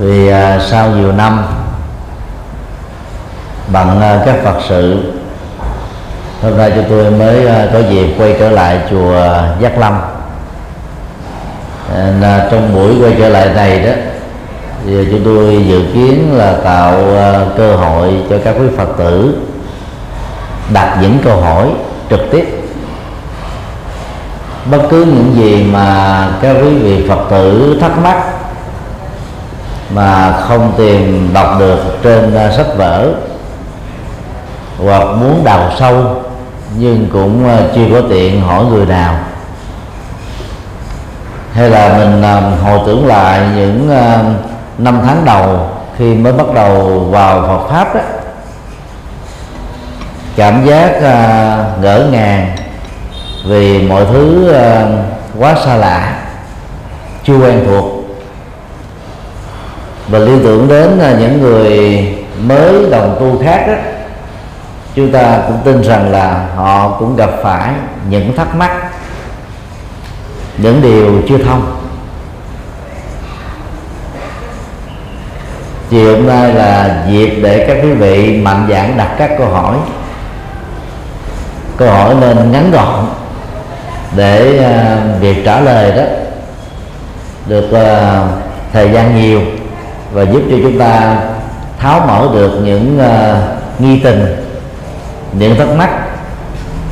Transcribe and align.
vì 0.00 0.28
à, 0.28 0.58
sau 0.70 0.90
nhiều 0.90 1.12
năm 1.12 1.44
bằng 3.72 4.00
à, 4.00 4.22
các 4.26 4.36
phật 4.44 4.56
sự 4.68 5.12
hôm 6.42 6.56
nay 6.56 6.72
chúng 6.74 6.84
tôi 6.88 7.10
mới 7.10 7.46
à, 7.46 7.66
có 7.72 7.78
dịp 7.78 8.14
quay 8.18 8.36
trở 8.38 8.50
lại 8.50 8.80
chùa 8.90 9.24
giác 9.60 9.78
lâm. 9.78 9.94
À, 12.22 12.48
trong 12.50 12.74
buổi 12.74 12.94
quay 13.00 13.14
trở 13.18 13.28
lại 13.28 13.48
này 13.54 13.82
đó 13.82 13.92
thì 14.84 15.06
chúng 15.10 15.20
tôi 15.24 15.64
dự 15.68 15.84
kiến 15.94 16.38
là 16.38 16.54
tạo 16.64 16.94
à, 17.16 17.40
cơ 17.56 17.76
hội 17.76 18.14
cho 18.30 18.36
các 18.44 18.54
quý 18.60 18.66
phật 18.76 18.88
tử 18.98 19.36
đặt 20.72 20.98
những 21.02 21.18
câu 21.24 21.40
hỏi 21.40 21.68
trực 22.10 22.20
tiếp. 22.30 22.44
Bất 24.70 24.82
cứ 24.90 25.04
những 25.04 25.34
gì 25.36 25.64
mà 25.72 26.28
các 26.42 26.56
quý 26.62 26.74
vị 26.74 27.08
phật 27.08 27.24
tử 27.30 27.78
thắc 27.80 27.98
mắc 27.98 28.39
mà 29.94 30.40
không 30.48 30.72
tìm 30.76 31.30
đọc 31.32 31.56
được 31.58 31.78
trên 32.02 32.46
uh, 32.46 32.54
sách 32.54 32.76
vở 32.76 33.14
hoặc 34.78 35.04
muốn 35.04 35.44
đào 35.44 35.70
sâu 35.78 36.22
nhưng 36.76 37.08
cũng 37.12 37.44
uh, 37.44 37.74
chưa 37.74 37.86
có 37.92 38.08
tiện 38.08 38.40
hỏi 38.40 38.64
người 38.64 38.86
nào. 38.86 39.14
Hay 41.52 41.70
là 41.70 41.98
mình 41.98 42.20
uh, 42.20 42.62
hồi 42.62 42.80
tưởng 42.86 43.06
lại 43.06 43.40
những 43.56 43.88
năm 44.78 45.00
tháng 45.04 45.24
đầu 45.24 45.68
khi 45.98 46.14
mới 46.14 46.32
bắt 46.32 46.46
đầu 46.54 47.00
vào 47.10 47.40
Phật 47.40 47.68
pháp 47.68 47.94
đó 47.94 48.00
cảm 50.36 50.66
giác 50.66 51.00
ngỡ 51.80 52.08
ngàng 52.12 52.56
vì 53.46 53.88
mọi 53.88 54.04
thứ 54.12 54.54
quá 55.38 55.54
xa 55.64 55.76
lạ 55.76 56.22
chưa 57.24 57.38
quen 57.38 57.64
thuộc 57.66 57.99
và 60.10 60.18
liên 60.18 60.40
tưởng 60.44 60.68
đến 60.68 60.90
là 60.98 61.12
những 61.18 61.40
người 61.40 62.08
mới 62.42 62.90
đồng 62.90 63.16
tu 63.20 63.42
khác 63.44 63.64
đó, 63.66 63.74
chúng 64.94 65.12
ta 65.12 65.38
cũng 65.48 65.58
tin 65.64 65.82
rằng 65.82 66.12
là 66.12 66.46
họ 66.56 66.96
cũng 66.98 67.16
gặp 67.16 67.30
phải 67.42 67.72
những 68.08 68.36
thắc 68.36 68.56
mắc 68.56 68.70
những 70.58 70.82
điều 70.82 71.22
chưa 71.28 71.44
thông. 71.44 71.76
Chiều 75.90 76.16
hôm 76.16 76.26
nay 76.26 76.54
là 76.54 77.04
dịp 77.10 77.40
để 77.42 77.64
các 77.68 77.78
quý 77.82 77.92
vị 77.92 78.40
mạnh 78.42 78.66
dạn 78.70 78.96
đặt 78.96 79.14
các 79.18 79.30
câu 79.38 79.48
hỏi. 79.48 79.76
Câu 81.76 81.88
hỏi 81.88 82.14
nên 82.20 82.52
ngắn 82.52 82.70
gọn 82.70 83.06
để 84.16 84.58
uh, 84.58 85.20
việc 85.20 85.44
trả 85.44 85.60
lời 85.60 85.92
đó 85.96 86.02
được 87.46 87.68
uh, 87.70 88.42
thời 88.72 88.90
gian 88.92 89.16
nhiều 89.16 89.40
và 90.12 90.22
giúp 90.22 90.42
cho 90.50 90.56
chúng 90.62 90.78
ta 90.78 91.16
tháo 91.78 92.00
mở 92.06 92.28
được 92.34 92.60
những 92.64 92.98
uh, 93.00 93.80
nghi 93.80 94.00
tình 94.00 94.36
những 95.32 95.56
thắc 95.56 95.68
mắc 95.68 95.90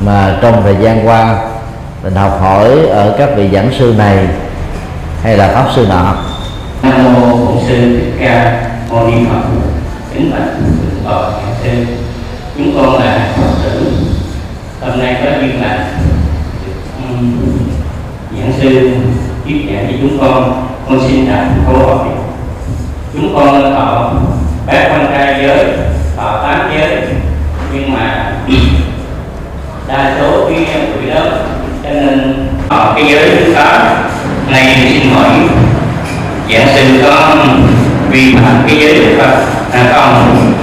mà 0.05 0.37
trong 0.41 0.63
thời 0.63 0.75
gian 0.81 1.07
qua 1.07 1.41
mình 2.03 2.15
học 2.15 2.37
hỏi 2.41 2.87
ở 2.87 3.15
các 3.17 3.29
vị 3.35 3.49
giảng 3.53 3.71
sư 3.79 3.95
này 3.97 4.27
hay 5.23 5.37
là 5.37 5.47
pháp 5.47 5.67
sư 5.75 5.85
nọ. 5.89 6.15
Nam 6.83 7.13
mô 7.13 7.37
bổn 7.37 7.57
sư 7.67 7.99
thích 7.99 8.13
ca 8.19 8.61
mâu 8.89 9.07
ni 9.07 9.25
phật. 9.29 9.41
Kính 10.13 10.31
bạch 10.31 10.49
bậc 11.05 11.33
sư 11.63 11.69
chúng 12.57 12.75
con 12.75 13.03
là 13.03 13.27
phật 13.37 13.63
tử. 13.63 13.93
Hôm 14.81 14.99
nay 14.99 15.17
có 15.23 15.31
duyên 15.39 15.61
là 15.61 15.87
giảng 18.37 18.53
sư 18.61 18.89
thuyết 19.45 19.65
giảng 19.73 19.87
cho 19.87 19.97
chúng 20.01 20.19
con. 20.19 20.67
Con 20.89 20.99
xin 21.07 21.27
đặt 21.29 21.47
câu 21.65 21.87
hỏi 21.87 22.07
chúng 23.13 23.35
con 23.35 23.63
lên 23.63 23.73
thọ 23.73 24.11
bác 24.67 24.89
con 24.89 25.07
trai 25.11 25.35
giới 25.41 25.65
thọ 26.17 26.39
tám 26.43 26.71
giới 26.77 26.97
nhưng 27.73 27.93
mà 27.93 28.31
đa 29.87 30.15
số 30.19 30.49
cái 30.49 30.65
tuổi 30.93 31.13
đó 31.15 31.21
cho 31.83 31.89
nên 31.89 32.47
họ 32.69 32.93
cái 32.95 33.05
giới 33.09 33.29
thứ 33.29 33.53
tám 33.53 33.81
này 34.51 34.75
xin 34.89 35.13
hỏi 35.13 35.29
giảng 36.53 36.67
sư 36.75 37.03
có 37.03 37.35
vi 38.11 38.35
phạm 38.35 38.63
cái 38.67 38.77
giới 38.79 38.95
được 38.95 39.17
không 39.21 39.43
à, 39.71 39.91
không 39.93 40.53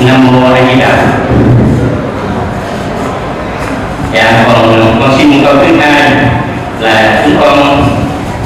nam 0.00 0.26
mô 0.32 0.54
a 0.54 0.62
di 0.66 0.80
đà. 0.80 0.96
Dạ 4.12 4.44
còn 4.46 4.96
con 5.00 5.18
xin 5.18 5.44
câu 5.44 5.54
thứ 5.54 5.76
hai 5.76 6.10
là 6.80 7.22
chúng 7.24 7.36
con 7.40 7.88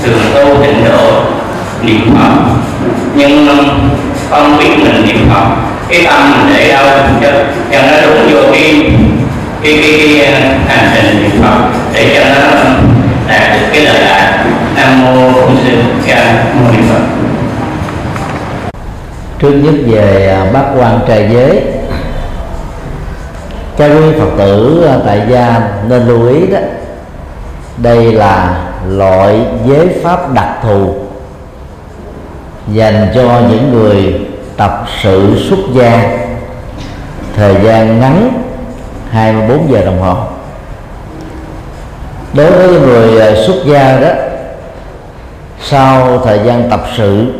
thường 0.02 0.20
tu 0.34 0.62
tịnh 0.62 0.84
độ 0.84 1.29
niệm 1.84 2.14
phật. 2.14 2.32
Nhưng 3.14 3.48
không 4.30 4.58
biết 4.58 4.78
mình 4.78 5.06
niệm 5.06 5.28
phật. 5.30 5.46
Cái 5.88 6.06
tâm 6.06 6.30
mình 6.30 6.54
để 6.56 6.68
đâu 6.68 6.86
cho, 7.20 7.28
cho 7.72 7.78
nó 7.82 8.00
đúng 8.02 8.32
vô 8.32 8.52
cái 8.52 8.92
cái 9.62 9.78
cái, 9.82 10.00
cái 10.00 10.34
à, 10.34 10.58
hành 10.68 10.90
trình 10.94 11.22
niệm 11.22 11.42
phật. 11.42 11.58
Để 11.94 12.14
cho 12.14 12.28
nó 12.28 12.40
đạt 13.28 13.52
được 13.52 13.66
cái 13.72 13.84
lợi 13.84 14.00
lạc 14.00 14.44
nam 14.76 15.04
mô 15.04 15.32
bổn 15.32 15.56
sư 15.64 15.76
ca 16.06 16.44
mâu 16.54 16.72
ni 16.72 16.78
phật. 16.88 17.00
Trước 19.38 19.52
nhất 19.52 19.74
về 19.86 20.36
à, 20.40 20.52
bát 20.52 20.64
quan 20.78 21.00
trai 21.08 21.28
giới. 21.32 21.60
Các 23.76 23.86
quý 23.88 24.18
phật 24.18 24.30
tử 24.38 24.84
à, 24.88 24.96
tại 25.06 25.20
gia 25.28 25.60
nên 25.88 26.08
lưu 26.08 26.28
ý 26.28 26.46
đó. 26.46 26.58
Đây 27.76 28.12
là 28.12 28.54
loại 28.88 29.40
giới 29.66 29.88
pháp 30.04 30.34
đặc 30.34 30.48
thù 30.62 30.99
dành 32.68 33.08
cho 33.14 33.40
những 33.50 33.72
người 33.72 34.20
tập 34.56 34.86
sự 35.02 35.46
xuất 35.48 35.58
gia. 35.74 36.18
Thời 37.36 37.54
gian 37.64 38.00
ngắn 38.00 38.42
24 39.10 39.72
giờ 39.72 39.84
đồng 39.84 40.00
hồ. 40.00 40.16
Đối 42.34 42.50
với 42.50 42.80
người 42.80 43.20
à, 43.20 43.34
xuất 43.46 43.56
gia 43.66 44.00
đó, 44.00 44.08
sau 45.62 46.18
thời 46.24 46.40
gian 46.44 46.70
tập 46.70 46.84
sự 46.96 47.32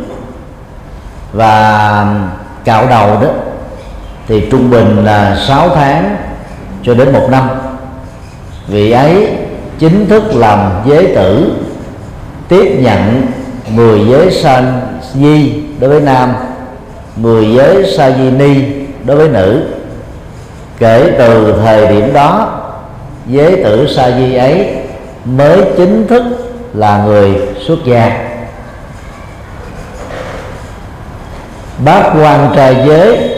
và 1.33 2.05
cạo 2.65 2.87
đầu 2.89 3.21
đó, 3.21 3.27
thì 4.27 4.47
trung 4.51 4.69
bình 4.69 5.05
là 5.05 5.37
6 5.47 5.69
tháng 5.75 6.15
cho 6.83 6.93
đến 6.93 7.13
một 7.13 7.27
năm. 7.31 7.49
Vị 8.67 8.91
ấy 8.91 9.27
chính 9.79 10.09
thức 10.09 10.23
làm 10.35 10.71
giới 10.85 11.07
tử, 11.15 11.53
tiếp 12.47 12.77
nhận 12.79 13.27
10 13.69 13.99
giới 14.09 14.31
sanh 14.31 14.80
di 15.13 15.53
đối 15.79 15.89
với 15.89 16.01
nam 16.01 16.33
10 17.15 17.53
giới 17.55 17.93
sa 17.97 18.11
di 18.11 18.29
ni 18.29 18.55
đối 19.05 19.17
với 19.17 19.29
nữ. 19.29 19.63
Kể 20.79 21.15
từ 21.17 21.53
thời 21.63 21.87
điểm 21.87 22.13
đó, 22.13 22.59
giới 23.27 23.63
tử 23.63 23.87
sa 23.95 24.11
di 24.11 24.35
ấy 24.35 24.67
mới 25.25 25.61
chính 25.77 26.07
thức 26.07 26.23
là 26.73 27.03
người 27.05 27.35
xuất 27.67 27.77
gia. 27.85 28.31
Bát 31.85 32.13
quan 32.21 32.53
trai 32.55 32.75
giới 32.87 33.29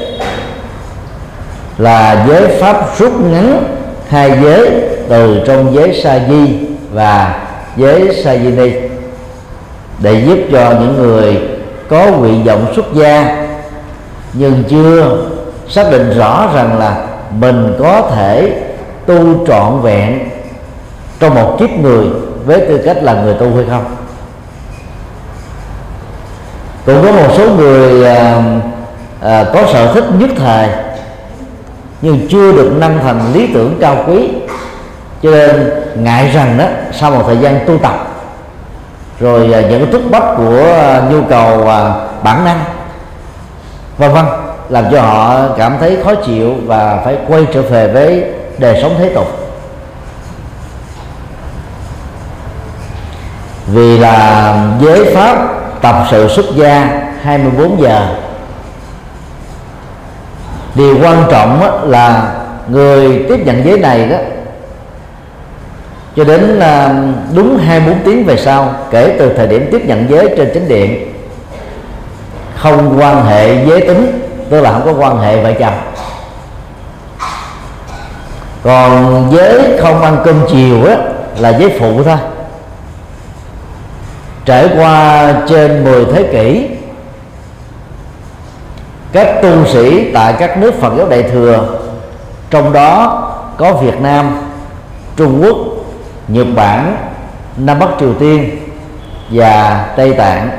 là 1.78 2.26
giới 2.28 2.48
pháp 2.48 2.98
rút 2.98 3.14
ngắn 3.22 3.64
hai 4.10 4.40
giới 4.44 4.72
từ 5.10 5.42
trong 5.48 5.76
giới 5.76 6.02
sa 6.04 6.20
di 6.30 6.60
và 6.92 7.46
giới 7.78 8.22
sa 8.24 8.36
di 8.36 8.52
ni 8.52 8.72
để 10.00 10.24
giúp 10.28 10.38
cho 10.52 10.72
những 10.80 10.98
người 10.98 11.53
có 11.90 12.12
nguyện 12.12 12.44
vọng 12.44 12.74
xuất 12.76 12.86
gia. 12.94 13.46
Nhưng 14.34 14.64
chưa 14.70 15.18
xác 15.68 15.92
định 15.92 16.18
rõ 16.18 16.50
rằng 16.56 16.80
là 16.80 17.06
mình 17.40 17.76
có 17.80 18.12
thể 18.16 18.62
tu 19.06 19.48
trọn 19.48 19.82
vẹn 19.82 20.20
trong 21.20 21.36
một 21.36 21.56
kiếp 21.60 21.70
người 21.70 22.06
với 22.46 22.60
tư 22.60 22.82
cách 22.86 22.98
là 23.04 23.14
người 23.14 23.34
tu 23.34 23.56
hay 23.56 23.66
không. 23.70 23.86
Cũng 26.86 27.04
có 27.04 27.12
một 27.12 27.34
số 27.38 27.50
người 27.56 28.06
à, 28.06 28.44
à, 29.22 29.46
có 29.54 29.64
sở 29.74 29.94
thích 29.94 30.06
nhất 30.20 30.30
thời 30.38 30.70
nhưng 32.02 32.28
chưa 32.30 32.52
được 32.52 32.72
nâng 32.78 33.00
thành 33.00 33.34
lý 33.34 33.48
tưởng 33.54 33.78
cao 33.82 34.06
quý. 34.08 34.30
Cho 35.22 35.32
nên 35.32 35.70
ngại 35.96 36.32
rằng 36.34 36.58
đó 36.58 36.66
sau 36.92 37.12
một 37.12 37.24
thời 37.28 37.38
gian 37.38 37.60
tu 37.68 37.78
tập 37.78 38.03
rồi 39.20 39.54
à, 39.54 39.62
những 39.62 39.84
cái 39.84 39.92
thúc 39.92 40.02
bách 40.12 40.24
của 40.38 40.64
à, 40.64 41.02
nhu 41.10 41.22
cầu 41.30 41.70
à, 41.70 41.94
bản 42.24 42.46
năng. 42.46 42.64
Vân 43.98 44.14
vân, 44.14 44.26
làm 44.70 44.86
cho 44.92 45.02
họ 45.02 45.48
cảm 45.58 45.78
thấy 45.80 45.98
khó 46.04 46.16
chịu 46.16 46.54
và 46.66 47.02
phải 47.06 47.18
quay 47.28 47.46
trở 47.54 47.62
về 47.62 47.88
với 47.88 48.24
đời 48.58 48.80
sống 48.82 48.96
thế 48.98 49.10
tục. 49.10 49.28
Vì 53.68 53.98
là 53.98 54.56
giới 54.82 55.16
pháp 55.16 55.38
tập 55.82 55.96
sự 56.12 56.28
xuất 56.28 56.46
gia 56.56 57.02
24 57.22 57.82
giờ, 57.82 58.08
điều 60.76 60.98
quan 61.04 61.24
trọng 61.32 61.82
là 61.90 62.34
người 62.68 63.26
tiếp 63.30 63.40
nhận 63.46 63.66
giới 63.66 63.80
này 63.80 64.08
đó 64.10 64.18
cho 66.16 66.24
đến 66.24 66.60
à, 66.60 66.96
đúng 67.36 67.58
24 67.58 68.04
tiếng 68.06 68.26
về 68.26 68.38
sau 68.38 68.76
kể 68.92 69.16
từ 69.20 69.34
thời 69.34 69.48
điểm 69.48 69.70
tiếp 69.72 69.86
nhận 69.86 70.06
giới 70.10 70.30
trên 70.38 70.52
chính 70.54 70.68
điện 70.68 71.14
không 72.58 73.00
quan 73.00 73.26
hệ 73.26 73.66
giới 73.66 73.82
tính 73.82 74.20
tức 74.50 74.62
là 74.62 74.72
không 74.72 74.86
có 74.86 74.94
quan 74.94 75.20
hệ 75.20 75.44
vợ 75.44 75.54
chồng. 75.60 75.74
Còn 78.64 79.28
giới 79.32 79.78
không 79.82 80.02
ăn 80.02 80.18
cơm 80.26 80.36
chiều 80.50 80.86
á 80.86 80.98
là 81.38 81.50
giới 81.50 81.78
phụ 81.80 82.04
thôi. 82.04 82.18
Trải 84.46 84.70
qua 84.76 85.34
trên 85.50 85.84
10 85.84 86.06
thế 86.06 86.24
kỷ 86.32 86.68
các 89.12 89.42
tu 89.42 89.66
sĩ 89.66 90.12
tại 90.14 90.34
các 90.40 90.58
nước 90.58 90.82
Phật 90.82 90.94
giáo 90.98 91.08
Đại 91.10 91.24
thừa 91.24 91.80
trong 92.50 92.74
đó 92.74 93.20
có 93.58 93.74
Việt 93.74 94.02
Nam, 94.02 94.38
Trung 95.16 95.44
Quốc, 95.44 95.58
Nhật 96.28 96.48
Bản, 96.56 96.98
Nam 97.58 97.80
Bắc 97.80 97.88
Triều 98.00 98.14
Tiên 98.14 98.50
và 99.30 99.86
Tây 99.98 100.14
Tạng. 100.14 100.50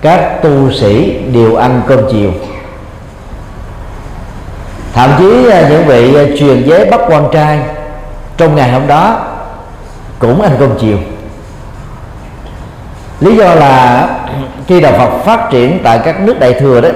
Các 0.00 0.42
tu 0.42 0.72
sĩ 0.72 1.18
đều 1.32 1.56
ăn 1.56 1.82
cơm 1.86 2.00
chiều. 2.10 2.30
Thậm 4.94 5.10
chí 5.18 5.50
à, 5.50 5.68
những 5.68 5.86
vị 5.86 6.14
à, 6.14 6.24
truyền 6.38 6.62
giới 6.66 6.84
bắt 6.84 7.00
quan 7.08 7.28
trai 7.32 7.58
trong 8.36 8.56
ngày 8.56 8.72
hôm 8.72 8.86
đó 8.86 9.26
cũng 10.18 10.42
ăn 10.42 10.52
cơm 10.58 10.70
chiều. 10.80 10.98
Lý 13.20 13.36
do 13.36 13.54
là 13.54 14.08
khi 14.66 14.80
đạo 14.80 14.92
Phật 14.98 15.24
phát 15.24 15.50
triển 15.50 15.78
tại 15.82 16.00
các 16.04 16.20
nước 16.20 16.40
đại 16.40 16.52
thừa 16.60 16.80
đó 16.80 16.88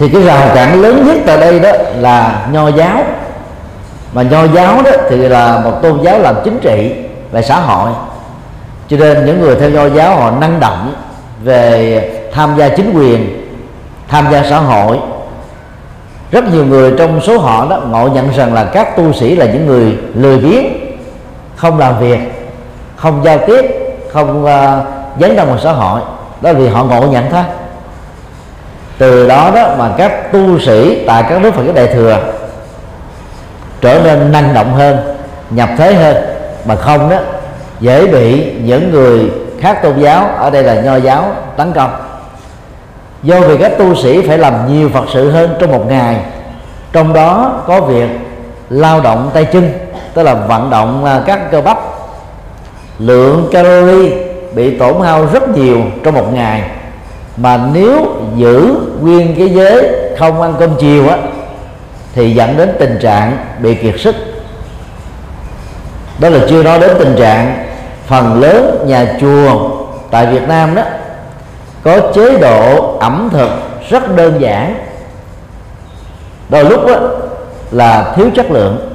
thì 0.00 0.08
cái 0.08 0.22
rào 0.22 0.48
cản 0.54 0.82
lớn 0.82 1.06
nhất 1.06 1.16
tại 1.26 1.36
đây 1.36 1.60
đó 1.60 1.70
là 1.96 2.46
nho 2.52 2.68
giáo. 2.68 3.04
Mà 4.12 4.22
nho 4.22 4.44
giáo 4.44 4.82
đó 4.82 4.90
thì 5.10 5.16
là 5.16 5.60
một 5.64 5.72
tôn 5.82 6.02
giáo 6.02 6.18
làm 6.18 6.34
chính 6.44 6.58
trị 6.60 6.92
về 7.32 7.42
xã 7.42 7.56
hội. 7.60 7.90
Cho 8.88 8.96
nên 8.96 9.26
những 9.26 9.40
người 9.40 9.56
theo 9.56 9.70
nho 9.70 9.86
giáo 9.86 10.16
họ 10.16 10.30
năng 10.30 10.60
động 10.60 10.94
về 11.42 12.10
tham 12.32 12.54
gia 12.58 12.68
chính 12.68 12.92
quyền 12.94 13.46
tham 14.08 14.26
gia 14.32 14.42
xã 14.42 14.58
hội. 14.58 14.98
Rất 16.30 16.44
nhiều 16.52 16.64
người 16.64 16.94
trong 16.98 17.20
số 17.20 17.38
họ 17.38 17.66
đó 17.70 17.80
ngộ 17.90 18.08
nhận 18.08 18.30
rằng 18.36 18.54
là 18.54 18.64
các 18.64 18.96
tu 18.96 19.12
sĩ 19.12 19.36
là 19.36 19.46
những 19.46 19.66
người 19.66 19.96
lười 20.14 20.38
biếng 20.38 20.64
không 21.56 21.78
làm 21.78 21.98
việc 21.98 22.18
không 22.96 23.20
giao 23.24 23.38
tiếp 23.46 23.64
không 24.12 24.44
uh, 24.44 25.20
dấn 25.20 25.36
ra 25.36 25.44
một 25.44 25.56
xã 25.62 25.72
hội. 25.72 26.00
Đó 26.40 26.52
vì 26.52 26.68
họ 26.68 26.84
ngộ 26.84 27.06
nhận 27.06 27.30
thôi 27.30 27.42
từ 29.00 29.28
đó 29.28 29.50
đó 29.54 29.74
mà 29.78 29.90
các 29.98 30.32
tu 30.32 30.58
sĩ 30.58 31.04
tại 31.06 31.24
các 31.28 31.42
nước 31.42 31.54
Phật 31.54 31.62
giáo 31.64 31.74
đại 31.74 31.86
thừa 31.86 32.18
trở 33.80 34.00
nên 34.04 34.32
năng 34.32 34.54
động 34.54 34.74
hơn, 34.74 34.96
nhập 35.50 35.68
thế 35.78 35.94
hơn, 35.94 36.16
mà 36.64 36.76
không 36.76 37.10
đó, 37.10 37.16
dễ 37.80 38.06
bị 38.06 38.52
những 38.52 38.90
người 38.90 39.30
khác 39.60 39.82
tôn 39.82 40.00
giáo, 40.00 40.30
ở 40.38 40.50
đây 40.50 40.62
là 40.62 40.74
nho 40.74 40.96
giáo, 40.96 41.24
tấn 41.56 41.72
công. 41.72 41.90
Do 43.22 43.40
vì 43.40 43.56
các 43.56 43.78
tu 43.78 43.94
sĩ 43.94 44.26
phải 44.26 44.38
làm 44.38 44.54
nhiều 44.68 44.88
phật 44.88 45.04
sự 45.12 45.30
hơn 45.30 45.54
trong 45.60 45.70
một 45.70 45.84
ngày, 45.88 46.16
trong 46.92 47.12
đó 47.12 47.62
có 47.66 47.80
việc 47.80 48.10
lao 48.70 49.00
động 49.00 49.30
tay 49.34 49.44
chân, 49.44 49.72
tức 50.14 50.22
là 50.22 50.34
vận 50.34 50.70
động 50.70 51.04
à, 51.04 51.20
các 51.26 51.50
cơ 51.50 51.60
bắp. 51.60 51.78
Lượng 52.98 53.48
calorie 53.52 54.16
bị 54.54 54.78
tổn 54.78 54.94
hao 55.04 55.26
rất 55.26 55.48
nhiều 55.48 55.78
trong 56.04 56.14
một 56.14 56.34
ngày, 56.34 56.62
mà 57.36 57.60
nếu 57.74 58.06
giữ 58.36 58.74
nguyên 59.00 59.34
cái 59.38 59.48
giới 59.48 59.88
không 60.18 60.42
ăn 60.42 60.54
cơm 60.58 60.70
chiều 60.80 61.08
á 61.08 61.16
thì 62.14 62.34
dẫn 62.34 62.56
đến 62.56 62.70
tình 62.78 62.98
trạng 63.02 63.36
bị 63.58 63.74
kiệt 63.74 64.00
sức. 64.00 64.14
Đó 66.18 66.28
là 66.28 66.38
chưa 66.48 66.62
nói 66.62 66.80
đến 66.80 66.90
tình 66.98 67.16
trạng 67.18 67.66
phần 68.06 68.40
lớn 68.40 68.84
nhà 68.86 69.06
chùa 69.20 69.70
tại 70.10 70.26
Việt 70.26 70.48
Nam 70.48 70.74
đó 70.74 70.82
có 71.82 72.00
chế 72.14 72.38
độ 72.38 72.96
ẩm 72.98 73.28
thực 73.32 73.50
rất 73.90 74.16
đơn 74.16 74.40
giản. 74.40 74.74
Đôi 76.48 76.64
lúc 76.64 76.86
đó 76.86 76.96
là 77.70 78.12
thiếu 78.16 78.26
chất 78.34 78.50
lượng. 78.50 78.94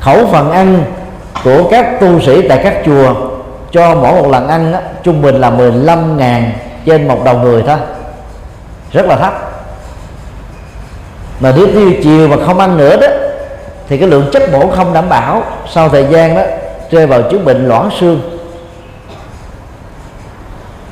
Khẩu 0.00 0.26
phần 0.26 0.50
ăn 0.50 0.84
của 1.44 1.68
các 1.70 2.00
tu 2.00 2.20
sĩ 2.20 2.48
tại 2.48 2.60
các 2.64 2.82
chùa 2.86 3.14
cho 3.70 3.94
mỗi 3.94 4.22
một 4.22 4.28
lần 4.28 4.48
ăn 4.48 4.72
á, 4.72 4.80
trung 5.02 5.22
bình 5.22 5.40
là 5.40 5.50
15 5.50 6.16
ngàn 6.16 6.52
trên 6.86 7.08
một 7.08 7.24
đầu 7.24 7.38
người 7.38 7.62
thôi 7.66 7.78
rất 8.92 9.06
là 9.06 9.16
thấp. 9.16 9.34
Mà 11.40 11.52
nếu 11.56 11.66
tiêu 11.66 11.92
chiều 12.02 12.28
mà 12.28 12.36
không 12.46 12.58
ăn 12.58 12.76
nữa 12.76 12.96
đó, 12.96 13.06
thì 13.88 13.98
cái 13.98 14.08
lượng 14.08 14.30
chất 14.32 14.52
bổ 14.52 14.70
không 14.76 14.92
đảm 14.92 15.08
bảo. 15.08 15.42
Sau 15.72 15.88
thời 15.88 16.06
gian 16.10 16.34
đó, 16.34 16.42
rơi 16.90 17.06
vào 17.06 17.22
chứng 17.22 17.44
bệnh 17.44 17.68
loãng 17.68 17.90
xương. 18.00 18.20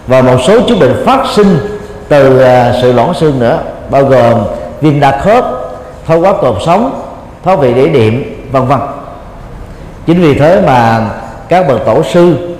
Và 0.06 0.22
một 0.22 0.36
số 0.46 0.60
chứng 0.68 0.80
bệnh 0.80 1.02
phát 1.06 1.24
sinh 1.34 1.58
từ 2.08 2.40
à, 2.40 2.72
sự 2.82 2.92
loãng 2.92 3.14
xương 3.14 3.38
nữa, 3.38 3.58
bao 3.90 4.04
gồm 4.04 4.44
viêm 4.80 5.00
đa 5.00 5.20
khớp 5.20 5.44
thoái 6.06 6.20
hóa 6.20 6.32
cột 6.32 6.56
sống 6.66 7.02
thoái 7.44 7.56
vị 7.56 7.74
đĩa 7.74 7.88
điểm 7.88 8.46
vân 8.52 8.66
vân. 8.66 8.78
Chính 10.06 10.22
vì 10.22 10.34
thế 10.34 10.62
mà 10.66 11.08
các 11.48 11.68
bậc 11.68 11.84
tổ 11.86 12.02
sư 12.02 12.54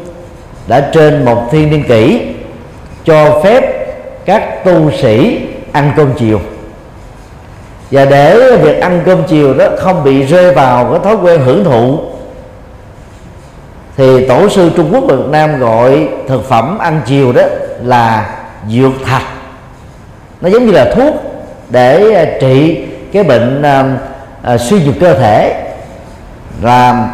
đã 0.67 0.91
trên 0.95 1.25
một 1.25 1.43
thiên 1.51 1.71
niên 1.71 1.85
kỷ 1.89 2.21
cho 3.05 3.41
phép 3.45 3.80
các 4.31 4.65
tu 4.65 4.91
sĩ 4.91 5.41
ăn 5.73 5.93
cơm 5.97 6.13
chiều. 6.19 6.41
Và 7.91 8.05
để 8.05 8.57
việc 8.57 8.81
ăn 8.81 9.03
cơm 9.07 9.23
chiều 9.29 9.55
đó 9.55 9.65
không 9.79 10.05
bị 10.05 10.23
rơi 10.23 10.55
vào 10.55 10.85
cái 10.91 11.01
thói 11.05 11.17
quen 11.23 11.41
hưởng 11.41 11.65
thụ 11.65 11.99
thì 13.97 14.27
tổ 14.27 14.49
sư 14.49 14.71
Trung 14.77 14.91
Quốc 14.93 15.05
và 15.09 15.17
Việt 15.17 15.29
Nam 15.31 15.59
gọi 15.59 16.09
thực 16.29 16.49
phẩm 16.49 16.79
ăn 16.79 17.01
chiều 17.07 17.33
đó 17.33 17.43
là 17.83 18.31
dược 18.69 18.93
thạch. 19.05 19.23
Nó 20.41 20.49
giống 20.49 20.67
như 20.67 20.73
là 20.73 20.93
thuốc 20.95 21.15
để 21.71 22.39
trị 22.41 22.85
cái 23.13 23.25
bệnh 23.25 23.63
à, 23.63 23.85
à, 24.43 24.59
suy 24.59 24.85
nhược 24.85 24.95
cơ 25.01 25.15
thể 25.15 25.65
và 26.61 27.09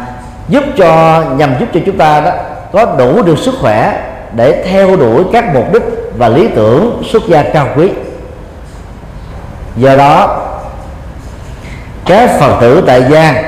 giúp 0.49 0.63
cho 0.77 1.23
nhằm 1.37 1.55
giúp 1.59 1.65
cho 1.73 1.79
chúng 1.85 1.97
ta 1.97 2.21
đó 2.21 2.31
có 2.71 2.85
đủ 2.85 3.21
được 3.21 3.37
sức 3.37 3.53
khỏe 3.61 4.01
để 4.35 4.63
theo 4.69 4.95
đuổi 4.97 5.23
các 5.33 5.45
mục 5.53 5.73
đích 5.73 5.83
và 6.17 6.29
lý 6.29 6.47
tưởng 6.55 7.03
xuất 7.11 7.23
gia 7.27 7.43
cao 7.43 7.67
quý. 7.75 7.89
Do 9.75 9.95
đó 9.95 10.43
các 12.05 12.39
phật 12.39 12.57
tử 12.61 12.83
tại 12.87 13.03
gia 13.09 13.43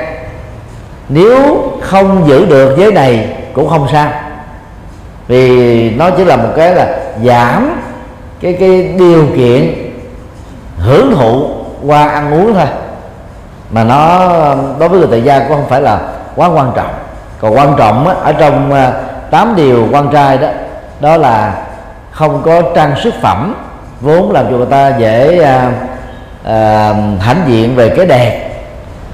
nếu 1.08 1.62
không 1.80 2.28
giữ 2.28 2.46
được 2.46 2.78
giới 2.78 2.92
này 2.92 3.36
cũng 3.52 3.68
không 3.68 3.86
sao. 3.92 4.12
Vì 5.28 5.90
nó 5.90 6.10
chỉ 6.10 6.24
là 6.24 6.36
một 6.36 6.48
cái 6.56 6.74
là 6.74 6.98
giảm 7.24 7.80
cái 8.40 8.56
cái 8.60 8.82
điều 8.98 9.26
kiện 9.36 9.74
hưởng 10.78 11.14
thụ 11.16 11.48
qua 11.86 12.08
ăn 12.08 12.32
uống 12.32 12.54
thôi. 12.54 12.66
Mà 13.70 13.84
nó 13.84 14.18
đối 14.78 14.88
với 14.88 14.98
người 14.98 15.08
tại 15.10 15.22
gia 15.22 15.38
cũng 15.38 15.56
không 15.56 15.68
phải 15.68 15.80
là 15.82 16.00
quá 16.36 16.48
quan 16.48 16.72
trọng. 16.76 16.94
Còn 17.40 17.56
quan 17.56 17.74
trọng 17.78 18.08
á, 18.08 18.14
ở 18.14 18.32
trong 18.32 18.72
à, 18.72 18.92
tám 19.30 19.56
điều 19.56 19.88
quan 19.92 20.08
trai 20.12 20.38
đó 20.38 20.48
đó 21.00 21.16
là 21.16 21.66
không 22.10 22.42
có 22.44 22.62
trang 22.74 22.94
sức 23.02 23.14
phẩm 23.22 23.54
vốn 24.00 24.32
làm 24.32 24.44
cho 24.50 24.56
người 24.56 24.66
ta 24.70 24.92
dễ 24.98 25.42
à, 25.42 25.72
à, 26.44 26.94
hãnh 27.20 27.42
diện 27.46 27.76
về 27.76 27.88
cái 27.88 28.06
đẹp 28.06 28.50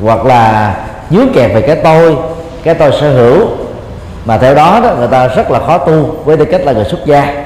hoặc 0.01 0.27
là 0.27 0.75
dướng 1.11 1.33
kẹt 1.35 1.51
về 1.55 1.61
cái 1.61 1.77
tôi 1.77 2.17
cái 2.63 2.75
tôi 2.75 2.93
sở 3.01 3.11
hữu. 3.11 3.49
Mà 4.25 4.39
theo 4.39 4.55
đó 4.55 4.81
đó 4.83 4.95
người 4.99 5.09
ta 5.09 5.27
rất 5.27 5.51
là 5.51 5.59
khó 5.59 5.79
tu 5.79 6.17
với 6.25 6.37
tư 6.37 6.45
cách 6.45 6.61
là 6.65 6.73
người 6.73 6.85
xuất 6.85 7.07
gia. 7.07 7.45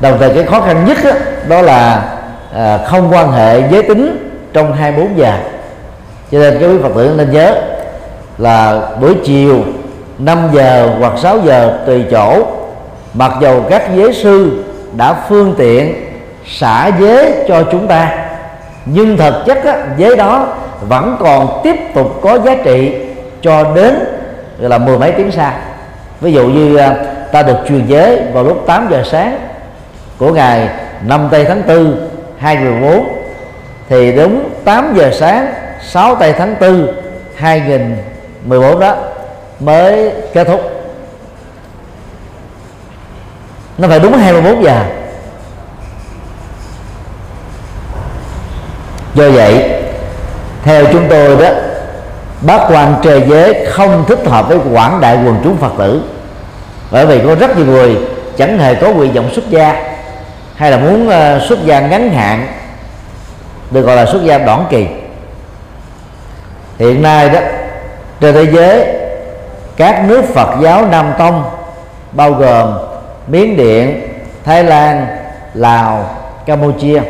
Đồng 0.00 0.18
thời 0.18 0.34
cái 0.34 0.44
khó 0.44 0.60
khăn 0.60 0.84
nhất 0.84 0.98
đó, 1.04 1.10
đó 1.48 1.62
là 1.62 2.02
à, 2.54 2.78
không 2.86 3.12
quan 3.12 3.32
hệ 3.32 3.62
giới 3.70 3.82
tính 3.82 4.28
trong 4.52 4.72
24 4.72 5.18
giờ. 5.18 5.32
Cho 6.32 6.38
nên 6.38 6.58
các 6.60 6.66
quý 6.66 6.78
phật 6.82 6.92
tử 6.94 7.14
nên 7.16 7.32
nhớ 7.32 7.54
là 8.38 8.80
buổi 9.00 9.14
chiều 9.24 9.64
5 10.18 10.38
giờ 10.52 10.90
hoặc 10.98 11.12
6 11.18 11.38
giờ 11.44 11.78
tùy 11.86 12.04
chỗ 12.10 12.46
mặc 13.14 13.32
dầu 13.40 13.64
các 13.70 13.82
giới 13.96 14.14
sư 14.14 14.64
đã 14.98 15.14
phương 15.28 15.54
tiện 15.58 15.94
xả 16.46 16.90
giới 17.00 17.34
cho 17.48 17.62
chúng 17.72 17.86
ta. 17.86 18.26
Nhưng 18.84 19.16
thực 19.16 19.34
chất 19.46 19.64
á, 19.64 19.76
giới 19.96 20.16
đó 20.16 20.46
vẫn 20.80 21.16
còn 21.20 21.60
tiếp 21.64 21.76
tục 21.94 22.20
có 22.22 22.38
giá 22.38 22.56
trị 22.64 22.94
cho 23.42 23.72
đến 23.74 23.94
là 24.58 24.78
mười 24.78 24.98
mấy 24.98 25.12
tiếng 25.12 25.30
sau. 25.32 25.52
Ví 26.20 26.32
dụ 26.32 26.46
như 26.46 26.76
à, 26.76 26.96
ta 27.32 27.42
được 27.42 27.56
truyền 27.68 27.86
giới 27.86 28.20
vào 28.32 28.44
lúc 28.44 28.66
8 28.66 28.88
giờ 28.90 29.02
sáng 29.10 29.38
của 30.18 30.32
ngày 30.32 30.68
5 31.06 31.28
tây 31.30 31.44
tháng 31.44 31.62
4 31.66 32.08
2014 32.38 33.08
thì 33.88 34.12
đúng 34.12 34.50
8 34.64 34.94
giờ 34.96 35.10
sáng 35.12 35.46
6 35.82 36.14
tây 36.14 36.34
tháng 36.38 36.54
4 36.60 36.86
2014 37.36 38.80
đó 38.80 38.96
mới 39.60 40.10
kết 40.34 40.44
thúc 40.44 40.77
nó 43.78 43.88
phải 43.88 44.00
đúng 44.00 44.12
24 44.12 44.64
giờ. 44.64 44.84
Do 49.14 49.30
vậy, 49.30 49.82
theo 50.64 50.84
chúng 50.92 51.08
tôi 51.08 51.36
đó, 51.36 51.48
bác 52.40 52.58
quan 52.70 52.94
trời 53.02 53.24
giới 53.28 53.66
không 53.70 54.04
thích 54.08 54.26
hợp 54.26 54.48
với 54.48 54.58
quảng 54.72 55.00
đại 55.00 55.16
quần 55.16 55.40
chúng 55.44 55.56
phật 55.56 55.72
tử. 55.78 56.02
Bởi 56.90 57.06
vì 57.06 57.20
có 57.26 57.34
rất 57.34 57.56
nhiều 57.56 57.66
người 57.66 57.96
chẳng 58.36 58.58
hề 58.58 58.74
có 58.74 58.88
nguyện 58.92 59.12
vọng 59.12 59.30
xuất 59.34 59.50
gia 59.50 59.82
hay 60.56 60.70
là 60.70 60.76
muốn 60.76 61.08
ờ, 61.08 61.40
xuất 61.48 61.64
gia 61.64 61.80
ngắn 61.80 62.10
hạn, 62.10 62.46
được 63.70 63.82
gọi 63.82 63.96
là 63.96 64.06
xuất 64.06 64.24
gia 64.24 64.38
đoạn 64.38 64.66
kỳ. 64.70 64.86
Hiện 66.78 67.02
nay 67.02 67.28
đó, 67.28 67.40
trên 68.20 68.34
thế 68.34 68.46
giới, 68.52 68.86
các 69.76 70.04
nước 70.04 70.24
Phật 70.34 70.48
giáo 70.60 70.86
Nam 70.86 71.12
Tông 71.18 71.44
bao 72.12 72.32
gồm 72.32 72.87
Miến 73.28 73.56
Điện, 73.56 74.02
Thái 74.44 74.64
Lan, 74.64 75.06
Lào, 75.54 76.10
Campuchia. 76.46 77.02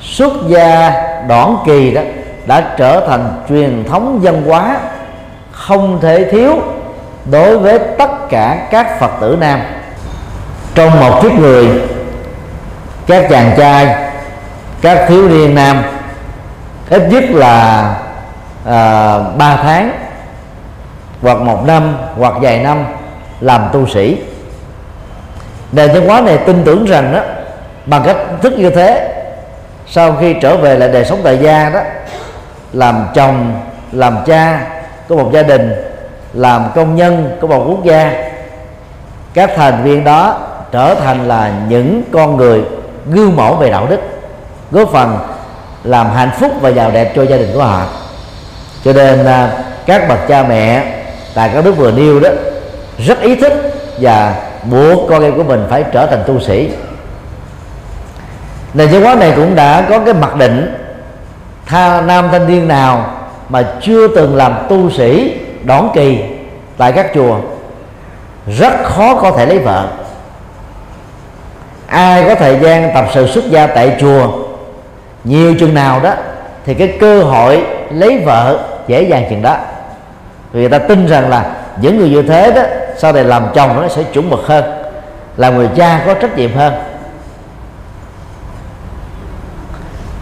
Xuất 0.00 0.32
gia 0.48 0.92
đoạn 1.28 1.56
kỳ 1.66 1.90
đó 1.90 2.02
đã 2.46 2.74
trở 2.76 3.06
thành 3.08 3.44
truyền 3.48 3.84
thống 3.90 4.20
văn 4.22 4.42
hóa 4.46 4.76
không 5.52 6.00
thể 6.00 6.24
thiếu 6.30 6.52
đối 7.30 7.58
với 7.58 7.78
tất 7.98 8.28
cả 8.28 8.68
các 8.70 9.00
Phật 9.00 9.10
tử 9.20 9.36
nam. 9.40 9.60
Trong 10.74 11.00
một 11.00 11.22
kiếp 11.22 11.32
người 11.32 11.68
các 13.06 13.26
chàng 13.30 13.54
trai 13.56 13.96
các 14.80 15.06
thiếu 15.08 15.28
niên 15.28 15.54
nam 15.54 15.82
ít 16.90 17.02
nhất 17.10 17.24
là 17.30 17.94
à, 18.66 19.18
3 19.38 19.56
tháng 19.56 19.92
hoặc 21.22 21.40
một 21.40 21.66
năm 21.66 21.96
hoặc 22.18 22.34
vài 22.40 22.58
năm 22.58 22.84
làm 23.40 23.68
tu 23.72 23.86
sĩ 23.86 24.18
nền 25.76 25.92
văn 25.92 26.08
hóa 26.08 26.20
này 26.20 26.38
tin 26.38 26.64
tưởng 26.64 26.84
rằng 26.84 27.12
đó 27.12 27.20
bằng 27.86 28.02
cách 28.06 28.16
thức 28.42 28.52
như 28.58 28.70
thế, 28.70 29.08
sau 29.86 30.16
khi 30.20 30.34
trở 30.42 30.56
về 30.56 30.78
lại 30.78 30.88
đời 30.88 31.04
sống 31.04 31.20
tại 31.24 31.38
gia 31.38 31.70
đó, 31.70 31.80
làm 32.72 33.08
chồng, 33.14 33.60
làm 33.92 34.18
cha 34.26 34.60
của 35.08 35.16
một 35.16 35.30
gia 35.32 35.42
đình, 35.42 35.72
làm 36.32 36.64
công 36.74 36.96
nhân 36.96 37.36
của 37.40 37.46
một 37.46 37.64
quốc 37.68 37.84
gia, 37.84 38.12
các 39.34 39.50
thành 39.56 39.82
viên 39.84 40.04
đó 40.04 40.38
trở 40.72 40.94
thành 40.94 41.28
là 41.28 41.52
những 41.68 42.02
con 42.12 42.36
người 42.36 42.62
gương 43.06 43.36
mẫu 43.36 43.54
về 43.54 43.70
đạo 43.70 43.86
đức, 43.90 44.00
góp 44.70 44.92
phần 44.92 45.18
làm 45.84 46.10
hạnh 46.10 46.30
phúc 46.40 46.52
và 46.60 46.68
giàu 46.68 46.90
đẹp 46.90 47.12
cho 47.16 47.22
gia 47.22 47.36
đình 47.36 47.50
của 47.54 47.62
họ. 47.62 47.82
Cho 48.84 48.92
nên 48.92 49.24
à, 49.24 49.50
các 49.86 50.08
bậc 50.08 50.18
cha 50.28 50.42
mẹ 50.42 50.84
tại 51.34 51.50
các 51.54 51.64
nước 51.64 51.76
vừa 51.76 51.90
nêu 51.90 52.20
đó, 52.20 52.30
rất 52.98 53.20
ý 53.20 53.36
thức 53.36 53.52
và 54.00 54.34
buộc 54.70 55.08
con 55.08 55.22
em 55.22 55.36
của 55.36 55.42
mình 55.42 55.66
phải 55.70 55.84
trở 55.92 56.06
thành 56.06 56.22
tu 56.26 56.40
sĩ. 56.40 56.70
Nền 58.74 58.88
văn 58.88 59.02
hóa 59.02 59.14
này 59.14 59.32
cũng 59.36 59.54
đã 59.54 59.86
có 59.90 59.98
cái 59.98 60.14
mặc 60.14 60.36
định, 60.36 60.74
tha 61.66 62.00
nam 62.00 62.28
thanh 62.32 62.46
niên 62.46 62.68
nào 62.68 63.10
mà 63.48 63.64
chưa 63.82 64.08
từng 64.08 64.36
làm 64.36 64.54
tu 64.68 64.90
sĩ, 64.90 65.38
đón 65.64 65.90
kỳ 65.94 66.18
tại 66.76 66.92
các 66.92 67.10
chùa, 67.14 67.36
rất 68.46 68.72
khó 68.84 69.14
có 69.14 69.30
thể 69.30 69.46
lấy 69.46 69.58
vợ. 69.58 69.88
Ai 71.86 72.24
có 72.28 72.34
thời 72.34 72.58
gian 72.58 72.90
tập 72.94 73.04
sự 73.14 73.26
xuất 73.26 73.50
gia 73.50 73.66
tại 73.66 73.96
chùa, 74.00 74.28
nhiều 75.24 75.54
chừng 75.60 75.74
nào 75.74 76.00
đó, 76.00 76.12
thì 76.66 76.74
cái 76.74 76.96
cơ 77.00 77.22
hội 77.22 77.64
lấy 77.90 78.22
vợ 78.24 78.58
dễ 78.86 79.02
dàng 79.02 79.24
chừng 79.30 79.42
đó. 79.42 79.56
Vì 80.52 80.60
người 80.60 80.68
ta 80.68 80.78
tin 80.78 81.06
rằng 81.06 81.30
là 81.30 81.44
những 81.80 81.98
người 81.98 82.08
như 82.08 82.22
thế 82.22 82.52
đó 82.52 82.62
sau 82.98 83.12
này 83.12 83.24
làm 83.24 83.46
chồng 83.54 83.80
nó 83.82 83.88
sẽ 83.88 84.02
chuẩn 84.02 84.30
mực 84.30 84.46
hơn, 84.46 84.64
làm 85.36 85.56
người 85.56 85.68
cha 85.76 86.02
có 86.06 86.14
trách 86.14 86.36
nhiệm 86.36 86.56
hơn. 86.56 86.72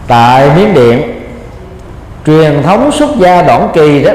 Tại 0.06 0.50
miến 0.56 0.74
điện, 0.74 1.24
truyền 2.26 2.62
thống 2.62 2.92
xuất 2.92 3.10
gia 3.16 3.42
đoạn 3.42 3.68
kỳ 3.74 4.04
đó, 4.04 4.12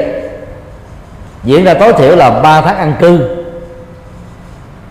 diễn 1.44 1.64
ra 1.64 1.74
tối 1.74 1.92
thiểu 1.92 2.16
là 2.16 2.30
3 2.30 2.60
tháng 2.60 2.78
ăn 2.78 2.94
cư, 3.00 3.36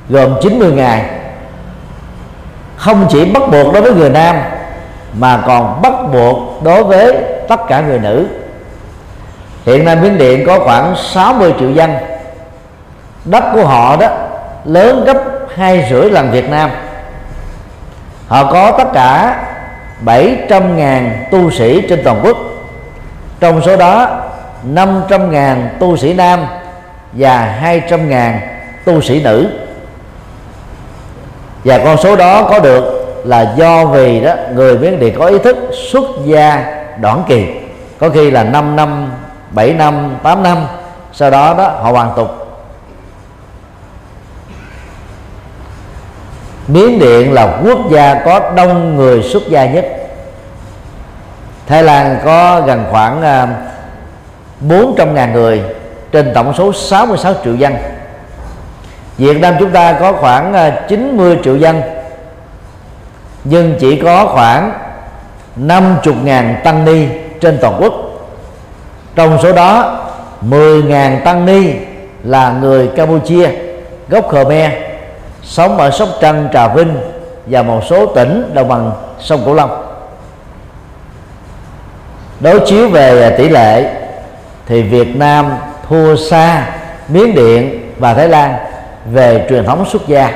gồm 0.10 0.36
90 0.42 0.72
ngày. 0.72 1.06
Không 2.78 3.08
chỉ 3.10 3.26
bắt 3.26 3.44
buộc 3.52 3.74
đối 3.74 3.82
với 3.82 3.94
người 3.94 4.10
nam, 4.10 4.36
mà 5.14 5.44
còn 5.48 5.82
bắt 5.82 5.94
buộc 6.14 6.64
đối 6.64 6.84
với 6.84 7.18
tất 7.48 7.68
cả 7.68 7.82
người 7.82 8.00
nữ. 8.00 8.28
Hiện 9.66 9.86
nay 9.86 9.96
miến 9.96 10.18
điện 10.18 10.44
có 10.48 10.60
khoảng 10.60 10.96
60 10.96 11.54
triệu 11.60 11.72
dân 11.72 11.92
đất 13.26 13.44
của 13.54 13.66
họ 13.66 13.96
đó, 13.96 14.08
lớn 14.66 15.04
gấp 15.06 15.18
hai 15.56 15.88
rưỡi 15.90 16.10
lần 16.10 16.32
Việt 16.32 16.50
Nam. 16.50 16.70
Họ 18.28 18.52
có 18.52 18.72
tất 18.78 18.88
cả 18.94 19.40
700.000 20.06 21.10
tu 21.32 21.52
sĩ 21.52 21.82
trên 21.90 22.02
toàn 22.04 22.20
quốc. 22.24 22.38
Trong 23.40 23.62
số 23.62 23.78
đó 23.78 24.22
500.000 24.74 25.56
tu 25.80 25.98
sĩ 25.98 26.14
nam 26.14 26.46
và 27.14 27.60
200.000 27.64 28.34
tu 28.86 29.02
sĩ 29.02 29.24
nữ. 29.24 29.50
Và 31.64 31.78
con 31.78 31.98
số 31.98 32.16
đó 32.16 32.44
có 32.44 32.60
được 32.60 33.00
là 33.26 33.54
do 33.58 33.86
vì 33.86 34.20
đó 34.20 34.34
người 34.54 34.78
miến 34.78 35.00
điện 35.00 35.16
có 35.20 35.26
ý 35.26 35.38
thức 35.38 35.58
xuất 35.92 36.06
gia 36.26 36.66
đoạn 37.02 37.24
kỳ. 37.28 37.48
Có 38.00 38.10
khi 38.10 38.32
là 38.32 38.44
5 38.44 38.76
năm 38.76 39.12
7 39.52 39.74
năm 39.74 40.16
8 40.24 40.44
năm, 40.44 40.58
sau 41.14 41.32
đó 41.32 41.56
đó 41.58 41.64
họ 41.64 41.92
hoàn 41.92 42.14
tục. 42.16 42.49
Miến 46.70 47.00
Điện 47.00 47.34
là 47.34 47.60
quốc 47.64 47.80
gia 47.92 48.22
có 48.26 48.52
đông 48.56 48.96
người 48.96 49.24
xuất 49.24 49.44
gia 49.48 49.66
nhất. 49.66 49.86
Thái 51.68 51.84
Lan 51.84 52.20
có 52.26 52.62
gần 52.62 52.86
khoảng 52.92 53.22
à, 53.22 53.48
400.000 54.68 55.32
người 55.32 55.62
trên 56.12 56.32
tổng 56.34 56.54
số 56.58 56.74
66 56.74 57.34
triệu 57.44 57.56
dân. 57.56 57.76
Việt 59.18 59.42
Nam 59.42 59.56
chúng 59.60 59.72
ta 59.72 59.94
có 59.94 60.14
khoảng 60.14 60.54
à, 60.54 60.82
90 60.90 61.38
triệu 61.44 61.56
dân, 61.56 61.82
Nhưng 63.44 63.76
chỉ 63.80 64.02
có 64.04 64.26
khoảng 64.26 64.72
50.000 65.58 66.56
tăng 66.64 66.86
ni 66.86 67.08
trên 67.42 67.58
toàn 67.62 67.78
quốc. 67.80 67.94
Trong 69.16 69.38
số 69.44 69.54
đó 69.54 70.00
10.000 70.50 71.20
tăng 71.20 71.46
ni 71.46 71.74
là 72.24 72.56
người 72.62 72.88
Campuchia, 72.88 73.50
gốc 74.10 74.30
Khmer 74.30 74.89
sống 75.50 75.78
ở 75.78 75.92
Sóc 75.92 76.10
Trăng, 76.22 76.48
Trà 76.54 76.68
Vinh 76.68 76.98
và 77.46 77.62
một 77.62 77.82
số 77.90 78.06
tỉnh 78.06 78.52
đồng 78.54 78.68
bằng 78.68 78.92
sông 79.20 79.42
Cửu 79.46 79.54
Long. 79.54 79.86
Đối 82.40 82.60
chiếu 82.60 82.90
về 82.90 83.36
tỷ 83.38 83.50
lệ 83.50 83.94
thì 84.66 84.82
Việt 84.82 85.16
Nam 85.16 85.52
thua 85.90 86.16
xa 86.16 86.66
Miến 87.08 87.36
Điện 87.36 87.92
và 87.98 88.14
Thái 88.14 88.28
Lan 88.28 88.56
về 89.06 89.46
truyền 89.50 89.66
thống 89.66 89.86
xuất 89.92 90.08
gia. 90.08 90.32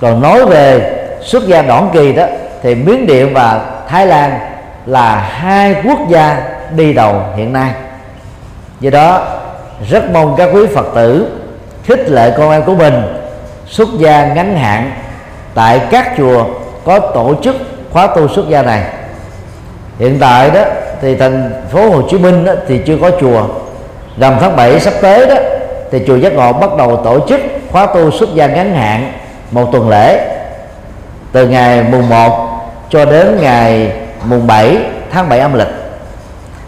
Còn 0.00 0.22
nói 0.22 0.46
về 0.46 0.96
xuất 1.22 1.46
gia 1.46 1.62
đoạn 1.62 1.90
kỳ 1.92 2.12
đó 2.12 2.26
thì 2.62 2.74
Miến 2.74 3.06
Điện 3.06 3.34
và 3.34 3.60
Thái 3.88 4.06
Lan 4.06 4.38
là 4.86 5.14
hai 5.16 5.74
quốc 5.84 5.98
gia 6.08 6.42
đi 6.70 6.92
đầu 6.92 7.22
hiện 7.36 7.52
nay. 7.52 7.70
Do 8.80 8.90
đó 8.90 9.26
rất 9.90 10.10
mong 10.12 10.34
các 10.36 10.50
quý 10.52 10.66
Phật 10.74 10.86
tử 10.94 11.38
khích 11.84 12.08
lệ 12.08 12.34
con 12.38 12.50
em 12.50 12.62
của 12.62 12.74
mình 12.74 13.02
xuất 13.68 13.88
gia 13.98 14.34
ngắn 14.34 14.56
hạn 14.56 14.92
tại 15.54 15.80
các 15.90 16.12
chùa 16.16 16.44
có 16.84 16.98
tổ 16.98 17.34
chức 17.42 17.56
khóa 17.92 18.06
tu 18.06 18.28
xuất 18.28 18.48
gia 18.48 18.62
này. 18.62 18.82
Hiện 19.98 20.18
tại 20.20 20.50
đó 20.50 20.60
thì 21.02 21.16
thành 21.16 21.50
phố 21.72 21.90
Hồ 21.90 22.02
Chí 22.10 22.18
Minh 22.18 22.44
đó, 22.44 22.52
thì 22.68 22.80
chưa 22.86 22.96
có 23.02 23.10
chùa. 23.20 23.46
Rằm 24.18 24.36
tháng 24.40 24.56
7 24.56 24.80
sắp 24.80 24.94
tới 25.00 25.26
đó 25.26 25.34
thì 25.90 26.00
chùa 26.06 26.16
Giác 26.16 26.32
Ngộ 26.32 26.52
bắt 26.52 26.70
đầu 26.78 26.96
tổ 26.96 27.28
chức 27.28 27.40
khóa 27.72 27.86
tu 27.86 28.10
xuất 28.10 28.34
gia 28.34 28.46
ngắn 28.46 28.74
hạn 28.74 29.12
một 29.50 29.68
tuần 29.72 29.88
lễ 29.88 30.36
từ 31.32 31.48
ngày 31.48 31.82
mùng 31.82 32.08
1 32.08 32.48
cho 32.90 33.04
đến 33.04 33.38
ngày 33.40 33.92
mùng 34.24 34.46
7 34.46 34.78
tháng 35.12 35.28
7 35.28 35.40
âm 35.40 35.54
lịch. 35.54 35.68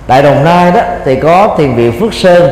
Tại 0.07 0.23
Đồng 0.23 0.45
Nai 0.45 0.73
đó 0.73 0.81
thì 1.05 1.17
có 1.17 1.55
thiền 1.59 1.75
viện 1.75 2.01
Phước 2.01 2.15
Sơn 2.15 2.51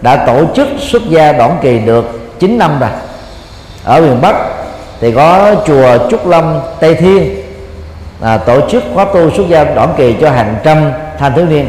đã 0.00 0.16
tổ 0.26 0.44
chức 0.56 0.68
xuất 0.78 1.02
gia 1.08 1.32
đoạn 1.32 1.58
kỳ 1.62 1.78
được 1.78 2.38
9 2.38 2.58
năm 2.58 2.80
rồi 2.80 2.90
ở 3.84 4.00
miền 4.00 4.20
Bắc 4.20 4.36
thì 5.00 5.12
có 5.12 5.54
chùa 5.66 5.98
Trúc 6.10 6.26
Lâm 6.26 6.60
Tây 6.80 6.94
Thiên 6.94 7.42
à, 8.20 8.36
tổ 8.36 8.70
chức 8.70 8.82
khóa 8.94 9.04
tu 9.04 9.30
xuất 9.30 9.48
gia 9.48 9.64
đoạn 9.64 9.94
kỳ 9.96 10.16
cho 10.20 10.30
hàng 10.30 10.56
trăm 10.64 10.92
thanh 11.18 11.32
thiếu 11.34 11.46
niên. 11.46 11.68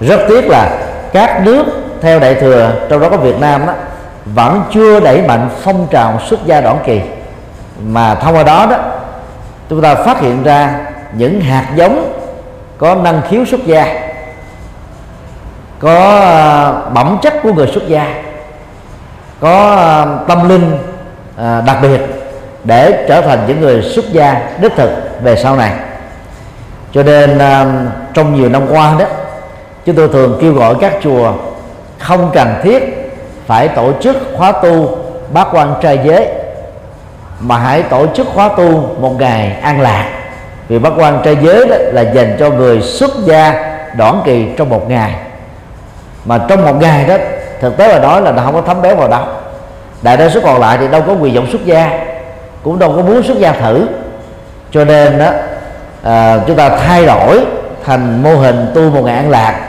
Rất 0.00 0.20
tiếc 0.28 0.48
là 0.48 0.70
các 1.12 1.42
nước 1.44 1.64
theo 2.02 2.20
đại 2.20 2.34
thừa 2.34 2.72
trong 2.88 3.00
đó 3.00 3.08
có 3.08 3.16
Việt 3.16 3.40
Nam 3.40 3.66
đó, 3.66 3.72
vẫn 4.24 4.62
chưa 4.72 5.00
đẩy 5.00 5.22
mạnh 5.22 5.48
phong 5.62 5.86
trào 5.90 6.20
xuất 6.26 6.46
gia 6.46 6.60
đoạn 6.60 6.78
kỳ. 6.86 7.00
Mà 7.86 8.14
thông 8.14 8.34
qua 8.34 8.42
đó 8.42 8.66
đó 8.70 8.76
chúng 9.70 9.82
ta 9.82 9.94
phát 9.94 10.20
hiện 10.20 10.42
ra 10.42 10.80
những 11.12 11.40
hạt 11.40 11.66
giống 11.76 12.12
có 12.78 12.94
năng 12.94 13.22
khiếu 13.30 13.44
xuất 13.44 13.66
gia 13.66 14.08
có 15.78 16.20
à, 16.20 16.72
bẩm 16.94 17.18
chất 17.22 17.34
của 17.42 17.52
người 17.52 17.66
xuất 17.66 17.88
gia 17.88 18.14
có 19.40 19.76
à, 19.76 20.06
tâm 20.28 20.48
linh 20.48 20.78
à, 21.38 21.62
đặc 21.66 21.76
biệt 21.82 22.00
để 22.64 23.04
trở 23.08 23.20
thành 23.20 23.38
những 23.46 23.60
người 23.60 23.82
xuất 23.82 24.12
gia 24.12 24.40
đích 24.60 24.72
thực 24.76 24.90
về 25.22 25.36
sau 25.36 25.56
này. 25.56 25.72
Cho 26.92 27.02
nên 27.02 27.38
à, 27.38 27.66
trong 28.14 28.34
nhiều 28.34 28.48
năm 28.48 28.62
qua 28.70 28.96
đó 28.98 29.06
chúng 29.84 29.96
tôi 29.96 30.08
thường 30.08 30.38
kêu 30.40 30.52
gọi 30.52 30.74
các 30.80 30.92
chùa 31.02 31.32
không 31.98 32.30
cần 32.34 32.54
thiết 32.62 32.82
phải 33.46 33.68
tổ 33.68 33.92
chức 34.00 34.16
khóa 34.36 34.52
tu 34.52 34.98
bác 35.32 35.48
quan 35.52 35.74
trai 35.82 35.98
giới 36.04 36.28
mà 37.40 37.58
hãy 37.58 37.82
tổ 37.82 38.06
chức 38.14 38.26
khóa 38.34 38.48
tu 38.48 38.88
một 39.00 39.14
ngày 39.18 39.56
an 39.62 39.80
lạc. 39.80 40.08
Vì 40.68 40.78
bác 40.78 40.90
quan 40.96 41.20
trai 41.24 41.36
giới 41.42 41.68
đó 41.68 41.76
là 41.80 42.02
dành 42.02 42.36
cho 42.38 42.50
người 42.50 42.82
xuất 42.82 43.10
gia 43.24 43.74
đoạn 43.96 44.22
kỳ 44.24 44.46
trong 44.56 44.68
một 44.68 44.90
ngày. 44.90 45.14
Mà 46.24 46.38
trong 46.48 46.64
một 46.64 46.80
ngày 46.80 47.04
đó 47.08 47.16
thực 47.60 47.76
tế 47.76 47.88
là 47.88 47.98
nói 47.98 48.22
là 48.22 48.32
nó 48.32 48.42
không 48.42 48.54
có 48.54 48.62
thấm 48.62 48.82
béo 48.82 48.96
vào 48.96 49.08
đâu 49.08 49.24
đại 50.02 50.16
đa 50.16 50.28
số 50.28 50.40
còn 50.44 50.60
lại 50.60 50.78
thì 50.80 50.88
đâu 50.88 51.02
có 51.06 51.12
quyền 51.12 51.34
vọng 51.34 51.46
xuất 51.52 51.64
gia 51.64 52.04
cũng 52.62 52.78
đâu 52.78 52.92
có 52.96 53.02
muốn 53.02 53.22
xuất 53.22 53.38
gia 53.38 53.52
thử. 53.52 53.88
Cho 54.70 54.84
nên 54.84 55.18
đó 55.18 55.30
à, 56.02 56.38
chúng 56.46 56.56
ta 56.56 56.68
thay 56.68 57.06
đổi 57.06 57.40
thành 57.84 58.22
mô 58.22 58.34
hình 58.34 58.66
tu 58.74 58.90
một 58.90 59.02
ngày 59.04 59.16
an 59.16 59.30
lạc 59.30 59.60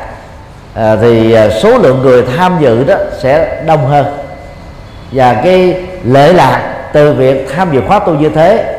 à, 0.76 0.96
thì 1.02 1.34
à, 1.34 1.50
số 1.50 1.78
lượng 1.78 2.02
người 2.02 2.24
tham 2.38 2.58
dự 2.60 2.84
đó 2.84 2.96
sẽ 3.20 3.64
đông 3.66 3.88
hơn. 3.88 4.06
Và 5.12 5.34
cái 5.34 5.84
lễ 6.04 6.34
lạc 6.34 6.76
từ 6.94 7.14
việc 7.14 7.48
tham 7.56 7.72
dự 7.72 7.82
khóa 7.88 8.00
tu 8.00 8.14
như 8.14 8.30
thế 8.30 8.76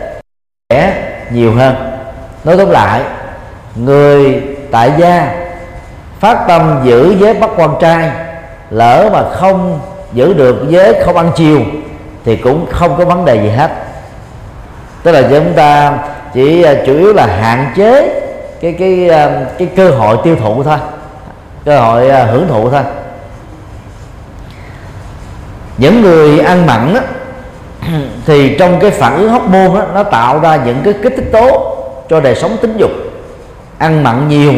sẽ 0.70 0.92
nhiều 1.30 1.54
hơn. 1.54 1.74
Nói 2.44 2.56
tóm 2.56 2.70
lại 2.70 3.00
người 3.74 4.42
tại 4.70 4.92
gia 4.98 5.34
phát 6.20 6.44
tâm 6.48 6.80
giữ 6.84 7.16
giới 7.20 7.34
bắt 7.34 7.50
quan 7.56 7.70
trai 7.80 8.10
lỡ 8.70 9.08
mà 9.12 9.22
không 9.30 9.80
giữ 10.12 10.32
được 10.32 10.64
giới 10.68 10.94
không 11.04 11.16
ăn 11.16 11.30
chiều 11.36 11.60
thì 12.24 12.36
cũng 12.36 12.66
không 12.70 12.96
có 12.98 13.04
vấn 13.04 13.24
đề 13.24 13.42
gì 13.42 13.48
hết. 13.48 13.70
Tức 15.02 15.12
là 15.12 15.22
chúng 15.30 15.52
ta 15.52 15.98
chỉ 16.34 16.62
à, 16.62 16.74
chủ 16.86 16.96
yếu 16.98 17.12
là 17.12 17.26
hạn 17.26 17.72
chế 17.76 18.20
cái 18.60 18.72
cái 18.72 19.08
à, 19.08 19.44
cái 19.58 19.68
cơ 19.76 19.90
hội 19.90 20.16
tiêu 20.24 20.36
thụ 20.36 20.62
thôi 20.62 20.78
cơ 21.64 21.80
hội 21.80 22.10
à, 22.10 22.24
hưởng 22.24 22.48
thụ 22.48 22.70
thôi. 22.70 22.82
Những 25.78 26.02
người 26.02 26.38
ăn 26.38 26.66
mặn 26.66 26.94
đó, 26.94 27.00
thì 28.26 28.56
trong 28.58 28.80
cái 28.80 28.90
phản 28.90 29.16
ứng 29.16 29.28
hóc 29.28 29.42
môn 29.42 29.74
đó, 29.74 29.86
nó 29.94 30.02
tạo 30.02 30.40
ra 30.40 30.56
những 30.64 30.80
cái 30.84 30.94
kích 31.02 31.12
thích 31.16 31.28
tố 31.32 31.76
cho 32.08 32.20
đời 32.20 32.34
sống 32.34 32.56
tính 32.62 32.76
dục. 32.76 32.90
Ăn 33.78 34.02
mặn 34.02 34.28
nhiều 34.28 34.52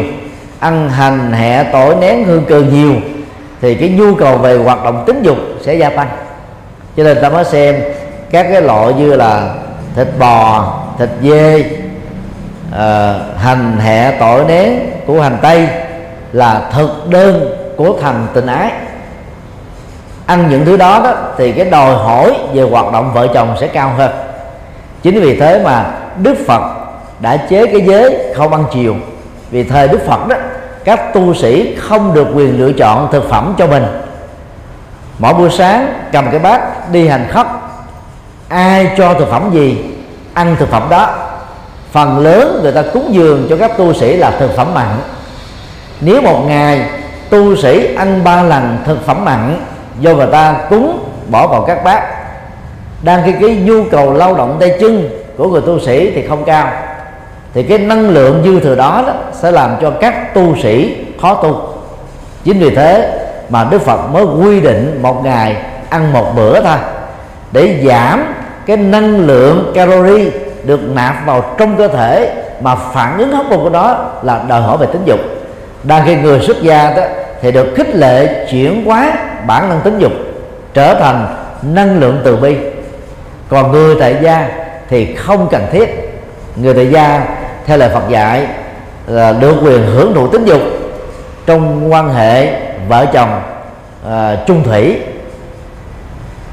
ăn 0.63 0.89
hành 0.89 1.31
hẹ 1.31 1.63
tỏi 1.63 1.95
nén 2.01 2.23
hương 2.23 2.45
cơ 2.45 2.61
nhiều 2.61 2.93
thì 3.63 3.75
cái 3.75 3.89
nhu 3.89 4.15
cầu 4.15 4.37
về 4.37 4.57
hoạt 4.57 4.83
động 4.83 5.03
tính 5.07 5.23
dục 5.23 5.37
sẽ 5.61 5.73
gia 5.73 5.89
tăng. 5.89 6.07
Cho 6.97 7.03
nên 7.03 7.21
ta 7.21 7.29
mới 7.29 7.45
xem 7.45 7.75
các 8.31 8.47
cái 8.51 8.61
loại 8.61 8.93
như 8.93 9.15
là 9.15 9.55
thịt 9.95 10.07
bò 10.19 10.73
thịt 10.99 11.09
dê 11.21 11.59
uh, 11.59 12.77
hành 13.37 13.77
hẹ 13.79 14.11
tỏi 14.19 14.45
nén 14.47 14.79
của 15.07 15.21
hành 15.21 15.37
tây 15.41 15.67
là 16.31 16.69
thực 16.73 17.09
đơn 17.09 17.55
của 17.77 17.95
thành 18.01 18.27
tình 18.33 18.45
ái. 18.45 18.71
Ăn 20.25 20.49
những 20.49 20.65
thứ 20.65 20.77
đó, 20.77 21.01
đó 21.03 21.13
thì 21.37 21.51
cái 21.51 21.65
đòi 21.65 21.95
hỏi 21.95 22.33
về 22.53 22.61
hoạt 22.61 22.93
động 22.93 23.11
vợ 23.13 23.27
chồng 23.33 23.55
sẽ 23.59 23.67
cao 23.67 23.93
hơn. 23.97 24.11
Chính 25.03 25.21
vì 25.21 25.39
thế 25.39 25.61
mà 25.63 25.85
đức 26.17 26.35
phật 26.47 26.61
đã 27.19 27.37
chế 27.37 27.65
cái 27.65 27.81
giới 27.81 28.33
không 28.35 28.53
ăn 28.53 28.63
chiều. 28.73 28.95
Vì 29.51 29.63
thời 29.63 29.87
đức 29.87 29.99
phật 30.07 30.27
đó 30.27 30.35
các 30.85 31.13
tu 31.13 31.33
sĩ 31.33 31.75
không 31.75 32.13
được 32.13 32.27
quyền 32.35 32.59
lựa 32.59 32.71
chọn 32.71 33.11
thực 33.11 33.29
phẩm 33.29 33.53
cho 33.57 33.67
mình. 33.67 33.85
Mỗi 35.19 35.33
buổi 35.33 35.49
sáng, 35.49 35.93
cầm 36.11 36.25
cái 36.31 36.39
bát, 36.39 36.91
đi 36.91 37.07
hành 37.07 37.27
khất. 37.31 37.47
Ai 38.47 38.91
cho 38.97 39.13
thực 39.13 39.29
phẩm 39.29 39.49
gì, 39.53 39.77
ăn 40.33 40.55
thực 40.59 40.69
phẩm 40.69 40.87
đó. 40.89 41.09
Phần 41.91 42.19
lớn 42.19 42.59
người 42.63 42.71
ta 42.71 42.83
cúng 42.93 43.09
dường 43.11 43.47
cho 43.49 43.57
các 43.57 43.77
tu 43.77 43.93
sĩ 43.93 44.17
là 44.17 44.31
thực 44.31 44.55
phẩm 44.55 44.73
mặn. 44.73 44.87
Nếu 46.01 46.21
một 46.21 46.43
ngày 46.47 46.85
tu 47.29 47.55
sĩ 47.55 47.95
ăn 47.95 48.23
ba 48.23 48.43
lần 48.43 48.77
thực 48.85 49.05
phẩm 49.05 49.25
mặn, 49.25 49.59
do 49.99 50.13
người 50.13 50.27
ta 50.31 50.55
cúng, 50.69 51.09
bỏ 51.27 51.47
vào 51.47 51.61
các 51.61 51.83
bát, 51.83 52.03
đang 53.01 53.21
khi 53.25 53.33
cái 53.41 53.55
nhu 53.55 53.83
cầu 53.91 54.13
lao 54.13 54.35
động 54.35 54.57
tay 54.59 54.77
chân 54.79 55.09
của 55.37 55.47
người 55.47 55.61
tu 55.61 55.79
sĩ 55.79 56.11
thì 56.15 56.27
không 56.27 56.45
cao 56.45 56.71
thì 57.53 57.63
cái 57.63 57.77
năng 57.77 58.09
lượng 58.09 58.41
dư 58.43 58.59
thừa 58.59 58.75
đó, 58.75 59.03
đó 59.07 59.13
sẽ 59.33 59.51
làm 59.51 59.75
cho 59.81 59.91
các 60.01 60.33
tu 60.33 60.55
sĩ 60.63 60.95
khó 61.21 61.33
tu. 61.33 61.61
Chính 62.43 62.59
vì 62.59 62.75
thế 62.75 63.19
mà 63.49 63.67
đức 63.71 63.81
phật 63.81 63.97
mới 63.97 64.23
quy 64.23 64.61
định 64.61 64.99
một 65.01 65.23
ngày 65.23 65.55
ăn 65.89 66.13
một 66.13 66.33
bữa 66.35 66.63
thôi 66.63 66.77
để 67.51 67.83
giảm 67.87 68.33
cái 68.65 68.77
năng 68.77 69.27
lượng 69.27 69.71
calori 69.75 70.31
được 70.63 70.79
nạp 70.93 71.25
vào 71.25 71.55
trong 71.57 71.77
cơ 71.77 71.87
thể 71.87 72.43
mà 72.61 72.75
phản 72.75 73.17
ứng 73.17 73.31
hóc 73.31 73.45
môn 73.45 73.59
của 73.59 73.69
đó 73.69 74.11
là 74.23 74.43
đòi 74.47 74.61
hỏi 74.61 74.77
về 74.77 74.85
tính 74.85 75.01
dục. 75.05 75.19
Đang 75.83 76.05
khi 76.05 76.15
người 76.15 76.39
xuất 76.39 76.61
gia 76.61 76.93
đó 76.95 77.03
thì 77.41 77.51
được 77.51 77.67
khích 77.75 77.95
lệ 77.95 78.47
chuyển 78.51 78.85
hóa 78.85 79.13
bản 79.47 79.69
năng 79.69 79.81
tính 79.81 79.99
dục 79.99 80.11
trở 80.73 80.93
thành 80.93 81.27
năng 81.61 81.99
lượng 81.99 82.21
từ 82.23 82.35
bi. 82.35 82.57
Còn 83.49 83.71
người 83.71 83.95
tại 83.99 84.15
gia 84.21 84.49
thì 84.89 85.15
không 85.15 85.47
cần 85.51 85.61
thiết. 85.71 86.19
Người 86.55 86.73
tại 86.73 86.87
gia 86.91 87.25
theo 87.65 87.77
lời 87.77 87.89
Phật 87.93 88.09
dạy 88.09 88.47
là 89.07 89.31
được 89.31 89.55
quyền 89.63 89.85
hưởng 89.85 90.13
thụ 90.13 90.27
tính 90.27 90.45
dục 90.45 90.61
trong 91.45 91.91
quan 91.91 92.13
hệ 92.13 92.61
vợ 92.87 93.05
chồng 93.13 93.41
à, 94.09 94.37
chung 94.47 94.63
thủy 94.63 94.99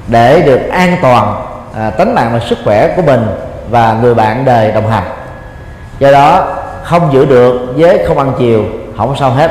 để 0.08 0.42
được 0.42 0.60
an 0.70 0.96
toàn 1.02 1.44
à, 1.76 1.90
tính 1.90 2.14
mạng 2.14 2.30
và 2.32 2.40
sức 2.48 2.58
khỏe 2.64 2.96
của 2.96 3.02
mình 3.02 3.26
và 3.70 3.98
người 4.02 4.14
bạn 4.14 4.44
đời 4.44 4.72
đồng 4.72 4.90
hành. 4.90 5.04
Do 5.98 6.12
đó 6.12 6.56
không 6.84 7.12
giữ 7.12 7.24
được 7.24 7.72
với 7.76 8.04
không 8.06 8.18
ăn 8.18 8.32
chiều 8.38 8.64
không 8.96 9.16
sao 9.18 9.30
hết. 9.30 9.50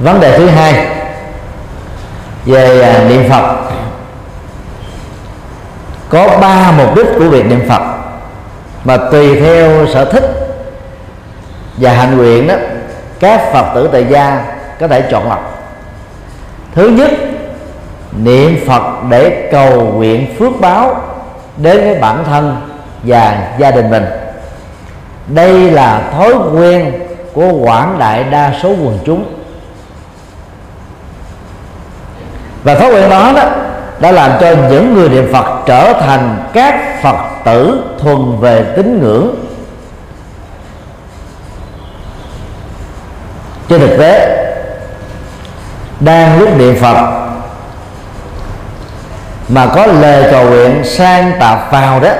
Vấn 0.00 0.20
đề 0.20 0.38
thứ 0.38 0.46
hai 0.46 0.86
về 2.44 2.82
à, 2.82 3.04
niệm 3.08 3.30
phật. 3.30 3.56
Có 6.08 6.38
ba 6.40 6.72
mục 6.72 6.96
đích 6.96 7.06
của 7.18 7.28
việc 7.28 7.46
niệm 7.46 7.68
phật 7.68 7.89
mà 8.84 8.96
tùy 8.96 9.40
theo 9.40 9.86
sở 9.86 10.04
thích 10.04 10.24
và 11.76 11.92
hạnh 11.92 12.16
nguyện 12.16 12.46
đó, 12.46 12.54
các 13.20 13.52
phật 13.52 13.74
tử 13.74 13.88
tại 13.92 14.06
gia 14.10 14.44
có 14.80 14.88
thể 14.88 15.00
chọn 15.10 15.28
lọc. 15.28 15.62
Thứ 16.74 16.88
nhất, 16.88 17.10
niệm 18.12 18.58
phật 18.66 18.82
để 19.08 19.48
cầu 19.52 19.80
nguyện 19.80 20.34
phước 20.38 20.60
báo 20.60 21.02
đến 21.56 21.80
với 21.80 21.94
bản 21.94 22.24
thân 22.24 22.56
và 23.02 23.48
gia 23.58 23.70
đình 23.70 23.90
mình. 23.90 24.04
Đây 25.26 25.70
là 25.70 26.02
thói 26.12 26.32
quen 26.52 26.92
của 27.32 27.52
quảng 27.52 27.98
đại 27.98 28.24
đa 28.24 28.52
số 28.62 28.68
quần 28.68 28.98
chúng. 29.04 29.24
Và 32.62 32.74
thói 32.74 32.92
quen 32.92 33.10
đó 33.10 33.32
đó 33.36 33.48
đã 34.00 34.12
làm 34.12 34.32
cho 34.40 34.54
những 34.70 34.94
người 34.94 35.08
niệm 35.08 35.32
Phật 35.32 35.62
trở 35.66 35.92
thành 35.92 36.48
các 36.52 37.02
Phật 37.02 37.16
tử 37.44 37.84
thuần 37.98 38.40
về 38.40 38.64
tín 38.76 39.00
ngưỡng. 39.02 39.34
Trên 43.68 43.80
thực 43.80 43.96
tế, 43.98 44.36
đang 46.00 46.38
lúc 46.38 46.56
niệm 46.56 46.76
Phật, 46.80 47.28
mà 49.48 49.66
có 49.66 49.86
lời 49.86 50.28
cầu 50.30 50.50
nguyện 50.50 50.84
sang 50.84 51.32
tạp 51.40 51.72
vào 51.72 52.00
đó, 52.00 52.10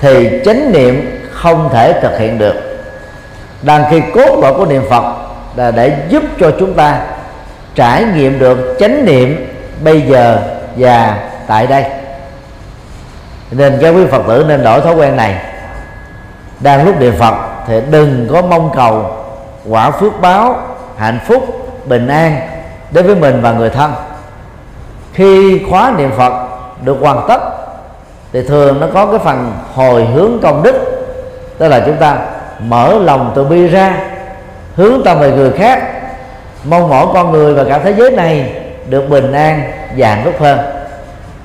thì 0.00 0.40
chánh 0.44 0.72
niệm 0.72 1.22
không 1.32 1.68
thể 1.72 2.00
thực 2.02 2.18
hiện 2.18 2.38
được. 2.38 2.54
Đang 3.62 3.84
khi 3.90 4.02
cốt 4.14 4.38
lõi 4.42 4.54
của 4.54 4.66
niệm 4.66 4.82
Phật 4.90 5.04
là 5.56 5.70
để 5.70 5.96
giúp 6.08 6.22
cho 6.40 6.52
chúng 6.58 6.74
ta 6.74 7.00
trải 7.74 8.04
nghiệm 8.14 8.38
được 8.38 8.76
chánh 8.80 9.04
niệm 9.04 9.48
bây 9.84 10.00
giờ 10.00 10.38
và 10.76 11.18
tại 11.46 11.66
đây, 11.66 11.84
nên 13.50 13.78
các 13.80 13.90
quý 13.90 14.06
phật 14.10 14.22
tử 14.28 14.44
nên 14.48 14.62
đổi 14.62 14.80
thói 14.80 14.94
quen 14.94 15.16
này. 15.16 15.34
Đang 16.60 16.84
lúc 16.84 17.00
niệm 17.00 17.14
phật 17.18 17.34
thì 17.66 17.80
đừng 17.90 18.28
có 18.32 18.42
mong 18.42 18.70
cầu 18.76 19.10
quả 19.68 19.90
phước 19.90 20.20
báo, 20.20 20.58
hạnh 20.96 21.18
phúc, 21.26 21.68
bình 21.86 22.08
an 22.08 22.40
đến 22.90 23.06
với 23.06 23.14
mình 23.14 23.42
và 23.42 23.52
người 23.52 23.70
thân. 23.70 23.92
Khi 25.12 25.60
khóa 25.70 25.92
niệm 25.98 26.10
phật 26.16 26.32
được 26.82 26.96
hoàn 27.00 27.24
tất, 27.28 27.40
thì 28.32 28.42
thường 28.42 28.80
nó 28.80 28.86
có 28.94 29.06
cái 29.06 29.18
phần 29.18 29.52
hồi 29.74 30.04
hướng 30.04 30.38
công 30.42 30.62
đức. 30.62 30.74
Tức 31.58 31.68
là 31.68 31.80
chúng 31.86 31.96
ta 31.96 32.18
mở 32.60 32.98
lòng 32.98 33.32
từ 33.34 33.44
bi 33.44 33.66
ra, 33.66 33.98
hướng 34.76 35.02
tâm 35.04 35.20
về 35.20 35.30
người 35.30 35.50
khác, 35.50 35.82
mong 36.64 36.88
mỏi 36.88 37.06
con 37.14 37.32
người 37.32 37.54
và 37.54 37.64
cả 37.64 37.78
thế 37.78 37.94
giới 37.94 38.10
này 38.10 38.62
được 38.88 39.08
bình 39.08 39.32
an 39.32 39.72
và 39.96 40.08
hạnh 40.08 40.32
hơn. 40.40 40.58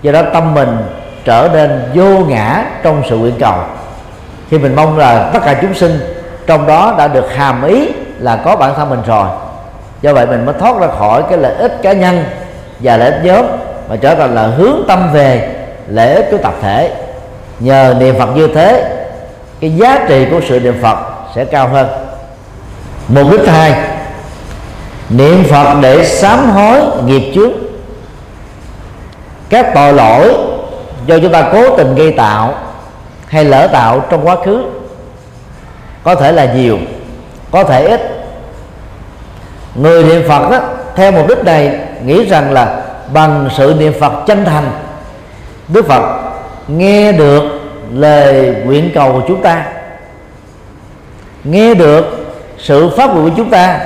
Do 0.01 0.12
đó 0.12 0.21
tâm 0.34 0.54
mình 0.54 0.77
trở 1.25 1.49
nên 1.54 1.91
vô 1.93 2.25
ngã 2.25 2.65
trong 2.84 3.04
sự 3.10 3.17
nguyện 3.17 3.36
cầu. 3.39 3.56
Khi 4.49 4.58
mình 4.58 4.75
mong 4.75 4.97
là 4.97 5.30
tất 5.34 5.39
cả 5.45 5.60
chúng 5.62 5.73
sinh 5.73 5.99
trong 6.47 6.67
đó 6.67 6.95
đã 6.97 7.08
được 7.08 7.36
hàm 7.36 7.63
ý 7.63 7.89
là 8.19 8.36
có 8.36 8.56
bản 8.56 8.73
thân 8.75 8.89
mình 8.89 9.01
rồi, 9.08 9.27
do 10.01 10.13
vậy 10.13 10.25
mình 10.25 10.45
mới 10.45 10.56
thoát 10.60 10.80
ra 10.80 10.88
khỏi 10.88 11.23
cái 11.30 11.38
lợi 11.38 11.56
ích 11.56 11.82
cá 11.82 11.93
nhân 11.93 12.23
và 12.80 12.97
lợi 12.97 13.12
ích 13.12 13.21
nhóm 13.23 13.45
mà 13.89 13.95
trở 13.95 14.15
thành 14.15 14.36
là 14.36 14.47
hướng 14.47 14.84
tâm 14.88 15.10
về 15.13 15.49
lợi 15.88 16.13
ích 16.15 16.27
của 16.32 16.38
tập 16.38 16.54
thể. 16.62 16.91
Nhờ 17.60 17.95
niệm 17.99 18.15
phật 18.19 18.36
như 18.36 18.47
thế, 18.56 18.97
cái 19.62 19.75
giá 19.75 20.06
trị 20.08 20.27
của 20.32 20.41
sự 20.49 20.60
niệm 20.60 20.80
phật 20.82 20.97
sẽ 21.36 21.45
cao 21.45 21.67
hơn. 21.67 21.88
Mục 23.08 23.32
đích 23.32 23.47
hai 23.47 23.73
niệm 25.12 25.43
phật 25.50 25.78
để 25.82 26.06
sám 26.06 26.50
hối 26.50 26.80
nghiệp 27.06 27.32
trước 27.36 27.52
các 29.50 29.71
tội 29.76 29.93
lỗi 29.93 30.34
do 31.06 31.19
chúng 31.19 31.32
ta 31.32 31.50
cố 31.52 31.78
tình 31.78 31.95
gây 31.95 32.12
tạo 32.12 32.56
hay 33.28 33.45
lỡ 33.45 33.67
tạo 33.71 34.04
trong 34.10 34.28
quá 34.28 34.36
khứ 34.45 34.63
có 36.04 36.15
thể 36.15 36.32
là 36.32 36.54
nhiều 36.54 36.78
có 37.52 37.63
thể 37.63 37.88
ít. 37.88 38.02
Người 39.76 40.04
niệm 40.04 40.24
phật 40.28 40.50
đó, 40.52 40.60
theo 40.95 41.12
mục 41.12 41.28
đích 41.28 41.45
này 41.45 41.80
nghĩ 42.06 42.26
rằng 42.26 42.52
là 42.52 42.82
bằng 43.13 43.50
sự 43.58 43.76
niệm 43.80 43.93
phật 44.00 44.13
chân 44.28 44.45
thành 44.45 44.71
đức 45.67 45.88
phật 45.88 46.19
nghe 46.67 47.12
được 47.12 47.43
lời 47.93 48.56
nguyện 48.65 48.91
cầu 48.93 49.12
của 49.12 49.21
chúng 49.28 49.41
ta 49.41 49.65
nghe 51.43 51.74
được 51.74 52.06
sự 52.58 52.89
phát 52.97 53.10
nguyện 53.10 53.30
của 53.30 53.36
chúng 53.38 53.50
ta 53.50 53.80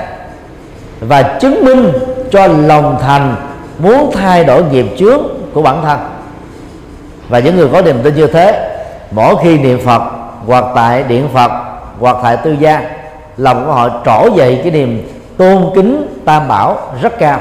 và 0.99 1.37
chứng 1.41 1.65
minh 1.65 1.93
cho 2.31 2.47
lòng 2.47 2.97
thành 3.01 3.35
muốn 3.79 4.11
thay 4.13 4.43
đổi 4.43 4.63
nghiệp 4.63 4.85
chướng 4.99 5.21
của 5.53 5.61
bản 5.61 5.81
thân. 5.83 5.99
Và 7.29 7.39
những 7.39 7.57
người 7.57 7.67
có 7.73 7.81
niềm 7.81 7.99
tin 8.03 8.15
như 8.15 8.27
thế, 8.27 8.77
mỗi 9.11 9.35
khi 9.43 9.57
niệm 9.57 9.79
phật 9.85 10.01
hoặc 10.47 10.65
tại 10.75 11.03
điện 11.03 11.29
phật 11.33 11.51
hoặc 11.99 12.17
tại 12.23 12.37
tư 12.37 12.55
gia, 12.59 12.81
lòng 13.37 13.65
của 13.65 13.71
họ 13.71 13.89
trỗi 14.05 14.31
dậy 14.35 14.59
cái 14.63 14.71
niềm 14.71 15.07
tôn 15.37 15.63
kính 15.75 16.21
tam 16.25 16.47
bảo 16.47 16.77
rất 17.01 17.19
cao. 17.19 17.39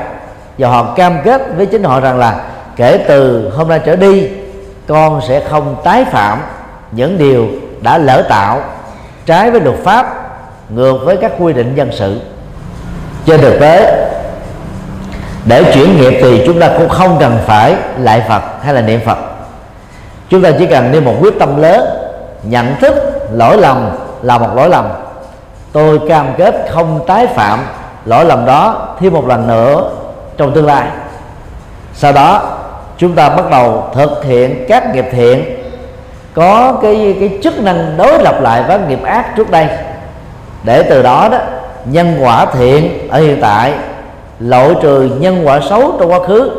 Và 0.59 0.69
họ 0.69 0.95
cam 0.97 1.19
kết 1.25 1.43
với 1.57 1.67
chính 1.67 1.85
họ 1.85 2.01
rằng 2.01 2.19
là 2.19 2.45
kể 2.77 3.05
từ 3.09 3.51
hôm 3.57 3.69
nay 3.69 3.81
trở 3.85 3.97
đi, 3.97 4.29
con 4.89 5.21
sẽ 5.29 5.41
không 5.41 5.77
tái 5.85 6.05
phạm 6.05 6.39
những 6.93 7.19
điều 7.19 7.47
đã 7.81 7.99
lỡ 7.99 8.27
tạo 8.29 8.61
trái 9.27 9.51
với 9.51 9.61
luật 9.61 9.77
pháp, 9.85 10.31
ngược 10.69 10.99
với 11.05 11.17
các 11.17 11.33
quy 11.39 11.53
định 11.53 11.75
dân 11.75 11.89
sự 11.93 12.21
trên 13.27 13.41
thực 13.41 13.61
tế, 13.61 14.07
để 15.45 15.73
chuyển 15.75 15.97
nghiệp 15.97 16.19
thì 16.23 16.43
chúng 16.47 16.61
ta 16.61 16.71
cũng 16.79 16.89
không 16.89 17.17
cần 17.21 17.39
phải 17.47 17.75
lại 17.99 18.23
phật 18.29 18.43
hay 18.63 18.75
là 18.75 18.81
niệm 18.81 19.01
phật. 19.07 19.19
Chúng 20.29 20.43
ta 20.43 20.51
chỉ 20.59 20.67
cần 20.67 20.93
nêu 20.93 21.01
một 21.01 21.15
quyết 21.21 21.39
tâm 21.39 21.63
lớn, 21.63 21.87
nhận 22.43 22.77
thức 22.81 22.95
lỗi 23.33 23.57
lầm 23.57 23.91
là 24.23 24.39
một 24.39 24.49
lỗi 24.57 24.69
lầm. 24.69 24.85
Tôi 25.73 26.01
cam 26.09 26.27
kết 26.39 26.55
không 26.71 27.01
tái 27.07 27.27
phạm 27.27 27.59
lỗi 28.05 28.25
lầm 28.25 28.47
đó 28.47 28.89
thêm 29.01 29.13
một 29.13 29.29
lần 29.29 29.47
nữa 29.47 29.91
trong 30.37 30.55
tương 30.55 30.67
lai. 30.67 30.87
Sau 31.95 32.13
đó, 32.13 32.43
chúng 32.99 33.15
ta 33.15 33.29
bắt 33.29 33.51
đầu 33.51 33.85
thực 33.95 34.25
hiện 34.25 34.65
các 34.69 34.95
nghiệp 34.95 35.07
thiện, 35.13 35.45
có 36.35 36.79
cái 36.83 37.17
cái 37.21 37.39
chức 37.43 37.61
năng 37.61 37.97
đối 37.97 38.23
lập 38.23 38.41
lại 38.41 38.63
với 38.63 38.79
nghiệp 38.89 39.03
ác 39.03 39.37
trước 39.37 39.51
đây. 39.51 39.69
Để 40.65 40.83
từ 40.83 41.03
đó 41.03 41.29
đó 41.33 41.39
nhân 41.85 42.19
quả 42.21 42.47
thiện 42.47 43.09
ở 43.09 43.21
hiện 43.21 43.39
tại 43.41 43.75
lỗi 44.39 44.75
trừ 44.83 45.11
nhân 45.21 45.47
quả 45.47 45.61
xấu 45.69 45.97
trong 45.99 46.13
quá 46.13 46.19
khứ. 46.27 46.51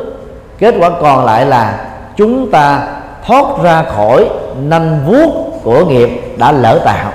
Kết 0.59 0.75
quả 0.79 0.89
còn 1.01 1.25
lại 1.25 1.45
là 1.45 1.85
chúng 2.15 2.51
ta 2.51 2.87
thoát 3.25 3.45
ra 3.63 3.83
khỏi 3.83 4.29
nanh 4.61 4.99
vuốt 5.05 5.59
của 5.63 5.85
nghiệp 5.85 6.09
đã 6.37 6.51
lỡ 6.51 6.81
tạo. 6.85 7.11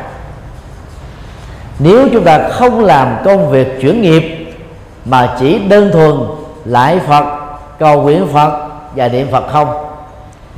Nếu 1.78 2.08
chúng 2.12 2.24
ta 2.24 2.48
không 2.48 2.84
làm 2.84 3.16
công 3.24 3.50
việc 3.50 3.80
chuyển 3.80 4.02
nghiệp, 4.02 4.52
mà 5.04 5.36
chỉ 5.40 5.58
đơn 5.58 5.90
thuần 5.92 6.14
lại 6.64 7.00
phật, 7.06 7.24
cầu 7.78 8.02
nguyện 8.02 8.26
phật 8.32 8.50
và 8.96 9.08
niệm 9.08 9.26
phật 9.30 9.44
không, 9.52 9.68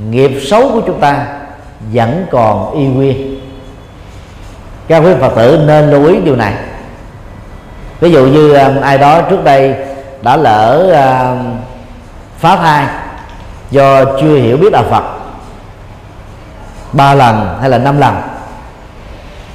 nghiệp 0.09 0.31
xấu 0.41 0.69
của 0.69 0.81
chúng 0.85 0.99
ta 0.99 1.25
vẫn 1.93 2.25
còn 2.31 2.73
y 2.73 2.85
nguyên. 2.85 3.39
Các 4.87 4.99
quý 4.99 5.11
phật 5.19 5.35
tử 5.35 5.59
nên 5.67 5.91
lưu 5.91 6.05
ý 6.05 6.19
điều 6.19 6.35
này 6.35 6.53
ví 8.03 8.11
dụ 8.11 8.25
như 8.25 8.53
à, 8.53 8.71
ai 8.81 8.97
đó 8.97 9.21
trước 9.21 9.43
đây 9.43 9.75
đã 10.21 10.37
lỡ 10.37 10.85
uh, 10.87 11.39
phá 12.37 12.55
thai 12.55 12.85
do 13.71 14.03
chưa 14.05 14.35
hiểu 14.35 14.57
biết 14.57 14.71
đạo 14.71 14.83
phật 14.89 15.03
ba 16.91 17.13
lần 17.13 17.57
hay 17.61 17.69
là 17.69 17.77
năm 17.77 17.99
lần 17.99 18.15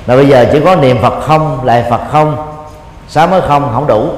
là 0.06 0.16
bây 0.16 0.28
giờ 0.28 0.46
chỉ 0.52 0.60
có 0.64 0.76
niệm 0.76 0.98
phật 1.02 1.20
không 1.20 1.64
lại 1.64 1.84
phật 1.90 2.00
không 2.10 2.36
sáng 3.08 3.30
mới 3.30 3.40
không 3.40 3.70
không 3.74 3.86
đủ. 3.86 4.08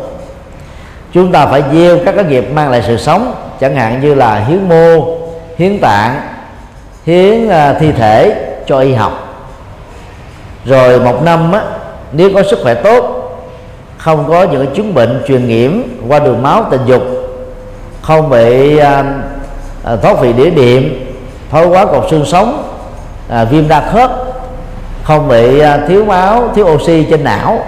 Chúng 1.12 1.32
ta 1.32 1.46
phải 1.46 1.62
gieo 1.72 1.98
các 2.04 2.14
cái 2.14 2.24
nghiệp 2.24 2.44
mang 2.52 2.70
lại 2.70 2.82
sự 2.86 2.96
sống 2.96 3.34
chẳng 3.60 3.76
hạn 3.76 4.00
như 4.00 4.14
là 4.14 4.34
hiến 4.34 4.68
mô 4.68 5.16
hiến 5.58 5.80
tạng 5.80 6.20
hiến 7.06 7.46
uh, 7.46 7.52
thi 7.80 7.92
thể 7.92 8.46
cho 8.66 8.78
y 8.78 8.94
học. 8.94 9.12
Rồi 10.64 11.00
một 11.00 11.22
năm 11.22 11.52
á, 11.52 11.62
nếu 12.12 12.30
có 12.34 12.42
sức 12.50 12.58
khỏe 12.62 12.74
tốt 12.74 13.19
không 14.00 14.24
có 14.28 14.42
những 14.42 14.66
cái 14.66 14.76
chứng 14.76 14.94
bệnh 14.94 15.22
truyền 15.28 15.48
nhiễm 15.48 15.72
qua 16.08 16.18
đường 16.18 16.42
máu 16.42 16.64
tình 16.70 16.80
dục 16.86 17.02
không 18.02 18.30
bị 18.30 18.78
à, 18.78 19.04
à, 19.84 19.96
thoát 19.96 20.20
vị 20.20 20.32
đĩa 20.32 20.50
đệm, 20.50 20.84
thoái 21.50 21.66
hóa 21.66 21.86
cột 21.86 22.06
xương 22.10 22.24
sống 22.24 22.62
à, 23.28 23.44
viêm 23.44 23.68
đa 23.68 23.90
khớp 23.92 24.10
không 25.02 25.28
bị 25.28 25.58
à, 25.60 25.78
thiếu 25.88 26.04
máu 26.04 26.48
thiếu 26.54 26.66
oxy 26.66 27.04
trên 27.10 27.24
não. 27.24 27.58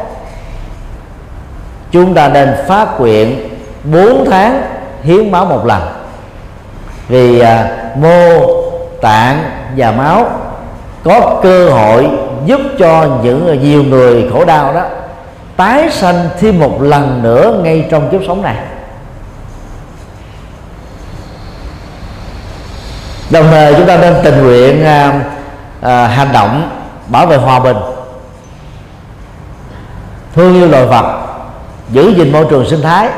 Chúng 1.90 2.14
ta 2.14 2.28
nên 2.28 2.54
phát 2.68 3.00
nguyện 3.00 3.48
4 3.84 4.24
tháng 4.30 4.62
hiến 5.02 5.30
máu 5.30 5.44
một 5.44 5.66
lần. 5.66 5.82
Vì 7.08 7.40
à, 7.40 7.70
mô 7.96 8.46
tạng 9.00 9.44
và 9.76 9.90
máu 9.90 10.30
có 11.04 11.40
cơ 11.42 11.68
hội 11.68 12.08
giúp 12.44 12.60
cho 12.78 13.06
những 13.22 13.58
nhiều 13.62 13.82
người 13.82 14.30
khổ 14.32 14.44
đau 14.44 14.74
đó 14.74 14.82
tái 15.62 15.90
sanh 15.90 16.28
thêm 16.40 16.60
một 16.60 16.82
lần 16.82 17.22
nữa 17.22 17.60
ngay 17.62 17.86
trong 17.90 18.10
kiếp 18.10 18.20
sống 18.26 18.42
này. 18.42 18.56
Đồng 23.30 23.46
thời 23.50 23.74
chúng 23.74 23.86
ta 23.86 23.96
nên 23.96 24.14
tình 24.24 24.42
nguyện 24.42 24.84
à, 24.84 25.20
à, 25.80 26.06
hành 26.06 26.32
động 26.32 26.70
bảo 27.06 27.26
vệ 27.26 27.36
hòa 27.36 27.58
bình 27.58 27.76
thương 30.34 30.54
yêu 30.54 30.68
loài 30.68 30.86
vật 30.86 31.20
giữ 31.90 32.14
gìn 32.16 32.32
môi 32.32 32.46
trường 32.50 32.68
sinh 32.70 32.82
thái. 32.82 33.08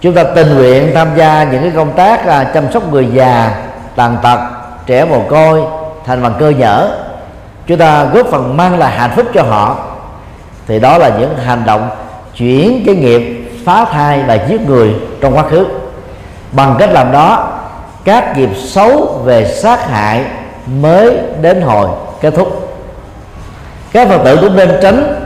Chúng 0.00 0.14
ta 0.14 0.24
tình 0.24 0.54
nguyện 0.54 0.92
tham 0.94 1.08
gia 1.16 1.44
những 1.44 1.62
cái 1.62 1.72
công 1.76 1.92
tác 1.92 2.26
à, 2.26 2.44
chăm 2.44 2.72
sóc 2.72 2.92
người 2.92 3.08
già 3.12 3.62
tàn 3.96 4.16
tật 4.22 4.38
trẻ 4.86 5.04
mồ 5.04 5.22
côi 5.30 5.62
thành 6.06 6.22
bằng 6.22 6.34
cơ 6.38 6.50
nhở. 6.50 6.96
Chúng 7.66 7.78
ta 7.78 8.04
góp 8.04 8.26
phần 8.26 8.56
mang 8.56 8.78
lại 8.78 8.98
hạnh 8.98 9.12
phúc 9.16 9.26
cho 9.34 9.42
họ 9.42 9.93
thì 10.66 10.80
đó 10.80 10.98
là 10.98 11.10
những 11.18 11.36
hành 11.36 11.62
động 11.66 11.88
chuyển 12.36 12.82
cái 12.86 12.94
nghiệp, 12.94 13.50
phá 13.64 13.84
thai 13.84 14.22
và 14.26 14.38
giết 14.48 14.60
người 14.68 14.94
trong 15.20 15.36
quá 15.36 15.42
khứ. 15.50 15.66
Bằng 16.52 16.76
cách 16.78 16.90
làm 16.92 17.12
đó, 17.12 17.48
các 18.04 18.36
nghiệp 18.36 18.50
xấu 18.56 19.20
về 19.24 19.52
sát 19.54 19.88
hại 19.90 20.24
mới 20.66 21.16
đến 21.40 21.60
hồi 21.60 21.88
kết 22.20 22.34
thúc. 22.36 22.76
Các 23.92 24.08
phật 24.08 24.18
tử 24.24 24.38
cũng 24.40 24.56
nên 24.56 24.70
tránh, 24.82 25.20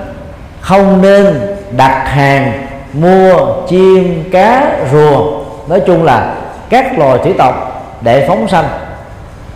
không 0.61 1.03
nên 1.03 1.57
đặt 1.77 2.09
hàng, 2.09 2.66
mua 2.92 3.33
chim 3.68 4.31
cá 4.33 4.77
rùa. 4.92 5.38
Nói 5.68 5.81
chung 5.87 6.05
là 6.05 6.35
các 6.68 6.98
loài 6.98 7.18
thủy 7.24 7.35
tộc 7.38 7.83
để 8.01 8.29
phóng 8.29 8.48
sanh 8.48 8.68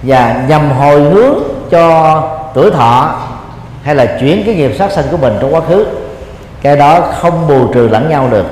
và 0.02 0.42
nhằm 0.48 0.70
hồi 0.70 1.00
hướng 1.00 1.34
cho 1.70 2.22
tuổi 2.54 2.70
thọ 2.70 3.14
hay 3.82 3.94
là 3.94 4.06
chuyển 4.20 4.42
cái 4.46 4.54
nghiệp 4.54 4.74
sát 4.78 4.92
sanh 4.92 5.04
của 5.10 5.16
mình 5.16 5.38
trong 5.40 5.54
quá 5.54 5.60
khứ, 5.68 5.86
cái 6.62 6.76
đó 6.76 7.00
không 7.20 7.48
bù 7.48 7.72
trừ 7.72 7.88
lẫn 7.88 8.10
nhau 8.10 8.28
được. 8.30 8.46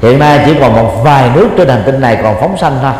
Hiện 0.00 0.18
nay 0.18 0.42
chỉ 0.46 0.54
còn 0.60 0.72
một 0.72 0.92
vài 1.04 1.30
nước 1.34 1.48
trên 1.56 1.68
hành 1.68 1.82
tinh 1.86 2.00
này 2.00 2.18
còn 2.22 2.36
phóng 2.40 2.58
sanh 2.58 2.78
thôi. 2.82 2.92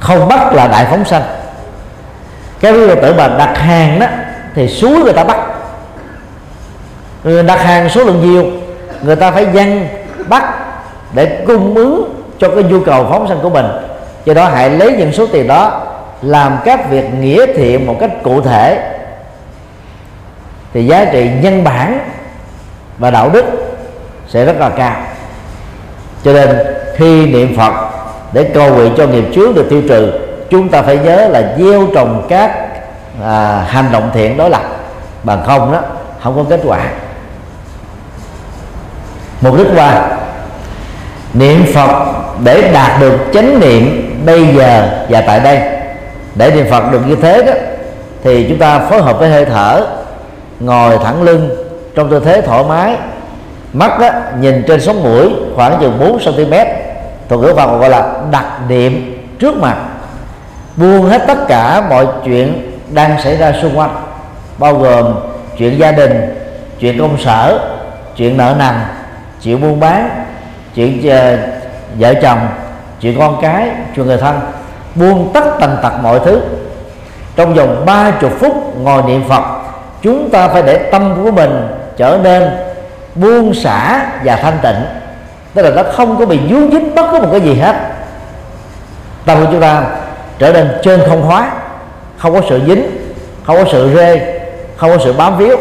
Không 0.00 0.28
bắt 0.28 0.54
là 0.54 0.68
đại 0.68 0.86
phóng 0.90 1.04
sanh. 1.04 1.22
Cái 2.60 2.72
quý 2.72 2.86
tử 3.02 3.14
mà 3.14 3.28
đặt 3.28 3.58
hàng 3.58 3.98
đó, 3.98 4.06
thì 4.54 4.68
suối 4.68 4.98
người 4.98 5.12
ta 5.12 5.24
bắt. 5.24 5.38
Người 7.24 7.42
đặt 7.42 7.60
hàng 7.60 7.88
số 7.88 8.04
lượng 8.04 8.32
nhiều, 8.32 8.50
người 9.02 9.16
ta 9.16 9.30
phải 9.30 9.46
dân 9.52 9.88
bắt 10.28 10.54
để 11.12 11.44
cung 11.46 11.74
ứng 11.74 12.22
cho 12.38 12.50
cái 12.54 12.62
nhu 12.62 12.80
cầu 12.80 13.06
phóng 13.10 13.28
sanh 13.28 13.40
của 13.42 13.50
mình. 13.50 13.66
Do 14.24 14.34
đó 14.34 14.48
hãy 14.48 14.70
lấy 14.70 14.92
những 14.92 15.12
số 15.12 15.26
tiền 15.26 15.48
đó 15.48 15.80
làm 16.22 16.58
các 16.64 16.90
việc 16.90 17.14
nghĩa 17.14 17.46
thiện 17.46 17.86
một 17.86 17.96
cách 18.00 18.10
cụ 18.22 18.40
thể 18.40 18.92
thì 20.72 20.86
giá 20.86 21.04
trị 21.04 21.30
nhân 21.42 21.64
bản 21.64 21.98
và 22.98 23.10
đạo 23.10 23.30
đức 23.30 23.44
sẽ 24.28 24.44
rất 24.44 24.56
là 24.58 24.68
cao. 24.68 24.96
Cho 26.24 26.32
nên 26.32 26.58
khi 26.96 27.26
niệm 27.26 27.56
phật 27.56 27.72
để 28.32 28.50
cầu 28.54 28.74
nguyện 28.74 28.94
cho 28.96 29.06
nghiệp 29.06 29.24
trước 29.34 29.54
được 29.54 29.66
tiêu 29.70 29.82
trừ 29.88 30.12
chúng 30.50 30.68
ta 30.68 30.82
phải 30.82 30.98
nhớ 30.98 31.28
là 31.28 31.54
gieo 31.58 31.86
trồng 31.94 32.26
các 32.28 32.68
à, 33.24 33.64
hành 33.68 33.92
động 33.92 34.10
thiện 34.14 34.36
đối 34.36 34.50
lập 34.50 34.62
bằng 35.22 35.42
không 35.46 35.72
đó 35.72 35.80
không 36.22 36.36
có 36.36 36.44
kết 36.50 36.60
quả. 36.64 36.78
Mục 39.40 39.58
đích 39.58 39.66
qua 39.76 40.08
niệm 41.34 41.64
phật 41.74 42.06
để 42.44 42.70
đạt 42.72 43.00
được 43.00 43.18
chánh 43.34 43.60
niệm 43.60 44.14
bây 44.26 44.46
giờ 44.46 44.88
và 45.08 45.20
tại 45.20 45.40
đây 45.40 45.81
để 46.34 46.50
niệm 46.50 46.66
phật 46.70 46.92
được 46.92 47.06
như 47.06 47.16
thế 47.16 47.42
đó 47.42 47.52
thì 48.24 48.46
chúng 48.48 48.58
ta 48.58 48.78
phối 48.78 49.02
hợp 49.02 49.18
với 49.18 49.30
hơi 49.30 49.44
thở 49.44 49.86
ngồi 50.60 50.98
thẳng 51.04 51.22
lưng 51.22 51.50
trong 51.94 52.10
tư 52.10 52.22
thế 52.24 52.40
thoải 52.40 52.64
mái. 52.68 52.96
Mắt 53.72 53.98
đó, 54.00 54.08
nhìn 54.40 54.64
trên 54.68 54.80
sống 54.80 55.02
mũi 55.02 55.30
khoảng 55.56 55.80
chừng 55.80 55.98
4 55.98 56.18
cm 56.18 56.54
thuật 57.28 57.40
ngữ 57.40 57.54
Phật 57.56 57.78
gọi 57.78 57.90
là 57.90 58.14
đặt 58.30 58.60
niệm 58.68 59.18
trước 59.38 59.56
mặt. 59.56 59.76
Buông 60.76 61.06
hết 61.06 61.22
tất 61.26 61.38
cả 61.48 61.82
mọi 61.90 62.06
chuyện 62.24 62.72
đang 62.90 63.22
xảy 63.22 63.36
ra 63.36 63.52
xung 63.62 63.78
quanh 63.78 63.96
bao 64.58 64.74
gồm 64.74 65.14
chuyện 65.58 65.78
gia 65.78 65.92
đình 65.92 66.36
chuyện 66.80 66.98
công 66.98 67.18
sở 67.18 67.58
chuyện 68.16 68.36
nợ 68.36 68.54
nần 68.58 68.74
chuyện 69.42 69.60
buôn 69.60 69.80
bán 69.80 70.24
chuyện 70.74 70.98
uh, 70.98 71.38
vợ 71.98 72.14
chồng 72.22 72.38
chuyện 73.00 73.18
con 73.18 73.38
cái 73.42 73.70
chuyện 73.96 74.06
người 74.06 74.16
thân 74.16 74.40
buông 74.94 75.30
tất 75.34 75.44
tần 75.60 75.76
tật 75.82 75.92
mọi 76.02 76.20
thứ. 76.24 76.40
Trong 77.36 77.54
vòng 77.54 77.82
ba 77.86 78.10
chục 78.20 78.32
phút 78.40 78.76
ngồi 78.80 79.02
niệm 79.02 79.24
phật, 79.28 79.42
chúng 80.02 80.30
ta 80.30 80.48
phải 80.48 80.62
để 80.62 80.78
tâm 80.78 81.24
của 81.24 81.30
mình 81.30 81.68
trở 81.96 82.18
nên 82.22 82.50
buông 83.14 83.54
xả 83.54 84.06
và 84.24 84.36
thanh 84.36 84.58
tịnh. 84.62 84.84
Tức 85.54 85.62
là 85.62 85.70
nó 85.70 85.82
không 85.92 86.16
có 86.18 86.26
bị 86.26 86.40
dướng 86.50 86.70
dính 86.70 86.94
bất 86.94 87.06
cứ 87.12 87.20
một 87.20 87.28
cái 87.30 87.40
gì 87.40 87.54
hết. 87.54 87.76
Tâm 89.26 89.38
của 89.44 89.52
chúng 89.52 89.60
ta 89.60 89.82
trở 90.38 90.52
nên 90.52 90.68
trên 90.82 91.00
không 91.08 91.22
hóa, 91.22 91.50
không 92.18 92.34
có 92.34 92.40
sự 92.48 92.60
dính, 92.66 92.86
không 93.46 93.56
có 93.56 93.64
sự 93.72 93.90
rê, 93.94 94.40
không 94.76 94.90
có 94.90 95.04
sự 95.04 95.12
bám 95.12 95.38
víu. 95.38 95.56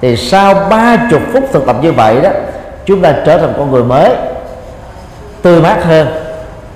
Thì 0.00 0.16
sau 0.16 0.54
ba 0.54 0.96
chục 1.10 1.22
phút 1.32 1.44
thực 1.52 1.66
tập 1.66 1.76
như 1.82 1.92
vậy 1.92 2.20
đó, 2.22 2.30
chúng 2.84 3.02
ta 3.02 3.14
trở 3.26 3.38
thành 3.38 3.54
con 3.58 3.70
người 3.70 3.84
mới 3.84 4.10
tươi 5.42 5.60
mát 5.60 5.84
hơn, 5.84 6.08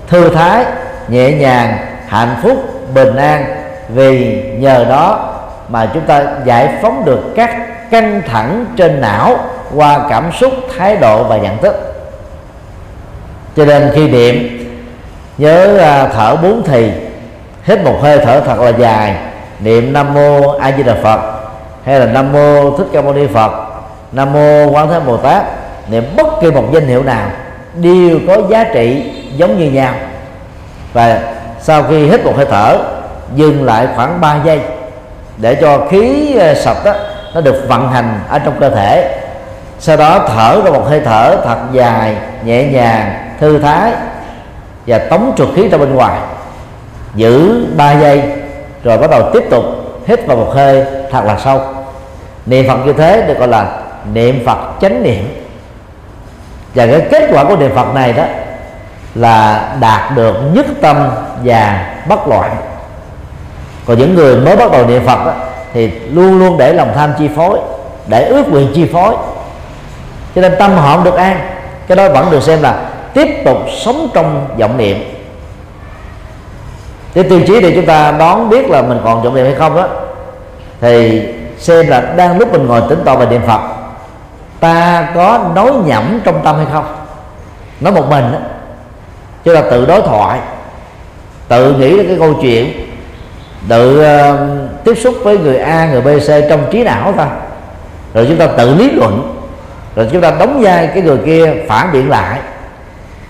thư 0.07 0.29
thái 0.29 0.65
nhẹ 1.11 1.31
nhàng, 1.31 1.77
hạnh 2.07 2.35
phúc, 2.43 2.57
bình 2.93 3.15
an. 3.15 3.45
Vì 3.89 4.43
nhờ 4.57 4.85
đó 4.89 5.33
mà 5.69 5.89
chúng 5.93 6.03
ta 6.03 6.23
giải 6.45 6.69
phóng 6.81 7.05
được 7.05 7.19
các 7.35 7.49
căng 7.91 8.21
thẳng 8.27 8.65
trên 8.77 9.01
não 9.01 9.37
qua 9.75 9.99
cảm 10.09 10.31
xúc, 10.31 10.53
thái 10.77 10.97
độ 10.97 11.23
và 11.23 11.37
nhận 11.37 11.57
thức. 11.57 11.75
Cho 13.55 13.65
nên 13.65 13.91
khi 13.95 14.07
niệm, 14.07 14.57
nhớ 15.37 15.77
à, 15.77 16.07
thở 16.07 16.35
bốn 16.35 16.63
thì, 16.63 16.91
hít 17.63 17.83
một 17.83 17.95
hơi 18.01 18.19
thở 18.25 18.39
thật 18.39 18.59
là 18.59 18.69
dài. 18.69 19.15
Niệm 19.59 19.93
nam 19.93 20.13
mô 20.13 20.57
a 20.57 20.71
di 20.77 20.83
đà 20.83 20.95
phật 21.03 21.19
hay 21.85 21.99
là 21.99 22.05
nam 22.05 22.31
mô 22.31 22.77
thích 22.77 22.87
ca 22.93 23.01
mâu 23.01 23.13
ni 23.13 23.27
phật, 23.27 23.51
nam 24.11 24.33
mô 24.33 24.71
quan 24.71 24.89
thế 24.89 24.99
bồ 24.99 25.17
tát, 25.17 25.43
niệm 25.89 26.03
bất 26.17 26.27
kỳ 26.41 26.51
một 26.51 26.63
danh 26.73 26.87
hiệu 26.87 27.03
nào 27.03 27.29
đều 27.75 28.19
có 28.27 28.37
giá 28.49 28.63
trị 28.63 29.11
giống 29.35 29.59
như 29.59 29.71
nhau 29.71 29.93
và 30.93 31.21
sau 31.61 31.83
khi 31.83 32.07
hít 32.07 32.25
một 32.25 32.33
hơi 32.35 32.45
thở, 32.49 32.77
dừng 33.35 33.65
lại 33.65 33.87
khoảng 33.95 34.21
3 34.21 34.39
giây 34.45 34.59
để 35.37 35.55
cho 35.55 35.87
khí 35.89 36.35
sập 36.55 36.55
sạch 36.55 36.85
đó 36.85 36.93
nó 37.33 37.41
được 37.41 37.65
vận 37.67 37.91
hành 37.91 38.19
ở 38.29 38.39
trong 38.39 38.59
cơ 38.59 38.69
thể. 38.69 39.17
Sau 39.79 39.97
đó 39.97 40.19
thở 40.27 40.61
ra 40.65 40.71
một 40.71 40.85
hơi 40.87 41.01
thở 41.05 41.37
thật 41.43 41.57
dài, 41.71 42.15
nhẹ 42.45 42.63
nhàng, 42.63 43.29
thư 43.39 43.59
thái 43.59 43.91
và 44.87 44.97
tống 44.97 45.33
trượt 45.37 45.47
khí 45.55 45.69
ra 45.69 45.77
bên 45.77 45.95
ngoài. 45.95 46.19
Giữ 47.15 47.65
3 47.77 47.91
giây, 47.91 48.23
rồi 48.83 48.97
bắt 48.97 49.09
đầu 49.09 49.29
tiếp 49.33 49.43
tục 49.49 49.63
hít 50.07 50.27
vào 50.27 50.37
một 50.37 50.51
hơi 50.53 50.85
thật 51.11 51.25
là 51.25 51.37
sâu. 51.43 51.61
Niệm 52.45 52.67
phật 52.67 52.77
như 52.85 52.93
thế 52.93 53.21
được 53.27 53.39
gọi 53.39 53.47
là 53.47 53.79
niệm 54.13 54.45
phật 54.45 54.57
chánh 54.81 55.03
niệm. 55.03 55.45
Và 56.75 56.87
cái 56.87 57.01
kết 57.11 57.29
quả 57.33 57.43
của 57.43 57.55
niệm 57.55 57.71
phật 57.75 57.95
này 57.95 58.13
đó 58.13 58.23
là 59.15 59.69
đạt 59.79 60.15
được 60.15 60.35
nhất 60.53 60.65
tâm 60.81 61.09
và 61.43 61.93
bất 62.09 62.27
loạn. 62.27 62.55
Còn 63.85 63.97
những 63.97 64.15
người 64.15 64.35
mới 64.35 64.55
bắt 64.55 64.71
đầu 64.71 64.85
niệm 64.85 65.05
phật 65.05 65.25
đó, 65.25 65.33
thì 65.73 65.91
luôn 66.11 66.39
luôn 66.39 66.57
để 66.57 66.73
lòng 66.73 66.91
tham 66.95 67.11
chi 67.19 67.29
phối 67.35 67.59
để 68.07 68.25
ước 68.25 68.49
nguyện 68.49 68.71
chi 68.75 68.89
phối. 68.93 69.15
Cho 70.35 70.41
nên 70.41 70.53
tâm 70.59 70.71
họ 70.71 70.95
không 70.95 71.03
được 71.03 71.15
an 71.15 71.39
cái 71.87 71.95
đó 71.95 72.09
vẫn 72.13 72.31
được 72.31 72.43
xem 72.43 72.61
là 72.61 72.89
tiếp 73.13 73.27
tục 73.45 73.57
sống 73.77 74.09
trong 74.13 74.47
vọng 74.57 74.77
niệm. 74.77 74.97
Cái 77.13 77.23
tiêu 77.23 77.41
chí 77.47 77.61
để 77.61 77.71
chúng 77.75 77.85
ta 77.85 78.11
đón 78.11 78.49
biết 78.49 78.69
là 78.69 78.81
mình 78.81 78.99
còn 79.03 79.23
vọng 79.23 79.35
niệm 79.35 79.45
hay 79.45 79.55
không 79.55 79.75
đó 79.75 79.87
thì 80.81 81.23
xem 81.57 81.87
là 81.87 82.01
đang 82.01 82.37
lúc 82.37 82.51
mình 82.51 82.67
ngồi 82.67 82.81
tĩnh 82.89 83.01
tọa 83.05 83.15
và 83.15 83.25
niệm 83.25 83.41
phật 83.47 83.61
ta 84.59 85.07
có 85.15 85.39
nói 85.55 85.71
nhẩm 85.85 86.19
trong 86.23 86.41
tâm 86.43 86.55
hay 86.55 86.65
không? 86.71 86.85
Nói 87.79 87.93
một 87.93 88.09
mình 88.09 88.31
đó 88.31 88.37
chứ 89.45 89.53
là 89.53 89.61
tự 89.61 89.85
đối 89.85 90.01
thoại 90.01 90.39
tự 91.47 91.73
nghĩ 91.73 91.97
ra 91.97 92.03
cái 92.07 92.15
câu 92.19 92.33
chuyện 92.41 92.87
tự 93.69 93.99
uh, 93.99 94.39
tiếp 94.85 94.95
xúc 94.95 95.15
với 95.23 95.37
người 95.37 95.57
A 95.57 95.89
người 95.91 96.01
B 96.01 96.07
C 96.07 96.49
trong 96.49 96.65
trí 96.71 96.83
não 96.83 97.13
thôi. 97.17 97.27
Rồi 98.13 98.25
chúng 98.29 98.37
ta 98.37 98.47
tự 98.47 98.75
lý 98.75 98.91
luận 98.91 99.37
rồi 99.95 100.07
chúng 100.11 100.21
ta 100.21 100.31
đóng 100.39 100.61
vai 100.61 100.87
cái 100.87 101.03
người 101.03 101.17
kia 101.25 101.53
phản 101.67 101.91
biện 101.93 102.09
lại. 102.09 102.39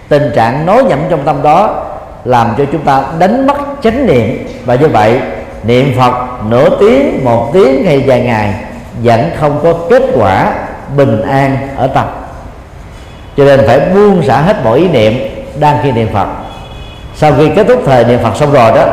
Tình 0.10 0.32
trạng 0.36 0.66
nói 0.66 0.84
nhẩm 0.84 1.00
trong 1.10 1.24
tâm 1.26 1.44
đó 1.44 1.86
làm 2.26 2.54
cho 2.58 2.66
chúng 2.72 2.82
ta 2.82 3.04
đánh 3.20 3.48
mất 3.48 3.58
chánh 3.84 4.08
niệm. 4.08 4.48
Và 4.66 4.76
như 4.76 4.88
vậy 4.88 5.20
niệm 5.64 5.94
phật 5.98 6.14
nửa 6.50 6.70
tiếng 6.80 7.26
một 7.26 7.50
tiếng 7.54 7.86
hay 7.86 8.04
vài 8.08 8.22
ngày 8.22 8.54
vẫn 9.04 9.30
không 9.40 9.60
có 9.64 9.74
kết 9.90 10.04
quả 10.16 10.54
bình 10.98 11.22
an 11.22 11.58
ở 11.78 11.88
tâm. 11.88 12.06
Cho 13.38 13.44
nên 13.44 13.68
phải 13.68 13.80
buông 13.80 14.24
xả 14.24 14.42
hết 14.42 14.56
mọi 14.64 14.80
ý 14.80 14.88
niệm 14.88 15.14
đang 15.60 15.80
khi 15.84 15.92
niệm 15.92 16.08
phật. 16.14 16.28
Sau 17.16 17.34
khi 17.38 17.50
kết 17.56 17.68
thúc 17.68 17.82
thời 17.86 18.04
niệm 18.04 18.20
phật 18.24 18.36
xong 18.36 18.52
rồi 18.52 18.72
đó, 18.72 18.86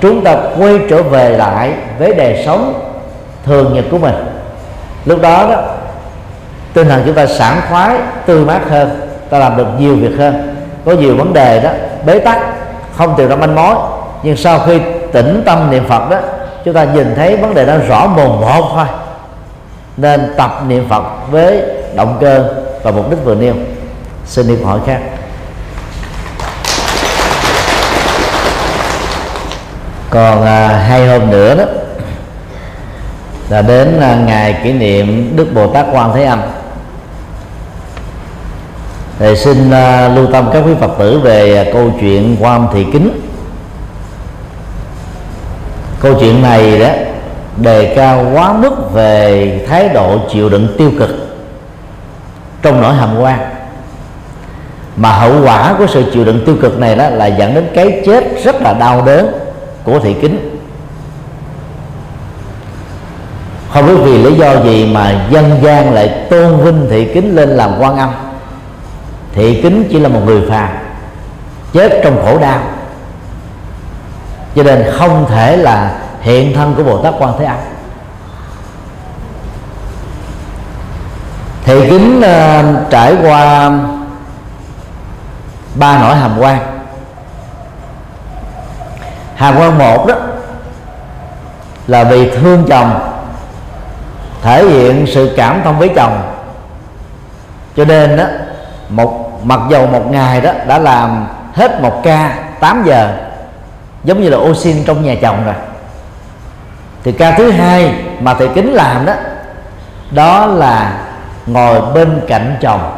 chúng 0.00 0.24
ta 0.24 0.36
quay 0.58 0.78
trở 0.90 1.02
về 1.02 1.30
lại 1.30 1.72
với 1.98 2.14
đời 2.14 2.42
sống 2.46 2.74
thường 3.44 3.74
nhật 3.74 3.84
của 3.90 3.98
mình. 3.98 4.14
Lúc 5.04 5.22
đó 5.22 5.46
đó, 5.50 5.62
tinh 6.72 6.88
thần 6.88 7.02
chúng 7.06 7.14
ta 7.14 7.26
sảng 7.26 7.60
khoái 7.70 7.96
tươi 8.26 8.44
mát 8.44 8.60
hơn, 8.70 9.00
ta 9.30 9.38
làm 9.38 9.56
được 9.56 9.66
nhiều 9.78 9.96
việc 9.96 10.18
hơn. 10.18 10.56
Có 10.84 10.92
nhiều 10.92 11.16
vấn 11.16 11.32
đề 11.32 11.60
đó, 11.60 11.70
bế 12.06 12.18
tắc, 12.18 12.38
không 12.96 13.14
tìm 13.16 13.28
ra 13.28 13.36
manh 13.36 13.54
mối. 13.54 13.74
Nhưng 14.22 14.36
sau 14.36 14.58
khi 14.58 14.80
tĩnh 15.12 15.42
tâm 15.46 15.70
niệm 15.70 15.84
phật 15.88 16.10
đó, 16.10 16.18
chúng 16.64 16.74
ta 16.74 16.84
nhìn 16.84 17.14
thấy 17.16 17.36
vấn 17.36 17.54
đề 17.54 17.66
đó 17.66 17.74
rõ 17.88 18.06
mồn 18.06 18.40
một 18.40 18.70
thôi. 18.74 18.86
Nên 19.96 20.34
tập 20.36 20.62
niệm 20.68 20.88
phật 20.88 21.02
với 21.30 21.62
động 21.96 22.16
cơ 22.20 22.44
và 22.82 22.90
mục 22.90 23.10
đích 23.10 23.24
vừa 23.24 23.34
nêu. 23.34 23.54
Xin 24.26 24.48
đi 24.48 24.56
câu 24.56 24.66
hỏi 24.66 24.78
khác. 24.86 24.98
Còn 30.10 30.44
à, 30.44 30.68
hai 30.68 31.08
hôm 31.08 31.30
nữa 31.30 31.54
đó 31.54 31.64
là 33.48 33.62
đến 33.62 34.00
à, 34.00 34.16
ngày 34.26 34.60
kỷ 34.64 34.72
niệm 34.72 35.36
đức 35.36 35.54
bồ 35.54 35.66
tát 35.66 35.86
quan 35.92 36.12
thế 36.14 36.24
âm. 36.24 36.40
Thì 39.18 39.36
xin 39.36 39.70
à, 39.70 40.08
lưu 40.08 40.26
tâm 40.26 40.50
các 40.52 40.62
quý 40.66 40.72
phật 40.80 40.90
tử 40.98 41.20
về 41.20 41.56
à, 41.56 41.70
câu 41.72 41.92
chuyện 42.00 42.36
quan 42.40 42.66
thị 42.72 42.86
kính. 42.92 43.20
Câu 46.00 46.14
chuyện 46.20 46.42
này 46.42 46.78
đó 46.78 46.88
đề 47.56 47.94
cao 47.96 48.26
quá 48.34 48.52
mức 48.52 48.92
về 48.92 49.66
thái 49.68 49.88
độ 49.88 50.18
chịu 50.32 50.48
đựng 50.48 50.68
tiêu 50.78 50.90
cực 50.98 51.10
trong 52.62 52.82
nỗi 52.82 52.94
hàm 52.94 53.18
quan. 53.18 53.38
Mà 54.96 55.12
hậu 55.12 55.32
quả 55.44 55.74
của 55.78 55.86
sự 55.86 56.04
chịu 56.12 56.24
đựng 56.24 56.42
tiêu 56.46 56.56
cực 56.62 56.78
này 56.78 56.96
đó 56.96 57.08
là 57.08 57.26
dẫn 57.26 57.54
đến 57.54 57.68
cái 57.74 58.02
chết 58.06 58.24
rất 58.44 58.62
là 58.62 58.72
đau 58.72 59.02
đớn 59.06 59.39
của 59.84 59.98
thị 59.98 60.16
kính. 60.20 60.60
Không 63.72 63.86
biết 63.86 63.94
vì 64.02 64.18
lý 64.18 64.34
do 64.34 64.62
gì 64.64 64.90
mà 64.94 65.26
dân 65.30 65.60
gian 65.62 65.94
lại 65.94 66.26
tôn 66.30 66.56
vinh 66.56 66.86
thị 66.90 67.10
kính 67.14 67.36
lên 67.36 67.48
làm 67.48 67.70
quan 67.78 67.96
âm. 67.96 68.10
Thị 69.32 69.60
kính 69.62 69.88
chỉ 69.90 70.00
là 70.00 70.08
một 70.08 70.20
người 70.24 70.42
phàm 70.50 70.68
chết 71.72 72.00
trong 72.04 72.22
khổ 72.24 72.38
đau. 72.38 72.60
Cho 74.54 74.62
nên 74.62 74.84
không 74.92 75.26
thể 75.28 75.56
là 75.56 75.98
hiện 76.20 76.54
thân 76.54 76.74
của 76.76 76.82
bồ 76.82 77.02
tát 77.02 77.14
quan 77.18 77.32
thế 77.38 77.44
âm. 77.44 77.56
Thị 81.64 81.90
kính 81.90 82.18
uh, 82.18 82.90
trải 82.90 83.16
qua 83.22 83.70
ba 85.74 85.98
nỗi 85.98 86.16
hàm 86.16 86.38
quan 86.38 86.69
hàm 89.40 89.58
quan 89.58 89.78
một 89.78 90.06
đó 90.06 90.14
là 91.86 92.04
vì 92.04 92.30
thương 92.30 92.64
chồng 92.68 93.00
thể 94.42 94.64
hiện 94.64 95.06
sự 95.06 95.34
cảm 95.36 95.60
thông 95.64 95.78
với 95.78 95.90
chồng. 95.96 96.22
Cho 97.76 97.84
nên 97.84 98.16
đó 98.16 98.24
một 98.88 99.40
mặc 99.44 99.60
dầu 99.70 99.86
một 99.86 100.10
ngày 100.10 100.40
đó 100.40 100.52
đã 100.66 100.78
làm 100.78 101.26
hết 101.54 101.82
một 101.82 102.00
ca 102.04 102.34
8 102.60 102.82
giờ 102.86 103.16
giống 104.04 104.22
như 104.22 104.28
là 104.28 104.36
ô 104.36 104.54
xin 104.54 104.84
trong 104.84 105.04
nhà 105.04 105.14
chồng 105.22 105.44
rồi. 105.44 105.54
Thì 107.04 107.12
ca 107.12 107.30
thứ 107.30 107.50
hai 107.50 107.94
mà 108.20 108.34
thầy 108.34 108.48
kính 108.48 108.72
làm 108.72 109.06
đó 109.06 109.14
đó 110.10 110.46
là 110.46 110.98
ngồi 111.46 111.80
bên 111.94 112.20
cạnh 112.28 112.56
chồng 112.60 112.92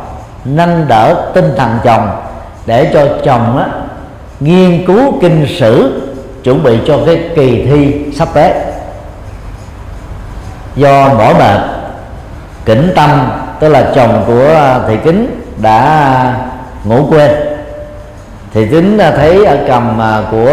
nâng 0.44 0.88
đỡ 0.88 1.30
tinh 1.34 1.54
thần 1.56 1.78
chồng 1.84 2.22
để 2.66 2.90
cho 2.94 3.06
chồng 3.24 3.58
á, 3.58 3.66
nghiên 4.40 4.86
cứu 4.86 5.20
kinh 5.20 5.46
sử 5.58 6.02
chuẩn 6.44 6.62
bị 6.62 6.78
cho 6.86 6.98
cái 7.06 7.30
kỳ 7.36 7.66
thi 7.66 8.04
sắp 8.12 8.28
tới. 8.34 8.52
Do 10.76 11.08
mỏi 11.08 11.34
mệt 11.34 11.60
kỉnh 12.64 12.92
tâm 12.96 13.30
tức 13.60 13.68
là 13.68 13.90
chồng 13.94 14.24
của 14.26 14.54
à, 14.54 14.80
thị 14.88 14.96
kính 15.04 15.42
đã 15.56 16.34
ngủ 16.84 17.06
quên. 17.10 17.30
Thì 18.54 18.68
kính 18.68 18.98
à, 18.98 19.10
thấy 19.10 19.44
ở 19.44 19.56
cầm 19.68 20.00
à, 20.00 20.22
của 20.30 20.50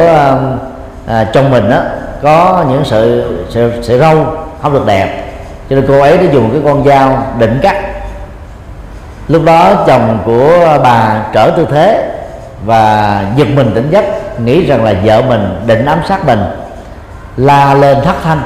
à, 1.07 1.25
mình 1.51 1.69
đó 1.69 1.81
có 2.23 2.65
những 2.69 2.81
sự 2.85 3.33
sự 3.49 3.71
sợi 3.81 3.99
râu 3.99 4.25
không 4.61 4.73
được 4.73 4.85
đẹp. 4.85 5.23
Cho 5.69 5.75
nên 5.75 5.85
cô 5.87 5.99
ấy 5.99 6.17
đã 6.17 6.23
dùng 6.33 6.49
cái 6.51 6.61
con 6.65 6.85
dao 6.85 7.27
định 7.39 7.59
cắt. 7.61 7.75
Lúc 9.27 9.43
đó 9.45 9.83
chồng 9.87 10.19
của 10.25 10.77
bà 10.83 11.25
trở 11.33 11.51
tư 11.57 11.67
thế 11.71 12.11
và 12.65 13.23
giật 13.35 13.47
mình 13.55 13.71
tỉnh 13.75 13.89
giấc 13.91 14.05
nghĩ 14.45 14.65
rằng 14.65 14.83
là 14.83 14.93
vợ 15.03 15.21
mình 15.21 15.61
định 15.65 15.85
ám 15.85 15.99
sát 16.07 16.25
mình, 16.25 16.43
la 17.37 17.73
lên 17.73 17.97
thất 18.03 18.15
thanh. 18.23 18.41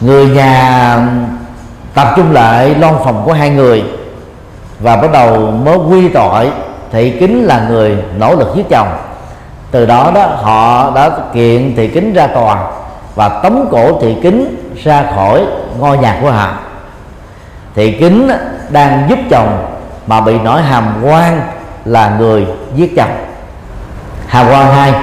Người 0.00 0.26
nhà 0.28 0.98
tập 1.94 2.08
trung 2.16 2.32
lại 2.32 2.74
lon 2.74 2.94
phòng 3.04 3.22
của 3.24 3.32
hai 3.32 3.50
người 3.50 3.84
và 4.80 4.96
bắt 4.96 5.12
đầu 5.12 5.50
mới 5.50 5.76
quy 5.76 6.08
tội. 6.08 6.50
Thị 6.92 7.16
kính 7.20 7.44
là 7.44 7.66
người 7.68 7.96
nỗ 8.18 8.34
lực 8.34 8.48
giết 8.56 8.68
chồng. 8.70 8.88
Từ 9.70 9.86
đó 9.86 10.10
đó, 10.14 10.26
họ 10.26 10.90
đã 10.94 11.10
kiện 11.34 11.76
thị 11.76 11.88
kính 11.88 12.12
ra 12.12 12.26
tòa 12.26 12.64
và 13.14 13.28
tống 13.28 13.68
cổ 13.70 14.00
thị 14.00 14.16
kính 14.22 14.72
ra 14.82 15.04
khỏi 15.14 15.46
ngôi 15.78 15.98
nhà 15.98 16.18
của 16.22 16.30
họ. 16.30 16.52
Thị 17.74 17.92
kính 17.92 18.30
đang 18.70 19.06
giúp 19.08 19.18
chồng 19.30 19.78
mà 20.06 20.20
bị 20.20 20.38
nổi 20.38 20.62
hàm 20.62 20.94
quan 21.02 21.40
là 21.84 22.16
người 22.18 22.46
giết 22.74 22.92
chồng 22.96 23.25
hào 24.36 24.50
quan 24.50 24.74
hai. 24.74 24.94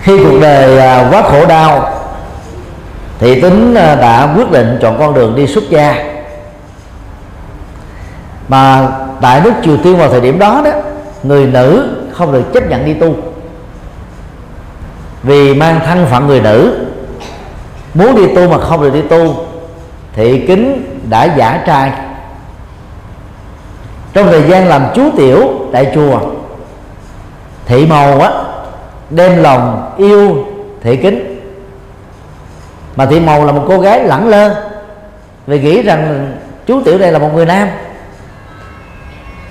Khi 0.00 0.18
cuộc 0.18 0.38
đời 0.40 0.78
à, 0.78 1.08
quá 1.10 1.22
khổ 1.22 1.46
đau, 1.46 1.90
thì 3.18 3.40
tính 3.40 3.74
à, 3.74 3.94
đã 3.94 4.34
quyết 4.36 4.50
định 4.50 4.78
chọn 4.82 4.98
con 4.98 5.14
đường 5.14 5.34
đi 5.36 5.46
xuất 5.46 5.64
gia. 5.70 6.04
Mà 8.48 8.88
tại 9.20 9.40
nước 9.40 9.52
triều 9.64 9.76
tiên 9.76 9.96
vào 9.96 10.10
thời 10.10 10.20
điểm 10.20 10.38
đó 10.38 10.62
đó, 10.64 10.70
người 11.22 11.46
nữ 11.46 11.96
không 12.12 12.32
được 12.32 12.52
chấp 12.54 12.70
nhận 12.70 12.84
đi 12.84 12.94
tu. 12.94 13.14
Vì 15.22 15.54
mang 15.54 15.80
thân 15.86 16.06
phận 16.10 16.26
người 16.26 16.40
nữ, 16.40 16.86
muốn 17.94 18.16
đi 18.16 18.34
tu 18.34 18.48
mà 18.48 18.58
không 18.58 18.82
được 18.82 18.94
đi 18.94 19.02
tu 19.02 19.44
thị 20.14 20.44
kính 20.46 20.84
đã 21.10 21.24
giả 21.24 21.62
trai. 21.66 21.92
Trong 24.12 24.26
thời 24.26 24.42
gian 24.42 24.66
làm 24.66 24.86
chú 24.94 25.02
tiểu 25.16 25.50
tại 25.72 25.92
chùa 25.94 26.20
thị 27.72 27.86
màu 27.86 28.20
á 28.20 28.30
đem 29.10 29.42
lòng 29.42 29.92
yêu 29.96 30.44
thị 30.82 30.96
kính. 30.96 31.40
Mà 32.96 33.06
thị 33.06 33.20
màu 33.20 33.44
là 33.44 33.52
một 33.52 33.64
cô 33.68 33.78
gái 33.78 34.04
lẳng 34.04 34.28
lơ 34.28 34.54
vì 35.46 35.60
nghĩ 35.60 35.82
rằng 35.82 36.32
chú 36.66 36.82
tiểu 36.82 36.98
đây 36.98 37.12
là 37.12 37.18
một 37.18 37.30
người 37.34 37.46
nam. 37.46 37.68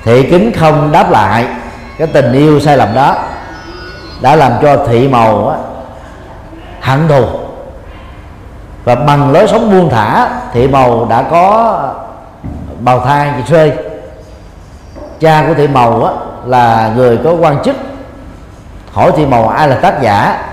Thị 0.04 0.28
kính 0.30 0.52
không 0.60 0.92
đáp 0.92 1.12
lại 1.12 1.46
cái 1.98 2.08
tình 2.08 2.34
yêu 2.34 2.60
sai 2.60 2.78
lầm 2.78 2.94
đó 2.94 3.16
đã 4.22 4.36
làm 4.36 4.52
cho 4.62 4.86
thị 4.88 5.08
màu 5.08 5.50
á, 5.50 5.58
hận 6.82 7.08
thù. 7.08 7.26
Và 8.84 8.96
bằng 8.96 9.32
lối 9.32 9.48
sống 9.48 9.72
buông 9.72 9.90
thả 9.90 10.30
thị 10.54 10.68
màu 10.68 11.08
đã 11.10 11.22
có 11.32 11.80
bào 12.80 13.00
thai 13.00 13.34
chị 13.38 13.54
rơi 13.54 13.74
cha 15.20 15.44
của 15.48 15.54
thị 15.54 15.68
màu 15.68 16.06
á, 16.06 16.14
là 16.46 16.92
người 16.96 17.18
có 17.24 17.32
quan 17.32 17.64
chức 17.64 17.76
hỏi 18.92 19.12
thị 19.18 19.26
màu 19.26 19.48
ai 19.48 19.68
là 19.68 19.76
tác 19.76 20.02
giả? 20.02 20.44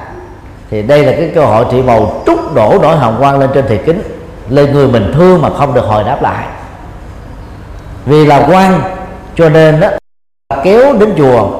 Thì 0.70 0.82
đây 0.82 1.04
là 1.04 1.12
cái 1.12 1.30
cơ 1.34 1.44
hội 1.44 1.64
thị 1.70 1.82
màu 1.82 2.22
trút 2.26 2.38
đổ 2.54 2.78
nỗi 2.82 2.96
hồng 2.96 3.16
quang 3.18 3.38
lên 3.38 3.50
trên 3.54 3.64
thị 3.68 3.78
kính 3.86 4.02
lên 4.48 4.72
người 4.72 4.88
mình 4.88 5.12
thương 5.14 5.42
mà 5.42 5.50
không 5.58 5.74
được 5.74 5.84
hồi 5.84 6.04
đáp 6.04 6.22
lại. 6.22 6.44
Vì 8.06 8.26
là 8.26 8.46
quan, 8.48 8.80
cho 9.36 9.48
nên 9.48 9.80
đó 9.80 9.88
kéo 10.64 10.92
đến 10.92 11.14
chùa, 11.18 11.50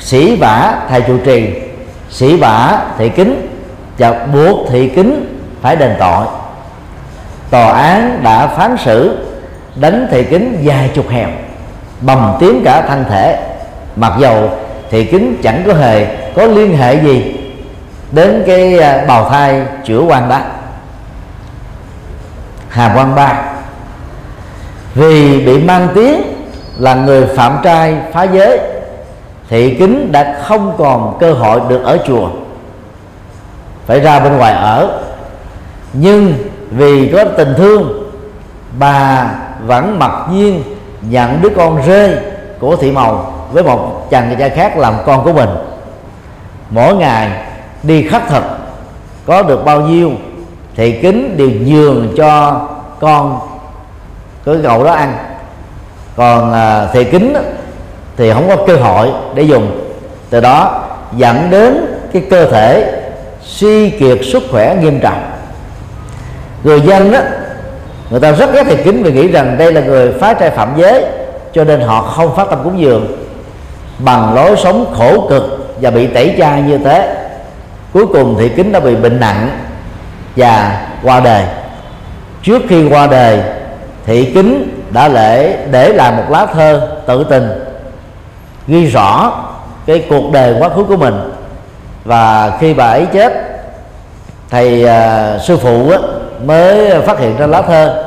sĩ 0.00 0.36
vả 0.36 0.80
thầy 0.88 1.00
trụ 1.00 1.18
trì, 1.24 1.54
sĩ 2.10 2.36
vả 2.36 2.78
thị 2.98 3.08
kính 3.08 3.48
và 3.98 4.26
buộc 4.32 4.68
thị 4.70 4.88
kính 4.88 5.38
phải 5.62 5.76
đền 5.76 5.94
tội. 5.98 6.26
Tòa 7.50 7.72
án 7.72 8.20
đã 8.22 8.46
phán 8.46 8.76
xử, 8.84 9.26
đánh 9.74 10.08
thị 10.10 10.24
kính 10.24 10.60
vài 10.64 10.90
chục 10.94 11.08
hèo, 11.08 11.28
bầm 12.00 12.36
tím 12.40 12.62
cả 12.64 12.82
thân 12.88 13.04
thể. 13.10 13.38
Mặc 13.96 14.12
dầu 14.18 14.50
thị 14.90 15.04
kính 15.04 15.36
chẳng 15.42 15.62
có 15.66 15.74
hề 15.74 16.06
có 16.36 16.46
liên 16.46 16.76
hệ 16.76 16.94
gì 16.94 17.34
đến 18.12 18.42
cái 18.46 18.78
à, 18.78 19.04
bào 19.08 19.30
thai 19.30 19.62
chữa 19.84 20.00
quan 20.00 20.28
đó 20.28 20.40
hà 22.72 22.92
quan 22.96 23.14
ba. 23.14 23.42
Vì 24.94 25.40
bị 25.46 25.58
mang 25.58 25.88
tiếng 25.94 26.22
là 26.78 26.94
người 26.94 27.26
phạm 27.36 27.58
trai 27.62 27.96
phá 28.12 28.22
giới, 28.22 28.60
thị 29.48 29.76
kính 29.78 30.12
đã 30.12 30.40
không 30.44 30.74
còn 30.78 31.16
cơ 31.20 31.32
hội 31.32 31.60
được 31.68 31.84
ở 31.84 31.98
chùa. 32.06 32.28
Phải 33.86 34.00
ra 34.00 34.20
bên 34.20 34.36
ngoài 34.36 34.52
ở. 34.52 35.02
Nhưng 35.92 36.34
vì 36.70 37.10
có 37.12 37.24
tình 37.24 37.54
thương, 37.56 38.10
bà 38.78 39.30
vẫn 39.66 39.98
mặc 39.98 40.12
nhiên 40.30 40.62
nhận 41.02 41.42
đứa 41.42 41.50
con 41.56 41.82
rơi 41.86 42.16
của 42.60 42.76
thị 42.76 42.92
màu 42.92 43.32
với 43.52 43.62
một 43.62 44.10
chàng 44.10 44.28
người 44.28 44.36
cha 44.36 44.48
khác 44.48 44.76
làm 44.76 44.94
con 45.06 45.24
của 45.24 45.32
mình 45.32 45.48
mỗi 46.72 46.94
ngày 46.94 47.30
đi 47.82 48.08
khắc 48.08 48.22
thực 48.28 48.42
có 49.26 49.42
được 49.42 49.64
bao 49.64 49.80
nhiêu 49.80 50.10
thì 50.76 50.92
kính 50.92 51.36
đều 51.36 51.50
nhường 51.66 52.14
cho 52.16 52.60
con 53.00 53.38
cái 54.44 54.54
cậu 54.62 54.84
đó 54.84 54.92
ăn. 54.92 55.14
Còn 56.16 56.52
à, 56.52 56.86
thị 56.92 57.04
kính 57.04 57.34
thì 58.16 58.32
không 58.32 58.48
có 58.48 58.56
cơ 58.66 58.76
hội 58.76 59.10
để 59.34 59.42
dùng. 59.42 59.80
Từ 60.30 60.40
đó 60.40 60.84
dẫn 61.16 61.50
đến 61.50 61.86
cái 62.12 62.22
cơ 62.30 62.50
thể 62.50 63.02
suy 63.42 63.90
kiệt 63.90 64.18
sức 64.32 64.42
khỏe 64.50 64.76
nghiêm 64.80 65.00
trọng. 65.00 65.22
Người 66.64 66.80
dân 66.80 67.12
đó 67.12 67.18
người 68.10 68.20
ta 68.20 68.32
rất 68.32 68.52
ghét 68.52 68.64
thị 68.64 68.76
kính 68.84 69.02
vì 69.02 69.12
nghĩ 69.12 69.28
rằng 69.28 69.58
đây 69.58 69.72
là 69.72 69.80
người 69.80 70.12
phá 70.20 70.34
trai 70.34 70.50
phạm 70.50 70.72
giới 70.76 71.04
cho 71.52 71.64
nên 71.64 71.80
họ 71.80 72.02
không 72.02 72.36
phát 72.36 72.50
tâm 72.50 72.58
cúng 72.64 72.80
dường. 72.80 73.06
Bằng 73.98 74.34
lối 74.34 74.56
sống 74.56 74.94
khổ 74.98 75.28
cực 75.28 75.51
và 75.82 75.90
bị 75.90 76.06
tẩy 76.06 76.34
chay 76.38 76.62
như 76.62 76.78
thế 76.78 77.14
cuối 77.92 78.06
cùng 78.06 78.36
thị 78.38 78.48
kính 78.48 78.72
đã 78.72 78.80
bị 78.80 78.94
bệnh 78.94 79.20
nặng 79.20 79.50
và 80.36 80.80
qua 81.02 81.20
đời. 81.20 81.44
Trước 82.42 82.62
khi 82.68 82.88
qua 82.88 83.06
đời 83.06 83.40
thị 84.06 84.32
kính 84.34 84.82
đã 84.90 85.08
lễ 85.08 85.56
để 85.70 85.92
lại 85.92 86.12
một 86.12 86.22
lá 86.30 86.46
thơ 86.46 86.88
tự 87.06 87.24
tình 87.24 87.64
ghi 88.66 88.86
rõ 88.86 89.32
cái 89.86 90.04
cuộc 90.08 90.32
đời 90.32 90.54
quá 90.58 90.68
khứ 90.68 90.84
của 90.84 90.96
mình. 90.96 91.32
Và 92.04 92.52
khi 92.60 92.74
bà 92.74 92.86
ấy 92.86 93.06
chết 93.06 93.32
thầy 94.50 94.84
uh, 94.84 95.42
sư 95.42 95.56
phụ 95.56 95.90
á, 95.90 95.98
mới 96.44 97.00
phát 97.00 97.18
hiện 97.18 97.36
ra 97.36 97.46
lá 97.46 97.62
thơ. 97.62 98.04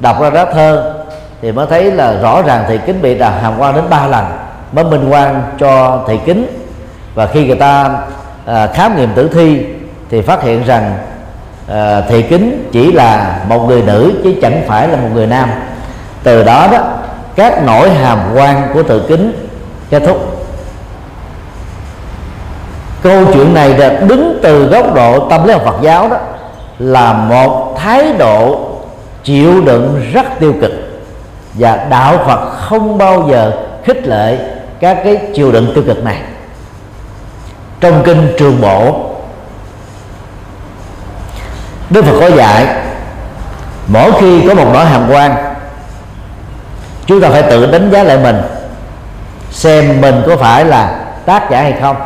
Đọc 0.00 0.20
ra 0.20 0.30
lá 0.30 0.44
thơ 0.44 0.94
thì 1.42 1.52
mới 1.52 1.66
thấy 1.70 1.92
là 1.92 2.12
rõ 2.22 2.42
ràng 2.42 2.64
thị 2.68 2.78
kính 2.86 3.02
bị 3.02 3.18
đà 3.18 3.30
hàm 3.30 3.58
quan 3.58 3.74
đến 3.74 3.84
ba 3.90 4.06
lần 4.06 4.24
mới 4.72 4.84
minh 4.84 5.08
quan 5.10 5.42
cho 5.58 6.04
thị 6.08 6.18
kính 6.26 6.61
và 7.14 7.26
khi 7.26 7.46
người 7.46 7.56
ta 7.56 7.90
à, 8.46 8.66
khám 8.66 8.96
nghiệm 8.96 9.14
tử 9.14 9.28
thi 9.32 9.64
thì 10.10 10.20
phát 10.22 10.42
hiện 10.42 10.64
rằng 10.64 10.98
à, 11.68 12.00
thị 12.00 12.22
kính 12.22 12.68
chỉ 12.72 12.92
là 12.92 13.40
một 13.48 13.66
người 13.68 13.82
nữ 13.82 14.12
chứ 14.24 14.34
chẳng 14.42 14.62
phải 14.66 14.88
là 14.88 14.96
một 14.96 15.08
người 15.14 15.26
nam. 15.26 15.50
Từ 16.22 16.44
đó 16.44 16.68
đó 16.72 16.78
các 17.36 17.62
nỗi 17.64 17.90
hàm 17.90 18.18
quan 18.34 18.68
của 18.74 18.82
tự 18.82 19.02
kính 19.08 19.48
kết 19.90 20.02
thúc. 20.06 20.46
Câu 23.02 23.24
chuyện 23.34 23.54
này 23.54 23.78
là 23.78 23.88
đứng 23.88 24.38
từ 24.42 24.64
góc 24.64 24.94
độ 24.94 25.28
tâm 25.28 25.46
lý 25.46 25.52
học 25.52 25.62
Phật 25.64 25.76
giáo 25.82 26.08
đó 26.08 26.16
là 26.78 27.12
một 27.12 27.76
thái 27.78 28.12
độ 28.18 28.68
chịu 29.24 29.60
đựng 29.60 30.02
rất 30.12 30.26
tiêu 30.40 30.54
cực. 30.60 30.72
Và 31.54 31.86
đạo 31.90 32.18
Phật 32.26 32.50
không 32.50 32.98
bao 32.98 33.28
giờ 33.30 33.52
khích 33.84 34.06
lệ 34.06 34.38
các 34.80 34.98
cái 35.04 35.16
chịu 35.34 35.52
đựng 35.52 35.72
tiêu 35.74 35.84
cực 35.86 36.04
này 36.04 36.16
trong 37.82 38.02
kinh 38.04 38.32
trường 38.38 38.60
bộ 38.60 39.08
Đức 41.90 42.04
Phật 42.04 42.16
có 42.20 42.36
dạy, 42.36 42.66
mỗi 43.86 44.12
khi 44.20 44.48
có 44.48 44.54
một 44.54 44.70
nỗi 44.72 44.84
hàm 44.84 45.10
quan, 45.10 45.34
chúng 47.06 47.20
ta 47.20 47.28
phải 47.30 47.42
tự 47.42 47.72
đánh 47.72 47.90
giá 47.90 48.02
lại 48.02 48.18
mình, 48.18 48.36
xem 49.50 50.00
mình 50.00 50.22
có 50.26 50.36
phải 50.36 50.64
là 50.64 51.04
tác 51.26 51.50
giả 51.50 51.62
hay 51.62 51.74
không. 51.80 51.96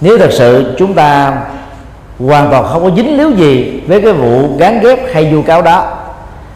Nếu 0.00 0.18
thật 0.18 0.30
sự 0.32 0.74
chúng 0.78 0.94
ta 0.94 1.32
hoàn 2.18 2.50
toàn 2.50 2.66
không 2.68 2.82
có 2.84 2.90
dính 2.96 3.16
líu 3.16 3.30
gì 3.30 3.82
với 3.86 4.02
cái 4.02 4.12
vụ 4.12 4.56
gán 4.58 4.80
ghép 4.80 4.98
hay 5.14 5.34
vu 5.34 5.42
cáo 5.42 5.62
đó, 5.62 5.98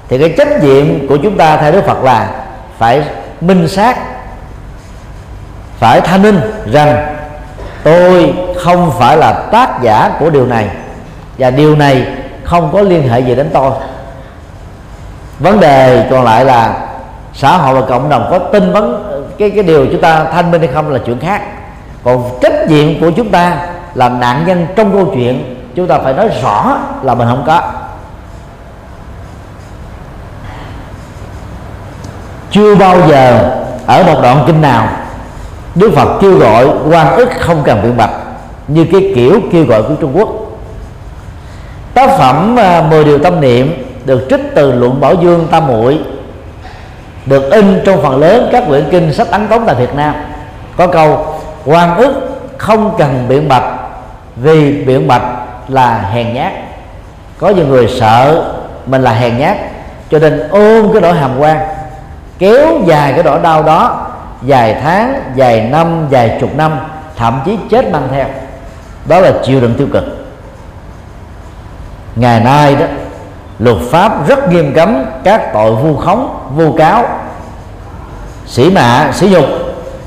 thì 0.08 0.18
cái 0.18 0.34
trách 0.38 0.62
nhiệm 0.62 1.08
của 1.08 1.16
chúng 1.22 1.36
ta 1.36 1.56
theo 1.56 1.72
Đức 1.72 1.86
Phật 1.86 2.02
là 2.02 2.30
phải 2.78 3.02
minh 3.40 3.68
xác, 3.68 3.98
phải 5.78 6.00
thanh 6.00 6.22
minh 6.22 6.40
rằng 6.72 7.13
tôi 7.84 8.34
không 8.64 8.92
phải 8.98 9.16
là 9.16 9.32
tác 9.32 9.82
giả 9.82 10.10
của 10.18 10.30
điều 10.30 10.46
này, 10.46 10.68
và 11.38 11.50
điều 11.50 11.76
này 11.76 12.06
không 12.44 12.70
có 12.72 12.80
liên 12.80 13.08
hệ 13.08 13.20
gì 13.20 13.34
đến 13.34 13.50
tôi. 13.52 13.70
Vấn 15.38 15.60
đề 15.60 16.06
còn 16.10 16.24
lại 16.24 16.44
là 16.44 16.76
xã 17.34 17.56
hội 17.56 17.80
và 17.80 17.86
cộng 17.88 18.08
đồng 18.08 18.26
có 18.30 18.38
tin 18.38 18.72
vấn, 18.72 19.04
cái 19.38 19.50
cái 19.50 19.62
điều 19.62 19.86
chúng 19.86 20.00
ta 20.00 20.24
thanh 20.24 20.50
minh 20.50 20.60
hay 20.60 20.70
không 20.74 20.90
là 20.90 20.98
chuyện 21.06 21.20
khác. 21.20 21.42
Còn 22.04 22.38
trách 22.42 22.68
nhiệm 22.68 23.00
của 23.00 23.10
chúng 23.10 23.30
ta 23.30 23.56
là 23.94 24.08
nạn 24.08 24.44
nhân 24.46 24.66
trong 24.76 24.92
câu 24.92 25.10
chuyện, 25.14 25.56
chúng 25.74 25.86
ta 25.86 25.98
phải 25.98 26.14
nói 26.14 26.28
rõ 26.42 26.78
là 27.02 27.14
mình 27.14 27.28
không 27.28 27.44
có. 27.46 27.62
Chưa 32.50 32.74
bao 32.74 33.08
giờ 33.08 33.50
ở 33.86 34.02
một 34.02 34.22
đoạn 34.22 34.44
kinh 34.46 34.60
nào 34.60 34.88
Đức 35.74 35.92
Phật 35.94 36.18
kêu 36.20 36.38
gọi 36.38 36.68
quan 36.90 37.16
ức 37.16 37.28
không 37.40 37.62
cần 37.64 37.82
biện 37.82 37.96
bạch, 37.96 38.10
như 38.68 38.86
cái 38.92 39.12
kiểu 39.14 39.40
kêu 39.52 39.64
gọi 39.64 39.82
của 39.82 39.94
Trung 40.00 40.16
Quốc. 40.16 40.28
Tác 41.94 42.18
phẩm 42.18 42.58
à, 42.58 42.82
10 42.90 43.04
điều 43.04 43.18
tâm 43.18 43.40
niệm 43.40 43.84
được 44.04 44.26
trích 44.30 44.40
từ 44.54 44.72
luận 44.72 45.00
bảo 45.00 45.14
dương 45.14 45.46
tam 45.50 45.66
muội, 45.66 45.98
được 47.26 47.50
in 47.50 47.80
trong 47.84 48.02
phần 48.02 48.20
lớn 48.20 48.48
các 48.52 48.64
quyển 48.68 48.84
kinh 48.90 49.12
sách 49.12 49.30
ấn 49.30 49.48
tống 49.48 49.62
tại 49.66 49.74
Việt 49.74 49.94
Nam. 49.94 50.14
Có 50.76 50.86
câu, 50.86 51.26
quan 51.64 51.96
ức 51.96 52.12
không 52.58 52.94
cần 52.98 53.26
biện 53.28 53.48
bạch, 53.48 53.64
vì 54.36 54.72
biện 54.72 55.08
bạch 55.08 55.22
là 55.68 55.98
hèn 56.12 56.34
nhát. 56.34 56.52
Có 57.38 57.48
nhiều 57.48 57.66
người 57.66 57.88
sợ 57.88 58.44
mình 58.86 59.02
là 59.02 59.12
hèn 59.12 59.38
nhát, 59.38 59.56
cho 60.10 60.18
nên 60.18 60.48
ôm 60.50 60.92
cái 60.92 61.02
nỗi 61.02 61.14
hàm 61.14 61.38
quan, 61.38 61.58
kéo 62.38 62.68
dài 62.86 63.12
cái 63.12 63.22
nỗi 63.22 63.38
đau 63.42 63.62
đó 63.62 64.03
dài 64.44 64.80
tháng 64.82 65.22
dài 65.34 65.68
năm 65.70 66.06
dài 66.10 66.38
chục 66.40 66.56
năm, 66.56 66.78
thậm 67.16 67.40
chí 67.44 67.58
chết 67.70 67.92
mang 67.92 68.08
theo. 68.12 68.26
Đó 69.08 69.20
là 69.20 69.32
chịu 69.44 69.60
đựng 69.60 69.74
tiêu 69.78 69.86
cực. 69.92 70.04
Ngày 72.16 72.40
nay 72.40 72.76
đó, 72.76 72.86
luật 73.58 73.76
pháp 73.90 74.28
rất 74.28 74.48
nghiêm 74.48 74.74
cấm 74.74 75.04
các 75.24 75.50
tội 75.54 75.74
vu 75.74 75.96
khống, 75.96 76.50
vu 76.56 76.72
cáo 76.72 77.06
sĩ 78.46 78.70
mạ 78.70 79.12
sĩ 79.12 79.28
dục 79.28 79.44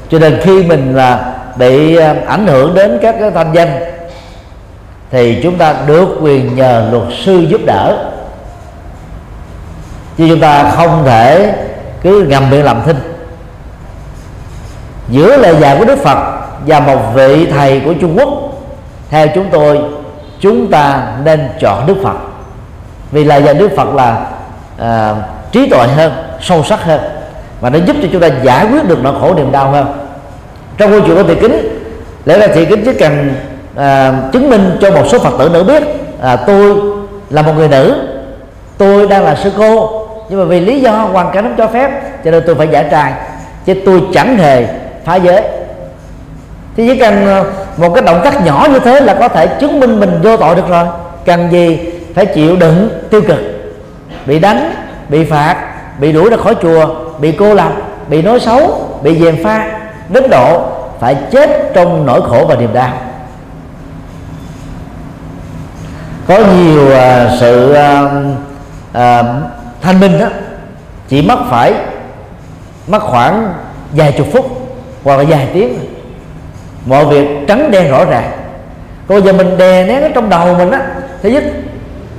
cho 0.09 0.19
nên 0.19 0.39
khi 0.43 0.63
mình 0.63 0.95
là 0.95 1.33
bị 1.55 1.95
ờ, 1.95 2.15
ảnh 2.27 2.47
hưởng 2.47 2.73
đến 2.73 2.99
các 3.01 3.15
cái 3.19 3.31
thanh 3.31 3.53
danh, 3.53 3.79
thì 5.11 5.39
chúng 5.43 5.57
ta 5.57 5.75
được 5.88 6.17
quyền 6.21 6.55
nhờ 6.55 6.88
luật 6.91 7.03
sư 7.25 7.39
giúp 7.39 7.61
đỡ. 7.65 8.11
Chứ 10.17 10.25
chúng 10.29 10.39
ta 10.39 10.71
không 10.75 11.03
thể 11.05 11.53
cứ 12.01 12.25
ngầm 12.29 12.49
miệng 12.49 12.63
làm 12.63 12.81
thinh 12.85 13.16
giữa 15.10 15.38
lời 15.38 15.55
dạy 15.60 15.76
của 15.80 15.86
đức 15.86 15.99
phật 15.99 16.18
và 16.66 16.80
một 16.80 16.99
vị 17.14 17.45
thầy 17.45 17.82
của 17.86 17.93
trung 17.93 18.18
quốc. 18.18 18.30
Theo 19.10 19.28
chúng 19.36 19.45
tôi 19.51 19.80
chúng 20.39 20.72
ta 20.72 21.01
nên 21.24 21.49
chọn 21.60 21.88
đức 21.88 21.95
phật. 22.03 22.16
Vì 23.12 23.24
lời 23.24 23.43
dạy 23.43 23.53
đức 23.53 23.70
phật 23.78 23.93
là 23.93 24.26
à, 24.80 25.16
trí 25.51 25.70
tuệ 25.70 25.88
hơn 25.88 26.12
sâu 26.41 26.64
sắc 26.64 26.84
hơn 26.84 27.01
và 27.62 27.70
nó 27.70 27.80
giúp 27.86 27.95
cho 28.01 28.08
chúng 28.12 28.22
ta 28.22 28.28
giải 28.43 28.68
quyết 28.72 28.88
được 28.88 29.03
nỗi 29.03 29.14
khổ 29.22 29.34
niềm 29.34 29.51
đau 29.51 29.72
hơn. 29.72 29.86
Trong 30.78 30.91
câu 30.91 31.01
chuyện 31.05 31.16
của 31.16 31.24
thị 31.24 31.36
kính 31.41 31.78
lẽ 32.26 32.39
ra 32.39 32.47
thị 32.47 32.66
kính 32.66 32.82
chỉ 32.86 32.93
cần 32.93 33.34
à, 33.76 34.14
chứng 34.32 34.49
minh 34.49 34.78
cho 34.82 34.91
một 34.91 35.03
số 35.08 35.20
phật 35.20 35.34
tử 35.39 35.49
nữ 35.53 35.64
biết 35.64 35.84
à, 36.22 36.36
tôi 36.36 36.76
là 37.30 37.41
một 37.41 37.53
người 37.58 37.68
nữ 37.68 37.95
tôi 38.78 39.08
đang 39.08 39.24
là 39.24 39.36
sư 39.36 39.51
cô 39.58 40.03
nhưng 40.30 40.39
mà 40.39 40.45
vì 40.45 40.60
lý 40.60 40.82
do 40.82 40.91
hoàn 40.91 41.32
cảnh 41.32 41.43
không 41.43 41.55
cho 41.58 41.68
phép 41.68 41.91
cho 42.26 42.32
nên 42.32 42.43
tôi 42.45 42.55
phải 42.55 42.68
giải 42.68 42.86
trai 42.91 43.14
chứ 43.66 43.74
tôi 43.86 44.01
chẳng 44.14 44.38
hề 44.38 44.68
phá 45.08 45.16
giới 45.16 45.41
thì 46.76 46.88
chỉ 46.88 46.99
cần 46.99 47.26
ờ, 47.26 47.45
một 47.78 47.93
cái 47.93 48.03
động 48.03 48.22
tác 48.24 48.45
nhỏ 48.45 48.68
như 48.72 48.80
thế 48.80 48.99
là 48.99 49.14
có 49.14 49.28
thể 49.28 49.47
chứng 49.47 49.80
minh 49.80 49.99
mình 49.99 50.20
vô 50.24 50.38
tội 50.38 50.55
được 50.55 50.70
rồi. 50.70 50.86
Cần 51.26 51.51
gì 51.51 51.80
phải 52.16 52.26
chịu 52.26 52.55
đựng 52.55 52.89
tiêu 53.10 53.22
cực 53.28 53.39
bị 54.26 54.39
đánh 54.39 54.74
bị 55.10 55.26
phạt 55.26 55.55
bị 55.99 56.12
đuổi 56.12 56.30
ra 56.30 56.38
khỏi 56.38 56.55
chùa 56.62 56.95
bị 57.20 57.32
cô 57.32 57.53
lập 57.53 57.72
bị 58.08 58.22
nói 58.22 58.39
xấu 58.39 58.89
bị 59.03 59.20
dèm 59.20 59.43
pha 59.43 59.80
đến 60.10 60.24
độ 60.30 60.62
phải 60.99 61.16
chết 61.32 61.72
trong 61.74 62.05
nỗi 62.05 62.22
khổ 62.30 62.45
và 62.49 62.55
niềm 62.55 62.74
đau. 62.74 62.93
Có 66.28 66.38
nhiều 66.38 66.86
uh, 66.86 67.39
sự 67.39 67.72
uh, 67.72 68.12
uh, 68.91 69.26
thanh 69.82 69.99
minh 69.99 70.20
đó 70.20 70.28
chỉ 71.08 71.22
mất 71.22 71.39
phải 71.49 71.74
mất 72.88 72.99
khoảng 72.99 73.53
vài 73.91 74.16
chục 74.18 74.28
phút 74.34 74.57
hoặc 75.04 75.18
là 75.18 75.24
vài 75.28 75.48
tiếng. 75.54 75.80
Mọi 76.86 77.06
việc 77.06 77.28
trắng 77.48 77.72
đen 77.72 77.91
rõ 77.91 78.06
ràng. 78.06 78.32
Còn 79.08 79.26
giờ 79.26 79.34
mình 79.34 79.58
đè 79.58 79.84
nén 79.84 80.02
ở 80.02 80.10
trong 80.16 80.30
đầu 80.30 80.56
mình 80.56 80.72
á 80.72 80.82
thứ 81.24 81.30
nhất, 81.30 81.43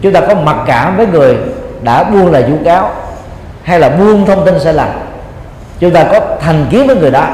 chúng 0.01 0.13
ta 0.13 0.21
có 0.21 0.35
mặc 0.35 0.57
cảm 0.67 0.97
với 0.97 1.07
người 1.07 1.37
đã 1.83 2.05
buông 2.05 2.33
lời 2.33 2.43
vu 2.43 2.57
cáo 2.65 2.91
hay 3.63 3.81
là 3.81 3.89
buông 3.89 4.27
thông 4.27 4.45
tin 4.45 4.61
sai 4.61 4.75
lầm. 4.75 4.89
Chúng 5.81 5.91
ta 5.91 6.05
có 6.13 6.21
thành 6.41 6.67
kiến 6.71 6.87
với 6.87 6.97
người 6.97 7.11
đó. 7.11 7.27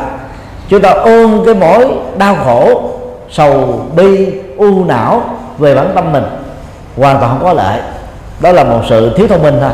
Chúng 0.69 0.83
ta 0.83 0.91
ôm 0.91 1.43
cái 1.47 1.55
mối 1.55 1.89
đau 2.19 2.37
khổ, 2.45 2.91
sầu 3.31 3.81
bi, 3.97 4.33
u 4.57 4.85
não 4.85 5.23
về 5.59 5.75
bản 5.75 5.93
tâm 5.95 6.13
mình. 6.13 6.25
Hoàn 6.97 7.21
toàn 7.21 7.31
không 7.31 7.43
có 7.43 7.53
lợi. 7.53 7.81
Đó 8.41 8.53
là 8.53 8.65
một 8.65 8.81
sự 8.89 9.15
thiếu 9.17 9.29
thông 9.29 9.43
minh 9.43 9.59
thôi. 9.61 9.71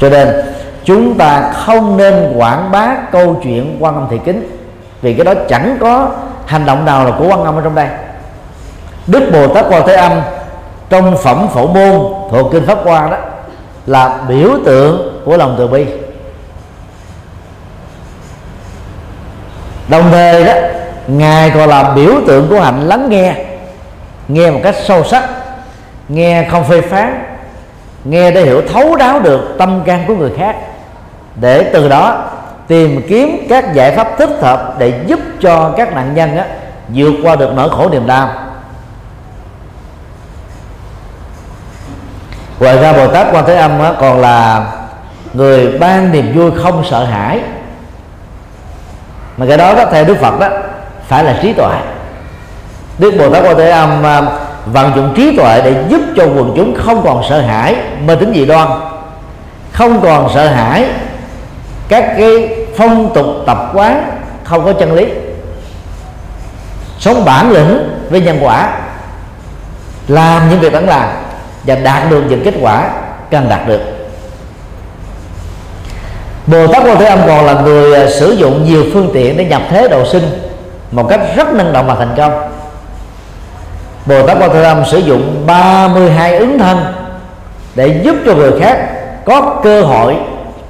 Cho 0.00 0.08
nên, 0.08 0.28
chúng 0.84 1.18
ta 1.18 1.52
không 1.52 1.96
nên 1.96 2.32
quảng 2.36 2.70
bá 2.70 2.96
câu 3.12 3.40
chuyện 3.42 3.76
quan 3.80 3.94
âm 3.94 4.06
thị 4.10 4.18
kính 4.24 4.59
vì 5.02 5.14
cái 5.14 5.24
đó 5.24 5.34
chẳng 5.48 5.76
có 5.80 6.10
hành 6.46 6.66
động 6.66 6.84
nào 6.84 7.04
là 7.04 7.10
của 7.18 7.28
quan 7.28 7.44
âm 7.44 7.56
ở 7.56 7.60
trong 7.64 7.74
đây. 7.74 7.88
Đức 9.06 9.30
bồ 9.32 9.54
tát 9.54 9.64
quan 9.70 9.82
thế 9.86 9.94
âm 9.94 10.12
trong 10.90 11.16
phẩm 11.22 11.48
phổ 11.54 11.66
môn 11.66 12.12
thuộc 12.30 12.52
kinh 12.52 12.66
pháp 12.66 12.78
hoa 12.84 13.10
đó 13.10 13.16
là 13.86 14.18
biểu 14.28 14.50
tượng 14.64 15.22
của 15.24 15.36
lòng 15.36 15.54
từ 15.58 15.66
bi. 15.66 15.86
Đồng 19.88 20.10
thời 20.10 20.44
đó, 20.44 20.52
ngài 21.06 21.50
còn 21.50 21.68
là 21.68 21.92
biểu 21.94 22.14
tượng 22.26 22.48
của 22.48 22.60
hạnh 22.60 22.88
lắng 22.88 23.08
nghe 23.08 23.34
nghe 24.28 24.50
một 24.50 24.60
cách 24.62 24.74
sâu 24.84 25.04
sắc, 25.04 25.28
nghe 26.08 26.48
không 26.50 26.64
phê 26.64 26.80
phán, 26.80 27.24
nghe 28.04 28.30
để 28.30 28.42
hiểu 28.42 28.62
thấu 28.72 28.96
đáo 28.96 29.20
được 29.20 29.54
tâm 29.58 29.82
can 29.86 30.04
của 30.08 30.14
người 30.14 30.30
khác, 30.38 30.56
để 31.34 31.70
từ 31.72 31.88
đó 31.88 32.29
tìm 32.70 33.02
kiếm 33.08 33.46
các 33.48 33.74
giải 33.74 33.96
pháp 33.96 34.08
thích 34.18 34.30
hợp 34.40 34.74
để 34.78 35.00
giúp 35.06 35.20
cho 35.40 35.74
các 35.76 35.94
nạn 35.94 36.14
nhân 36.14 36.36
á, 36.36 36.44
vượt 36.88 37.12
qua 37.22 37.36
được 37.36 37.52
nỗi 37.54 37.68
khổ 37.70 37.88
niềm 37.88 38.06
đau. 38.06 38.30
Ngoài 42.60 42.76
ra 42.76 42.92
bồ 42.92 43.06
tát 43.06 43.26
quan 43.32 43.44
thế 43.46 43.56
âm 43.56 43.80
á, 43.80 43.92
còn 44.00 44.20
là 44.20 44.66
người 45.32 45.78
ban 45.78 46.12
niềm 46.12 46.32
vui 46.34 46.50
không 46.62 46.84
sợ 46.90 47.04
hãi. 47.04 47.40
Mà 49.36 49.46
cái 49.46 49.56
đó, 49.56 49.74
đó 49.74 49.84
theo 49.92 50.04
đức 50.04 50.16
phật 50.20 50.40
đó 50.40 50.48
phải 51.08 51.24
là 51.24 51.38
trí 51.42 51.52
tuệ. 51.52 51.76
Đức 52.98 53.14
bồ 53.18 53.30
tát 53.30 53.42
quan 53.44 53.56
thế 53.56 53.70
âm 53.70 54.06
à, 54.06 54.22
vận 54.66 54.92
dụng 54.96 55.12
trí 55.16 55.36
tuệ 55.36 55.60
để 55.64 55.84
giúp 55.88 56.00
cho 56.16 56.24
quần 56.24 56.52
chúng 56.56 56.74
không 56.78 57.02
còn 57.04 57.22
sợ 57.28 57.40
hãi 57.40 57.76
mê 58.06 58.14
tín 58.14 58.32
dị 58.34 58.46
đoan 58.46 58.68
không 59.72 60.00
còn 60.00 60.30
sợ 60.34 60.48
hãi 60.48 60.86
các 61.88 62.14
cái 62.18 62.59
phong 62.76 63.14
tục 63.14 63.26
tập 63.46 63.70
quán, 63.74 64.20
không 64.44 64.64
có 64.64 64.72
chân 64.72 64.94
lý. 64.94 65.06
Sống 66.98 67.24
bản 67.24 67.50
lĩnh 67.50 67.90
với 68.10 68.20
nhân 68.20 68.38
quả, 68.42 68.80
làm 70.08 70.50
những 70.50 70.60
việc 70.60 70.72
bản 70.72 70.86
làm 70.88 71.08
và 71.64 71.74
đạt 71.74 72.10
được 72.10 72.22
những 72.28 72.44
kết 72.44 72.54
quả 72.60 72.90
cần 73.30 73.48
đạt 73.48 73.68
được. 73.68 73.80
Bồ 76.46 76.66
Tát 76.66 76.82
Quan 76.84 76.98
Thế 76.98 77.04
Âm 77.06 77.18
còn 77.26 77.46
là 77.46 77.52
người 77.52 77.94
à, 77.94 78.10
sử 78.10 78.30
dụng 78.30 78.64
nhiều 78.64 78.84
phương 78.92 79.10
tiện 79.14 79.36
để 79.36 79.44
nhập 79.44 79.62
thế 79.70 79.88
độ 79.88 80.06
sinh 80.06 80.22
một 80.90 81.08
cách 81.08 81.20
rất 81.36 81.54
năng 81.54 81.72
động 81.72 81.86
và 81.86 81.94
thành 81.94 82.14
công. 82.16 82.32
Bồ 84.06 84.26
Tát 84.26 84.38
Quan 84.40 84.50
Thế 84.52 84.62
Âm 84.62 84.84
sử 84.90 84.98
dụng 84.98 85.42
32 85.46 86.38
ứng 86.38 86.58
thân 86.58 86.84
để 87.74 88.00
giúp 88.04 88.16
cho 88.26 88.34
người 88.34 88.60
khác 88.60 88.88
có 89.24 89.60
cơ 89.62 89.82
hội 89.82 90.16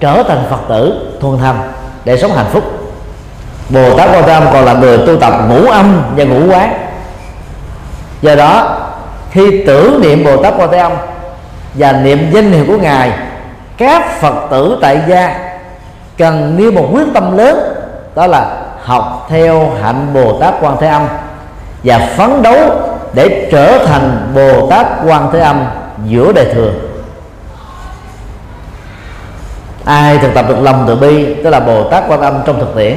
trở 0.00 0.22
thành 0.28 0.44
Phật 0.50 0.60
tử 0.68 1.10
thuần 1.20 1.38
thành 1.38 1.72
để 2.04 2.16
sống 2.16 2.32
hạnh 2.32 2.46
phúc. 2.52 2.64
Bồ 3.68 3.96
Tát 3.96 4.08
Quan 4.14 4.24
Thế 4.26 4.32
Âm 4.32 4.44
còn 4.52 4.64
là 4.64 4.72
người 4.72 4.98
tu 4.98 5.16
tập 5.16 5.32
ngũ 5.48 5.70
âm 5.70 6.02
và 6.16 6.24
ngũ 6.24 6.52
quán. 6.52 6.74
Do 8.22 8.34
đó, 8.34 8.78
khi 9.30 9.64
tưởng 9.66 10.00
niệm 10.00 10.24
Bồ 10.24 10.42
Tát 10.42 10.54
Quan 10.58 10.68
Thế 10.72 10.78
Âm 10.78 10.92
và 11.74 11.92
niệm 11.92 12.30
danh 12.32 12.52
hiệu 12.52 12.64
của 12.66 12.78
ngài, 12.78 13.12
các 13.76 14.20
Phật 14.20 14.34
tử 14.50 14.78
tại 14.82 15.00
gia 15.08 15.38
cần 16.18 16.56
nêu 16.56 16.72
một 16.72 16.88
quyết 16.92 17.06
tâm 17.14 17.36
lớn, 17.36 17.74
đó 18.14 18.26
là 18.26 18.56
học 18.84 19.26
theo 19.30 19.70
hạnh 19.82 20.06
Bồ 20.14 20.38
Tát 20.40 20.54
Quan 20.60 20.76
Thế 20.80 20.86
Âm 20.88 21.06
và 21.84 21.98
phấn 22.16 22.42
đấu 22.42 22.58
để 23.12 23.48
trở 23.52 23.86
thành 23.86 24.32
Bồ 24.34 24.66
Tát 24.70 24.86
Quan 25.06 25.28
Thế 25.32 25.40
Âm 25.40 25.64
giữa 26.06 26.32
đời 26.32 26.46
thường 26.54 26.89
ai 29.84 30.18
thực 30.18 30.34
tập 30.34 30.44
được 30.48 30.60
lòng 30.62 30.84
từ 30.86 30.96
bi 30.96 31.34
tức 31.44 31.50
là 31.50 31.60
Bồ 31.60 31.90
Tát 31.90 32.04
Quan 32.08 32.20
Âm 32.20 32.34
trong 32.46 32.60
thực 32.60 32.76
tiễn? 32.76 32.96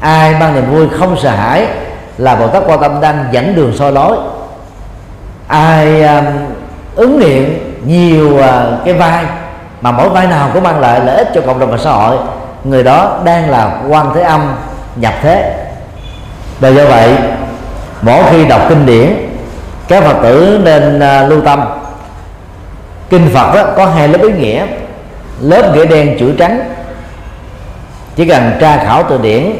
Ai 0.00 0.34
mang 0.40 0.54
niềm 0.54 0.70
vui 0.70 0.86
không 0.98 1.16
sợ 1.22 1.30
hãi 1.30 1.66
là 2.18 2.36
Bồ 2.36 2.46
Tát 2.46 2.62
Quan 2.66 2.80
Âm 2.80 3.00
đang 3.00 3.24
dẫn 3.32 3.54
đường 3.54 3.72
soi 3.76 3.92
lối? 3.92 4.16
Ai 5.48 6.02
um, 6.02 6.24
ứng 6.96 7.18
nghiệm 7.18 7.76
nhiều 7.86 8.36
uh, 8.36 8.44
cái 8.84 8.94
vai 8.94 9.24
mà 9.80 9.90
mỗi 9.90 10.08
vai 10.08 10.26
nào 10.26 10.50
cũng 10.54 10.62
mang 10.62 10.80
lại 10.80 11.00
lợi 11.04 11.16
ích 11.16 11.28
cho 11.34 11.40
cộng 11.40 11.58
đồng 11.58 11.70
và 11.70 11.78
xã 11.78 11.90
hội 11.90 12.16
người 12.64 12.82
đó 12.82 13.18
đang 13.24 13.50
là 13.50 13.80
quan 13.88 14.06
thế 14.14 14.22
âm 14.22 14.54
nhập 14.96 15.14
thế. 15.22 15.66
Và 16.60 16.68
do 16.68 16.84
vậy 16.84 17.16
mỗi 18.02 18.22
khi 18.30 18.44
đọc 18.44 18.60
kinh 18.68 18.86
điển 18.86 19.14
các 19.88 20.04
phật 20.04 20.16
tử 20.22 20.60
nên 20.64 20.96
uh, 20.96 21.30
lưu 21.30 21.40
tâm. 21.40 21.60
Kinh 23.10 23.30
phật 23.34 23.54
đó, 23.54 23.62
có 23.76 23.86
hai 23.86 24.08
lớp 24.08 24.18
ý 24.22 24.32
nghĩa 24.32 24.66
lớp 25.40 25.74
nghĩa 25.74 25.84
đen 25.84 26.16
chữ 26.18 26.32
trắng. 26.38 26.60
Chỉ 28.16 28.28
cần 28.28 28.52
tra 28.60 28.84
khảo 28.84 29.02
từ 29.08 29.18
điển, 29.18 29.52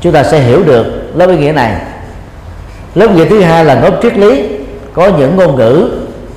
chúng 0.00 0.12
ta 0.12 0.22
sẽ 0.22 0.38
hiểu 0.38 0.62
được 0.62 1.12
lớp 1.14 1.26
ý 1.28 1.36
nghĩa 1.36 1.52
này. 1.52 1.74
Lớp 2.94 3.10
nghĩa 3.10 3.24
thứ 3.24 3.40
hai 3.42 3.64
là 3.64 3.74
lớp 3.74 3.90
triết 4.02 4.18
lý, 4.18 4.48
có 4.94 5.10
những 5.18 5.36
ngôn 5.36 5.56
ngữ 5.56 5.90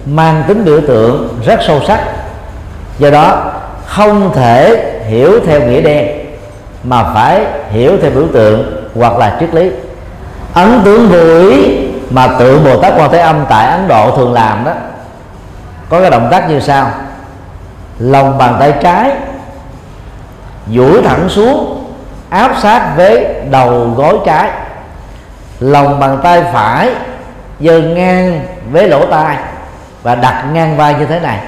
mang 0.05 0.43
tính 0.47 0.65
biểu 0.65 0.81
tượng 0.87 1.39
rất 1.45 1.59
sâu 1.67 1.81
sắc, 1.87 1.99
do 2.99 3.09
đó 3.09 3.51
không 3.85 4.31
thể 4.35 4.85
hiểu 5.07 5.39
theo 5.47 5.61
nghĩa 5.61 5.81
đen, 5.81 6.07
mà 6.83 7.03
phải 7.13 7.45
hiểu 7.71 7.91
theo 8.01 8.11
biểu 8.11 8.27
tượng 8.33 8.87
hoặc 8.95 9.17
là 9.17 9.37
triết 9.39 9.53
lý. 9.53 9.71
Ấn 10.53 10.81
tướng 10.85 11.09
vô 11.09 11.49
ý 11.49 11.77
mà 12.09 12.27
tượng 12.39 12.63
bồ 12.63 12.81
tát 12.81 12.93
quan 12.97 13.11
thế 13.11 13.19
âm 13.19 13.45
tại 13.49 13.71
ấn 13.71 13.87
độ 13.87 14.17
thường 14.17 14.33
làm 14.33 14.65
đó, 14.65 14.71
có 15.89 16.01
cái 16.01 16.09
động 16.09 16.27
tác 16.31 16.49
như 16.49 16.59
sau 16.59 16.91
lòng 17.99 18.37
bàn 18.37 18.55
tay 18.59 18.73
trái, 18.81 19.11
duỗi 20.67 21.01
thẳng 21.01 21.29
xuống, 21.29 21.83
áp 22.29 22.55
sát 22.61 22.93
với 22.97 23.27
đầu 23.51 23.93
gối 23.95 24.17
trái. 24.25 24.49
Lòng 25.59 25.99
bàn 25.99 26.19
tay 26.23 26.43
phải 26.53 26.89
giơ 27.59 27.79
ngang 27.79 28.45
với 28.71 28.89
lỗ 28.89 29.05
tai 29.05 29.37
và 30.03 30.15
đặt 30.15 30.45
ngang 30.53 30.77
vai 30.77 30.95
như 30.99 31.05
thế 31.05 31.19
này. 31.19 31.39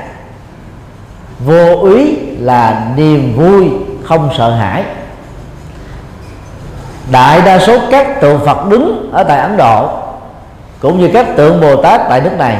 Vô 1.39 1.75
úy 1.81 2.17
là 2.39 2.87
niềm 2.95 3.33
vui, 3.35 3.69
không 4.03 4.29
sợ 4.37 4.51
hãi. 4.51 4.83
Đại 7.11 7.41
đa 7.41 7.59
số 7.59 7.79
các 7.91 8.21
tượng 8.21 8.45
phật 8.45 8.67
đứng 8.69 9.09
ở 9.13 9.23
tại 9.23 9.39
ấn 9.39 9.57
độ 9.57 9.89
cũng 10.79 10.99
như 10.99 11.09
các 11.13 11.27
tượng 11.35 11.61
bồ 11.61 11.81
tát 11.81 12.01
tại 12.09 12.21
nước 12.21 12.37
này 12.37 12.57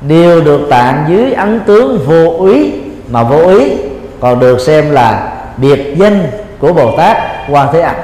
đều 0.00 0.40
được 0.40 0.66
tạng 0.70 1.04
dưới 1.08 1.32
ấn 1.32 1.60
tướng 1.60 1.98
vô 2.06 2.34
úy 2.38 2.72
mà 3.10 3.22
vô 3.22 3.48
ý 3.48 3.76
còn 4.20 4.40
được 4.40 4.60
xem 4.60 4.90
là 4.90 5.32
biệt 5.56 5.94
danh 5.96 6.30
của 6.58 6.72
bồ 6.72 6.96
tát 6.96 7.16
quan 7.48 7.68
thế 7.72 7.80
âm. 7.80 7.94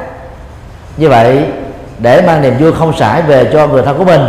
Như 0.97 1.09
vậy 1.09 1.45
để 1.99 2.23
mang 2.27 2.43
niềm 2.43 2.55
vui 2.59 2.73
không 2.73 2.93
sải 2.97 3.23
về 3.23 3.51
cho 3.53 3.67
người 3.67 3.83
thân 3.83 3.99
của 3.99 4.05
mình 4.05 4.21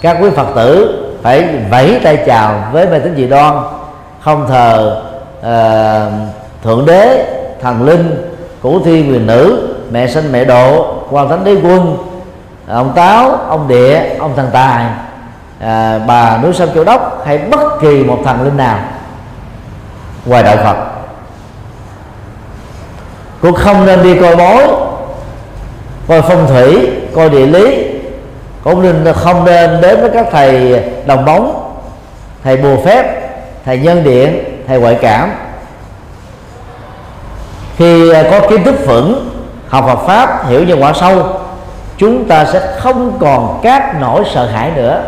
các 0.00 0.16
quý 0.20 0.30
phật 0.36 0.46
tử 0.54 0.98
phải 1.22 1.48
vẫy 1.70 2.00
tay 2.04 2.18
chào 2.26 2.64
với 2.72 2.86
mê 2.86 2.98
tín 2.98 3.14
dị 3.16 3.26
đoan 3.26 3.54
không 4.20 4.46
thờ 4.48 5.02
uh, 5.40 6.12
thượng 6.64 6.86
đế 6.86 7.26
thần 7.60 7.82
linh 7.82 8.32
củ 8.62 8.80
thi 8.84 9.10
quyền 9.10 9.26
nữ 9.26 9.68
mẹ 9.90 10.06
sinh 10.06 10.32
mẹ 10.32 10.44
độ 10.44 10.94
quan 11.10 11.28
thánh 11.28 11.44
đế 11.44 11.54
quân 11.54 11.96
ông 12.68 12.92
táo 12.94 13.30
ông 13.48 13.68
địa 13.68 14.02
ông 14.18 14.32
thần 14.36 14.48
tài 14.52 14.86
à, 15.60 16.00
bà 16.06 16.38
núi 16.42 16.52
sông 16.52 16.68
châu 16.74 16.84
đốc 16.84 17.22
hay 17.26 17.38
bất 17.38 17.80
kỳ 17.80 18.04
một 18.04 18.18
thần 18.24 18.42
linh 18.42 18.56
nào 18.56 18.78
ngoài 20.24 20.42
đạo 20.42 20.56
phật. 20.56 20.76
Cũng 23.40 23.54
không 23.54 23.86
nên 23.86 24.02
đi 24.02 24.18
coi 24.20 24.36
bói, 24.36 24.68
coi 26.08 26.22
phong 26.22 26.46
thủy, 26.46 26.90
coi 27.14 27.30
địa 27.30 27.46
lý, 27.46 27.92
cũng 28.64 28.82
nên 28.82 29.14
không 29.14 29.44
nên 29.44 29.80
đến 29.80 30.00
với 30.00 30.10
các 30.10 30.26
thầy 30.30 30.82
đồng 31.06 31.24
bóng, 31.24 31.74
thầy 32.44 32.56
bùa 32.56 32.76
phép, 32.84 33.30
thầy 33.64 33.78
nhân 33.78 34.04
điện, 34.04 34.44
thầy 34.68 34.80
ngoại 34.80 34.98
cảm. 35.02 35.30
Khi 37.76 38.12
à, 38.12 38.24
có 38.30 38.48
kiến 38.48 38.64
thức 38.64 38.74
vững, 38.86 39.30
học 39.68 39.84
Phật 39.86 40.06
pháp, 40.06 40.48
hiểu 40.48 40.64
nhân 40.64 40.82
quả 40.82 40.92
sâu, 40.92 41.26
chúng 41.98 42.28
ta 42.28 42.44
sẽ 42.44 42.60
không 42.78 43.18
còn 43.20 43.60
các 43.62 44.00
nỗi 44.00 44.24
sợ 44.34 44.46
hãi 44.46 44.70
nữa. 44.76 45.02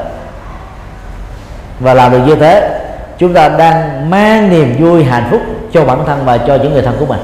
Và 1.81 1.95
làm 1.95 2.13
được 2.13 2.21
như 2.27 2.35
thế 2.35 2.84
chúng 3.19 3.35
ta 3.35 3.49
đang 3.49 4.11
mang 4.11 4.51
niềm 4.51 4.77
vui, 4.79 5.05
hạnh 5.05 5.29
phúc 5.31 5.41
cho 5.73 5.85
bản 5.85 5.99
thân 6.07 6.25
và 6.25 6.39
cho 6.39 6.55
những 6.55 6.73
người 6.73 6.83
thân 6.83 6.97
của 6.99 7.07
mình. 7.07 7.21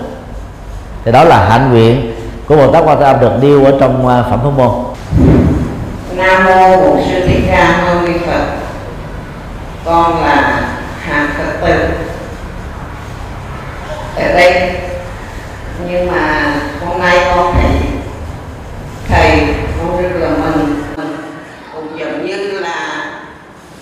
Thì 1.05 1.13
đó 1.13 1.25
là 1.25 1.49
hạnh 1.49 1.71
nguyện 1.71 2.15
của 2.47 2.57
bồ 2.57 2.73
tát 2.73 2.85
quan 2.87 2.99
thế 3.01 3.05
âm 3.05 3.21
được 3.21 3.33
điêu 3.41 3.65
ở 3.65 3.73
trong 3.81 4.09
à, 4.09 4.23
phẩm 4.31 4.41
pháp 4.43 4.51
môn. 4.57 4.71
Nam 6.17 6.45
mô 6.45 6.77
bổn 6.77 6.99
sư 7.11 7.27
thích 7.29 7.45
ca 7.51 7.83
mâu 7.85 8.01
ni 8.01 8.19
phật. 8.27 8.45
Con 9.85 10.23
là 10.23 10.63
hàng 11.01 11.29
phật 11.39 11.67
tử. 11.67 11.89
Ở 14.17 14.33
đây, 14.33 14.71
nhưng 15.89 16.13
mà 16.13 16.53
hôm 16.87 16.99
nay 16.99 17.19
con 17.35 17.55
thấy 17.55 17.71
thầy 19.09 19.55
con 19.79 20.03
rất 20.03 20.09
là 20.15 20.29
mừng 20.29 20.83
cũng 21.75 21.99
giống 21.99 22.27
như 22.27 22.37
là 22.37 23.11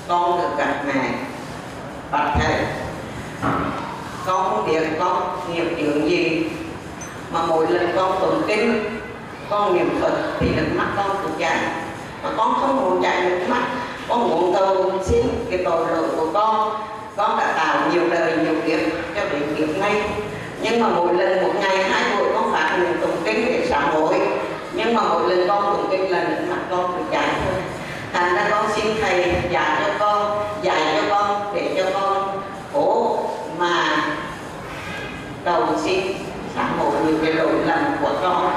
con 0.09 0.41
được 0.41 0.59
gặp 0.59 0.75
mẹ 0.87 1.09
bạch 2.11 2.31
thầy 2.41 2.55
con 4.27 4.51
không 4.51 4.67
biết 4.67 4.81
con 5.01 5.23
nghiệp 5.53 5.65
chuyện 5.77 6.11
gì 6.11 6.43
mà 7.33 7.41
mỗi 7.49 7.67
lần 7.71 7.93
con 7.97 8.21
tụng 8.21 8.38
kinh 8.49 8.85
con 9.51 9.77
niệm 9.77 9.99
phật 10.01 10.13
thì 10.41 10.49
nước 10.57 10.67
mắt 10.75 10.87
con 10.97 11.11
cũng 11.23 11.33
chảy 11.39 11.59
mà 12.23 12.31
con 12.37 12.55
không 12.61 12.77
muốn 12.77 13.03
chảy 13.03 13.23
nước 13.23 13.47
mắt, 13.49 13.63
con 14.09 14.31
muốn 14.31 14.55
cầu 14.55 14.93
xin 15.05 15.27
cái 15.51 15.61
tội 15.65 15.87
lỗi 15.87 16.09
của 16.17 16.27
con. 16.35 16.71
Con 17.17 17.39
đã 17.39 17.53
tạo 17.57 17.77
nhiều 17.93 18.03
đời, 18.11 18.33
nhiều 18.37 18.55
kiếp 18.67 18.81
cho 19.15 19.21
đến 19.33 19.43
kiếp 19.59 19.79
nay. 19.79 20.03
Nhưng 20.63 20.81
mà 20.81 20.89
mỗi 20.89 21.15
lần 21.15 21.43
một 21.43 21.53
ngày, 21.61 21.83
hai 21.83 22.17
buổi 22.17 22.29
con 22.35 22.53
phát 22.53 22.77
nguyện 22.79 22.97
tụng 23.01 23.17
kinh 23.25 23.47
để 23.47 23.67
sám 23.71 23.83
hối. 23.93 24.21
Nhưng 24.73 24.95
mà 24.95 25.03
mỗi 25.03 25.31
lần 25.31 25.49
con 25.49 25.63
tụng 25.63 25.87
kinh 25.91 26.11
là 26.13 26.25
nước 26.29 26.45
mắt 26.51 26.59
con 26.71 26.93
cứ 26.97 27.03
chảy 27.11 27.29
thôi. 27.45 27.63
Thành 28.13 28.35
ra 28.35 28.49
con 28.51 28.67
xin 28.77 28.87
thầy 29.01 29.35
dạy 29.51 29.83
cho 29.87 29.93
con, 29.99 30.43
dạy 30.63 30.95
cho 30.95 31.03
con, 31.11 31.55
để 31.55 31.75
cho 31.77 32.01
con 32.01 32.41
cố 32.73 33.19
mà 33.59 34.05
cầu 35.45 35.67
xin 35.85 36.01
sám 36.55 36.79
hối 36.79 36.93
những 37.07 37.19
cái 37.25 37.33
lỗi 37.33 37.53
lầm 37.67 37.85
của 38.03 38.13
con. 38.23 38.51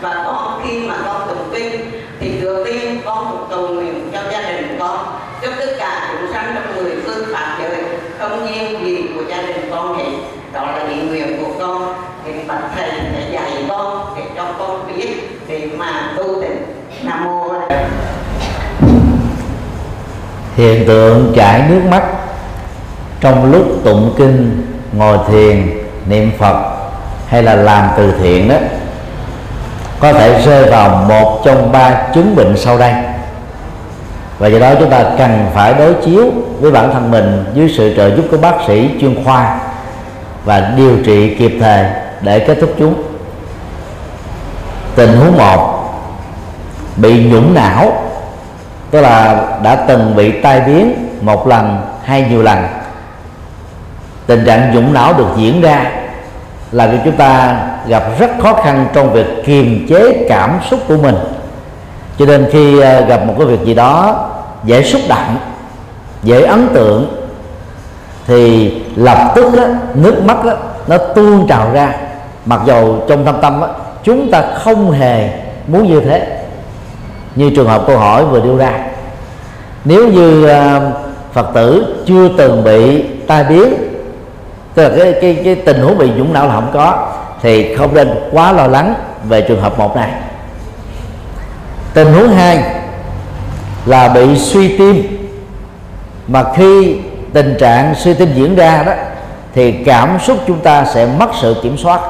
Và 0.00 0.22
con 0.26 0.60
khi 0.64 0.80
mà 0.88 0.94
con 1.06 1.28
tụng 1.28 1.50
kinh 1.54 1.90
thì 2.20 2.40
đầu 2.42 2.64
tiên 2.64 3.00
con 3.04 3.26
cũng 3.30 3.46
cầu 3.50 3.68
nguyện 3.68 4.10
cho 4.12 4.20
gia 4.32 4.42
đình 4.50 4.76
con. 4.80 4.96
Cho 5.42 5.48
tất 5.58 5.72
cả 5.78 6.08
chúng 6.12 6.32
sanh 6.32 6.54
trong 6.54 6.76
mười 6.76 6.92
phương 7.04 7.24
pháp 7.32 7.58
giới 7.62 7.84
không 8.18 8.46
nhiên 8.46 8.84
gì 8.84 9.04
của 9.14 9.22
gia 9.28 9.42
đình 9.42 9.70
con 9.70 9.98
hết 9.98 10.10
đó 10.52 10.66
là 10.66 10.88
ý 10.88 11.00
nguyện 11.00 11.44
của 11.44 11.52
con. 11.58 11.94
Thì 12.24 12.32
bậc 12.48 12.58
thầy 12.76 12.90
sẽ 12.90 13.30
dạy 13.32 13.64
con 13.68 14.14
để 14.16 14.22
cho 14.36 14.44
con 14.58 14.86
biết 14.86 15.08
để 15.48 15.68
mà 15.76 16.12
tu 16.16 16.42
tịnh. 16.42 16.62
Nam 17.02 17.24
mô 17.24 17.48
hiện 20.56 20.86
tượng 20.86 21.32
chảy 21.36 21.62
nước 21.68 21.80
mắt 21.90 22.02
trong 23.20 23.52
lúc 23.52 23.66
tụng 23.84 24.14
kinh, 24.18 24.66
ngồi 24.92 25.18
thiền, 25.28 25.78
niệm 26.08 26.30
phật 26.38 26.76
hay 27.28 27.42
là 27.42 27.54
làm 27.54 27.88
từ 27.96 28.12
thiện 28.22 28.48
đó 28.48 28.56
có 30.00 30.12
thể 30.12 30.42
rơi 30.42 30.70
vào 30.70 31.04
một 31.08 31.40
trong 31.44 31.72
ba 31.72 32.02
chứng 32.14 32.36
bệnh 32.36 32.56
sau 32.56 32.78
đây. 32.78 32.92
Và 34.38 34.48
do 34.48 34.58
đó 34.58 34.74
chúng 34.78 34.90
ta 34.90 35.04
cần 35.18 35.46
phải 35.54 35.74
đối 35.74 35.94
chiếu 35.94 36.32
với 36.60 36.70
bản 36.70 36.92
thân 36.92 37.10
mình 37.10 37.44
dưới 37.54 37.74
sự 37.76 37.94
trợ 37.96 38.16
giúp 38.16 38.24
của 38.30 38.36
bác 38.36 38.54
sĩ 38.66 38.90
chuyên 39.00 39.24
khoa 39.24 39.58
và 40.44 40.72
điều 40.76 40.96
trị 41.04 41.34
kịp 41.34 41.56
thời 41.60 41.84
để 42.20 42.38
kết 42.38 42.58
thúc 42.60 42.70
chúng. 42.78 43.02
Tình 44.94 45.16
huống 45.16 45.36
một, 45.36 45.84
bị 46.96 47.24
nhũng 47.24 47.54
não, 47.54 48.02
tức 48.90 49.00
là 49.00 49.46
đã 49.62 49.74
từng 49.74 50.16
bị 50.16 50.40
tai 50.40 50.60
biến 50.60 51.08
một 51.20 51.46
lần 51.46 51.78
hay 52.04 52.26
nhiều 52.30 52.42
lần. 52.42 52.66
Tình 54.26 54.44
trạng 54.46 54.74
nhũng 54.74 54.94
não 54.94 55.12
được 55.12 55.28
diễn 55.36 55.60
ra 55.60 55.84
làm 56.72 56.90
cho 56.90 56.96
chúng 57.04 57.16
ta 57.16 57.60
gặp 57.86 58.02
rất 58.18 58.30
khó 58.42 58.52
khăn 58.52 58.86
trong 58.92 59.12
việc 59.12 59.26
kiềm 59.46 59.86
chế 59.88 60.26
cảm 60.28 60.58
xúc 60.70 60.80
của 60.88 60.96
mình. 60.96 61.14
Cho 62.18 62.26
nên 62.26 62.48
khi 62.52 62.80
ờ, 62.80 63.00
gặp 63.00 63.24
một 63.26 63.34
cái 63.38 63.46
việc 63.46 63.64
gì 63.64 63.74
đó 63.74 64.28
dễ 64.64 64.82
xúc 64.82 65.00
động 65.08 65.36
dễ 66.22 66.42
ấn 66.42 66.68
tượng 66.74 67.06
thì 68.26 68.72
lập 68.96 69.32
tức 69.34 69.54
đó, 69.56 69.64
nước 69.94 70.22
mắt 70.24 70.44
đó, 70.44 70.52
nó 70.86 70.98
tuôn 70.98 71.46
trào 71.48 71.70
ra. 71.72 71.94
Mặc 72.44 72.60
dầu 72.66 73.04
trong 73.08 73.24
thâm 73.24 73.40
tâm 73.42 73.60
đó, 73.60 73.68
chúng 74.04 74.30
ta 74.30 74.42
không 74.54 74.90
hề 74.90 75.30
muốn 75.66 75.88
như 75.88 76.00
thế. 76.00 76.38
Như 77.34 77.50
trường 77.56 77.68
hợp 77.68 77.82
câu 77.86 77.98
hỏi 77.98 78.24
vừa 78.24 78.40
đưa 78.40 78.58
ra. 78.58 78.72
Nếu 79.84 80.08
như 80.08 80.46
ờ, 80.46 80.90
phật 81.32 81.46
tử 81.54 81.96
chưa 82.06 82.28
từng 82.36 82.64
bị 82.64 83.02
tai 83.26 83.44
biến 83.44 83.87
tức 84.74 84.82
là 84.82 84.88
cái 84.88 85.12
cái 85.20 85.42
cái 85.44 85.54
tình 85.54 85.80
huống 85.80 85.98
bị 85.98 86.10
dũng 86.18 86.32
não 86.32 86.46
là 86.46 86.54
không 86.54 86.70
có. 86.72 87.08
Thì 87.42 87.76
không 87.76 87.94
nên 87.94 88.10
quá 88.32 88.52
lo 88.52 88.66
lắng 88.66 88.94
về 89.24 89.40
trường 89.40 89.60
hợp 89.60 89.78
một 89.78 89.96
này. 89.96 90.10
Tình 91.94 92.12
huống 92.12 92.28
hai 92.28 92.64
là 93.86 94.08
bị 94.08 94.38
suy 94.38 94.78
tim. 94.78 95.18
Mà 96.28 96.44
khi 96.56 96.96
tình 97.32 97.56
trạng 97.60 97.94
suy 97.94 98.14
tim 98.14 98.28
diễn 98.34 98.56
ra 98.56 98.82
đó 98.82 98.92
thì 99.54 99.72
cảm 99.72 100.18
xúc 100.20 100.38
chúng 100.46 100.60
ta 100.60 100.84
sẽ 100.84 101.06
mất 101.18 101.30
sự 101.40 101.56
kiểm 101.62 101.78
soát. 101.78 102.00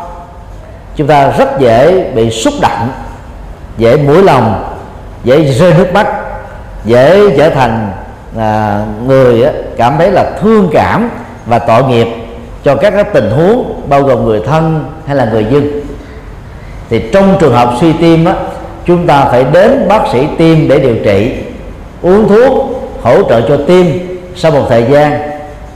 Chúng 0.96 1.06
ta 1.06 1.30
rất 1.30 1.58
dễ 1.58 2.10
bị 2.14 2.30
xúc 2.30 2.54
động 2.60 2.90
dễ 3.78 3.96
mũi 3.96 4.22
lòng 4.22 4.74
dễ 5.24 5.42
rơi 5.42 5.74
nước 5.74 5.92
mắt 5.92 6.06
dễ 6.84 7.36
trở 7.36 7.50
thành 7.50 7.92
à, 8.38 8.80
người 9.06 9.46
cảm 9.76 9.98
thấy 9.98 10.10
là 10.10 10.30
thương 10.40 10.70
cảm 10.72 11.10
và 11.46 11.58
tội 11.58 11.84
nghiệp 11.84 12.08
cho 12.64 12.74
các 12.74 12.90
cái 12.90 13.04
tình 13.04 13.30
huống 13.30 13.80
bao 13.88 14.02
gồm 14.02 14.24
người 14.24 14.40
thân 14.46 14.84
hay 15.06 15.16
là 15.16 15.24
người 15.24 15.46
dân. 15.50 15.80
Thì 16.90 17.02
trong 17.12 17.36
trường 17.40 17.52
hợp 17.52 17.74
suy 17.80 17.92
tim 17.92 18.24
á, 18.24 18.34
chúng 18.84 19.06
ta 19.06 19.24
phải 19.24 19.44
đến 19.52 19.88
bác 19.88 20.02
sĩ 20.12 20.26
tim 20.38 20.68
để 20.68 20.78
điều 20.78 20.96
trị 21.04 21.34
uống 22.02 22.28
thuốc 22.28 22.52
hỗ 23.02 23.22
trợ 23.28 23.40
cho 23.48 23.56
tim. 23.66 24.08
Sau 24.36 24.52
một 24.52 24.66
thời 24.68 24.84
gian 24.90 25.20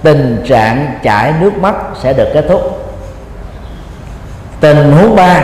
tình 0.02 0.42
trạng 0.48 0.86
chảy 1.02 1.32
nước 1.40 1.52
mắt 1.60 1.74
sẽ 2.02 2.12
được 2.12 2.28
kết 2.34 2.44
thúc. 2.48 2.78
Tình 4.60 4.92
huống 4.92 5.16
ba 5.16 5.42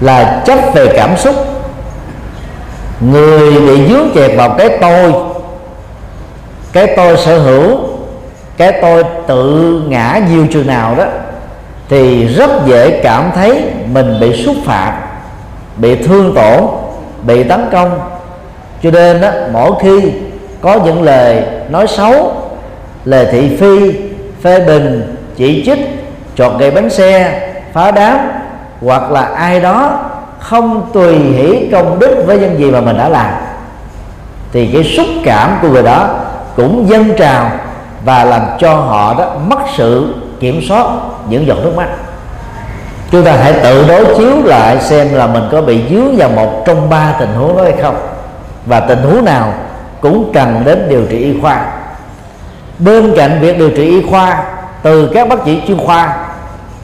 là 0.00 0.42
chấp 0.46 0.58
về 0.74 0.92
cảm 0.96 1.16
xúc. 1.16 1.34
Người 3.00 3.60
bị 3.60 3.88
dướng 3.88 4.08
chẹt 4.14 4.36
vào 4.36 4.54
cái 4.58 4.78
tôi 4.80 5.12
cái 6.72 6.94
tôi 6.96 7.16
sở 7.16 7.38
hữu 7.38 7.95
cái 8.56 8.72
tôi 8.82 9.04
tự 9.26 9.82
ngã 9.88 10.20
nhiều 10.30 10.46
chừng 10.52 10.66
nào 10.66 10.94
đó 10.94 11.04
thì 11.88 12.26
rất 12.26 12.50
dễ 12.66 13.00
cảm 13.02 13.30
thấy 13.34 13.64
mình 13.92 14.20
bị 14.20 14.44
xúc 14.44 14.56
phạm 14.64 14.94
bị 15.76 15.96
thương 15.96 16.34
tổn 16.34 16.66
bị 17.22 17.42
tấn 17.42 17.64
công. 17.72 18.00
Cho 18.82 18.90
nên 18.90 19.20
đó, 19.20 19.30
mỗi 19.52 19.72
khi 19.82 20.12
có 20.60 20.78
những 20.84 21.02
lời 21.02 21.42
nói 21.68 21.86
xấu 21.86 22.32
lời 23.04 23.26
thị 23.32 23.56
phi 23.56 23.92
phê 24.42 24.60
bình 24.60 25.16
chỉ 25.36 25.62
trích 25.66 25.78
chọt 26.36 26.52
gậy 26.58 26.70
bánh 26.70 26.90
xe 26.90 27.40
phá 27.72 27.90
đám 27.90 28.18
hoặc 28.80 29.10
là 29.10 29.22
ai 29.22 29.60
đó 29.60 29.98
không 30.38 30.90
tùy 30.92 31.18
hỷ 31.18 31.68
công 31.72 31.98
đức 31.98 32.24
với 32.26 32.38
những 32.38 32.58
gì 32.58 32.70
mà 32.70 32.80
mình 32.80 32.98
đã 32.98 33.08
làm 33.08 33.30
thì 34.52 34.70
cái 34.72 34.84
xúc 34.84 35.06
cảm 35.24 35.58
của 35.62 35.68
người 35.68 35.82
đó 35.82 36.08
cũng 36.56 36.86
dâng 36.88 37.10
trào 37.18 37.50
và 38.06 38.24
làm 38.24 38.42
cho 38.58 38.74
họ 38.74 39.14
đó 39.18 39.30
mất 39.46 39.58
sự 39.76 40.14
kiểm 40.40 40.60
soát 40.68 40.86
những 41.28 41.46
giọt 41.46 41.56
nước 41.64 41.72
mắt. 41.76 41.88
Chúng 43.10 43.24
ta 43.24 43.32
hãy 43.32 43.52
tự 43.52 43.88
đối 43.88 44.04
chiếu 44.16 44.42
lại 44.44 44.80
xem 44.80 45.14
là 45.14 45.26
mình 45.26 45.48
có 45.52 45.62
bị 45.62 45.82
dướng 45.90 46.16
vào 46.16 46.28
một 46.28 46.62
trong 46.66 46.90
ba 46.90 47.14
tình 47.20 47.32
huống 47.34 47.56
đó 47.56 47.62
hay 47.62 47.74
không, 47.82 47.96
và 48.66 48.80
tình 48.80 48.98
huống 49.02 49.24
nào 49.24 49.52
cũng 50.00 50.30
cần 50.34 50.62
đến 50.64 50.86
điều 50.88 51.06
trị 51.10 51.18
y 51.18 51.40
khoa. 51.40 51.66
Bên 52.78 53.12
cạnh 53.16 53.38
việc 53.40 53.58
điều 53.58 53.70
trị 53.70 53.84
y 53.84 54.02
khoa, 54.10 54.44
từ 54.82 55.10
các 55.14 55.28
bác 55.28 55.38
sĩ 55.44 55.62
chuyên 55.68 55.78
khoa, 55.78 56.16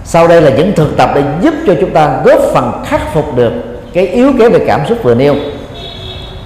sau 0.04 0.28
đây 0.28 0.42
là 0.42 0.50
những 0.50 0.72
thực 0.76 0.96
tập 0.96 1.10
để 1.14 1.22
giúp 1.40 1.54
cho 1.66 1.74
chúng 1.80 1.90
ta 1.90 2.10
góp 2.24 2.40
phần 2.54 2.82
khắc 2.86 3.00
phục 3.14 3.36
được 3.36 3.52
cái 3.94 4.06
yếu 4.06 4.32
kém 4.38 4.52
về 4.52 4.64
cảm 4.66 4.86
xúc 4.86 4.98
vừa 5.02 5.14
nêu. 5.14 5.34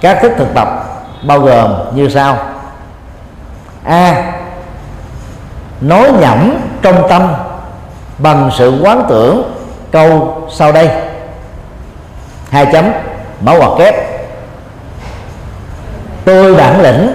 Các 0.01 0.21
thức 0.21 0.31
thực 0.37 0.53
tập 0.53 0.67
bao 1.23 1.39
gồm 1.39 1.71
như 1.95 2.09
sau. 2.09 2.37
A 3.83 4.33
nói 5.81 6.11
nhẩm 6.19 6.57
trong 6.81 7.07
tâm 7.09 7.33
bằng 8.17 8.51
sự 8.57 8.81
quán 8.83 9.03
tưởng 9.09 9.53
câu 9.91 10.37
sau 10.51 10.71
đây. 10.71 10.89
Hai 12.49 12.65
chấm 12.65 12.85
mẫu 13.41 13.59
hoặc 13.59 13.71
kép. 13.77 13.95
Tôi 16.25 16.55
bản 16.55 16.81
lĩnh, 16.81 17.13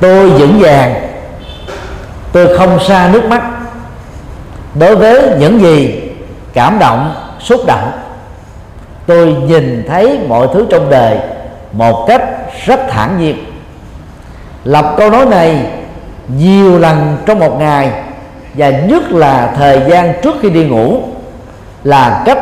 tôi 0.00 0.30
vững 0.30 0.58
vàng, 0.60 0.94
tôi 2.32 2.58
không 2.58 2.80
xa 2.80 3.08
nước 3.12 3.24
mắt. 3.24 3.42
Đối 4.74 4.96
với 4.96 5.22
những 5.38 5.60
gì 5.60 6.02
cảm 6.52 6.78
động, 6.78 7.14
xúc 7.40 7.60
động, 7.66 7.90
tôi 9.06 9.26
nhìn 9.26 9.84
thấy 9.88 10.18
mọi 10.28 10.48
thứ 10.54 10.66
trong 10.70 10.90
đời 10.90 11.18
một 11.72 12.04
cách 12.08 12.22
rất 12.66 12.80
thản 12.90 13.18
nhiên. 13.18 13.44
Lập 14.64 14.94
câu 14.96 15.10
nói 15.10 15.26
này 15.26 15.66
nhiều 16.28 16.78
lần 16.78 17.16
trong 17.26 17.38
một 17.38 17.58
ngày 17.58 17.92
và 18.54 18.70
nhất 18.70 19.12
là 19.12 19.54
thời 19.56 19.80
gian 19.88 20.12
trước 20.22 20.34
khi 20.42 20.50
đi 20.50 20.64
ngủ 20.64 21.00
là 21.84 22.22
cách 22.24 22.38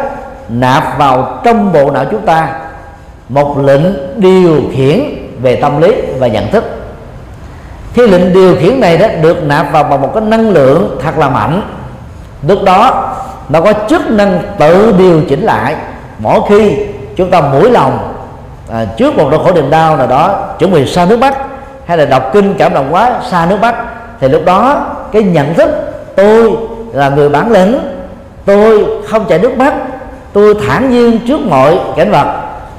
nạp 0.49 0.99
vào 0.99 1.41
trong 1.45 1.73
bộ 1.73 1.91
não 1.91 2.05
chúng 2.11 2.27
ta 2.27 2.49
một 3.29 3.59
lệnh 3.59 3.83
điều 4.21 4.63
khiển 4.73 5.01
về 5.43 5.57
tâm 5.57 5.81
lý 5.81 5.95
và 6.19 6.27
nhận 6.27 6.51
thức. 6.51 6.65
Khi 7.95 8.07
lệnh 8.07 8.33
điều 8.33 8.57
khiển 8.57 8.81
này 8.81 8.99
đó 8.99 9.07
được 9.23 9.43
nạp 9.43 9.73
vào 9.73 9.85
bằng 9.85 10.03
một 10.03 10.11
cái 10.15 10.23
năng 10.23 10.51
lượng 10.51 10.99
thật 11.03 11.19
là 11.19 11.29
mạnh. 11.29 11.63
Lúc 12.49 12.59
đó 12.65 13.15
nó 13.49 13.61
có 13.61 13.73
chức 13.89 14.11
năng 14.11 14.43
tự 14.59 14.95
điều 14.99 15.23
chỉnh 15.29 15.43
lại 15.43 15.77
mỗi 16.19 16.41
khi 16.49 16.77
chúng 17.17 17.31
ta 17.31 17.41
mũi 17.41 17.71
lòng 17.71 18.15
à, 18.73 18.85
trước 18.97 19.17
một 19.17 19.29
nỗi 19.31 19.41
khổ 19.45 19.53
niềm 19.55 19.71
đau 19.71 19.97
nào 19.97 20.07
đó 20.07 20.49
chuẩn 20.59 20.73
bị 20.73 20.87
xa 20.87 21.05
nước 21.05 21.19
mắt 21.19 21.35
hay 21.87 21.97
là 21.99 22.05
đọc 22.05 22.31
kinh 22.33 22.55
cảm 22.59 22.75
động 22.75 22.89
quá 22.91 23.21
xa 23.31 23.47
nước 23.47 23.61
mắt 23.61 23.75
thì 24.21 24.29
lúc 24.29 24.45
đó 24.45 24.87
cái 25.13 25.23
nhận 25.23 25.55
thức 25.55 25.71
tôi 26.17 26.57
là 26.93 27.09
người 27.09 27.29
bản 27.29 27.51
lĩnh 27.51 27.79
tôi 28.45 28.85
không 29.09 29.25
chảy 29.29 29.39
nước 29.39 29.59
mắt 29.59 29.75
tôi 30.33 30.55
thản 30.67 30.91
nhiên 30.91 31.19
trước 31.29 31.41
mọi 31.41 31.79
cảnh 31.97 32.11
vật 32.11 32.27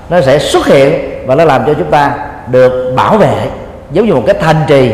nó 0.09 0.21
sẽ 0.21 0.39
xuất 0.39 0.65
hiện 0.65 0.93
và 1.27 1.35
nó 1.35 1.45
làm 1.45 1.65
cho 1.65 1.73
chúng 1.73 1.91
ta 1.91 2.13
được 2.47 2.93
bảo 2.95 3.17
vệ. 3.17 3.33
Giống 3.91 4.05
như 4.05 4.13
một 4.13 4.23
cái 4.25 4.35
thành 4.41 4.61
trì 4.67 4.91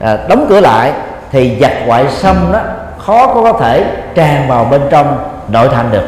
à, 0.00 0.18
đóng 0.28 0.46
cửa 0.48 0.60
lại 0.60 0.92
thì 1.32 1.56
giặc 1.60 1.72
ngoại 1.86 2.04
xâm 2.10 2.36
đó 2.52 2.60
khó 2.98 3.26
có 3.26 3.42
có 3.42 3.58
thể 3.58 3.84
tràn 4.14 4.48
vào 4.48 4.64
bên 4.64 4.80
trong 4.90 5.18
nội 5.48 5.68
thành 5.72 5.90
được. 5.90 6.04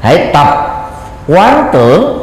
Hãy 0.00 0.30
tập 0.32 0.48
quán 1.28 1.68
tưởng 1.72 2.18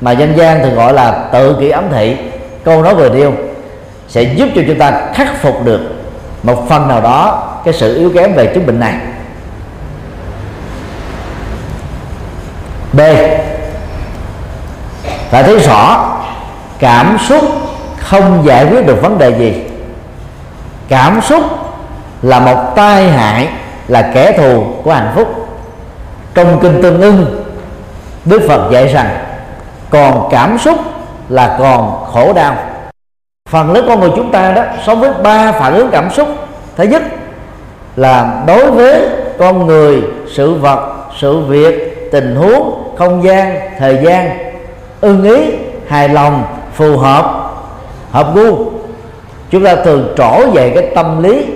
mà 0.00 0.12
dân 0.12 0.36
gian 0.36 0.62
thường 0.62 0.74
gọi 0.74 0.92
là 0.92 1.24
tự 1.32 1.56
kỷ 1.60 1.70
ấm 1.70 1.84
thị 1.92 2.16
câu 2.64 2.82
nói 2.82 2.94
vừa 2.94 3.08
nêu 3.08 3.32
sẽ 4.08 4.22
giúp 4.22 4.48
cho 4.54 4.62
chúng 4.66 4.78
ta 4.78 4.92
khắc 5.14 5.42
phục 5.42 5.64
được 5.64 5.80
một 6.42 6.66
phần 6.68 6.88
nào 6.88 7.00
đó 7.00 7.48
cái 7.64 7.74
sự 7.74 7.98
yếu 7.98 8.10
kém 8.14 8.34
về 8.34 8.46
chứng 8.54 8.66
bệnh 8.66 8.80
này. 8.80 8.94
B. 12.92 13.00
Phải 15.30 15.42
thấy 15.42 15.58
rõ 15.58 16.10
cảm 16.78 17.16
xúc 17.28 17.44
không 17.98 18.42
giải 18.46 18.66
quyết 18.66 18.86
được 18.86 19.02
vấn 19.02 19.18
đề 19.18 19.38
gì. 19.38 19.62
Cảm 20.88 21.20
xúc 21.20 21.42
là 22.22 22.40
một 22.40 22.72
tai 22.76 23.08
hại, 23.10 23.48
là 23.88 24.10
kẻ 24.14 24.32
thù 24.38 24.64
của 24.82 24.92
hạnh 24.92 25.12
phúc. 25.14 25.48
Trong 26.34 26.58
kinh 26.62 26.82
tương 26.82 27.00
ưng, 27.00 27.44
đức 28.24 28.42
phật 28.48 28.70
dạy 28.72 28.88
rằng, 28.88 29.16
còn 29.90 30.28
cảm 30.30 30.58
xúc 30.58 30.78
là 31.28 31.56
còn 31.58 32.04
khổ 32.12 32.32
đau. 32.32 32.56
Phần 33.50 33.72
lớn 33.72 33.84
con 33.88 34.00
người 34.00 34.10
chúng 34.16 34.32
ta 34.32 34.52
đó 34.52 34.62
sống 34.86 35.00
với 35.00 35.12
ba 35.22 35.52
phản 35.52 35.74
ứng 35.74 35.90
cảm 35.90 36.10
xúc. 36.10 36.28
Thứ 36.76 36.84
nhất 36.84 37.02
là 37.96 38.42
đối 38.46 38.70
với 38.70 39.08
con 39.38 39.66
người, 39.66 40.02
sự 40.34 40.54
vật, 40.54 40.94
sự 41.20 41.40
việc, 41.40 42.08
tình 42.12 42.36
huống, 42.36 42.94
không 42.98 43.24
gian, 43.24 43.56
thời 43.78 44.00
gian. 44.04 44.38
Ưng 45.00 45.22
ý, 45.22 45.52
hài 45.88 46.08
lòng, 46.08 46.44
phù 46.74 46.96
hợp 46.96 47.50
hợp 48.10 48.34
gu. 48.34 48.70
Chúng 49.50 49.64
ta 49.64 49.76
thường 49.76 50.14
trổ 50.16 50.50
về 50.50 50.72
cái 50.74 50.92
tâm 50.94 51.22
lý 51.22 51.46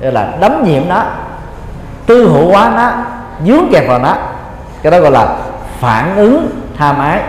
là 0.00 0.36
đấm 0.40 0.64
nhiễm 0.64 0.82
nó, 0.88 1.02
tư 2.06 2.28
hữu 2.28 2.50
hóa 2.50 2.72
nó, 2.76 2.90
dướng 3.46 3.68
kẹt 3.72 3.88
vào 3.88 3.98
nó. 3.98 4.14
Cái 4.82 4.90
đó 4.90 5.00
gọi 5.00 5.10
là 5.10 5.36
phản 5.80 6.16
ứng 6.16 6.50
tham 6.78 6.98
ái 6.98 7.20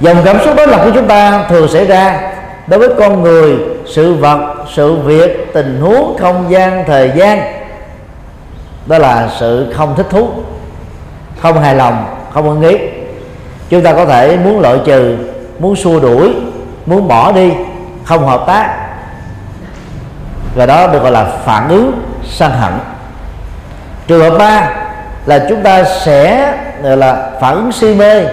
dòng 0.00 0.22
cảm 0.24 0.38
xúc 0.44 0.56
đối 0.56 0.66
lập 0.66 0.80
của 0.84 0.90
chúng 0.94 1.08
ta, 1.08 1.46
thường 1.48 1.68
xảy 1.68 1.84
ra 1.84 2.20
đối 2.66 2.78
với 2.78 2.88
con 2.98 3.22
người, 3.22 3.56
sự 3.86 4.14
vật, 4.14 4.54
sự 4.74 4.96
việc, 4.96 5.50
tình 5.54 5.80
huống, 5.80 6.16
không 6.20 6.46
gian, 6.50 6.84
thời 6.86 7.12
gian. 7.16 7.40
Đó 8.86 8.98
là 8.98 9.28
sự 9.40 9.72
không 9.76 9.94
thích 9.96 10.06
thú, 10.10 10.28
không 11.40 11.60
hài 11.60 11.74
lòng, 11.74 12.04
không 12.32 12.48
ưng 12.48 12.62
ý. 12.62 12.78
Chúng 13.70 13.82
ta 13.82 13.92
có 13.92 14.04
thể 14.04 14.36
muốn 14.36 14.60
loại 14.60 14.78
trừ, 14.84 15.16
muốn 15.58 15.76
xua 15.76 16.00
đuổi, 16.00 16.34
muốn 16.86 17.08
bỏ 17.08 17.32
đi, 17.32 17.52
không 18.04 18.26
hợp 18.26 18.44
tác. 18.46 18.76
Và 20.54 20.66
đó 20.66 20.86
được 20.86 21.02
gọi 21.02 21.12
là 21.12 21.24
phản 21.44 21.68
ứng 21.68 21.92
sân 22.24 22.52
hận. 22.52 22.72
Trường 24.06 24.30
hợp 24.30 24.38
ba 24.38 24.70
là 25.26 25.46
chúng 25.48 25.62
ta 25.62 25.84
sẽ 25.84 26.52
là 26.82 27.30
phản 27.40 27.54
ứng 27.54 27.72
si 27.72 27.94
mê 27.94 28.24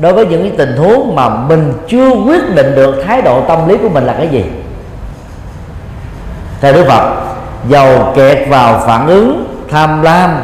đối 0.00 0.12
với 0.12 0.26
những 0.26 0.42
cái 0.42 0.52
tình 0.58 0.76
huống 0.76 1.14
mà 1.14 1.28
mình 1.28 1.72
chưa 1.88 2.10
quyết 2.10 2.54
định 2.54 2.74
được 2.74 3.04
thái 3.06 3.22
độ 3.22 3.40
tâm 3.40 3.68
lý 3.68 3.76
của 3.76 3.88
mình 3.88 4.04
là 4.04 4.12
cái 4.12 4.28
gì? 4.28 4.44
Theo 6.60 6.72
đức 6.72 6.84
phật 6.88 7.14
dầu 7.68 8.12
kẹt 8.16 8.48
vào 8.48 8.82
phản 8.86 9.06
ứng 9.06 9.44
tham 9.70 10.02
lam 10.02 10.36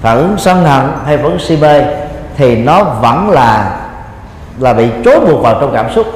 phản 0.00 0.16
ứng 0.16 0.34
sân 0.38 0.64
hận 0.64 0.82
hay 1.06 1.16
phản 1.16 1.26
ứng 1.26 1.38
si 1.38 1.56
mê 1.56 1.84
thì 2.36 2.56
nó 2.56 2.84
vẫn 2.84 3.30
là 3.30 3.76
là 4.58 4.72
bị 4.72 4.86
trói 5.04 5.20
buộc 5.20 5.42
vào 5.42 5.56
trong 5.60 5.72
cảm 5.74 5.92
xúc. 5.94 6.06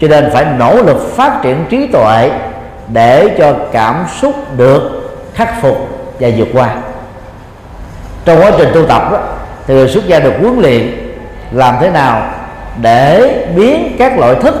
Cho 0.00 0.08
nên 0.08 0.30
phải 0.32 0.46
nỗ 0.58 0.82
lực 0.82 1.16
phát 1.16 1.40
triển 1.42 1.64
trí 1.70 1.86
tuệ 1.86 2.30
để 2.88 3.36
cho 3.38 3.54
cảm 3.72 4.04
xúc 4.20 4.34
được 4.56 5.10
khắc 5.34 5.62
phục 5.62 5.88
và 6.20 6.28
vượt 6.36 6.48
qua. 6.52 6.74
Trong 8.24 8.40
quá 8.40 8.50
trình 8.58 8.68
tu 8.74 8.86
tập 8.86 9.12
đó, 9.12 9.18
thì 9.66 9.74
người 9.74 9.88
xuất 9.88 10.06
gia 10.06 10.18
được 10.18 10.32
huấn 10.40 10.60
luyện 10.60 11.01
làm 11.52 11.74
thế 11.80 11.90
nào 11.90 12.22
để 12.80 13.36
biến 13.56 13.96
các 13.98 14.18
loại 14.18 14.34
thức 14.34 14.54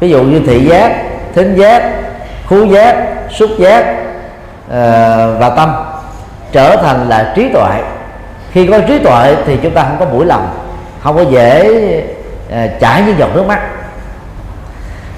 ví 0.00 0.10
dụ 0.10 0.22
như 0.22 0.40
thị 0.46 0.64
giác 0.68 1.02
thính 1.34 1.56
giác 1.56 1.92
khú 2.46 2.64
giác 2.64 2.96
xúc 3.30 3.50
giác 3.58 3.84
uh, 4.66 4.72
và 5.40 5.52
tâm 5.56 5.72
trở 6.52 6.76
thành 6.76 7.08
là 7.08 7.32
trí 7.36 7.48
tuệ. 7.52 7.82
Khi 8.52 8.66
có 8.66 8.78
trí 8.88 8.98
tuệ 8.98 9.36
thì 9.46 9.58
chúng 9.62 9.74
ta 9.74 9.82
không 9.82 9.96
có 10.00 10.06
mũi 10.06 10.26
lòng 10.26 10.48
không 11.02 11.16
có 11.16 11.22
dễ 11.22 11.68
uh, 12.48 12.80
chảy 12.80 13.02
những 13.06 13.18
giọt 13.18 13.28
nước 13.34 13.46
mắt. 13.46 13.60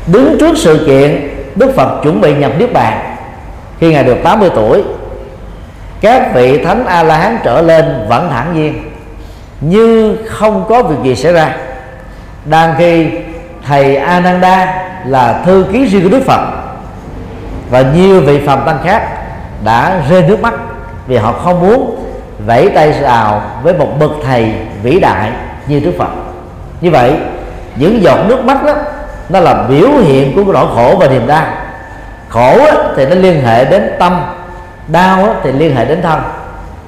Đứng 0.07 0.37
trước 0.41 0.59
sự 0.59 0.85
kiện 0.87 1.29
Đức 1.55 1.73
Phật 1.77 2.01
chuẩn 2.03 2.21
bị 2.21 2.35
nhập 2.35 2.53
Niết 2.59 2.73
Bàn. 2.73 3.17
Khi 3.81 3.93
ngài 3.93 4.05
được 4.05 4.17
80 4.25 4.51
tuổi 4.55 4.83
các 6.01 6.35
vị 6.35 6.65
thánh 6.65 6.87
a 6.87 7.03
la 7.03 7.17
hán 7.17 7.39
trở 7.45 7.63
lên 7.63 8.07
vẫn 8.09 8.29
thản 8.31 8.55
nhiên 8.55 8.86
như 9.61 10.17
không 10.27 10.65
có 10.69 10.83
việc 10.83 10.97
gì 11.05 11.23
xảy 11.23 11.33
ra. 11.33 11.57
Đang 12.45 12.75
khi 12.79 13.11
thầy 13.67 13.97
Ananda 13.97 14.85
là 15.07 15.43
thư 15.47 15.67
ký 15.73 15.87
riêng 15.87 16.03
của 16.03 16.09
Đức 16.09 16.23
Phật, 16.27 16.41
và 17.71 17.81
nhiều 17.95 18.21
vị 18.21 18.41
phàm 18.47 18.61
tăng 18.67 18.79
khác 18.85 19.03
đã 19.65 20.03
rơi 20.11 20.23
nước 20.23 20.41
mắt 20.41 20.55
vì 21.07 21.17
họ 21.17 21.33
không 21.33 21.61
muốn 21.61 22.07
vẫy 22.47 22.69
tay 22.69 22.95
chào 23.03 23.43
với 23.63 23.75
một 23.75 23.89
bậc 24.01 24.11
thầy 24.25 24.53
vĩ 24.83 25.01
đại 25.01 25.31
như 25.67 25.81
Đức 25.81 25.93
Phật. 25.99 26.09
Như 26.81 26.91
vậy, 26.91 27.13
những 27.77 28.03
giọt 28.03 28.19
nước 28.29 28.45
mắt 28.45 28.65
đó, 28.65 28.75
nó 29.29 29.41
là 29.41 29.55
biểu 29.55 29.89
hiện 29.89 30.37
của 30.37 30.53
nỗi 30.53 30.67
khổ 30.75 30.97
và 31.01 31.09
niềm 31.09 31.27
đau. 31.27 31.47
Khổ 32.29 32.59
thì 32.97 33.07
nó 33.07 33.15
liên 33.15 33.45
hệ 33.45 33.65
đến 33.65 33.91
tâm, 33.99 34.23
đau 34.89 35.37
thì 35.43 35.53
liên 35.53 35.77
hệ 35.77 35.85
đến 35.85 36.03
thân 36.03 36.21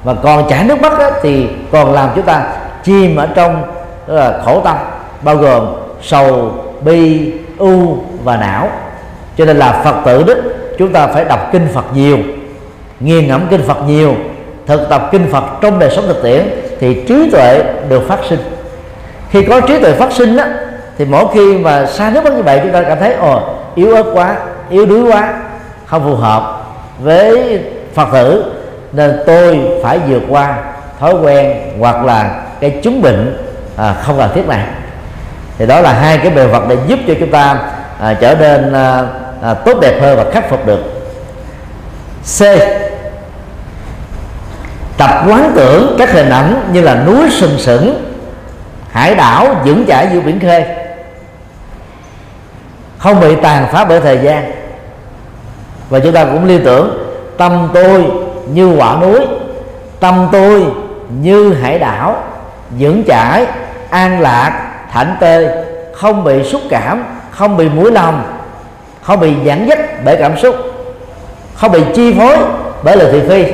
và 0.09 0.15
còn 0.23 0.49
chảy 0.49 0.65
nước 0.65 0.81
mắt 0.83 0.93
thì 1.23 1.49
còn 1.73 1.93
làm 1.93 2.11
chúng 2.15 2.25
ta 2.25 2.43
chìm 2.85 3.17
ở 3.17 3.29
trong 3.35 3.63
là, 4.07 4.41
khổ 4.45 4.61
tâm, 4.65 4.77
bao 5.23 5.37
gồm 5.37 5.67
sầu, 6.03 6.53
bi, 6.81 7.33
u 7.59 7.97
và 8.25 8.37
não. 8.37 8.69
Cho 9.37 9.45
nên 9.45 9.57
là 9.57 9.81
phật 9.85 9.95
tử 10.05 10.23
đức 10.23 10.43
chúng 10.79 10.93
ta 10.93 11.07
phải 11.07 11.25
đọc 11.25 11.49
kinh 11.53 11.69
phật 11.75 11.85
nhiều, 11.95 12.19
nghiền 13.01 13.29
ngẫm 13.29 13.47
kinh 13.51 13.63
phật 13.63 13.79
nhiều, 13.87 14.15
thực 14.67 14.89
tập 14.89 15.09
kinh 15.13 15.27
phật 15.33 15.45
trong 15.61 15.79
đời 15.79 15.91
sống 15.91 16.05
thực 16.09 16.23
tiễn 16.23 16.49
thì 16.81 17.05
trí 17.09 17.31
tuệ 17.31 17.63
được 17.89 18.09
phát 18.09 18.19
sinh. 18.29 18.41
Khi 19.31 19.43
có 19.43 19.61
trí 19.61 19.81
tuệ 19.81 19.93
phát 19.93 20.13
sinh 20.13 20.37
á, 20.37 20.49
thì 20.99 21.05
mỗi 21.05 21.25
khi 21.35 21.59
mà 21.59 21.87
xa 21.87 22.11
nước 22.11 22.25
mắt 22.25 22.33
như 22.33 22.43
vậy, 22.43 22.61
chúng 22.63 22.73
ta 22.73 22.83
cảm 22.83 22.99
thấy, 22.99 23.15
ồ, 23.15 23.41
yếu 23.75 23.95
ớt 23.95 24.05
quá, 24.15 24.37
yếu 24.71 24.87
đuối 24.87 25.13
quá, 25.13 25.35
không 25.87 26.05
phù 26.05 26.15
hợp 26.15 26.63
với 26.99 27.61
phật 27.95 28.09
tử 28.13 28.53
nên 28.93 29.21
tôi 29.27 29.61
phải 29.83 29.99
vượt 29.99 30.23
qua 30.29 30.59
thói 31.01 31.15
quen 31.15 31.57
hoặc 31.81 32.05
là 32.05 32.41
cái 32.61 32.81
chứng 32.83 33.03
bệnh 33.03 33.37
à, 33.77 33.95
không 34.03 34.19
cần 34.19 34.31
thiết 34.35 34.49
này. 34.49 34.67
Thì 35.59 35.67
đó 35.67 35.81
là 35.81 35.93
hai 35.93 36.19
cái 36.19 36.31
bề 36.31 36.47
vật 36.47 36.63
để 36.69 36.77
giúp 36.87 36.99
cho 37.09 37.15
chúng 37.21 37.31
ta 37.31 37.59
à, 38.01 38.15
trở 38.21 38.35
nên 38.35 38.73
à, 38.73 39.07
à, 39.43 39.55
tốt 39.55 39.79
đẹp 39.81 40.01
hơn 40.01 40.17
và 40.17 40.25
khắc 40.33 40.51
phục 40.51 40.67
được. 40.67 40.81
C. 42.39 42.43
Tập 44.97 45.11
quán 45.29 45.53
tưởng 45.57 45.97
các 45.99 46.13
hình 46.13 46.31
ảnh 46.31 46.69
như 46.73 46.81
là 46.81 46.95
núi 47.07 47.31
sừng 47.31 47.59
sững 47.59 48.15
hải 48.91 49.15
đảo 49.15 49.55
vững 49.65 49.85
chãi 49.89 50.09
giữa 50.13 50.21
biển 50.21 50.41
khơi. 50.41 50.65
Không 52.99 53.21
bị 53.21 53.37
tàn 53.43 53.67
phá 53.73 53.85
bởi 53.85 54.01
thời 54.01 54.19
gian. 54.19 54.53
Và 55.89 55.99
chúng 55.99 56.13
ta 56.13 56.25
cũng 56.25 56.45
liên 56.45 56.65
tưởng 56.65 56.99
tâm 57.39 57.69
tôi 57.75 58.05
như 58.55 58.77
quả 58.77 58.97
núi. 59.01 59.21
Tâm 60.01 60.29
tôi 60.33 60.65
như 61.23 61.55
hải 61.55 61.79
đảo, 61.79 62.17
vững 62.79 63.03
chãi, 63.07 63.47
an 63.91 64.21
lạc, 64.21 64.71
thảnh 64.93 65.17
tê, 65.21 65.65
không 65.95 66.25
bị 66.25 66.45
xúc 66.45 66.61
cảm, 66.71 67.05
không 67.31 67.57
bị 67.57 67.69
mũi 67.69 67.93
lòng, 67.93 68.23
không 69.03 69.21
bị 69.21 69.33
dẫn 69.45 69.69
dắt 69.69 70.05
bởi 70.05 70.17
cảm 70.17 70.39
xúc, 70.39 70.57
không 71.55 71.73
bị 71.73 71.81
chi 71.95 72.15
phối 72.19 72.37
bởi 72.83 72.97
lời 72.97 73.09
thị 73.13 73.23
phi. 73.29 73.53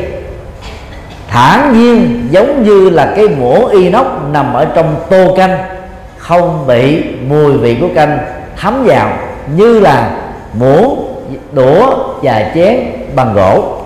Thản 1.29 1.73
nhiên 1.73 2.29
giống 2.31 2.63
như 2.63 2.91
là 2.91 3.13
cái 3.17 3.29
muỗng 3.29 3.69
inox 3.69 4.07
nằm 4.33 4.55
ở 4.55 4.65
trong 4.65 4.97
tô 5.11 5.35
canh, 5.37 5.59
không 6.19 6.67
bị 6.67 7.05
mùi 7.29 7.53
vị 7.53 7.77
của 7.81 7.89
canh 7.95 8.19
thấm 8.57 8.85
vào, 8.85 9.11
như 9.57 9.81
là 9.81 10.11
muỗng 10.53 11.15
đũa 11.53 11.97
và 12.23 12.53
chén 12.55 12.81
bằng 13.15 13.35
gỗ 13.35 13.84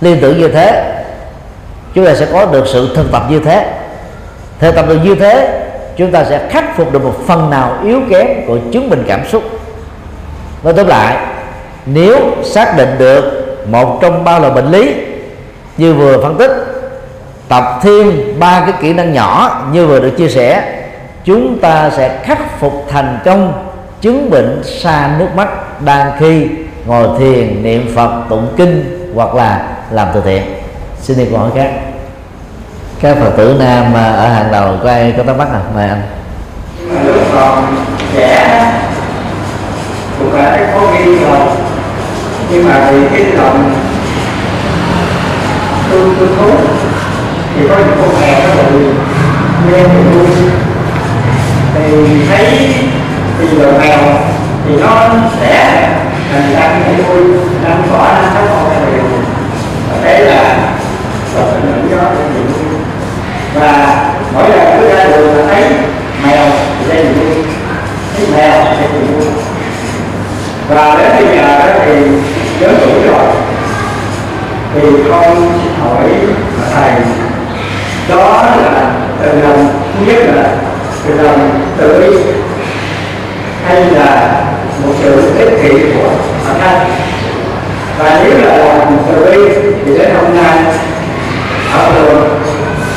liên 0.00 0.18
tưởng 0.20 0.38
như 0.38 0.48
thế, 0.48 0.92
chúng 1.94 2.06
ta 2.06 2.14
sẽ 2.14 2.26
có 2.32 2.44
được 2.44 2.64
sự 2.66 2.96
thực 2.96 3.12
tập 3.12 3.22
như 3.30 3.40
thế. 3.44 3.72
Thực 4.58 4.74
tập 4.74 4.84
được 4.88 4.98
như 5.04 5.14
thế, 5.14 5.62
chúng 5.96 6.12
ta 6.12 6.24
sẽ 6.24 6.48
khắc 6.50 6.76
phục 6.76 6.92
được 6.92 7.04
một 7.04 7.14
phần 7.26 7.50
nào 7.50 7.78
yếu 7.84 8.00
kém 8.10 8.26
của 8.46 8.58
chứng 8.72 8.90
bệnh 8.90 9.04
cảm 9.08 9.20
xúc. 9.28 9.42
Nói 10.62 10.72
tóm 10.76 10.86
lại, 10.86 11.16
nếu 11.86 12.16
xác 12.44 12.76
định 12.76 12.94
được 12.98 13.46
một 13.70 13.98
trong 14.02 14.24
ba 14.24 14.38
loại 14.38 14.52
bệnh 14.52 14.70
lý 14.70 14.94
như 15.76 15.94
vừa 15.94 16.22
phân 16.22 16.36
tích, 16.38 16.50
tập 17.48 17.64
thêm 17.82 18.34
ba 18.38 18.60
cái 18.60 18.74
kỹ 18.80 18.92
năng 18.92 19.12
nhỏ 19.12 19.60
như 19.72 19.86
vừa 19.86 20.00
được 20.00 20.10
chia 20.18 20.28
sẻ, 20.28 20.72
chúng 21.24 21.58
ta 21.58 21.90
sẽ 21.90 22.18
khắc 22.24 22.60
phục 22.60 22.86
thành 22.88 23.18
công 23.24 23.52
chứng 24.00 24.30
bệnh 24.30 24.62
xa 24.64 25.10
nước 25.18 25.28
mắt 25.34 25.48
đang 25.84 26.12
khi 26.18 26.46
ngồi 26.86 27.08
thiền 27.18 27.62
niệm 27.62 27.92
phật 27.94 28.22
tụng 28.28 28.48
kinh 28.56 29.10
hoặc 29.14 29.34
là 29.34 29.75
làm 29.90 30.08
từ 30.14 30.20
thiện. 30.24 30.42
Xin 31.02 31.18
đi 31.18 31.24
câu 31.30 31.38
hỏi 31.38 31.50
khác. 31.54 31.70
Các 33.00 33.16
phật 33.20 33.30
tử 33.36 33.56
nam 33.58 33.94
à, 33.94 34.12
ở 34.12 34.28
hàng 34.28 34.52
đầu, 34.52 34.74
có 34.82 34.90
ai 34.90 35.14
có 35.16 35.22
thắc 35.22 35.36
mắc 35.36 35.48
à 35.52 35.60
mời 35.74 35.88
anh. 35.88 36.02
Lúc 37.04 37.16
còn 37.34 37.76
trẻ 38.14 38.72
cũng 40.18 40.36
đã 40.36 40.72
có 40.74 40.80
nghi 40.80 41.18
rồi 41.18 41.38
nhưng 42.50 42.68
mà 42.68 42.90
vì 42.90 43.00
cái 43.12 43.24
lòng, 43.32 43.74
tôi 45.90 46.00
tôi 46.18 46.28
thú, 46.38 46.50
thì 47.56 47.68
có 47.68 47.76
những 47.76 47.96
con 48.00 48.20
mẹ 48.20 48.46
nó 48.56 48.62
bị 48.70 48.84
nghe 49.70 49.82
thì 49.82 50.02
vui 50.02 50.26
thì 51.74 52.26
thấy 52.28 52.74
bây 53.38 53.48
giờ 53.58 53.72
mèo 53.78 53.98
thì 54.68 54.76
nó 54.80 55.08
sẽ 55.40 55.88
thành 56.32 56.52
ra 56.54 56.80
cái 56.84 56.94
vui, 56.94 57.22
đang 57.64 57.82
bỏ 57.92 58.04
ra 58.14 58.30
nó 58.34 58.40
con 58.50 58.70
mèo 58.70 59.02
thể 60.06 60.24
đấy 60.24 60.26
là 60.26 60.56
một 61.34 61.46
những 61.62 61.90
do 61.90 61.96
để 61.96 62.40
vui. 62.40 62.78
Và 63.54 64.04
mỗi 64.34 64.50
lần 64.50 64.80
cứ 64.80 64.88
ra 64.88 65.04
đường 65.04 65.36
là 65.36 65.44
thấy 65.54 65.64
mèo 66.24 66.46
thì 66.80 66.94
đây 66.94 67.04
là 67.04 67.10
vui. 67.12 67.44
Thấy 68.16 68.26
mèo 68.36 68.64
thì 68.64 68.76
đây 68.80 68.88
là 68.92 69.12
vui. 69.12 69.26
Và 70.68 70.96
đến 70.98 71.26
bây 71.26 71.36
giờ 71.36 71.58
đó 71.58 71.66
thì 71.84 71.92
lớn 72.60 72.74
tuổi 72.80 73.02
rồi, 73.08 73.26
thì 74.74 74.80
con 75.10 75.58
hỏi 75.80 76.10
thầy, 76.74 76.90
đó 78.08 78.42
là 78.62 78.90
từ 79.22 79.40
lòng 79.40 79.68
thứ 79.98 80.12
nhất 80.12 80.22
là 80.34 80.48
từ 81.06 81.14
lòng 81.14 81.60
tự 81.78 82.24
hay 83.68 83.84
là 83.84 84.42
một 84.86 84.94
sự 85.02 85.32
ích 85.38 85.62
kỷ 85.62 85.92
của 85.94 86.10
bản 86.46 86.56
thân 86.60 86.88
và 87.98 88.20
nếu 88.24 88.38
là 88.38 88.56
làm 88.56 88.96
từ 89.08 89.44
thì 89.86 89.98
đến 89.98 90.14
hôm 90.14 90.34
nay, 90.36 90.58
ở 91.72 91.92
trường 91.94 92.40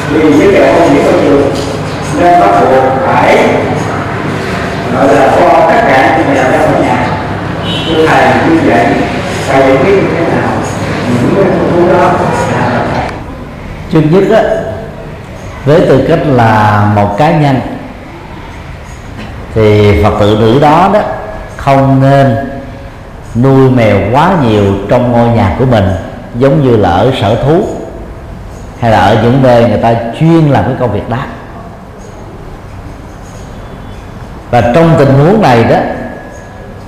vì 0.10 0.22
những 0.22 0.54
kẻ 0.54 0.74
không 0.80 0.94
biết 0.94 1.02
ở 1.06 1.12
trường 1.24 1.52
nên 2.20 2.40
bắt 2.40 2.62
buộc 2.62 2.84
phải, 3.06 3.48
gọi 4.96 5.16
là 5.16 5.32
cho 5.40 5.50
tất 5.70 5.82
cả 5.88 6.18
những 6.18 6.36
nhà 6.36 6.44
ra 6.44 6.58
ở 6.58 6.82
nhà. 6.82 7.08
Thưa 7.88 8.08
thầy, 8.08 8.50
như 8.50 8.60
vậy, 8.66 8.86
thầy 9.50 9.78
biết 9.78 9.96
như 9.96 10.10
thế 10.18 10.26
nào? 10.36 10.50
Những 11.10 11.34
cái 11.36 11.54
thú 11.76 11.88
đó 11.94 12.12
là 12.54 13.08
trước 13.92 14.02
nhất 14.12 14.24
á, 14.38 14.44
với 15.66 15.80
tư 15.80 16.06
cách 16.08 16.20
là 16.26 16.82
một 16.96 17.16
cá 17.18 17.32
nhân, 17.32 17.62
thì 19.56 19.94
phật 20.04 20.14
tử 20.20 20.38
nữ 20.40 20.60
đó 20.60 20.90
đó 20.94 21.00
không 21.58 22.02
nên 22.02 22.49
nuôi 23.36 23.70
mèo 23.70 23.98
quá 24.12 24.32
nhiều 24.44 24.64
trong 24.90 25.12
ngôi 25.12 25.28
nhà 25.28 25.56
của 25.60 25.66
mình, 25.66 25.86
giống 26.36 26.64
như 26.64 26.78
là 26.78 26.90
ở 26.90 27.12
sở 27.22 27.36
thú, 27.44 27.64
hay 28.80 28.92
là 28.92 29.00
ở 29.00 29.24
những 29.24 29.44
nơi 29.44 29.70
người 29.70 29.78
ta 29.78 29.96
chuyên 30.20 30.50
làm 30.50 30.64
cái 30.64 30.74
công 30.80 30.92
việc 30.92 31.10
đó. 31.10 31.18
Và 34.52 34.62
trong 34.62 34.96
tình 34.98 35.14
huống 35.14 35.42
này 35.42 35.64
đó, 35.64 35.78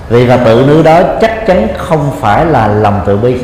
vị 0.09 0.25
và 0.25 0.37
tự 0.37 0.65
nữ 0.67 0.83
đó 0.83 1.01
chắc 1.21 1.47
chắn 1.47 1.67
không 1.77 2.11
phải 2.19 2.45
là 2.45 2.67
lòng 2.67 3.01
tự 3.05 3.17
bi. 3.17 3.35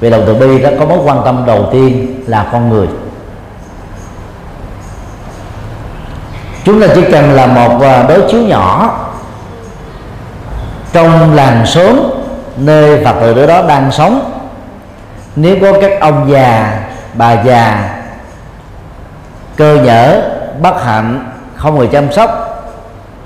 Vì 0.00 0.10
lòng 0.10 0.22
tự 0.26 0.34
bi 0.34 0.62
đó 0.62 0.70
có 0.78 0.86
mối 0.86 0.98
quan 1.04 1.22
tâm 1.24 1.42
đầu 1.46 1.68
tiên 1.72 2.14
là 2.26 2.48
con 2.52 2.68
người. 2.68 2.86
Chúng 6.64 6.80
ta 6.80 6.86
chỉ 6.94 7.02
cần 7.12 7.32
là 7.32 7.46
một 7.46 7.80
à, 7.82 8.02
đối 8.08 8.30
chiếu 8.30 8.40
nhỏ 8.40 8.98
trong 10.92 11.34
làng 11.34 11.66
xóm 11.66 12.00
nơi 12.56 13.04
phật 13.04 13.14
tử 13.20 13.46
đó 13.46 13.62
đang 13.68 13.92
sống. 13.92 14.42
Nếu 15.36 15.56
có 15.62 15.80
các 15.80 16.00
ông 16.00 16.30
già 16.30 16.80
bà 17.14 17.32
già 17.42 17.94
cơ 19.56 19.78
nhở 19.84 20.22
bất 20.62 20.84
hạnh 20.84 21.30
không 21.56 21.78
người 21.78 21.86
chăm 21.86 22.12
sóc 22.12 22.30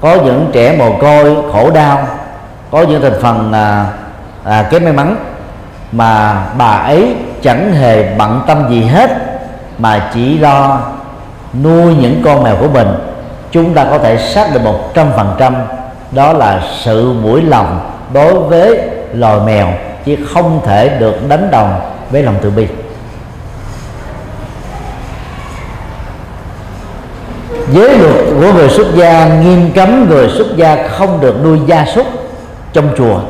có 0.01 0.15
những 0.25 0.51
trẻ 0.53 0.77
mồ 0.79 0.93
côi 1.01 1.37
khổ 1.53 1.71
đau 1.71 2.07
có 2.71 2.83
những 2.83 3.03
thành 3.03 3.21
phần 3.21 3.53
à, 3.53 3.87
à, 4.45 4.63
kém 4.71 4.85
may 4.85 4.93
mắn 4.93 5.17
mà 5.93 6.45
bà 6.59 6.71
ấy 6.71 7.17
chẳng 7.43 7.73
hề 7.73 8.15
bận 8.19 8.41
tâm 8.47 8.71
gì 8.71 8.83
hết 8.83 9.11
mà 9.79 10.11
chỉ 10.15 10.39
lo 10.39 10.81
nuôi 11.63 11.95
những 11.95 12.23
con 12.25 12.43
mèo 12.43 12.57
của 12.57 12.69
mình. 12.69 12.89
Chúng 13.51 13.75
ta 13.75 13.85
có 13.91 13.99
thể 13.99 14.17
xác 14.19 14.55
định 14.55 14.65
một 14.65 14.95
trăm 14.95 15.07
phần 15.17 15.35
trăm 15.39 15.55
đó 16.11 16.33
là 16.33 16.61
sự 16.81 17.13
mũi 17.13 17.43
lòng 17.43 17.91
đối 18.13 18.35
với 18.35 18.81
loài 19.15 19.41
mèo, 19.47 19.69
chứ 20.05 20.17
không 20.35 20.61
thể 20.67 20.89
được 20.89 21.29
đánh 21.29 21.49
đồng 21.51 21.81
với 22.11 22.23
lòng 22.23 22.37
từ 22.43 22.51
bi. 22.51 22.67
Giới 27.73 27.99
luật 27.99 28.15
của 28.41 28.53
người 28.53 28.69
xuất 28.69 28.87
gia 28.95 29.29
nghiêm 29.29 29.71
cấm 29.75 30.09
người 30.09 30.29
xuất 30.29 30.47
gia 30.57 30.89
không 30.89 31.21
được 31.21 31.35
nuôi 31.45 31.59
gia 31.67 31.87
súc 31.95 32.07
trong 32.73 32.89
chùa. 32.97 33.21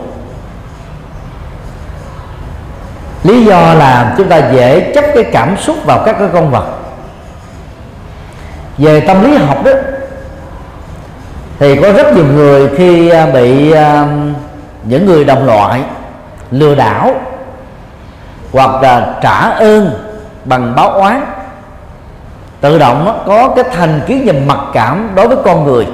Lý 3.24 3.44
do 3.44 3.74
là 3.74 4.14
chúng 4.18 4.28
ta 4.28 4.50
dễ 4.52 4.92
chấp 4.94 5.04
cái 5.14 5.24
cảm 5.24 5.56
xúc 5.56 5.76
vào 5.84 6.02
các 6.06 6.16
cái 6.18 6.28
con 6.32 6.50
vật. 6.50 6.66
Về 8.78 9.00
tâm 9.00 9.24
lý 9.24 9.36
học 9.36 9.64
đó, 9.64 9.72
thì 11.58 11.76
có 11.82 11.92
rất 11.92 12.14
nhiều 12.14 12.24
người 12.24 12.68
khi 12.76 13.08
à, 13.08 13.26
bị 13.26 13.72
à, 13.72 14.06
những 14.88 15.06
người 15.06 15.24
đồng 15.24 15.46
loại 15.46 15.82
lừa 16.50 16.74
đảo 16.74 17.14
hoặc 18.52 18.82
là 18.82 19.14
trả 19.22 19.50
ơn 19.50 19.90
bằng 20.44 20.72
báo 20.76 20.90
oán, 20.90 21.24
tự 22.60 22.78
động 22.78 23.22
có 23.26 23.48
cái 23.48 23.64
thành 23.76 24.00
kiến 24.06 24.22
và 24.26 24.32
mặc 24.46 24.58
cảm 24.72 25.10
đối 25.14 25.28
với 25.28 25.36
con 25.44 25.64
người. 25.64 25.86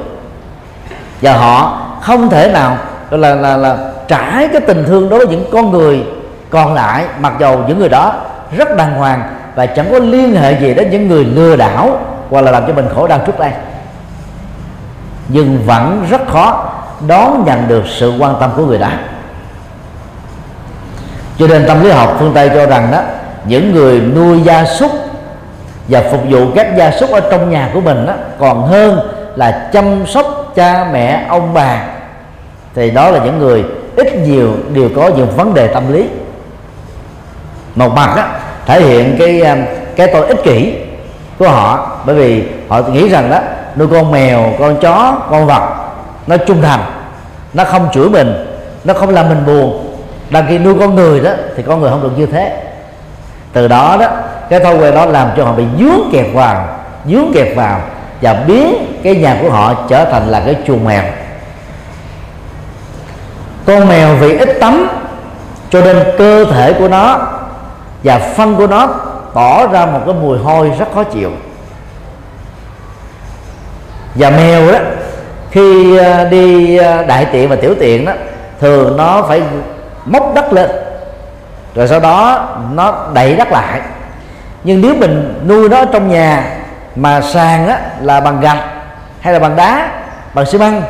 Và 1.22 1.36
họ 1.36 1.86
không 2.02 2.28
thể 2.28 2.50
nào 2.52 2.76
là 3.10 3.34
là 3.34 3.56
là 3.56 3.76
trải 4.08 4.48
cái 4.52 4.60
tình 4.60 4.84
thương 4.86 5.08
đối 5.08 5.18
với 5.18 5.36
những 5.36 5.44
con 5.52 5.70
người 5.70 6.04
còn 6.50 6.74
lại, 6.74 7.04
mặc 7.20 7.32
dầu 7.40 7.64
những 7.68 7.78
người 7.78 7.88
đó 7.88 8.14
rất 8.56 8.76
đàng 8.76 8.94
hoàng 8.94 9.22
và 9.54 9.66
chẳng 9.66 9.92
có 9.92 9.98
liên 9.98 10.34
hệ 10.34 10.60
gì 10.60 10.74
đến 10.74 10.90
những 10.90 11.08
người 11.08 11.24
lừa 11.24 11.56
đảo 11.56 12.00
hoặc 12.30 12.40
là 12.40 12.50
làm 12.50 12.66
cho 12.66 12.72
mình 12.72 12.88
khổ 12.94 13.06
đau 13.06 13.18
trước 13.26 13.38
đây. 13.38 13.50
Nhưng 15.28 15.58
vẫn 15.66 16.06
rất 16.10 16.28
khó 16.28 16.61
đón 17.06 17.44
nhận 17.46 17.68
được 17.68 17.84
sự 17.98 18.12
quan 18.18 18.34
tâm 18.40 18.50
của 18.56 18.66
người 18.66 18.78
đó 18.78 18.90
cho 21.38 21.46
nên 21.46 21.64
tâm 21.66 21.84
lý 21.84 21.90
học 21.90 22.16
phương 22.18 22.32
tây 22.34 22.50
cho 22.54 22.66
rằng 22.66 22.88
đó 22.92 23.00
những 23.44 23.74
người 23.74 24.00
nuôi 24.00 24.42
gia 24.42 24.64
súc 24.64 24.90
và 25.88 26.02
phục 26.10 26.20
vụ 26.30 26.46
các 26.54 26.66
gia 26.76 26.90
súc 26.90 27.10
ở 27.10 27.20
trong 27.20 27.50
nhà 27.50 27.70
của 27.74 27.80
mình 27.80 28.06
đó, 28.06 28.14
còn 28.38 28.66
hơn 28.66 29.00
là 29.36 29.70
chăm 29.72 30.06
sóc 30.06 30.52
cha 30.54 30.86
mẹ 30.92 31.24
ông 31.28 31.54
bà 31.54 31.84
thì 32.74 32.90
đó 32.90 33.10
là 33.10 33.24
những 33.24 33.38
người 33.38 33.64
ít 33.96 34.14
nhiều 34.16 34.56
đều 34.74 34.88
có 34.96 35.10
những 35.16 35.30
vấn 35.36 35.54
đề 35.54 35.66
tâm 35.66 35.92
lý. 35.92 36.08
Một 37.74 37.92
mặt 37.94 38.16
đó, 38.16 38.24
thể 38.66 38.80
hiện 38.80 39.16
cái 39.18 39.40
um, 39.40 39.58
cái 39.96 40.06
tôi 40.12 40.26
ích 40.26 40.44
kỷ 40.44 40.74
của 41.38 41.48
họ 41.48 41.96
bởi 42.06 42.16
vì 42.16 42.44
họ 42.68 42.80
nghĩ 42.80 43.08
rằng 43.08 43.30
đó 43.30 43.38
nuôi 43.76 43.88
con 43.92 44.12
mèo 44.12 44.52
con 44.58 44.76
chó 44.80 45.16
con 45.30 45.46
vật 45.46 45.62
nó 46.26 46.36
trung 46.36 46.62
thành 46.62 46.80
nó 47.54 47.64
không 47.64 47.88
chửi 47.92 48.08
mình, 48.08 48.46
nó 48.84 48.94
không 48.94 49.10
làm 49.10 49.28
mình 49.28 49.46
buồn. 49.46 49.88
Đăng 50.30 50.46
khi 50.48 50.58
nuôi 50.58 50.74
con 50.80 50.94
người 50.94 51.20
đó, 51.20 51.30
thì 51.56 51.62
con 51.62 51.80
người 51.80 51.90
không 51.90 52.02
được 52.02 52.12
như 52.16 52.26
thế. 52.26 52.62
Từ 53.52 53.68
đó 53.68 53.96
đó, 54.00 54.06
cái 54.50 54.60
thói 54.60 54.76
quen 54.76 54.94
đó 54.94 55.06
làm 55.06 55.28
cho 55.36 55.44
họ 55.44 55.52
bị 55.52 55.64
dướng 55.78 56.10
kẹt 56.12 56.26
vào, 56.34 56.68
dướng 57.06 57.32
kẹt 57.34 57.56
vào, 57.56 57.80
và 58.22 58.34
biến 58.46 59.00
cái 59.02 59.16
nhà 59.16 59.38
của 59.42 59.50
họ 59.50 59.74
trở 59.88 60.04
thành 60.04 60.28
là 60.28 60.40
cái 60.40 60.56
chuồng 60.66 60.84
mèo. 60.84 61.02
Con 63.66 63.88
mèo 63.88 64.16
vì 64.16 64.38
ít 64.38 64.56
tắm, 64.60 64.88
cho 65.70 65.80
nên 65.80 65.96
cơ 66.18 66.44
thể 66.44 66.72
của 66.72 66.88
nó 66.88 67.18
và 68.04 68.18
phân 68.18 68.56
của 68.56 68.66
nó 68.66 68.88
tỏ 69.34 69.66
ra 69.66 69.86
một 69.86 70.00
cái 70.06 70.14
mùi 70.14 70.38
hôi 70.38 70.72
rất 70.78 70.86
khó 70.94 71.04
chịu. 71.04 71.30
Và 74.14 74.30
mèo 74.30 74.72
đó 74.72 74.78
khi 75.52 75.98
à, 75.98 76.24
đi 76.24 76.76
à, 76.76 77.02
đại 77.02 77.26
tiện 77.32 77.48
và 77.48 77.56
tiểu 77.56 77.74
tiện 77.80 78.04
đó 78.04 78.12
thường 78.60 78.96
nó 78.96 79.22
phải 79.28 79.42
móc 80.04 80.34
đất 80.34 80.52
lên 80.52 80.70
rồi 81.74 81.88
sau 81.88 82.00
đó 82.00 82.48
nó 82.72 82.94
đẩy 83.14 83.36
đất 83.36 83.52
lại. 83.52 83.80
Nhưng 84.64 84.80
nếu 84.80 84.94
mình 84.94 85.42
nuôi 85.48 85.68
nó 85.68 85.84
trong 85.84 86.08
nhà 86.08 86.44
mà 86.96 87.20
sàn 87.20 87.68
á, 87.68 87.80
là 88.00 88.20
bằng 88.20 88.40
gạch 88.40 88.64
hay 89.20 89.32
là 89.32 89.38
bằng 89.38 89.56
đá 89.56 89.88
bằng 90.34 90.46
xi 90.46 90.58
măng 90.58 90.82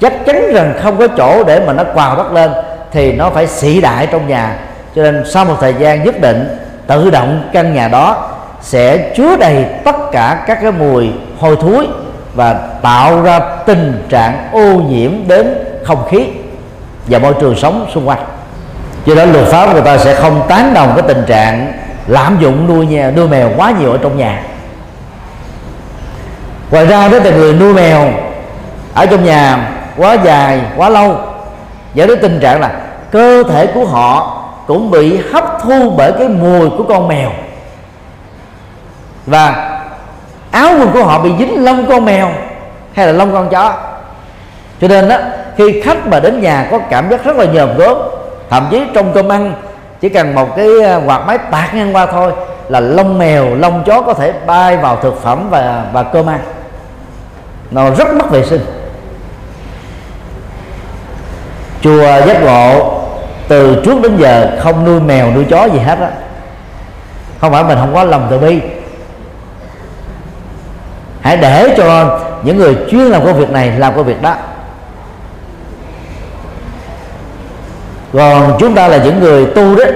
chắc 0.00 0.12
chắn 0.26 0.52
rằng 0.52 0.74
không 0.82 0.98
có 0.98 1.08
chỗ 1.16 1.44
để 1.44 1.60
mà 1.66 1.72
nó 1.72 1.84
quào 1.84 2.16
đất 2.16 2.32
lên 2.32 2.52
thì 2.90 3.12
nó 3.12 3.30
phải 3.30 3.46
xỉ 3.46 3.80
đại 3.80 4.06
trong 4.06 4.28
nhà. 4.28 4.56
Cho 4.96 5.02
nên 5.02 5.24
sau 5.26 5.44
một 5.44 5.56
thời 5.60 5.74
gian 5.74 6.04
nhất 6.04 6.20
định 6.20 6.58
tự 6.86 7.10
động 7.10 7.50
căn 7.52 7.74
nhà 7.74 7.88
đó 7.88 8.30
sẽ 8.60 9.12
chứa 9.16 9.36
đầy 9.36 9.66
tất 9.84 9.96
cả 10.12 10.44
các 10.46 10.58
cái 10.62 10.72
mùi 10.72 11.10
hôi 11.38 11.56
thối 11.60 11.88
và 12.34 12.52
tạo 12.82 13.22
ra 13.22 13.40
tình 13.66 14.06
trạng 14.08 14.48
ô 14.52 14.74
nhiễm 14.74 15.10
đến 15.26 15.54
không 15.84 16.08
khí 16.10 16.26
và 17.06 17.18
môi 17.18 17.34
trường 17.40 17.56
sống 17.56 17.86
xung 17.94 18.08
quanh. 18.08 18.24
Do 19.04 19.14
đó 19.14 19.24
luật 19.24 19.44
pháp 19.48 19.72
người 19.72 19.82
ta 19.82 19.98
sẽ 19.98 20.14
không 20.14 20.42
tán 20.48 20.74
đồng 20.74 20.92
cái 20.96 21.04
tình 21.08 21.24
trạng 21.26 21.72
lạm 22.06 22.38
dụng 22.40 22.66
nuôi 22.66 22.86
nhà 22.86 23.10
nuôi 23.10 23.28
mèo 23.28 23.50
quá 23.56 23.72
nhiều 23.80 23.92
ở 23.92 23.98
trong 24.02 24.18
nhà. 24.18 24.42
Ngoài 26.70 26.86
ra 26.86 27.08
đó 27.08 27.18
thì 27.24 27.30
người 27.30 27.54
nuôi 27.54 27.74
mèo 27.74 28.12
ở 28.94 29.06
trong 29.06 29.24
nhà 29.24 29.70
quá 29.96 30.16
dài, 30.24 30.60
quá 30.76 30.88
lâu, 30.88 31.16
dẫn 31.94 32.08
đến 32.08 32.18
tình 32.22 32.40
trạng 32.40 32.60
là 32.60 32.70
cơ 33.10 33.42
thể 33.42 33.66
của 33.66 33.84
họ 33.84 34.38
cũng 34.66 34.90
bị 34.90 35.20
hấp 35.32 35.44
thu 35.62 35.90
bởi 35.96 36.12
cái 36.12 36.28
mùi 36.28 36.70
của 36.70 36.84
con 36.88 37.08
mèo. 37.08 37.30
Và 39.26 39.71
áo 40.52 40.70
quần 40.78 40.92
của 40.92 41.04
họ 41.04 41.22
bị 41.22 41.30
dính 41.38 41.64
lông 41.64 41.86
con 41.88 42.04
mèo 42.04 42.30
hay 42.92 43.06
là 43.06 43.12
lông 43.12 43.32
con 43.32 43.48
chó. 43.48 43.74
Cho 44.80 44.88
nên 44.88 45.08
đó 45.08 45.16
khi 45.56 45.80
khách 45.80 46.06
mà 46.06 46.20
đến 46.20 46.40
nhà 46.40 46.68
có 46.70 46.78
cảm 46.90 47.10
giác 47.10 47.24
rất 47.24 47.36
là 47.36 47.44
nhờm 47.44 47.76
gớm, 47.78 47.96
thậm 48.50 48.68
chí 48.70 48.82
trong 48.94 49.12
cơm 49.12 49.28
ăn 49.28 49.54
chỉ 50.00 50.08
cần 50.08 50.34
một 50.34 50.56
cái 50.56 50.68
à, 50.84 51.00
quạt 51.06 51.18
máy 51.26 51.38
tạt 51.38 51.74
ngang 51.74 51.96
qua 51.96 52.06
thôi 52.06 52.32
là 52.68 52.80
lông 52.80 53.18
mèo, 53.18 53.54
lông 53.54 53.82
chó 53.86 54.02
có 54.02 54.14
thể 54.14 54.32
bay 54.46 54.76
vào 54.76 54.96
thực 54.96 55.22
phẩm 55.22 55.46
và 55.50 55.84
và 55.92 56.02
cơm 56.02 56.26
ăn. 56.28 56.40
Nó 57.70 57.90
rất 57.90 58.14
mất 58.14 58.30
vệ 58.30 58.44
sinh. 58.44 58.64
Chùa 61.82 62.20
giác 62.26 62.42
ngộ 62.42 63.00
từ 63.48 63.82
trước 63.84 64.02
đến 64.02 64.16
giờ 64.16 64.50
không 64.60 64.84
nuôi 64.84 65.00
mèo, 65.00 65.32
nuôi 65.34 65.44
chó 65.50 65.64
gì 65.64 65.78
hết 65.78 65.98
á. 65.98 66.10
Không 67.40 67.52
phải 67.52 67.64
mình 67.64 67.78
không 67.80 67.94
có 67.94 68.04
lòng 68.04 68.26
từ 68.30 68.38
bi 68.38 68.60
hãy 71.22 71.36
để 71.36 71.74
cho 71.76 72.20
những 72.42 72.56
người 72.56 72.76
chuyên 72.90 73.00
làm 73.00 73.24
công 73.24 73.38
việc 73.38 73.50
này 73.50 73.70
làm 73.78 73.94
công 73.96 74.04
việc 74.04 74.22
đó. 74.22 74.34
Còn 78.12 78.56
chúng 78.58 78.74
ta 78.74 78.88
là 78.88 78.96
những 78.96 79.20
người 79.20 79.46
tu 79.46 79.76
đấy 79.76 79.92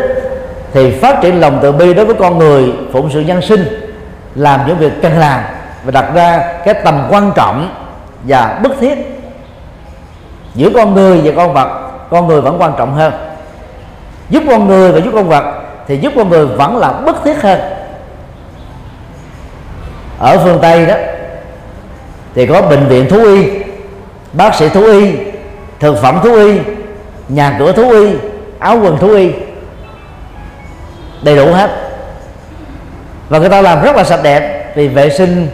thì 0.72 0.90
phát 0.90 1.18
triển 1.22 1.40
lòng 1.40 1.58
từ 1.62 1.72
bi 1.72 1.94
đối 1.94 2.04
với 2.04 2.14
con 2.14 2.38
người, 2.38 2.72
phụng 2.92 3.10
sự 3.12 3.20
nhân 3.20 3.42
sinh, 3.42 3.92
làm 4.34 4.60
những 4.66 4.78
việc 4.78 4.92
cần 5.02 5.18
làm 5.18 5.40
và 5.84 5.90
đặt 5.90 6.14
ra 6.14 6.52
cái 6.64 6.74
tầm 6.74 7.06
quan 7.10 7.32
trọng 7.36 7.74
và 8.22 8.58
bức 8.62 8.72
thiết 8.80 9.22
giữa 10.54 10.70
con 10.74 10.94
người 10.94 11.20
và 11.24 11.32
con 11.36 11.54
vật, 11.54 11.68
con 12.10 12.26
người 12.26 12.40
vẫn 12.40 12.60
quan 12.60 12.72
trọng 12.78 12.94
hơn. 12.94 13.12
Giúp 14.30 14.42
con 14.48 14.68
người 14.68 14.92
và 14.92 14.98
giúp 14.98 15.10
con 15.14 15.28
vật 15.28 15.44
thì 15.88 15.98
giúp 15.98 16.12
con 16.16 16.28
người 16.28 16.46
vẫn 16.46 16.76
là 16.76 16.92
bức 16.92 17.16
thiết 17.24 17.42
hơn. 17.42 17.60
Ở 20.18 20.38
phương 20.44 20.58
tây 20.62 20.86
đó 20.86 20.94
thì 22.36 22.46
có 22.46 22.62
bệnh 22.62 22.88
viện 22.88 23.08
thú 23.08 23.24
y 23.24 23.48
bác 24.32 24.54
sĩ 24.54 24.68
thú 24.68 24.84
y 24.84 25.12
thực 25.80 26.02
phẩm 26.02 26.20
thú 26.22 26.34
y 26.34 26.58
nhà 27.28 27.56
cửa 27.58 27.72
thú 27.72 27.90
y 27.90 28.10
áo 28.58 28.78
quần 28.82 28.98
thú 28.98 29.10
y. 29.10 29.32
Đầy 31.22 31.36
đủ 31.36 31.52
hết. 31.52 31.70
Và 33.28 33.38
người 33.38 33.48
ta 33.48 33.62
làm 33.62 33.82
rất 33.82 33.96
là 33.96 34.04
sạch 34.04 34.20
đẹp 34.22 34.72
vì 34.76 34.88
vệ 34.88 35.10
sinh 35.10 35.48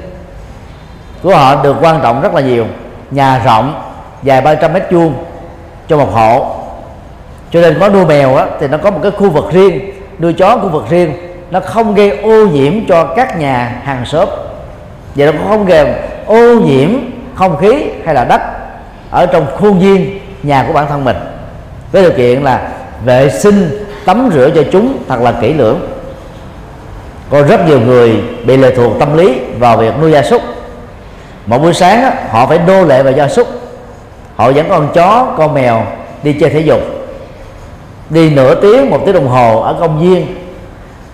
của 1.22 1.37
họ 1.37 1.62
được 1.62 1.76
quan 1.80 2.01
trọng 2.03 2.22
rất 2.22 2.35
là 2.35 2.41
nhiều. 2.41 2.66
Nhà 3.11 3.43
rộng 3.45 3.83
dài 4.22 4.41
300 4.41 4.72
mét 4.72 4.83
vuông 4.91 5.14
cho 5.89 5.97
một 5.97 6.12
hộ. 6.12 6.57
Cho 7.51 7.61
nên 7.61 7.78
có 7.80 7.89
nuôi 7.89 8.05
mèo 8.05 8.37
á, 8.37 8.47
thì 8.61 8.68
nó 8.68 8.78
có 8.78 8.91
một 8.91 9.01
cái 9.03 9.11
khu 9.11 9.30
vực 9.30 9.45
riêng 9.53 9.93
nuôi 10.18 10.33
chó 10.33 10.57
khu 10.57 10.68
vực 10.68 10.85
riêng. 10.91 11.12
Nó 11.51 11.61
không 11.61 11.95
gây 11.95 12.18
ô 12.18 12.47
nhiễm 12.47 12.72
cho 12.89 13.05
các 13.05 13.39
nhà 13.39 13.80
hàng 13.85 14.05
xóm. 14.07 14.28
Và 15.14 15.26
nó 15.26 15.33
cũng 15.33 15.49
không 15.49 15.66
gây 15.66 15.87
ô 16.26 16.60
nhiễm 16.60 16.88
không 17.34 17.56
khí 17.56 17.84
hay 18.04 18.14
là 18.14 18.24
đất 18.24 18.40
ở 19.10 19.26
trong 19.26 19.46
khuôn 19.56 19.78
viên 19.78 20.20
nhà 20.42 20.64
của 20.66 20.72
bản 20.72 20.86
thân 20.88 21.04
mình. 21.04 21.16
Với 21.92 22.02
điều 22.02 22.12
kiện 22.12 22.42
là 22.42 22.68
vệ 23.04 23.30
sinh, 23.30 23.86
tắm 24.04 24.30
rửa 24.34 24.50
cho 24.54 24.62
chúng 24.72 24.98
thật 25.08 25.20
là 25.20 25.32
kỹ 25.40 25.52
lưỡng. 25.52 25.80
Có 27.30 27.42
rất 27.42 27.66
nhiều 27.66 27.80
người 27.80 28.22
bị 28.46 28.56
lệ 28.56 28.74
thuộc 28.76 28.92
tâm 28.98 29.16
lý 29.16 29.40
vào 29.58 29.76
việc 29.76 29.94
nuôi 30.00 30.12
gia 30.12 30.22
súc. 30.22 30.42
Một 31.46 31.58
buổi 31.58 31.74
sáng 31.74 32.16
họ 32.30 32.46
phải 32.46 32.58
đô 32.58 32.84
lệ 32.84 33.02
vào 33.02 33.12
gia 33.12 33.28
súc. 33.28 33.48
Họ 34.36 34.48
dẫn 34.48 34.68
con 34.68 34.88
chó, 34.94 35.34
con 35.38 35.54
mèo 35.54 35.86
đi 36.22 36.32
chơi 36.32 36.50
thể 36.50 36.60
dục. 36.60 36.80
Đi 38.10 38.30
nửa 38.30 38.54
tiếng, 38.54 38.90
một 38.90 39.00
tiếng 39.06 39.14
đồng 39.14 39.28
hồ 39.28 39.60
ở 39.60 39.76
công 39.80 40.00
viên, 40.00 40.26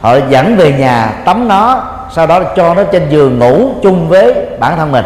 họ 0.00 0.16
dẫn 0.28 0.56
về 0.56 0.72
nhà 0.72 1.12
tắm 1.24 1.48
nó, 1.48 1.84
sau 2.14 2.26
đó 2.26 2.42
cho 2.56 2.74
nó 2.74 2.84
trên 2.84 3.08
giường 3.10 3.38
ngủ 3.38 3.70
chung 3.82 4.08
với 4.08 4.34
bản 4.60 4.76
thân 4.76 4.92
mình. 4.92 5.04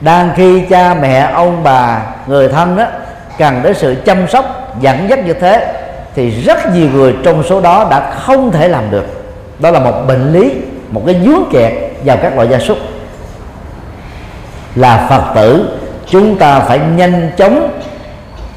Đang 0.00 0.30
khi 0.36 0.60
cha 0.60 0.94
mẹ, 0.94 1.30
ông 1.34 1.62
bà, 1.62 2.02
người 2.26 2.48
thân 2.48 2.76
đó 2.76 2.84
cần 3.38 3.62
đến 3.62 3.74
sự 3.74 3.96
chăm 4.04 4.28
sóc 4.28 4.74
dẫn 4.80 5.08
dắt 5.08 5.18
như 5.24 5.32
thế, 5.32 5.74
thì 6.14 6.30
rất 6.30 6.74
nhiều 6.74 6.88
người 6.92 7.14
trong 7.24 7.42
số 7.42 7.60
đó 7.60 7.86
đã 7.90 8.10
không 8.10 8.50
thể 8.50 8.68
làm 8.68 8.90
được. 8.90 9.06
Đó 9.58 9.70
là 9.70 9.80
một 9.80 10.04
bệnh 10.08 10.32
lý, 10.32 10.52
một 10.88 11.02
cái 11.06 11.20
dướng 11.24 11.44
kẹt 11.52 11.72
vào 12.04 12.16
các 12.16 12.36
loại 12.36 12.48
gia 12.48 12.58
súc. 12.58 12.78
Là 14.74 15.06
phật 15.10 15.32
tử, 15.34 15.78
chúng 16.06 16.38
ta 16.38 16.60
phải 16.60 16.80
nhanh 16.96 17.30
chóng 17.36 17.80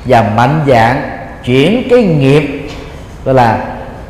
và 0.06 0.24
mạnh 0.36 0.62
dạng 0.68 1.02
chuyển 1.44 1.88
cái 1.90 2.04
nghiệp, 2.04 2.70
gọi 3.26 3.36
là 3.36 3.60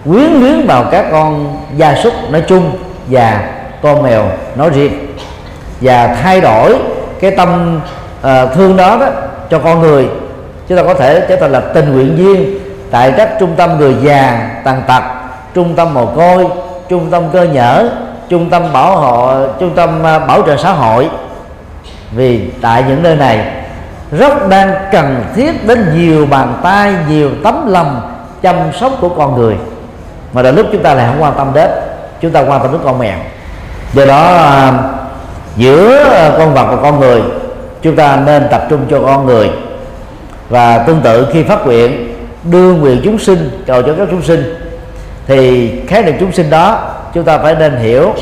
quyến 0.06 0.32
luyến 0.32 0.68
vào 0.68 0.86
các 0.92 1.06
con 1.12 1.58
gia 1.78 1.96
súc 1.96 2.14
nói 2.30 2.44
chung 2.48 2.72
và 3.08 3.50
con 3.82 4.04
mèo 4.04 4.32
nói 4.56 4.70
riêng 4.70 5.01
và 5.82 6.18
thay 6.24 6.42
đổi 6.42 6.76
cái 7.20 7.32
tâm 7.32 7.80
uh, 8.20 8.54
thương 8.54 8.78
đó 8.78 8.98
đó 9.00 9.08
cho 9.50 9.60
con 9.60 9.80
người. 9.80 10.08
Chúng 10.68 10.78
ta 10.78 10.84
có 10.84 10.94
thể 10.94 11.26
trở 11.30 11.36
thành 11.36 11.52
là 11.52 11.60
tình 11.60 11.94
nguyện 11.94 12.16
viên 12.16 12.60
tại 12.92 13.14
các 13.18 13.30
trung 13.40 13.54
tâm 13.58 13.78
người 13.78 13.96
già 14.02 14.50
tàn 14.64 14.82
tật 14.88 15.04
trung 15.54 15.76
tâm 15.76 15.94
mồ 15.94 16.06
côi 16.06 16.48
trung 16.90 17.12
tâm 17.12 17.24
cơ 17.34 17.44
nhở 17.44 17.90
trung 18.30 18.50
tâm 18.50 18.74
bảo 18.74 18.98
hộ 18.98 19.48
trung 19.60 19.76
tâm 19.76 20.00
uh, 20.00 20.28
bảo 20.28 20.42
trợ 20.46 20.58
xã 20.58 20.72
hội. 20.72 21.10
Vì 22.12 22.50
tại 22.62 22.84
những 22.88 23.04
nơi 23.04 23.16
này 23.16 23.46
rất 24.12 24.50
đang 24.50 24.74
cần 24.92 25.24
thiết 25.36 25.68
đến 25.68 25.86
nhiều 25.96 26.26
bàn 26.26 26.54
tay 26.64 26.94
nhiều 27.10 27.30
tấm 27.44 27.68
lòng 27.68 28.02
chăm 28.42 28.56
sóc 28.80 28.92
của 29.02 29.10
con 29.10 29.38
người. 29.38 29.56
Mà 30.34 30.42
đôi 30.42 30.54
lúc 30.54 30.66
chúng 30.72 30.84
ta 30.84 30.94
lại 30.94 31.08
không 31.08 31.24
quan 31.24 31.34
tâm 31.38 31.52
đến 31.54 31.72
chúng 32.22 32.32
ta 32.32 32.40
quan 32.40 32.62
tâm 32.62 32.72
đến 32.72 32.82
con 32.84 33.00
mèo. 33.00 33.18
Do 33.94 34.06
đó 34.06 34.24
ờ, 34.24 34.74
giữa 35.58 36.34
con 36.38 36.54
vật 36.54 36.66
và 36.72 36.82
con 36.82 37.00
người, 37.00 37.22
chúng 37.82 37.96
ta 37.96 38.16
nên 38.26 38.48
tập 38.52 38.66
trung 38.70 38.86
cho 38.90 39.00
con 39.06 39.26
người. 39.26 39.50
Và 40.50 40.78
tương 40.78 41.02
tự 41.02 41.28
khi 41.34 41.44
phát 41.44 41.66
nguyện, 41.66 42.16
đưa 42.44 42.74
nguyện 42.74 43.02
chúng 43.04 43.20
sinh 43.20 43.64
cầu 43.68 43.82
cho 43.82 43.94
các 43.98 44.08
chúng 44.12 44.22
sinh, 44.22 44.56
thì 45.28 45.72
khái 45.88 46.04
niệm 46.04 46.16
chúng 46.20 46.32
sinh 46.32 46.50
đó 46.50 46.94
chúng 47.14 47.24
ta 47.24 47.38
phải 47.38 47.56
nên 47.56 47.78
hiểu 47.78 48.14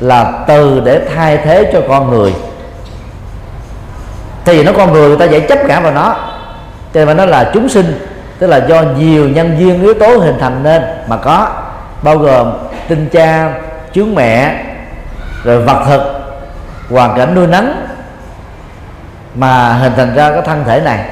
là 0.00 0.32
từ 0.46 0.82
để 0.84 1.00
thay 1.14 1.36
thế 1.36 1.70
cho 1.72 1.80
con 1.88 2.10
người. 2.10 2.34
Thì 4.44 4.64
nó 4.64 4.72
con 4.72 4.92
người 4.92 5.08
người 5.08 5.18
ta 5.18 5.24
dễ 5.24 5.40
chấp 5.40 5.58
cả 5.68 5.80
vào 5.80 5.92
nó. 5.92 6.16
Cho 6.94 7.04
nên 7.04 7.16
nó 7.16 7.24
là 7.26 7.50
chúng 7.54 7.68
sinh, 7.68 8.08
tức 8.38 8.46
là 8.46 8.56
do 8.56 8.82
nhiều 8.82 9.28
nhân 9.28 9.56
viên 9.58 9.82
yếu 9.82 9.94
tố 9.94 10.16
hình 10.16 10.38
thành 10.40 10.62
nên 10.62 10.82
mà 11.08 11.16
có, 11.16 11.48
bao 12.02 12.18
gồm 12.18 12.52
tinh 12.88 13.08
cha, 13.12 13.52
chướng 13.94 14.14
mẹ, 14.14 14.64
rồi 15.44 15.58
vật 15.58 15.84
thực 15.88 16.17
hoàn 16.90 17.16
cảnh 17.16 17.34
nuôi 17.34 17.46
nấng 17.46 17.86
mà 19.34 19.72
hình 19.72 19.92
thành 19.96 20.14
ra 20.14 20.30
cái 20.30 20.42
thân 20.42 20.64
thể 20.64 20.80
này. 20.80 21.04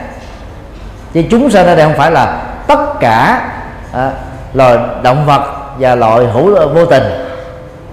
Chứ 1.13 1.23
chúng 1.31 1.51
sanh 1.51 1.67
ở 1.67 1.77
đây 1.77 1.85
không 1.85 1.97
phải 1.99 2.11
là 2.11 2.43
tất 2.67 3.01
cả 3.01 3.49
à, 3.93 4.11
loài 4.53 4.79
động 5.03 5.27
vật 5.27 5.43
và 5.79 5.95
loài 5.95 6.27
hữu 6.27 6.69
vô 6.75 6.87
tình. 6.87 7.03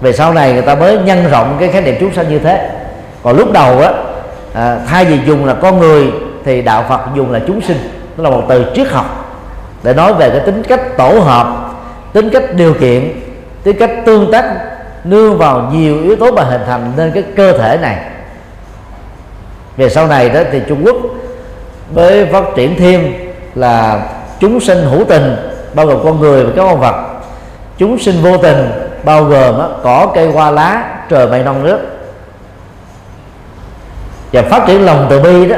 Về 0.00 0.12
sau 0.12 0.32
này 0.32 0.52
người 0.52 0.62
ta 0.62 0.74
mới 0.74 0.98
nhân 0.98 1.28
rộng 1.30 1.56
cái 1.60 1.68
khái 1.68 1.82
niệm 1.82 1.96
chúng 2.00 2.14
sanh 2.14 2.28
như 2.28 2.38
thế. 2.38 2.70
Còn 3.22 3.36
lúc 3.36 3.52
đầu 3.52 3.80
á 3.80 3.90
à, 4.54 4.78
thay 4.88 5.04
vì 5.04 5.20
dùng 5.26 5.44
là 5.44 5.54
con 5.54 5.78
người 5.78 6.12
thì 6.44 6.62
đạo 6.62 6.84
Phật 6.88 7.00
dùng 7.14 7.32
là 7.32 7.40
chúng 7.46 7.60
sinh. 7.60 7.78
Đó 8.16 8.24
là 8.24 8.30
một 8.30 8.42
từ 8.48 8.64
triết 8.74 8.88
học 8.88 9.24
để 9.82 9.94
nói 9.94 10.14
về 10.14 10.30
cái 10.30 10.40
tính 10.40 10.62
cách 10.68 10.80
tổ 10.96 11.08
hợp 11.08 11.46
tính 12.12 12.30
cách 12.30 12.42
điều 12.54 12.74
kiện 12.74 13.12
tính 13.62 13.76
cách 13.78 13.90
tương 14.06 14.32
tác 14.32 14.44
nương 15.04 15.38
vào 15.38 15.70
nhiều 15.72 16.02
yếu 16.02 16.16
tố 16.16 16.30
mà 16.30 16.42
hình 16.42 16.60
thành 16.66 16.92
nên 16.96 17.12
cái 17.12 17.24
cơ 17.36 17.52
thể 17.58 17.78
này. 17.82 17.96
Về 19.76 19.88
sau 19.88 20.06
này 20.06 20.28
đó 20.28 20.40
thì 20.52 20.60
Trung 20.68 20.82
Quốc 20.84 20.96
với 21.90 22.26
phát 22.26 22.44
triển 22.56 22.76
thêm 22.78 23.14
là 23.54 24.06
chúng 24.40 24.60
sinh 24.60 24.78
hữu 24.78 25.04
tình 25.04 25.36
bao 25.74 25.86
gồm 25.86 26.04
con 26.04 26.20
người 26.20 26.44
và 26.44 26.52
các 26.56 26.62
con 26.62 26.80
vật. 26.80 26.94
Chúng 27.78 27.98
sinh 27.98 28.22
vô 28.22 28.36
tình 28.36 28.70
bao 29.04 29.24
gồm 29.24 29.58
đó, 29.58 29.70
cỏ 29.82 30.12
cây 30.14 30.32
hoa 30.32 30.50
lá 30.50 30.84
trời 31.08 31.26
mây 31.26 31.42
non 31.42 31.64
nước. 31.64 31.78
Và 34.32 34.42
phát 34.42 34.66
triển 34.66 34.84
lòng 34.84 35.06
từ 35.10 35.20
bi 35.20 35.48
đó 35.48 35.56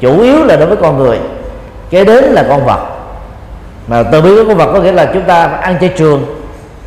chủ 0.00 0.20
yếu 0.20 0.44
là 0.44 0.56
đối 0.56 0.66
với 0.66 0.76
con 0.76 0.98
người 0.98 1.18
kế 1.90 2.04
đến 2.04 2.24
là 2.24 2.44
con 2.48 2.64
vật. 2.64 2.80
Mà 3.86 4.02
từ 4.02 4.20
bi 4.20 4.30
của 4.36 4.44
con 4.48 4.56
vật 4.56 4.72
có 4.72 4.80
nghĩa 4.80 4.92
là 4.92 5.10
chúng 5.14 5.22
ta 5.22 5.44
ăn 5.44 5.76
chay 5.80 5.88
trường 5.88 6.24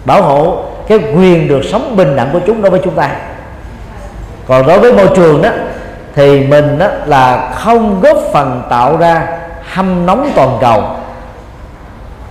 bảo 0.06 0.22
hộ 0.22 0.65
cái 0.88 1.00
quyền 1.16 1.48
được 1.48 1.62
sống 1.72 1.96
bình 1.96 2.16
đẳng 2.16 2.30
của 2.34 2.40
chúng 2.48 2.62
đối 2.62 2.72
với 2.72 2.82
chúng 2.84 2.96
ta. 2.96 3.10
Còn 4.48 4.68
đối 4.68 4.80
với 4.80 4.94
môi 4.94 5.08
trường 5.16 5.42
đó 5.42 5.50
thì 6.16 6.40
mình 6.40 6.80
đó 6.80 6.88
là 7.06 7.52
không 7.56 8.02
góp 8.02 8.18
phần 8.34 8.62
tạo 8.70 8.98
ra 8.98 9.28
hâm 9.74 10.06
nóng 10.06 10.32
toàn 10.36 10.58
cầu 10.62 10.84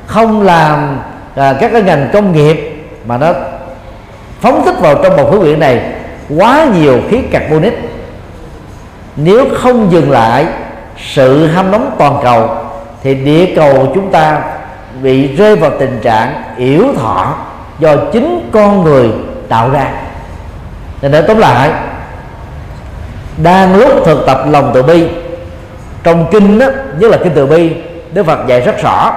không 0.07 0.43
làm 0.43 0.99
à, 1.35 1.55
các 1.61 1.73
cái 1.73 1.83
ngành 1.83 2.09
công 2.13 2.33
nghiệp 2.33 2.87
mà 3.07 3.19
nó 3.19 3.33
phóng 4.41 4.63
thích 4.65 4.75
vào 4.81 4.95
trong 5.03 5.17
một 5.17 5.31
khối 5.31 5.39
quyển 5.41 5.61
này 5.61 5.81
quá 6.39 6.67
nhiều 6.75 7.01
khí 7.11 7.23
carbonic. 7.23 7.75
Nếu 9.17 9.45
không 9.55 9.93
dừng 9.93 10.11
lại 10.11 10.47
sự 10.99 11.47
hâm 11.47 11.71
nóng 11.71 11.91
toàn 11.99 12.21
cầu 12.25 12.49
thì 13.03 13.15
địa 13.15 13.53
cầu 13.57 13.93
chúng 13.95 14.13
ta 14.13 14.43
bị 15.03 15.37
rơi 15.37 15.57
vào 15.57 15.71
tình 15.79 16.01
trạng 16.03 16.43
yếu 16.57 16.85
thọ 16.97 17.35
do 17.79 17.97
chính 18.13 18.51
con 18.53 18.85
người 18.85 19.11
tạo 19.49 19.71
ra. 19.71 19.93
Nên 21.03 21.13
để 21.13 21.23
tóm 21.23 21.39
lại 21.39 21.71
đang 23.37 23.77
lúc 23.77 23.93
thực 24.05 24.27
tập 24.27 24.45
lòng 24.51 24.71
từ 24.75 24.83
bi 24.83 25.09
trong 26.03 26.27
kinh 26.31 26.59
đó, 26.59 26.67
nhất 26.99 27.11
là 27.11 27.17
kinh 27.25 27.33
từ 27.35 27.47
bi 27.47 27.77
đức 28.13 28.27
phật 28.27 28.47
dạy 28.47 28.61
rất 28.61 28.83
rõ. 28.83 29.13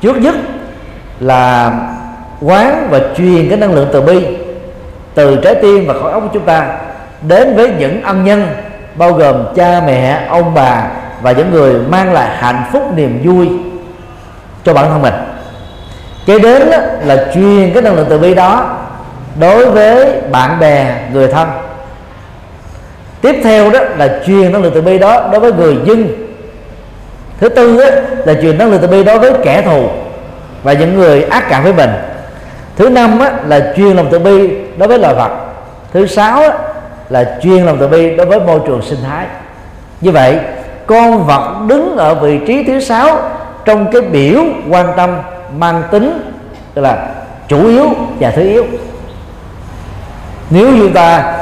Trước 0.00 0.16
nhất 0.16 0.34
là 1.20 1.72
quán 2.40 2.88
và 2.90 3.00
truyền 3.16 3.48
cái 3.48 3.58
năng 3.58 3.74
lượng 3.74 3.88
từ 3.92 4.00
bi 4.00 4.26
từ 5.14 5.36
trái 5.36 5.54
tim 5.54 5.86
và 5.86 5.94
khối 6.02 6.12
óc 6.12 6.22
của 6.22 6.28
chúng 6.32 6.44
ta 6.44 6.68
đến 7.22 7.56
với 7.56 7.72
những 7.78 8.02
ân 8.02 8.24
nhân 8.24 8.46
bao 8.94 9.12
gồm 9.12 9.44
cha 9.54 9.82
mẹ 9.86 10.26
ông 10.28 10.54
bà 10.54 10.82
và 11.22 11.32
những 11.32 11.50
người 11.50 11.74
mang 11.88 12.12
lại 12.12 12.36
hạnh 12.36 12.62
phúc 12.72 12.82
niềm 12.96 13.20
vui 13.24 13.48
cho 14.64 14.74
bản 14.74 14.84
thân 14.90 15.02
mình 15.02 15.14
kế 16.28 16.38
đến 16.38 16.62
là 17.04 17.26
truyền 17.34 17.70
cái 17.74 17.82
năng 17.82 17.96
lượng 17.96 18.06
từ 18.08 18.18
bi 18.18 18.34
đó 18.34 18.76
đối 19.40 19.70
với 19.70 20.20
bạn 20.30 20.60
bè 20.60 20.94
người 21.12 21.28
thân. 21.28 21.48
Tiếp 23.20 23.36
theo 23.44 23.70
đó 23.70 23.80
là 23.96 24.20
truyền 24.26 24.52
năng 24.52 24.62
lượng 24.62 24.72
từ 24.74 24.80
bi 24.80 24.98
đó 24.98 25.28
đối 25.32 25.40
với 25.40 25.52
người 25.52 25.76
dân. 25.84 26.08
Thứ 27.40 27.48
tư 27.48 27.78
đó, 27.78 27.90
là 28.24 28.34
truyền 28.42 28.58
năng 28.58 28.70
lượng 28.70 28.80
từ 28.82 28.88
bi 28.88 29.04
đối 29.04 29.18
với 29.18 29.32
kẻ 29.44 29.62
thù 29.62 29.88
và 30.62 30.72
những 30.72 30.98
người 30.98 31.22
ác 31.22 31.44
cảm 31.50 31.62
với 31.62 31.72
mình. 31.72 31.90
Thứ 32.76 32.88
năm 32.88 33.18
á, 33.18 33.32
là 33.46 33.72
truyền 33.76 33.96
lòng 33.96 34.08
từ 34.10 34.18
bi 34.18 34.50
đối 34.76 34.88
với 34.88 34.98
loài 34.98 35.14
vật. 35.14 35.30
Thứ 35.92 36.06
sáu 36.06 36.40
á, 36.40 36.52
là 37.10 37.38
chuyên 37.42 37.66
lòng 37.66 37.76
từ 37.80 37.88
bi 37.88 38.16
đối 38.16 38.26
với 38.26 38.40
môi 38.40 38.60
trường 38.66 38.82
sinh 38.82 38.98
thái. 39.08 39.26
Như 40.00 40.10
vậy 40.10 40.38
con 40.86 41.26
vật 41.26 41.58
đứng 41.68 41.96
ở 41.96 42.14
vị 42.14 42.40
trí 42.46 42.64
thứ 42.64 42.80
sáu 42.80 43.18
trong 43.64 43.92
cái 43.92 44.02
biểu 44.02 44.40
quan 44.70 44.86
tâm 44.96 45.10
mang 45.56 45.82
tính, 45.90 46.34
tức 46.74 46.82
là 46.82 47.08
chủ 47.48 47.66
yếu 47.66 47.86
và 48.20 48.30
thứ 48.30 48.42
yếu. 48.42 48.66
Nếu 50.50 50.66
chúng 50.78 50.92
ta 50.92 51.34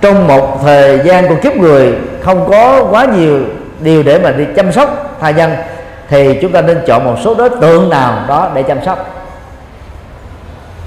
trong 0.00 0.28
một 0.28 0.58
thời 0.62 1.00
gian 1.04 1.28
của 1.28 1.36
kiếp 1.42 1.56
người 1.56 1.94
không 2.22 2.50
có 2.50 2.84
quá 2.90 3.04
nhiều 3.04 3.40
điều 3.80 4.02
để 4.02 4.18
mà 4.18 4.30
đi 4.30 4.44
chăm 4.56 4.72
sóc 4.72 5.16
tha 5.20 5.30
nhân, 5.30 5.54
thì 6.08 6.38
chúng 6.42 6.52
ta 6.52 6.60
nên 6.60 6.78
chọn 6.86 7.04
một 7.04 7.16
số 7.24 7.34
đối 7.34 7.50
tượng 7.50 7.90
nào 7.90 8.24
đó 8.28 8.50
để 8.54 8.62
chăm 8.62 8.84
sóc. 8.84 9.26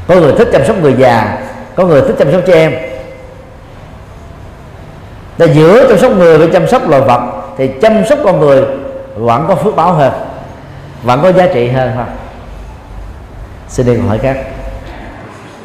Có 0.07 0.15
người 0.15 0.33
thích 0.37 0.49
chăm 0.51 0.65
sóc 0.65 0.75
người 0.81 0.93
già, 0.97 1.37
có 1.75 1.85
người 1.85 2.01
thích 2.01 2.15
chăm 2.19 2.31
sóc 2.31 2.41
trẻ 2.47 2.53
em. 2.53 2.73
Là 5.37 5.45
giữa 5.45 5.87
chăm 5.89 5.97
sóc 5.97 6.11
người 6.11 6.37
với 6.37 6.49
chăm 6.53 6.67
sóc 6.67 6.89
loài 6.89 7.01
vật, 7.01 7.21
thì 7.57 7.67
chăm 7.81 8.05
sóc 8.05 8.19
con 8.23 8.39
người 8.39 8.63
vẫn 9.15 9.45
có 9.47 9.55
phước 9.55 9.75
báo 9.75 9.93
hơn, 9.93 10.13
vẫn 11.03 11.19
có 11.23 11.31
giá 11.31 11.47
trị 11.53 11.67
hơn 11.67 11.91
không 11.95 12.07
xin 13.67 13.85
đi 13.85 13.95
hỏi 13.97 14.19
các 14.23 14.37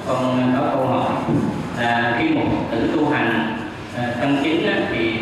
con 0.09 0.55
có 0.59 0.71
câu 0.75 0.87
hỏi 0.87 1.13
là 1.79 2.19
khi 2.19 2.29
một 2.29 2.47
tử 2.71 2.91
tu 2.97 3.09
hành 3.09 3.57
à, 3.97 4.15
trong 4.21 4.37
chính 4.45 4.67
á, 4.67 4.81
thì 4.91 5.13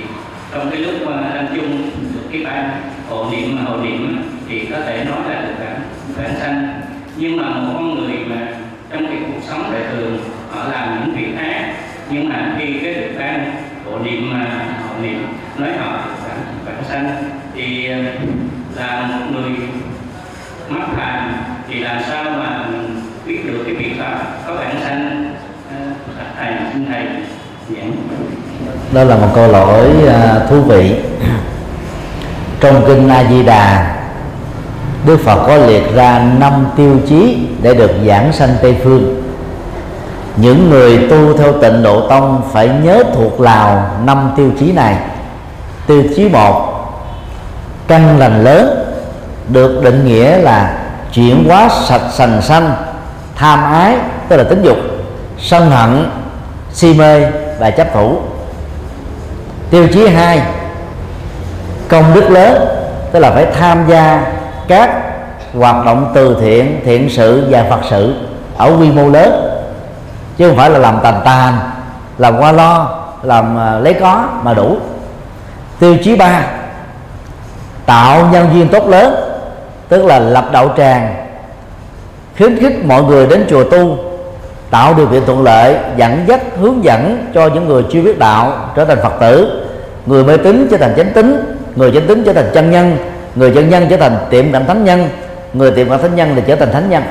trong 0.52 0.70
cái 0.70 0.80
lúc 0.80 0.94
mà 1.06 1.48
chung 1.56 1.90
được 2.14 2.28
cái 2.32 2.44
ban 2.44 2.82
hộ 3.08 3.30
niệm 3.30 3.56
mà 3.56 3.62
hộ 3.62 3.76
niệm 3.76 4.22
thì 4.48 4.66
có 4.70 4.76
thể 4.86 5.04
nói 5.04 5.18
là 5.28 5.40
được 5.40 5.54
cả 5.58 5.76
bản 6.16 6.34
sanh 6.40 6.80
nhưng 7.16 7.36
mà 7.36 7.48
một 7.48 7.72
con 7.74 7.94
người 7.94 8.16
mà 8.26 8.48
trong 8.90 9.06
cái 9.06 9.16
cuộc 9.26 9.40
sống 9.48 9.72
đời 9.72 9.82
thường 9.92 10.18
họ 10.50 10.64
làm 10.72 11.00
những 11.00 11.16
việc 11.16 11.38
ác 11.38 11.74
nhưng 12.10 12.28
mà 12.28 12.56
khi 12.58 12.78
cái 12.82 12.94
được 12.94 13.12
ban 13.18 13.52
hộ 13.84 13.98
niệm 13.98 14.30
mà 14.32 14.66
hộ 14.88 15.02
niệm 15.02 15.26
nói 15.58 15.68
họ 15.78 15.98
bản, 16.28 16.38
vãng 16.66 16.84
sanh 16.88 17.24
thì 17.54 17.90
à, 17.90 17.98
là 18.76 19.08
một 19.10 19.26
người 19.32 19.56
mắc 20.68 20.88
phạm 20.96 21.32
thì 21.68 21.78
làm 21.78 22.02
sao 22.08 22.24
mà 22.24 22.64
biết 23.26 23.40
được 23.46 23.62
cái 23.66 23.74
việc 23.74 23.92
pháp 23.98 24.24
có 24.46 24.54
vãng 24.54 24.80
sanh 24.80 25.34
ờ, 25.70 25.76
thầy 26.38 26.52
xin 26.72 26.86
thầy 26.86 27.06
giảng 27.68 27.92
đó 28.92 29.04
là 29.04 29.16
một 29.16 29.28
câu 29.34 29.48
lỗi 29.48 29.88
à, 30.08 30.40
thú 30.50 30.60
vị. 30.60 30.94
Trong 32.60 32.84
kinh 32.86 33.08
A 33.08 33.24
Di 33.30 33.42
Đà, 33.42 33.96
Đức 35.06 35.20
Phật 35.24 35.46
có 35.46 35.56
liệt 35.56 35.94
ra 35.94 36.18
năm 36.38 36.66
tiêu 36.76 36.96
chí 37.08 37.38
để 37.62 37.74
được 37.74 37.90
giảng 38.06 38.32
sanh 38.32 38.56
Tây 38.62 38.76
phương. 38.84 39.22
Những 40.36 40.70
người 40.70 41.08
tu 41.10 41.36
theo 41.36 41.52
tịnh 41.52 41.82
độ 41.82 42.08
tông 42.08 42.42
phải 42.52 42.68
nhớ 42.82 43.04
thuộc 43.14 43.40
lào 43.40 43.90
năm 44.04 44.30
tiêu 44.36 44.50
chí 44.60 44.72
này. 44.72 44.96
Tiêu 45.86 46.02
chí 46.16 46.28
một, 46.28 46.84
căn 47.88 48.18
lành 48.18 48.44
lớn, 48.44 48.92
được 49.48 49.82
định 49.84 50.04
nghĩa 50.06 50.38
là 50.38 50.78
chuyển 51.12 51.44
hóa 51.48 51.68
sạch 51.88 52.02
sành 52.12 52.42
sanh, 52.42 52.74
tham 53.36 53.72
ái, 53.72 53.96
tức 54.28 54.36
là 54.36 54.44
tính 54.44 54.62
dục, 54.62 54.76
sân 55.38 55.70
hận, 55.70 56.10
si 56.72 56.94
mê 56.94 57.26
và 57.58 57.70
chấp 57.70 57.94
thủ 57.94 58.18
tiêu 59.70 59.88
chí 59.92 60.06
hai, 60.08 60.42
công 61.88 62.14
đức 62.14 62.30
lớn, 62.30 62.68
tức 63.12 63.18
là 63.18 63.30
phải 63.30 63.46
tham 63.60 63.84
gia 63.88 64.32
các 64.68 64.90
hoạt 65.58 65.86
động 65.86 66.10
từ 66.14 66.36
thiện 66.40 66.80
thiện 66.84 67.10
sự 67.10 67.46
và 67.50 67.64
phật 67.70 67.80
sự 67.90 68.14
ở 68.56 68.76
quy 68.80 68.90
mô 68.90 69.08
lớn. 69.08 69.60
Chứ 70.36 70.48
không 70.48 70.56
phải 70.56 70.70
là 70.70 70.78
làm 70.78 70.98
tàn 71.02 71.20
tàn, 71.24 71.58
làm 72.18 72.38
qua 72.38 72.52
lo, 72.52 72.98
làm 73.22 73.58
à, 73.58 73.78
lấy 73.78 73.94
có 73.94 74.24
mà 74.42 74.54
đủ. 74.54 74.76
Tiêu 75.78 75.96
chí 76.04 76.16
ba, 76.16 76.42
tạo 77.86 78.28
nhân 78.32 78.48
duyên 78.54 78.68
tốt 78.68 78.86
lớn, 78.88 79.14
tức 79.88 80.04
là 80.04 80.18
lập 80.18 80.44
đạo 80.52 80.68
tràng, 80.76 81.14
khuyến 82.36 82.60
khích 82.60 82.84
mọi 82.84 83.02
người 83.02 83.26
đến 83.26 83.46
chùa 83.50 83.64
tu 83.64 83.98
tạo 84.70 84.94
điều 84.94 85.06
kiện 85.06 85.26
thuận 85.26 85.42
lợi, 85.42 85.76
dẫn 85.96 86.24
dắt, 86.26 86.40
hướng 86.60 86.84
dẫn 86.84 87.26
cho 87.34 87.48
những 87.48 87.68
người 87.68 87.84
chưa 87.92 88.02
biết 88.02 88.18
đạo 88.18 88.52
trở 88.76 88.84
thành 88.84 88.98
phật 89.02 89.12
tử. 89.20 89.66
Người 90.06 90.24
mê 90.24 90.36
tín 90.36 90.68
trở 90.70 90.76
thành 90.76 90.94
chánh 90.96 91.10
tín, 91.14 91.56
người 91.76 91.92
chánh 91.92 92.06
tín 92.06 92.22
trở 92.26 92.32
thành 92.32 92.50
chân 92.54 92.70
nhân, 92.70 92.96
người 93.34 93.52
chân 93.54 93.70
nhân 93.70 93.86
trở 93.90 93.96
thành 93.96 94.16
tiệm 94.30 94.52
cận 94.52 94.66
thánh 94.66 94.84
nhân, 94.84 95.08
người 95.52 95.70
tiệm 95.70 95.88
cận 95.88 95.98
thánh 95.98 96.16
nhân 96.16 96.32
thì 96.36 96.42
trở 96.46 96.56
thành 96.56 96.72
thánh 96.72 96.90
nhân. 96.90 97.02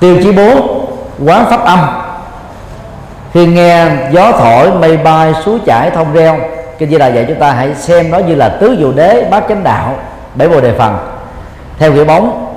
Tiêu 0.00 0.16
chí 0.22 0.32
4 0.32 0.86
quán 1.26 1.46
pháp 1.50 1.64
âm. 1.64 1.78
Khi 3.32 3.46
nghe 3.46 3.86
gió 4.12 4.32
thổi, 4.32 4.72
mây 4.72 4.96
bay, 4.96 5.32
suối 5.44 5.58
chảy, 5.66 5.90
thông 5.90 6.12
reo, 6.14 6.38
kinh 6.78 6.90
di 6.90 6.98
đà 6.98 7.06
dạy 7.06 7.24
chúng 7.28 7.38
ta 7.38 7.52
hãy 7.52 7.74
xem 7.74 8.10
nó 8.10 8.18
như 8.18 8.34
là 8.34 8.48
tứ 8.48 8.76
diệu 8.78 8.92
đế 8.92 9.28
bát 9.30 9.44
chánh 9.48 9.64
đạo, 9.64 9.94
bảy 10.34 10.48
bồ 10.48 10.60
đề 10.60 10.72
phần. 10.78 10.96
Theo 11.78 11.92
kiểu 11.92 12.04
bóng 12.04 12.47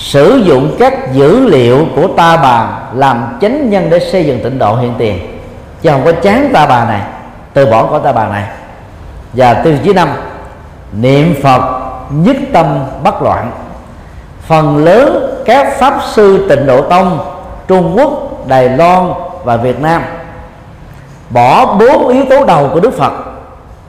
sử 0.00 0.36
dụng 0.44 0.76
các 0.78 1.12
dữ 1.12 1.46
liệu 1.46 1.86
của 1.96 2.06
ta 2.16 2.36
bà 2.36 2.68
làm 2.94 3.38
chánh 3.40 3.70
nhân 3.70 3.90
để 3.90 3.98
xây 3.98 4.24
dựng 4.24 4.40
tịnh 4.42 4.58
độ 4.58 4.76
hiện 4.76 4.94
tiền. 4.98 5.18
Chứ 5.82 5.90
không 5.90 6.04
có 6.04 6.12
chán 6.12 6.50
ta 6.52 6.66
bà 6.66 6.84
này, 6.84 7.02
từ 7.52 7.66
bỏ 7.66 7.86
của 7.86 7.98
ta 7.98 8.12
bà 8.12 8.28
này. 8.28 8.44
Và 9.32 9.54
tiêu 9.54 9.74
chí 9.84 9.92
năm, 9.92 10.08
niệm 10.92 11.34
phật 11.42 11.62
nhất 12.10 12.36
tâm 12.52 12.66
bất 13.04 13.22
loạn. 13.22 13.50
Phần 14.46 14.84
lớn 14.84 15.36
các 15.44 15.78
pháp 15.78 15.94
sư 16.12 16.46
tịnh 16.48 16.66
độ 16.66 16.82
tông, 16.82 17.18
trung 17.68 17.98
quốc, 17.98 18.48
đài 18.48 18.68
loan 18.68 19.12
và 19.44 19.56
việt 19.56 19.80
nam 19.80 20.02
bỏ 21.30 21.74
bốn 21.74 22.08
yếu 22.08 22.24
tố 22.30 22.44
đầu 22.44 22.70
của 22.72 22.80
đức 22.80 22.98
phật, 22.98 23.12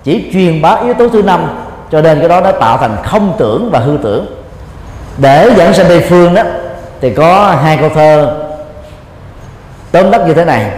chỉ 0.03 0.29
truyền 0.33 0.61
bá 0.61 0.75
yếu 0.83 0.93
tố 0.93 1.09
thứ 1.09 1.23
năm, 1.23 1.47
cho 1.91 2.01
nên 2.01 2.19
cái 2.19 2.29
đó 2.29 2.41
đã 2.41 2.51
tạo 2.51 2.77
thành 2.77 2.95
không 3.03 3.33
tưởng 3.37 3.69
và 3.71 3.79
hư 3.79 3.97
tưởng 4.03 4.40
để 5.21 5.53
dẫn 5.57 5.73
sanh 5.73 5.85
tây 5.89 6.05
phương 6.09 6.33
đó 6.33 6.43
thì 7.01 7.13
có 7.13 7.55
hai 7.63 7.77
câu 7.77 7.89
thơ 7.89 8.37
tóm 9.91 10.11
tắt 10.11 10.21
như 10.27 10.33
thế 10.33 10.45
này. 10.45 10.71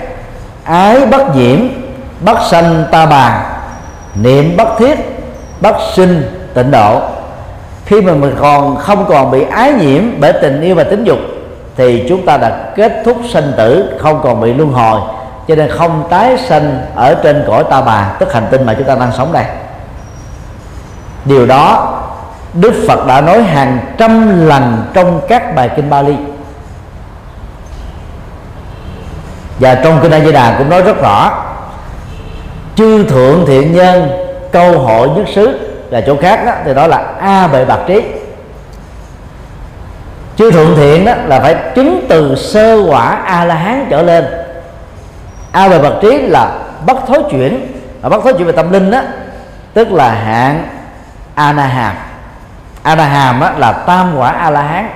Ái 0.63 1.05
bất 1.05 1.35
nhiễm 1.35 1.59
bất 2.21 2.37
sanh 2.49 2.85
ta 2.91 3.05
bà, 3.05 3.45
niệm 4.15 4.57
bất 4.57 4.67
thiết, 4.79 4.99
bất 5.61 5.75
sinh 5.93 6.43
tịnh 6.53 6.71
độ. 6.71 7.01
Khi 7.85 8.01
mà 8.01 8.13
mình 8.13 8.35
còn 8.39 8.75
không 8.75 9.05
còn 9.09 9.31
bị 9.31 9.45
ái 9.51 9.73
nhiễm 9.73 10.03
bởi 10.19 10.33
tình 10.33 10.61
yêu 10.61 10.75
và 10.75 10.83
tính 10.83 11.03
dục, 11.03 11.17
thì 11.77 12.05
chúng 12.09 12.25
ta 12.25 12.37
đã 12.37 12.71
kết 12.75 12.93
thúc 13.05 13.17
sinh 13.29 13.53
tử, 13.57 13.97
không 13.99 14.21
còn 14.23 14.41
bị 14.41 14.53
luân 14.53 14.71
hồi. 14.71 15.01
Cho 15.47 15.55
nên 15.55 15.69
không 15.69 16.07
tái 16.09 16.37
sanh 16.37 16.81
ở 16.95 17.15
trên 17.23 17.43
cõi 17.47 17.63
ta 17.69 17.81
bà, 17.81 18.15
tức 18.19 18.33
hành 18.33 18.47
tinh 18.51 18.65
mà 18.65 18.73
chúng 18.73 18.87
ta 18.87 18.95
đang 18.95 19.11
sống 19.17 19.33
đây. 19.33 19.45
Điều 21.25 21.45
đó 21.45 21.92
đức 22.53 22.85
phật 22.87 23.07
đã 23.07 23.21
nói 23.21 23.43
hàng 23.43 23.79
trăm 23.97 24.45
lần 24.47 24.85
trong 24.93 25.21
các 25.29 25.55
bài 25.55 25.69
kinh 25.75 25.89
bali. 25.89 26.15
Và 29.59 29.75
trong 29.75 29.99
kinh 30.01 30.11
a 30.11 30.19
di 30.19 30.31
đà 30.31 30.55
cũng 30.57 30.69
nói 30.69 30.81
rất 30.81 31.01
rõ, 31.01 31.43
chư 32.75 33.03
thượng 33.03 33.45
thiện 33.47 33.73
nhân, 33.73 34.09
câu 34.51 34.79
hội 34.79 35.09
nhất 35.09 35.25
xứ 35.35 35.59
là 35.89 36.01
chỗ 36.01 36.17
khác 36.21 36.45
đó, 36.45 36.51
thì 36.65 36.73
đó 36.73 36.87
là 36.87 36.97
a 37.19 37.47
bệ 37.47 37.65
bạc 37.65 37.79
trí. 37.87 38.01
Chư 40.37 40.51
thượng 40.51 40.75
thiện 40.75 41.05
đó 41.05 41.13
là 41.25 41.39
phải 41.39 41.55
chứng 41.75 42.05
từ 42.09 42.35
sơ 42.35 42.83
quả 42.89 43.09
a 43.25 43.45
la 43.45 43.55
hán 43.55 43.87
trở 43.89 44.01
lên. 44.01 44.25
A 45.51 45.69
bệ 45.69 45.79
bạc 45.79 45.93
trí 46.01 46.17
là 46.17 46.51
bất 46.85 46.97
thối 47.07 47.23
chuyển, 47.31 47.67
và 48.01 48.09
bất 48.09 48.23
thối 48.23 48.33
chuyển 48.33 48.47
về 48.47 48.53
tâm 48.53 48.71
linh 48.71 48.91
đó, 48.91 49.01
tức 49.73 49.91
là 49.91 50.11
hạng 50.11 50.67
a 51.35 51.53
na 51.53 51.63
hàm. 51.63 51.95
A-la-hàm 52.83 53.41
á, 53.41 53.53
là 53.57 53.71
tam 53.71 54.17
quả 54.17 54.31
a 54.31 54.49
la 54.49 54.61
hán 54.61 54.89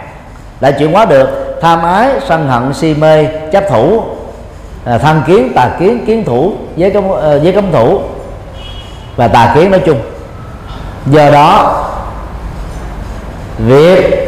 đã 0.62 0.72
chuyển 0.72 0.94
hóa 0.94 1.06
được 1.06 1.58
tham 1.62 1.84
ái 1.84 2.10
sân 2.28 2.48
hận 2.48 2.74
si 2.74 2.94
mê 2.94 3.26
chấp 3.52 3.64
thủ 3.70 4.04
à, 4.86 4.98
thân 4.98 5.22
kiến 5.28 5.52
tà 5.56 5.70
kiến 5.80 6.06
kiến 6.06 6.26
thủ 6.26 6.54
với 6.78 6.92
cấm 6.92 7.10
ờ, 7.10 7.40
với 7.44 7.54
cấm 7.54 7.72
thủ 7.72 8.02
và 9.16 9.28
tà 9.28 9.52
kiến 9.56 9.72
nói 9.72 9.82
chung. 9.86 10.00
Do 11.06 11.30
đó 11.30 11.84
việc 13.58 14.28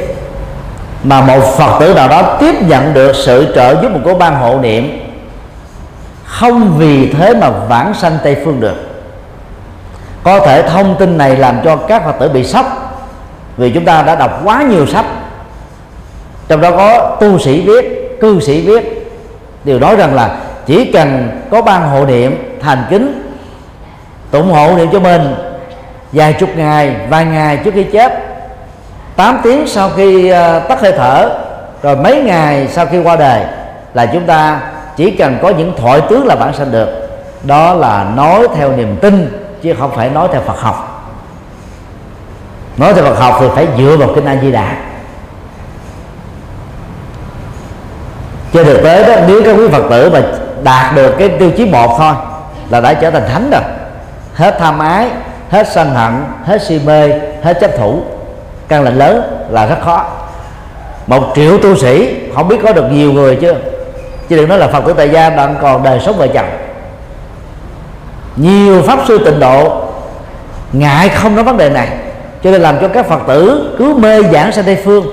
mà 1.04 1.22
một 1.22 1.40
phật 1.58 1.80
tử 1.80 1.94
nào 1.94 2.08
đó 2.08 2.38
tiếp 2.40 2.56
nhận 2.68 2.94
được 2.94 3.16
sự 3.16 3.52
trợ 3.56 3.82
giúp 3.82 3.92
của 4.04 4.14
ban 4.14 4.36
hộ 4.36 4.60
niệm 4.60 5.06
không 6.26 6.78
vì 6.78 7.14
thế 7.14 7.34
mà 7.34 7.50
vãng 7.50 7.94
sanh 7.94 8.18
tây 8.24 8.38
phương 8.46 8.60
được. 8.60 8.76
Có 10.24 10.40
thể 10.40 10.70
thông 10.70 10.96
tin 11.00 11.18
này 11.18 11.36
làm 11.36 11.60
cho 11.64 11.76
các 11.76 12.06
phật 12.06 12.16
tử 12.20 12.30
bị 12.30 12.44
sốc 12.44 12.89
vì 13.60 13.72
chúng 13.72 13.86
ta 13.86 14.02
đã 14.02 14.16
đọc 14.16 14.42
quá 14.44 14.64
nhiều 14.64 14.86
sách. 14.86 15.06
Trong 16.48 16.62
đó 16.62 16.72
có 16.72 17.18
tu 17.22 17.40
sĩ 17.40 17.62
viết 17.62 18.18
cư 18.22 18.40
sĩ 18.40 18.62
viết. 18.62 19.12
Điều 19.64 19.80
nói 19.80 19.96
rằng 19.96 20.16
là 20.16 20.38
chỉ 20.66 20.86
cần 20.86 21.30
có 21.52 21.62
ban 21.62 21.90
hộ 21.90 22.06
niệm 22.06 22.58
thành 22.62 22.84
kính 22.90 23.22
tụng 24.32 24.52
hộ 24.52 24.76
niệm 24.78 24.88
cho 24.92 25.00
mình 25.00 25.36
vài 26.12 26.34
chục 26.34 26.50
ngày 26.56 26.96
vài 27.10 27.26
ngày 27.26 27.58
trước 27.58 27.72
khi 27.74 27.84
chết 27.84 28.14
8 29.16 29.40
tiếng 29.44 29.68
sau 29.68 29.90
khi 29.96 30.32
uh, 30.32 30.68
tắt 30.68 30.82
hơi 30.82 30.92
thở 30.98 31.30
rồi 31.82 31.96
mấy 31.96 32.22
ngày 32.22 32.68
sau 32.68 32.86
khi 32.86 33.00
qua 33.04 33.16
đời 33.16 33.42
là 33.94 34.06
chúng 34.06 34.26
ta 34.26 34.62
chỉ 34.98 35.12
cần 35.12 35.38
có 35.42 35.50
những 35.50 35.74
thoại 35.78 36.02
tướng 36.10 36.28
là 36.28 36.36
bản 36.36 36.54
sanh 36.54 36.72
được. 36.72 36.88
Đó 37.44 37.74
là 37.74 38.08
nói 38.16 38.48
theo 38.56 38.72
niềm 38.72 38.96
tin 39.02 39.44
chứ 39.62 39.74
không 39.80 39.92
phải 39.96 40.10
nói 40.10 40.28
theo 40.32 40.42
Phật 40.42 40.60
học 40.60 40.89
nói 42.80 42.94
về 42.94 43.02
Phật 43.02 43.20
học 43.20 43.38
thì 43.40 43.48
phải 43.56 43.68
dựa 43.78 43.98
vào 43.98 44.10
kinh 44.16 44.26
A 44.26 44.36
Di 44.42 44.52
Đà 44.52 44.76
trên 48.54 48.66
thực 48.66 48.84
tế 48.84 49.16
đó, 49.16 49.22
nếu 49.28 49.42
các 49.46 49.56
quý 49.58 49.68
Phật 49.68 49.84
tử 49.90 50.10
mà 50.10 50.22
đạt 50.64 50.96
được 50.96 51.16
cái 51.20 51.30
tiêu 51.30 51.52
chí 51.58 51.66
một 51.66 51.96
thôi, 51.98 52.14
là 52.70 52.82
đã 52.82 52.94
trở 52.94 53.12
thành 53.12 53.30
thánh 53.30 53.50
rồi. 53.52 53.62
Hết 54.34 54.56
tham 54.60 54.80
ái, 54.80 55.10
hết 55.50 55.68
sân 55.74 55.90
hận, 55.96 56.24
hết 56.46 56.62
si 56.68 56.80
mê, 56.86 57.10
hết 57.44 57.58
chấp 57.62 57.72
thủ. 57.78 58.02
Căn 58.68 58.84
lệnh 58.84 58.98
lớn 58.98 59.46
là 59.50 59.66
rất 59.66 59.78
khó. 59.86 60.06
Một 61.08 61.24
triệu 61.36 61.58
tu 61.58 61.76
sĩ, 61.76 62.16
không 62.36 62.48
biết 62.48 62.58
có 62.64 62.74
được 62.74 62.86
nhiều 62.92 63.12
người 63.12 63.36
chưa? 63.36 63.56
Chứ 64.30 64.36
đừng 64.36 64.50
nói 64.50 64.58
là 64.58 64.68
phật 64.68 64.86
tử 64.86 64.94
tại 64.98 65.10
gia 65.10 65.30
đang 65.30 65.56
còn 65.62 65.84
đời 65.84 66.00
sống 66.06 66.18
vợ 66.18 66.28
chồng. 66.34 66.50
Nhiều 68.36 68.82
pháp 68.82 69.00
sư 69.08 69.18
tịnh 69.26 69.40
độ, 69.40 69.82
ngại 70.74 71.10
không 71.10 71.36
nói 71.36 71.44
vấn 71.44 71.58
đề 71.58 71.70
này 71.70 71.90
cho 72.44 72.52
nên 72.52 72.62
làm 72.62 72.76
cho 72.82 72.88
các 72.88 73.06
phật 73.06 73.20
tử 73.28 73.76
cứ 73.80 73.94
mê 73.94 74.24
giảng 74.24 74.52
sang 74.52 74.66
tây 74.66 74.78
phương 74.86 75.06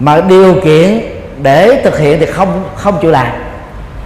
mà 0.00 0.20
điều 0.20 0.54
kiện 0.64 1.00
để 1.42 1.80
thực 1.84 1.98
hiện 1.98 2.20
thì 2.20 2.26
không 2.26 2.64
không 2.74 2.98
chịu 3.02 3.10
làm. 3.10 3.32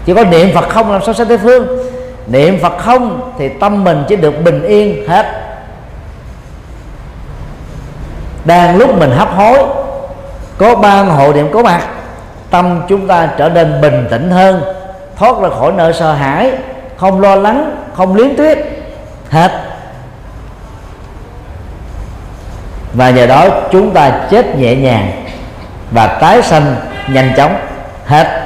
Chỉ 0.05 0.15
có 0.15 0.25
niệm 0.25 0.49
phật 0.55 0.69
không 0.69 0.93
làm 0.93 1.03
sao 1.03 1.15
sang 1.15 1.27
tây 1.27 1.39
phương. 1.39 1.67
Niệm 2.27 2.59
phật 2.63 2.79
không 2.79 3.33
thì 3.39 3.49
tâm 3.49 3.85
mình 3.85 4.05
chỉ 4.09 4.17
được 4.17 4.45
bình 4.45 4.63
yên 4.63 5.09
hết. 5.09 5.27
Đang 8.45 8.77
lúc 8.77 8.99
mình 8.99 9.11
hấp 9.11 9.37
hối, 9.37 9.59
có 10.59 10.75
ba 10.75 11.03
hộ 11.03 11.33
niệm 11.33 11.49
có 11.53 11.63
mặt, 11.63 11.83
tâm 12.51 12.83
chúng 12.89 13.07
ta 13.07 13.29
trở 13.39 13.49
nên 13.49 13.81
bình 13.81 14.07
tĩnh 14.11 14.31
hơn, 14.31 14.63
thoát 15.17 15.41
ra 15.43 15.49
khỏi 15.49 15.73
nợ 15.73 15.93
sợ 15.93 16.13
hãi, 16.13 16.53
không 16.97 17.21
lo 17.21 17.37
lắng, 17.37 17.77
không 17.95 18.17
liếm 18.17 18.37
tuyết 18.37 18.59
hết. 19.31 19.66
Và 22.97 23.11
nhờ 23.11 23.27
đó 23.27 23.49
chúng 23.73 23.91
ta 23.91 24.21
chết 24.31 24.57
nhẹ 24.57 24.77
nhàng 24.77 25.25
và 25.91 26.07
tái 26.07 26.43
sanh 26.43 26.77
nhanh 27.09 27.33
chóng, 27.37 27.57
hết. 28.07 28.43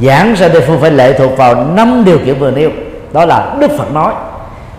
Giảng 0.00 0.34
ra 0.34 0.48
tây 0.48 0.62
phương 0.66 0.80
phải 0.80 0.90
lệ 0.90 1.12
thuộc 1.18 1.36
vào 1.36 1.54
năm 1.54 2.04
điều 2.04 2.18
kiện 2.18 2.38
vừa 2.38 2.50
nêu, 2.50 2.70
đó 3.12 3.24
là 3.24 3.54
đức 3.60 3.70
phật 3.78 3.92
nói. 3.92 4.12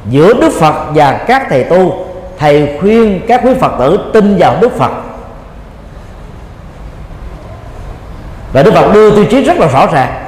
Giữa 0.09 0.33
đức 0.33 0.53
phật 0.59 0.75
và 0.93 1.13
các 1.27 1.47
thầy 1.49 1.63
tu, 1.63 2.05
thầy 2.39 2.77
khuyên 2.81 3.21
các 3.27 3.41
quý 3.43 3.53
phật 3.59 3.71
tử 3.79 4.11
tin 4.13 4.37
vào 4.37 4.57
đức 4.61 4.77
phật. 4.77 4.91
Và 8.53 8.63
đức 8.63 8.73
phật 8.73 8.93
đưa 8.93 9.15
tiêu 9.15 9.25
chí 9.31 9.43
rất 9.43 9.57
là 9.57 9.67
rõ 9.67 9.85
ràng. 9.93 10.23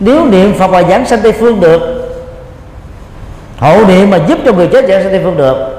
Nếu 0.00 0.26
niệm 0.26 0.54
phật 0.58 0.66
và 0.66 0.82
giảng 0.82 1.06
sanh 1.06 1.20
tây 1.22 1.32
phương 1.32 1.60
được 1.60 1.80
hộ 3.58 3.84
niệm 3.84 4.10
mà 4.10 4.18
giúp 4.28 4.38
cho 4.44 4.52
người 4.52 4.68
chết 4.72 4.84
giảng 4.88 5.02
sanh 5.02 5.12
tây 5.12 5.20
phương 5.24 5.36
được 5.36 5.77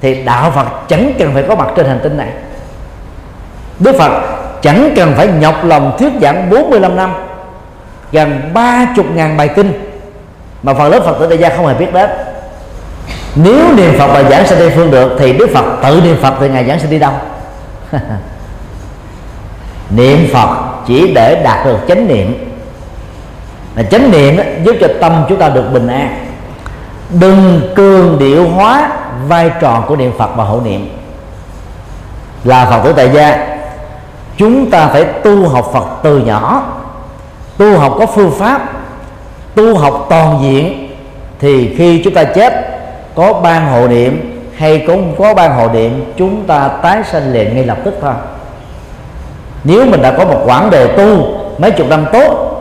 thì 0.00 0.24
đạo 0.24 0.50
phật 0.50 0.66
chẳng 0.88 1.12
cần 1.18 1.34
phải 1.34 1.42
có 1.48 1.54
mặt 1.54 1.68
trên 1.76 1.86
hành 1.86 2.00
tinh 2.02 2.16
này. 2.16 2.28
Đức 3.78 3.96
phật 3.98 4.12
chẳng 4.62 4.92
cần 4.96 5.14
phải 5.16 5.28
nhọc 5.40 5.64
lòng 5.64 5.96
thuyết 5.98 6.12
giảng 6.22 6.50
45 6.50 6.96
năm, 6.96 7.12
gần 8.12 8.50
ba 8.54 8.86
chục 8.96 9.06
ngàn 9.14 9.36
bài 9.36 9.48
kinh 9.48 9.72
mà 10.62 10.74
phần 10.74 10.90
lớn 10.90 11.02
phật 11.06 11.16
tử 11.18 11.28
đại 11.28 11.38
gia 11.38 11.56
không 11.56 11.66
hề 11.66 11.74
biết 11.74 11.92
đến. 11.94 12.10
Nếu 13.34 13.74
niệm 13.76 13.98
phật 13.98 14.06
và 14.06 14.22
giảng 14.22 14.46
sanh 14.46 14.58
tây 14.58 14.70
phương 14.76 14.90
được, 14.90 15.16
thì 15.18 15.32
đức 15.32 15.50
phật 15.54 15.64
tự 15.82 16.00
niệm 16.04 16.16
phật 16.22 16.34
thì 16.40 16.48
ngài 16.48 16.64
giảng 16.64 16.80
sanh 16.80 16.90
đi 16.90 16.98
đâu? 16.98 17.12
Niệm 19.90 20.28
phật 20.32 20.48
chỉ 20.86 21.12
để 21.14 21.40
đạt 21.44 21.66
được 21.66 21.78
chánh 21.88 22.08
niệm. 22.08 22.54
Là 23.76 23.82
chánh 23.82 24.10
niệm 24.10 24.36
giúp 24.64 24.76
cho 24.80 24.88
tâm 25.00 25.24
chúng 25.28 25.38
ta 25.38 25.48
được 25.48 25.72
bình 25.72 25.86
an. 25.86 26.26
Đừng 27.10 27.60
cường 27.74 28.18
điệu 28.18 28.48
hóa 28.48 28.90
vai 29.28 29.50
trò 29.60 29.84
của 29.88 29.96
niệm 29.96 30.12
phật 30.18 30.30
và 30.36 30.44
hộ 30.44 30.60
niệm. 30.64 30.88
Là 32.44 32.66
phật 32.70 32.80
tử 32.84 32.92
tại 32.92 33.10
gia, 33.12 33.58
chúng 34.36 34.70
ta 34.70 34.86
phải 34.86 35.04
tu 35.04 35.48
học 35.48 35.70
phật 35.72 35.86
từ 36.02 36.18
nhỏ, 36.18 36.62
tu 37.58 37.78
học 37.78 37.94
có 37.98 38.06
phương 38.06 38.32
pháp, 38.38 38.60
tu 39.54 39.76
học 39.76 40.06
toàn 40.10 40.38
diện, 40.42 40.88
thì 41.38 41.74
khi 41.78 42.02
chúng 42.04 42.14
ta 42.14 42.24
chết, 42.24 42.52
có 43.14 43.32
ban 43.32 43.66
hộ 43.66 43.88
niệm 43.88 44.42
hay 44.56 44.84
cũng 44.86 45.14
có 45.18 45.34
ban 45.34 45.54
hộ 45.54 45.68
niệm, 45.68 46.12
chúng 46.16 46.46
ta 46.46 46.68
tái 46.68 47.02
sanh 47.04 47.32
liền 47.32 47.54
ngay 47.54 47.64
lập 47.64 47.78
tức 47.84 47.94
thôi. 48.00 48.14
Nếu 49.64 49.86
mình 49.86 50.02
đã 50.02 50.14
có 50.18 50.24
một 50.24 50.42
quãng 50.46 50.70
đời 50.70 50.88
tu 50.88 51.28
mấy 51.58 51.70
chục 51.70 51.88
năm 51.88 52.06
tốt, 52.12 52.52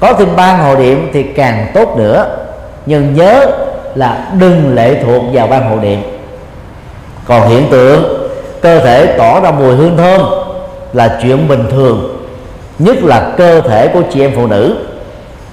có 0.00 0.12
thêm 0.12 0.28
ban 0.36 0.58
hộ 0.58 0.76
niệm 0.76 1.10
thì 1.12 1.22
càng 1.22 1.66
tốt 1.74 1.96
nữa. 1.96 2.36
Nhưng 2.86 3.14
nhớ 3.14 3.50
là 3.94 4.26
đừng 4.38 4.74
lệ 4.74 5.02
thuộc 5.04 5.22
vào 5.32 5.46
ban 5.46 5.70
hộ 5.70 5.76
niệm 5.76 6.02
còn 7.26 7.48
hiện 7.48 7.66
tượng 7.70 8.28
cơ 8.60 8.78
thể 8.78 9.06
tỏ 9.18 9.40
ra 9.40 9.50
mùi 9.50 9.74
hương 9.74 9.96
thơm 9.96 10.20
là 10.92 11.18
chuyện 11.22 11.48
bình 11.48 11.64
thường 11.70 12.26
nhất 12.78 12.96
là 13.02 13.32
cơ 13.36 13.60
thể 13.60 13.88
của 13.88 14.02
chị 14.12 14.20
em 14.20 14.32
phụ 14.36 14.46
nữ. 14.46 14.76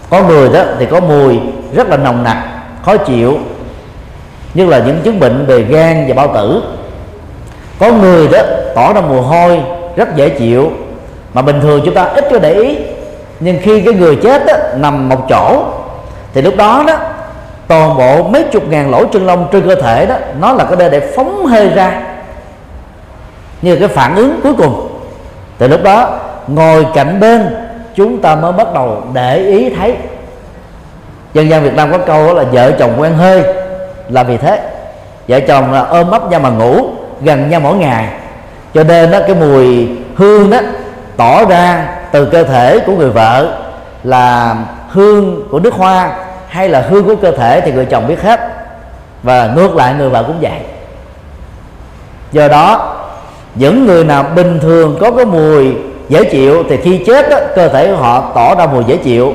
Có 0.10 0.22
người 0.22 0.50
đó 0.50 0.64
thì 0.80 0.86
có 0.86 1.00
mùi 1.00 1.40
rất 1.74 1.90
là 1.90 1.98
nồng 1.98 2.24
nặc 2.24 2.38
khó 2.86 2.98
chịu 2.98 3.38
như 4.54 4.66
là 4.66 4.80
những 4.80 5.02
chứng 5.04 5.20
bệnh 5.20 5.46
về 5.46 5.62
gan 5.62 6.06
và 6.08 6.14
bao 6.14 6.34
tử. 6.34 6.64
Có 7.80 7.92
người 7.92 8.28
đó 8.28 8.40
tỏ 8.76 8.94
ra 8.94 9.02
mùi 9.02 9.22
hôi 9.22 9.62
rất 9.96 10.16
dễ 10.16 10.30
chịu 10.30 10.72
mà 11.34 11.42
bình 11.42 11.62
thường 11.62 11.82
chúng 11.86 11.94
ta 11.94 12.04
ít 12.04 12.26
có 12.32 12.40
để 12.40 12.54
ý. 12.54 12.78
Nhưng 13.40 13.60
khi 13.62 13.82
cái 13.82 13.94
người 13.94 14.16
chết 14.16 14.46
đó, 14.46 14.54
nằm 14.76 15.10
một 15.10 15.26
chỗ 15.30 15.64
thì 16.34 16.42
lúc 16.42 16.58
đó 16.58 16.84
đó 16.88 16.98
toàn 17.70 17.98
bộ 17.98 18.24
mấy 18.24 18.44
chục 18.52 18.64
ngàn 18.70 18.92
lỗ 18.92 19.06
chân 19.06 19.26
lông 19.26 19.48
trên 19.52 19.68
cơ 19.68 19.76
thể 19.76 20.06
đó, 20.06 20.16
nó 20.40 20.54
là 20.54 20.66
cái 20.66 20.76
nơi 20.76 20.90
để 20.90 21.00
phóng 21.16 21.46
hơi 21.46 21.70
ra. 21.70 22.02
Như 23.62 23.76
cái 23.76 23.88
phản 23.88 24.16
ứng 24.16 24.40
cuối 24.44 24.54
cùng. 24.58 25.02
Từ 25.58 25.68
lúc 25.68 25.84
đó, 25.84 26.20
ngồi 26.48 26.86
cạnh 26.94 27.20
bên, 27.20 27.56
chúng 27.96 28.22
ta 28.22 28.36
mới 28.36 28.52
bắt 28.52 28.74
đầu 28.74 29.04
để 29.14 29.38
ý 29.38 29.70
thấy. 29.70 29.96
Dân 31.34 31.50
gian 31.50 31.64
Việt 31.64 31.74
Nam 31.76 31.92
có 31.92 31.98
câu 31.98 32.34
là 32.34 32.44
vợ 32.52 32.72
chồng 32.72 32.94
quen 32.98 33.14
hơi 33.14 33.44
là 34.10 34.24
vì 34.24 34.38
thế. 34.38 34.62
Vợ 35.28 35.40
chồng 35.40 35.74
là 35.74 35.82
ôm 35.82 36.12
ấp 36.12 36.32
nhau 36.32 36.40
mà 36.40 36.50
ngủ, 36.50 36.84
gần 37.22 37.50
nhau 37.50 37.60
mỗi 37.60 37.76
ngày. 37.76 38.08
Cho 38.74 38.84
nên 38.84 39.12
đó, 39.12 39.20
cái 39.28 39.36
mùi 39.36 39.90
hương 40.16 40.50
đó 40.50 40.58
tỏ 41.18 41.46
ra 41.46 41.88
từ 42.12 42.26
cơ 42.26 42.44
thể 42.44 42.80
của 42.80 42.94
người 42.94 43.10
vợ 43.10 43.58
là 44.04 44.56
hương 44.90 45.48
của 45.52 45.60
nước 45.60 45.74
hoa 45.74 46.12
hay 46.50 46.70
là 46.70 46.82
hư 46.82 47.02
của 47.02 47.16
cơ 47.16 47.32
thể 47.32 47.62
thì 47.62 47.72
người 47.72 47.86
chồng 47.86 48.08
biết 48.08 48.22
hết. 48.22 48.40
Và 49.24 49.50
ngược 49.56 49.76
lại 49.76 49.94
người 49.98 50.10
vợ 50.10 50.24
cũng 50.24 50.38
vậy. 50.42 50.60
Do 52.32 52.48
đó 52.48 52.96
những 53.56 53.88
người 53.88 54.04
nào 54.04 54.26
bình 54.36 54.60
thường 54.60 54.98
có 55.02 55.12
cái 55.12 55.26
mùi 55.26 55.76
dễ 56.10 56.24
chịu 56.24 56.64
thì 56.70 56.78
khi 56.78 57.04
chết 57.08 57.30
đó, 57.30 57.38
cơ 57.56 57.68
thể 57.68 57.88
của 57.88 57.98
họ 57.98 58.32
tỏ 58.36 58.56
ra 58.56 58.66
mùi 58.66 58.84
dễ 58.84 58.98
chịu. 58.98 59.34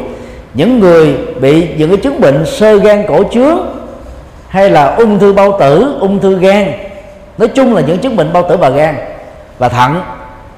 Những 0.55 0.81
người 0.81 1.16
bị 1.41 1.69
những 1.77 1.89
cái 1.89 1.97
chứng 1.97 2.20
bệnh 2.20 2.47
sơ 2.47 2.77
gan 2.77 3.07
cổ 3.09 3.23
trướng 3.32 3.59
hay 4.49 4.70
là 4.70 4.95
ung 4.95 5.19
thư 5.19 5.32
bao 5.32 5.57
tử 5.61 5.97
ung 6.01 6.20
thư 6.20 6.39
gan 6.39 6.73
nói 7.39 7.49
chung 7.49 7.74
là 7.74 7.81
những 7.81 7.99
chứng 7.99 8.16
bệnh 8.16 8.32
bao 8.32 8.43
tử 8.49 8.57
và 8.57 8.69
gan 8.69 8.95
và 9.59 9.69
thận 9.69 10.03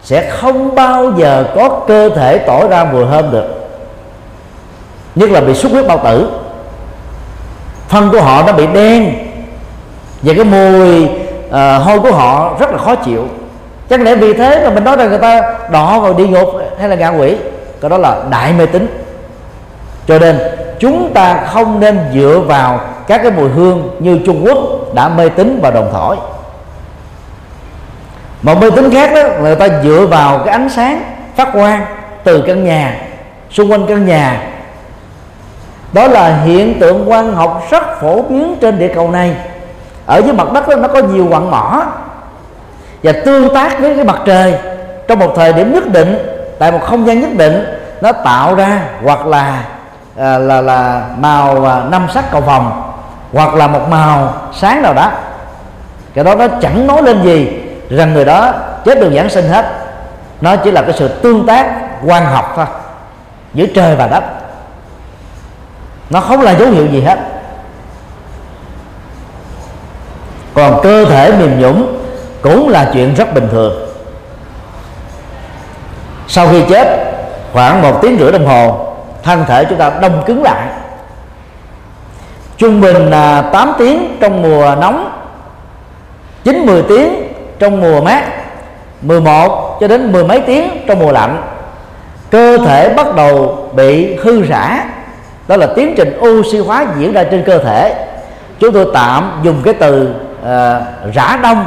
sẽ 0.02 0.30
không 0.30 0.74
bao 0.74 1.12
giờ 1.16 1.44
có 1.56 1.68
cơ 1.88 2.08
thể 2.08 2.38
tỏ 2.38 2.68
ra 2.68 2.84
mùi 2.84 3.04
thơm 3.10 3.30
được 3.32 3.44
nhất 5.14 5.30
là 5.30 5.40
bị 5.40 5.54
xuất 5.54 5.72
huyết 5.72 5.86
bao 5.86 6.00
tử 6.04 6.30
phân 7.88 8.10
của 8.10 8.20
họ 8.20 8.42
nó 8.46 8.52
bị 8.52 8.66
đen. 8.66 9.14
Và 10.22 10.34
cái 10.36 10.44
mùi 10.44 11.04
uh, 11.04 11.84
hôi 11.84 12.00
của 12.00 12.12
họ 12.12 12.56
rất 12.60 12.70
là 12.72 12.78
khó 12.78 12.94
chịu. 12.94 13.28
Chắc 13.90 14.00
lẽ 14.00 14.14
vì 14.14 14.32
thế 14.32 14.64
mà 14.64 14.70
mình 14.70 14.84
nói 14.84 14.96
rằng 14.96 15.08
người 15.08 15.18
ta 15.18 15.42
đỏ 15.70 16.00
vào 16.00 16.14
đi 16.14 16.28
ngục 16.28 16.48
hay 16.78 16.88
là 16.88 16.96
ngạ 16.96 17.08
quỷ? 17.08 17.36
Cái 17.80 17.90
đó 17.90 17.98
là 17.98 18.16
đại 18.30 18.52
mê 18.52 18.66
tín. 18.66 19.02
Cho 20.06 20.18
nên 20.18 20.38
chúng 20.78 21.10
ta 21.14 21.44
không 21.46 21.80
nên 21.80 21.98
dựa 22.14 22.40
vào 22.46 22.80
các 23.06 23.20
cái 23.22 23.32
mùi 23.32 23.48
hương 23.48 23.96
như 23.98 24.18
Trung 24.26 24.46
Quốc 24.46 24.58
đã 24.94 25.08
mê 25.08 25.28
tín 25.28 25.60
và 25.62 25.70
đồng 25.70 25.90
thổi. 25.92 26.16
Một 28.42 28.60
mê 28.60 28.70
tín 28.70 28.90
khác 28.90 29.10
đó 29.14 29.22
người 29.40 29.54
ta 29.54 29.68
dựa 29.84 30.06
vào 30.06 30.38
cái 30.38 30.48
ánh 30.48 30.68
sáng 30.68 31.02
phát 31.36 31.48
quang 31.52 31.86
từ 32.24 32.44
căn 32.46 32.64
nhà 32.64 32.96
xung 33.50 33.72
quanh 33.72 33.86
căn 33.86 34.06
nhà 34.06 34.42
đó 35.96 36.08
là 36.08 36.36
hiện 36.44 36.80
tượng 36.80 37.06
quang 37.06 37.34
học 37.34 37.62
rất 37.70 38.00
phổ 38.00 38.22
biến 38.22 38.56
trên 38.60 38.78
địa 38.78 38.92
cầu 38.94 39.10
này. 39.10 39.36
Ở 40.06 40.18
dưới 40.18 40.32
mặt 40.32 40.52
đất 40.52 40.68
đó, 40.68 40.76
nó 40.76 40.88
có 40.88 40.98
nhiều 40.98 41.26
quặng 41.30 41.50
mỏ 41.50 41.82
và 43.02 43.12
tương 43.24 43.54
tác 43.54 43.80
với 43.80 43.94
cái 43.96 44.04
mặt 44.04 44.16
trời. 44.24 44.54
Trong 45.08 45.18
một 45.18 45.32
thời 45.36 45.52
điểm 45.52 45.72
nhất 45.72 45.86
định 45.86 46.18
tại 46.58 46.72
một 46.72 46.78
không 46.82 47.06
gian 47.06 47.20
nhất 47.20 47.30
định 47.36 47.64
nó 48.00 48.12
tạo 48.12 48.54
ra 48.54 48.80
hoặc 49.04 49.26
là 49.26 49.62
à, 50.18 50.38
là 50.38 50.60
là 50.60 51.02
màu 51.18 51.64
à, 51.64 51.82
năm 51.90 52.06
sắc 52.14 52.30
cầu 52.30 52.40
vòng 52.40 52.92
hoặc 53.32 53.54
là 53.54 53.66
một 53.66 53.88
màu 53.90 54.34
sáng 54.54 54.82
nào 54.82 54.94
đó. 54.94 55.10
Cái 56.14 56.24
đó 56.24 56.34
nó 56.34 56.46
chẳng 56.60 56.86
nói 56.86 57.02
lên 57.02 57.22
gì 57.22 57.62
rằng 57.90 58.14
người 58.14 58.24
đó 58.24 58.52
chết 58.84 59.00
được 59.00 59.12
giảng 59.14 59.30
sinh 59.30 59.48
hết. 59.48 59.66
Nó 60.40 60.56
chỉ 60.56 60.70
là 60.70 60.82
cái 60.82 60.92
sự 60.92 61.08
tương 61.08 61.46
tác 61.46 61.66
quan 62.06 62.26
học 62.26 62.52
thôi 62.56 62.66
giữa 63.54 63.66
trời 63.74 63.96
và 63.96 64.06
đất 64.06 64.24
nó 66.10 66.20
không 66.20 66.40
là 66.40 66.54
dấu 66.54 66.70
hiệu 66.70 66.86
gì 66.86 67.00
hết. 67.00 67.18
Còn 70.54 70.80
cơ 70.82 71.04
thể 71.04 71.32
mềm 71.38 71.60
nhũng 71.60 71.98
cũng 72.42 72.68
là 72.68 72.90
chuyện 72.92 73.14
rất 73.14 73.34
bình 73.34 73.48
thường. 73.50 73.88
Sau 76.28 76.48
khi 76.48 76.62
chết, 76.68 77.14
khoảng 77.52 77.82
một 77.82 78.02
tiếng 78.02 78.18
rưỡi 78.18 78.32
đồng 78.32 78.46
hồ, 78.46 78.86
thân 79.22 79.44
thể 79.48 79.64
chúng 79.64 79.78
ta 79.78 79.90
đông 80.00 80.22
cứng 80.26 80.42
lại. 80.42 80.68
Trung 82.56 82.80
bình 82.80 83.10
là 83.10 83.42
8 83.42 83.72
tiếng 83.78 84.16
trong 84.20 84.42
mùa 84.42 84.74
nóng 84.80 85.10
9 86.44 86.66
10 86.66 86.82
tiếng 86.82 87.32
trong 87.58 87.80
mùa 87.80 88.00
mát 88.00 88.24
11 89.02 89.78
cho 89.80 89.88
đến 89.88 90.12
mười 90.12 90.24
mấy 90.24 90.40
tiếng 90.40 90.84
trong 90.86 90.98
mùa 90.98 91.12
lạnh. 91.12 91.42
Cơ 92.30 92.58
thể 92.58 92.88
bắt 92.88 93.14
đầu 93.16 93.58
bị 93.74 94.16
hư 94.16 94.42
rã 94.42 94.84
đó 95.48 95.56
là 95.56 95.66
tiến 95.66 95.94
trình 95.96 96.20
oxy 96.20 96.58
hóa 96.58 96.86
diễn 96.98 97.12
ra 97.12 97.24
trên 97.24 97.42
cơ 97.42 97.58
thể. 97.58 97.94
Chúng 98.60 98.72
tôi 98.72 98.86
tạm 98.94 99.40
dùng 99.42 99.62
cái 99.64 99.74
từ 99.74 100.14
uh, 100.42 101.14
rã 101.14 101.38
đông 101.42 101.66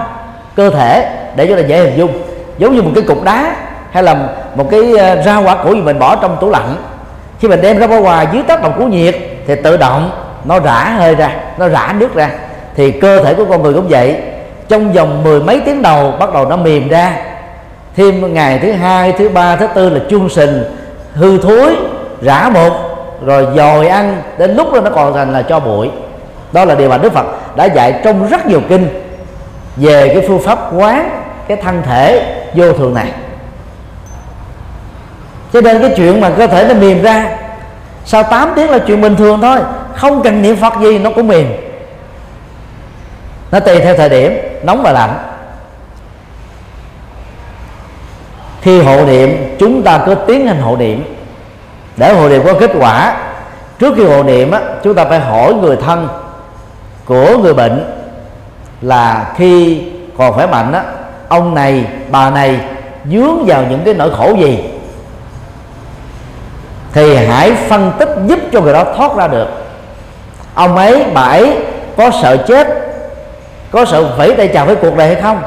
cơ 0.55 0.69
thể 0.69 1.09
để 1.35 1.47
cho 1.47 1.55
là 1.55 1.61
dễ 1.61 1.77
hình 1.77 1.97
dung. 1.97 2.11
Giống 2.57 2.75
như 2.75 2.81
một 2.81 2.91
cái 2.95 3.03
cục 3.03 3.23
đá 3.23 3.55
hay 3.91 4.03
là 4.03 4.15
một 4.55 4.71
cái 4.71 4.97
ờ, 4.97 5.21
rau 5.25 5.43
quả 5.43 5.55
củ 5.55 5.73
gì 5.73 5.81
mình 5.81 5.99
bỏ 5.99 6.15
trong 6.15 6.37
tủ 6.41 6.49
lạnh. 6.49 6.75
Khi 7.39 7.47
mình 7.47 7.61
đem 7.61 7.77
ra 7.77 7.87
bỏ 7.87 7.99
ngoài 7.99 8.27
dưới 8.33 8.43
tác 8.43 8.63
động 8.63 8.73
của 8.77 8.85
nhiệt 8.85 9.15
thì 9.47 9.55
tự 9.63 9.77
động 9.77 10.11
nó 10.45 10.59
rã 10.59 10.83
hơi 10.97 11.15
ra 11.15 11.31
nó 11.57 11.67
rã 11.67 11.93
nước 11.99 12.15
ra. 12.15 12.29
Thì 12.75 12.91
cơ 12.91 13.23
thể 13.23 13.33
của 13.33 13.45
con 13.45 13.63
người 13.63 13.73
cũng 13.73 13.87
vậy. 13.89 14.17
Trong 14.67 14.93
vòng 14.93 15.23
mười 15.23 15.39
mấy 15.39 15.61
tiếng 15.65 15.81
đầu 15.81 16.13
bắt 16.19 16.33
đầu 16.33 16.45
nó 16.45 16.57
mềm 16.57 16.87
ra. 16.87 17.17
Thêm 17.95 18.33
ngày 18.33 18.59
thứ 18.59 18.71
hai 18.71 19.11
thứ 19.11 19.29
ba 19.29 19.55
thứ 19.55 19.67
tư 19.75 19.89
là 19.89 19.99
chuông 20.09 20.29
sình 20.29 20.63
hư 21.13 21.37
thối 21.37 21.75
rã 22.21 22.49
một 22.53 22.88
rồi 23.25 23.47
dòi 23.55 23.87
ăn, 23.87 24.21
đến 24.37 24.55
lúc 24.55 24.73
đó 24.73 24.79
nó 24.81 24.89
còn 24.89 25.13
thành 25.13 25.33
là 25.33 25.41
cho 25.41 25.59
bụi. 25.59 25.89
Đó 26.51 26.65
là 26.65 26.75
điều 26.75 26.89
mà 26.89 26.97
đức 26.97 27.13
phật 27.13 27.25
đã 27.55 27.65
dạy 27.65 27.99
trong 28.03 28.27
rất 28.27 28.45
nhiều 28.45 28.61
kinh 28.69 28.87
về 29.75 30.07
cái 30.07 30.25
phương 30.27 30.41
pháp 30.41 30.59
quán 30.75 31.21
cái 31.47 31.57
thân 31.57 31.81
thể 31.85 32.35
vô 32.53 32.73
thường 32.73 32.93
này. 32.93 33.11
Cho 35.53 35.61
nên 35.61 35.81
cái 35.81 35.93
chuyện 35.97 36.21
mà 36.21 36.29
cơ 36.29 36.47
thể 36.47 36.65
nó 36.67 36.73
mềm 36.73 37.01
ra, 37.01 37.37
sau 38.05 38.23
8 38.23 38.53
tiếng 38.55 38.69
là 38.69 38.79
chuyện 38.87 39.01
bình 39.01 39.15
thường 39.15 39.41
thôi, 39.41 39.59
không 39.95 40.23
cần 40.23 40.41
niệm 40.41 40.55
phật 40.55 40.73
gì 40.81 40.99
nó 40.99 41.09
cũng 41.15 41.27
mềm. 41.27 41.47
Nó 43.51 43.59
tùy 43.59 43.79
theo 43.79 43.95
thời 43.95 44.09
điểm, 44.09 44.37
nóng 44.63 44.81
và 44.83 44.91
lạnh. 44.91 45.17
Khi 48.61 48.81
hộ 48.81 49.05
niệm, 49.05 49.55
chúng 49.59 49.83
ta 49.83 49.99
cứ 50.05 50.15
tiến 50.15 50.47
hành 50.47 50.61
hộ 50.61 50.77
niệm 50.77 51.18
để 51.99 52.13
hộ 52.13 52.29
niệm 52.29 52.41
có 52.45 52.53
kết 52.59 52.71
quả 52.79 53.17
trước 53.79 53.93
khi 53.97 54.03
hộ 54.05 54.23
niệm 54.23 54.51
á, 54.51 54.59
chúng 54.83 54.95
ta 54.95 55.05
phải 55.05 55.19
hỏi 55.19 55.53
người 55.53 55.77
thân 55.85 56.07
của 57.05 57.37
người 57.37 57.53
bệnh 57.53 57.85
là 58.81 59.31
khi 59.35 59.81
còn 60.17 60.33
khỏe 60.33 60.45
mạnh 60.45 60.73
á, 60.73 60.83
ông 61.27 61.55
này 61.55 61.85
bà 62.11 62.29
này 62.29 62.59
dướng 63.11 63.45
vào 63.45 63.63
những 63.69 63.81
cái 63.85 63.93
nỗi 63.93 64.11
khổ 64.17 64.33
gì? 64.39 64.63
Thì 66.93 67.15
hãy 67.15 67.53
phân 67.53 67.91
tích 67.99 68.09
giúp 68.25 68.39
cho 68.51 68.61
người 68.61 68.73
đó 68.73 68.83
thoát 68.97 69.15
ra 69.15 69.27
được. 69.27 69.47
Ông 70.53 70.75
ấy 70.75 71.05
bà 71.13 71.21
ấy 71.21 71.57
có 71.97 72.11
sợ 72.21 72.37
chết 72.47 72.67
có 73.71 73.85
sợ 73.85 74.03
vẫy 74.17 74.35
tay 74.37 74.47
chào 74.47 74.65
với 74.65 74.75
cuộc 74.75 74.95
đời 74.97 75.07
hay 75.07 75.21
không? 75.21 75.41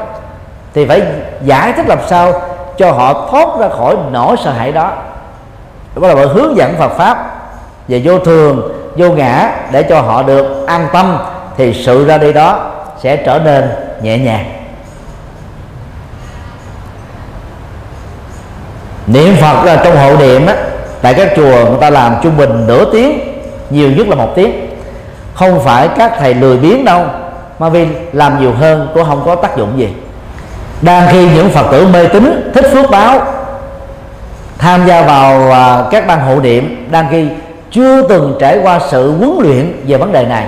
Thì 0.73 0.85
phải 0.85 1.01
giải 1.43 1.73
thích 1.73 1.87
làm 1.87 1.99
sao 2.07 2.41
cho 2.77 2.91
họ 2.91 3.27
thoát 3.31 3.47
ra 3.59 3.69
khỏi 3.77 3.95
nỗi 4.11 4.35
sợ 4.43 4.51
hãi 4.51 4.71
đó 4.71 4.91
đó 5.95 6.07
là 6.07 6.15
bởi 6.15 6.27
hướng 6.27 6.57
dẫn 6.57 6.75
Phật 6.79 6.97
pháp 6.97 7.35
về 7.87 8.01
vô 8.03 8.19
thường, 8.19 8.71
vô 8.95 9.09
ngã 9.09 9.51
để 9.71 9.83
cho 9.83 10.01
họ 10.01 10.23
được 10.23 10.65
an 10.67 10.87
tâm, 10.93 11.17
thì 11.57 11.73
sự 11.85 12.05
ra 12.07 12.17
đi 12.17 12.33
đó 12.33 12.71
sẽ 13.01 13.15
trở 13.15 13.39
nên 13.39 13.69
nhẹ 14.01 14.17
nhàng. 14.17 14.45
Niệm 19.07 19.35
phật 19.35 19.63
là 19.65 19.81
trong 19.83 19.97
hộ 19.97 20.17
niệm 20.17 20.45
á, 20.45 20.55
tại 21.01 21.13
các 21.13 21.33
chùa 21.35 21.65
người 21.69 21.77
ta 21.81 21.89
làm 21.89 22.15
trung 22.23 22.37
bình 22.37 22.67
nửa 22.67 22.91
tiếng, 22.91 23.19
nhiều 23.69 23.91
nhất 23.91 24.07
là 24.07 24.15
một 24.15 24.31
tiếng. 24.35 24.67
Không 25.33 25.63
phải 25.63 25.87
các 25.97 26.13
thầy 26.19 26.33
lười 26.33 26.57
biếng 26.57 26.85
đâu, 26.85 27.05
mà 27.59 27.69
vì 27.69 27.87
làm 28.13 28.41
nhiều 28.41 28.53
hơn 28.53 28.87
cũng 28.93 29.05
không 29.05 29.23
có 29.25 29.35
tác 29.35 29.57
dụng 29.57 29.79
gì. 29.79 29.93
Đang 30.81 31.07
khi 31.11 31.29
những 31.29 31.49
phật 31.49 31.71
tử 31.71 31.87
mê 31.87 32.07
tín, 32.07 32.51
thích 32.53 32.65
phước 32.73 32.91
báo 32.91 33.21
tham 34.57 34.87
gia 34.87 35.01
vào 35.01 35.51
à, 35.51 35.83
các 35.91 36.07
ban 36.07 36.19
hộ 36.19 36.41
niệm 36.41 36.87
đang 36.91 37.07
khi 37.11 37.27
chưa 37.71 38.07
từng 38.07 38.37
trải 38.39 38.59
qua 38.63 38.79
sự 38.91 39.11
huấn 39.17 39.31
luyện 39.39 39.73
về 39.87 39.97
vấn 39.97 40.11
đề 40.11 40.25
này. 40.25 40.47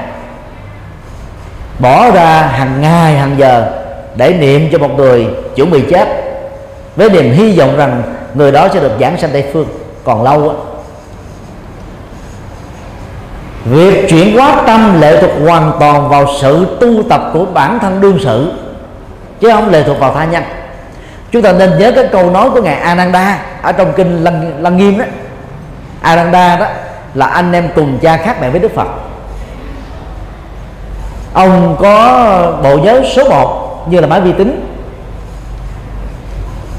Bỏ 1.79 2.11
ra 2.11 2.41
hàng 2.41 2.81
ngày 2.81 3.17
hàng 3.17 3.35
giờ 3.37 3.71
để 4.15 4.33
niệm 4.33 4.69
cho 4.71 4.77
một 4.77 4.97
người 4.97 5.27
chuẩn 5.55 5.71
bị 5.71 5.83
chết 5.89 6.07
với 6.95 7.09
niềm 7.09 7.31
hy 7.31 7.59
vọng 7.59 7.77
rằng 7.77 8.03
người 8.33 8.51
đó 8.51 8.67
sẽ 8.73 8.79
được 8.79 8.91
giảng 8.99 9.17
sanh 9.17 9.29
tây 9.33 9.45
phương 9.53 9.67
còn 10.03 10.23
lâu 10.23 10.49
á. 10.49 10.55
Việc 13.65 14.09
chuyển 14.09 14.37
hóa 14.37 14.63
tâm 14.67 15.01
lệ 15.01 15.21
thuộc 15.21 15.31
hoàn 15.45 15.71
toàn 15.79 16.09
vào 16.09 16.25
sự 16.41 16.77
tu 16.81 17.03
tập 17.09 17.29
của 17.33 17.45
bản 17.45 17.79
thân 17.79 18.01
đương 18.01 18.17
sự 18.23 18.51
chứ 19.39 19.49
không 19.53 19.69
lệ 19.69 19.83
thuộc 19.83 19.99
vào 19.99 20.13
tha 20.13 20.25
nhân. 20.25 20.43
Chúng 21.31 21.41
ta 21.41 21.51
nên 21.51 21.79
nhớ 21.79 21.91
cái 21.91 22.07
câu 22.11 22.31
nói 22.31 22.49
của 22.49 22.61
ngài 22.61 22.75
Ananda 22.75 23.39
ở 23.65 23.71
trong 23.71 23.93
kinh 23.93 24.23
Lăng, 24.23 24.63
Lăng 24.63 24.77
Nghiêm 24.77 24.97
đó 24.97 25.05
Aranda 26.01 26.55
đó 26.55 26.67
là 27.13 27.25
anh 27.25 27.53
em 27.53 27.69
cùng 27.75 27.99
cha 28.01 28.17
khác 28.17 28.37
mẹ 28.41 28.49
với 28.49 28.59
Đức 28.59 28.75
Phật. 28.75 28.87
Ông 31.33 31.75
có 31.79 32.59
bộ 32.63 32.77
nhớ 32.77 33.01
số 33.15 33.29
1 33.29 33.85
như 33.89 33.99
là 33.99 34.07
máy 34.07 34.21
vi 34.21 34.33
tính. 34.33 34.65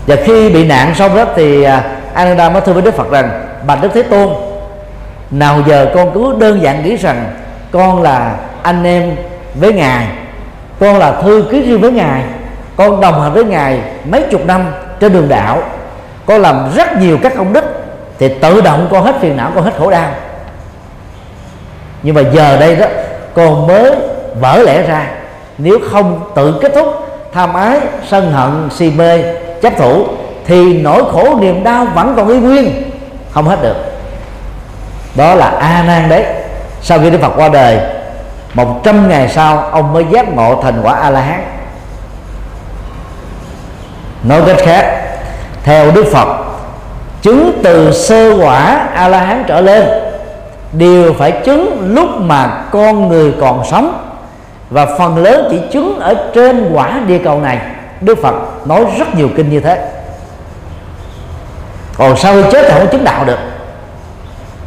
Và 0.07 0.17
khi 0.25 0.51
bị 0.51 0.65
nạn 0.65 0.95
xong 0.95 1.17
đó 1.17 1.25
thì 1.37 1.63
à, 1.63 1.73
Aranda 2.15 2.45
Ananda 2.45 2.51
mới 2.51 2.61
thưa 2.61 2.73
với 2.73 2.83
Đức 2.83 2.95
Phật 2.95 3.11
rằng 3.11 3.31
bạch 3.67 3.83
Đức 3.83 3.89
Thế 3.95 4.03
Tôn 4.03 4.29
nào 5.31 5.63
giờ 5.67 5.93
con 5.95 6.11
cứ 6.15 6.35
đơn 6.39 6.63
giản 6.63 6.85
nghĩ 6.85 6.97
rằng 6.97 7.25
con 7.71 8.03
là 8.03 8.37
anh 8.63 8.85
em 8.85 9.17
với 9.55 9.73
ngài 9.73 10.07
con 10.81 10.99
là 10.99 11.13
thư 11.23 11.49
ký 11.51 11.61
riêng 11.61 11.81
với 11.81 11.93
ngài 11.93 12.23
con 12.77 13.01
đồng 13.01 13.23
hành 13.23 13.33
với 13.33 13.45
ngài 13.45 13.81
mấy 14.11 14.23
chục 14.31 14.47
năm 14.47 14.65
trên 15.01 15.13
đường 15.13 15.29
đạo 15.29 15.63
con 16.27 16.43
làm 16.43 16.71
rất 16.77 16.97
nhiều 16.97 17.19
các 17.23 17.33
công 17.37 17.53
đức 17.53 17.65
thì 18.19 18.29
tự 18.29 18.61
động 18.61 18.89
con 18.91 19.05
hết 19.05 19.15
phiền 19.21 19.37
não 19.37 19.51
con 19.55 19.65
hết 19.65 19.73
khổ 19.79 19.91
đau. 19.91 20.11
Nhưng 22.03 22.15
mà 22.15 22.23
giờ 22.33 22.57
đây 22.57 22.77
đó 22.77 22.87
con 23.35 23.67
mới 23.67 23.93
vỡ 24.41 24.59
lẽ 24.59 24.83
ra, 24.83 25.07
nếu 25.59 25.79
không 25.91 26.31
tự 26.35 26.59
kết 26.63 26.73
thúc 26.75 26.87
tham 27.33 27.55
ái, 27.55 27.81
sân 28.07 28.33
hận, 28.33 28.69
si 28.71 28.91
mê, 28.91 29.35
chấp 29.63 29.73
thủ, 29.79 30.07
thì 30.47 30.81
nỗi 30.83 31.03
khổ 31.13 31.39
niềm 31.41 31.65
đau 31.65 31.87
vẫn 31.95 32.15
còn 32.17 32.29
y 32.29 32.39
nguyên, 32.39 32.91
không 33.31 33.49
hết 33.49 33.63
được. 33.63 33.77
Đó 35.15 35.35
là 35.35 35.47
a 35.47 35.85
nan 35.87 36.09
đấy. 36.09 36.25
Sau 36.83 36.99
khi 36.99 37.11
đức 37.11 37.19
phật 37.21 37.33
qua 37.37 37.49
đời, 37.49 37.79
một 38.55 38.81
trăm 38.85 39.09
ngày 39.09 39.29
sau, 39.29 39.59
ông 39.59 39.93
mới 39.93 40.05
giác 40.11 40.29
ngộ 40.29 40.63
thành 40.63 40.81
quả 40.83 40.95
a 40.95 41.11
la 41.11 41.21
hán. 41.21 41.45
Nói 44.23 44.43
cách 44.47 44.57
khác 44.59 45.06
theo 45.67 45.91
đức 45.91 46.05
phật, 46.13 46.29
chứng 47.23 47.61
từ 47.63 47.93
sơ 47.93 48.37
quả 48.41 48.89
a 48.95 49.09
la 49.09 49.21
hán 49.21 49.45
trở 49.47 49.61
lên, 49.61 49.89
đều 50.73 51.13
phải 51.13 51.33
chứng 51.33 51.95
lúc 51.95 52.09
mà 52.19 52.65
con 52.71 53.09
người 53.09 53.35
còn 53.41 53.65
sống, 53.71 54.13
và 54.71 54.87
phần 54.99 55.17
lớn 55.17 55.49
chỉ 55.51 55.61
chứng 55.73 56.01
ở 56.01 56.15
trên 56.35 56.71
quả 56.75 57.01
địa 57.07 57.19
cầu 57.25 57.41
này. 57.41 57.59
Đức 58.01 58.19
phật 58.23 58.35
nói 58.67 58.85
rất 58.99 59.15
nhiều 59.15 59.29
kinh 59.37 59.51
như 59.51 59.61
thế. 59.61 59.89
Còn 61.99 62.17
sau 62.17 62.35
khi 62.35 62.43
chết 62.53 62.67
thì 62.69 62.79
không 62.79 62.89
chứng 62.93 63.05
đạo 63.05 63.25
được. 63.25 63.39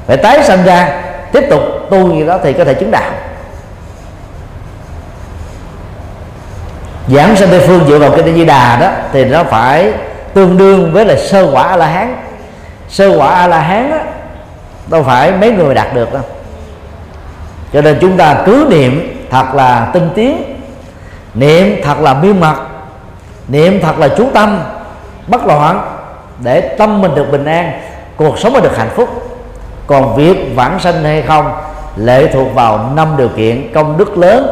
Phải 0.07 0.17
tái 0.17 0.43
sanh 0.43 0.63
ra, 0.63 1.01
tiếp 1.31 1.43
tục 1.49 1.61
tu 1.89 1.97
như 1.97 2.25
đó 2.25 2.37
thì 2.43 2.53
có 2.53 2.63
thể 2.63 2.73
chứng 2.73 2.91
đạo. 2.91 3.11
Giảng 7.07 7.35
sanh 7.35 7.49
tây 7.49 7.59
phương 7.67 7.85
dựa 7.87 7.99
vào 7.99 8.11
kinh 8.15 8.35
di 8.35 8.45
đà 8.45 8.77
đó, 8.79 8.91
thì 9.13 9.25
nó 9.25 9.43
phải 9.43 9.93
tương 10.33 10.57
đương 10.57 10.91
với 10.93 11.05
là 11.05 11.15
sơ 11.15 11.51
quả 11.53 11.63
a 11.63 11.77
la 11.77 11.87
hán 11.87 12.15
sơ 12.89 13.17
quả 13.17 13.27
a 13.29 13.47
la 13.47 13.59
hán 13.59 13.91
á, 13.91 13.99
đâu 14.87 15.03
phải 15.03 15.31
mấy 15.31 15.51
người 15.51 15.75
đạt 15.75 15.93
được 15.93 16.13
đâu. 16.13 16.21
Cho 17.73 17.81
nên 17.81 17.97
chúng 18.01 18.17
ta 18.17 18.35
cứ 18.45 18.67
niệm 18.69 19.25
thật 19.31 19.53
là 19.53 19.89
tinh 19.93 20.09
tiến 20.15 20.43
niệm 21.33 21.81
thật 21.83 21.99
là 21.99 22.13
miên 22.13 22.39
mật 22.39 22.55
niệm 23.47 23.79
thật 23.81 23.99
là 23.99 24.09
chú 24.17 24.29
tâm 24.33 24.59
bất 25.27 25.45
loạn 25.45 25.95
để 26.43 26.61
tâm 26.61 27.01
mình 27.01 27.15
được 27.15 27.31
bình 27.31 27.45
an 27.45 27.81
cuộc 28.15 28.39
sống 28.39 28.53
mình 28.53 28.63
được 28.63 28.77
hạnh 28.77 28.89
phúc. 28.95 29.09
Còn 29.87 30.15
việc 30.15 30.51
vãng 30.55 30.79
sanh 30.79 31.03
hay 31.03 31.21
không 31.21 31.51
lệ 31.95 32.27
thuộc 32.33 32.53
vào 32.53 32.89
năm 32.95 33.17
điều 33.17 33.29
kiện 33.29 33.73
công 33.73 33.97
đức 33.97 34.17
lớn 34.17 34.47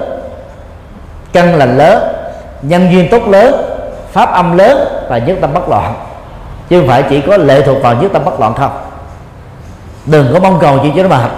căn 1.33 1.55
lành 1.55 1.77
lớn 1.77 2.03
nhân 2.61 2.91
duyên 2.91 3.07
tốt 3.11 3.27
lớn 3.27 3.66
pháp 4.17 4.31
âm 4.31 4.57
lớn 4.57 4.87
và 5.09 5.17
nhất 5.17 5.37
tâm 5.41 5.53
bất 5.53 5.69
loạn. 5.69 5.93
Chứ 6.69 6.79
không 6.79 6.87
phải 6.87 7.03
chỉ 7.09 7.21
có 7.21 7.37
lệ 7.37 7.61
thuộc 7.61 7.81
vào 7.81 7.95
nhất 7.95 8.11
tâm 8.13 8.25
bất 8.25 8.39
loạn 8.39 8.53
không. 8.53 8.71
Đừng 10.05 10.33
có 10.33 10.39
mong 10.39 10.59
cầu 10.59 10.79
gì 10.83 10.91
cho 10.95 11.03
nó 11.03 11.09
mệt 11.09 11.31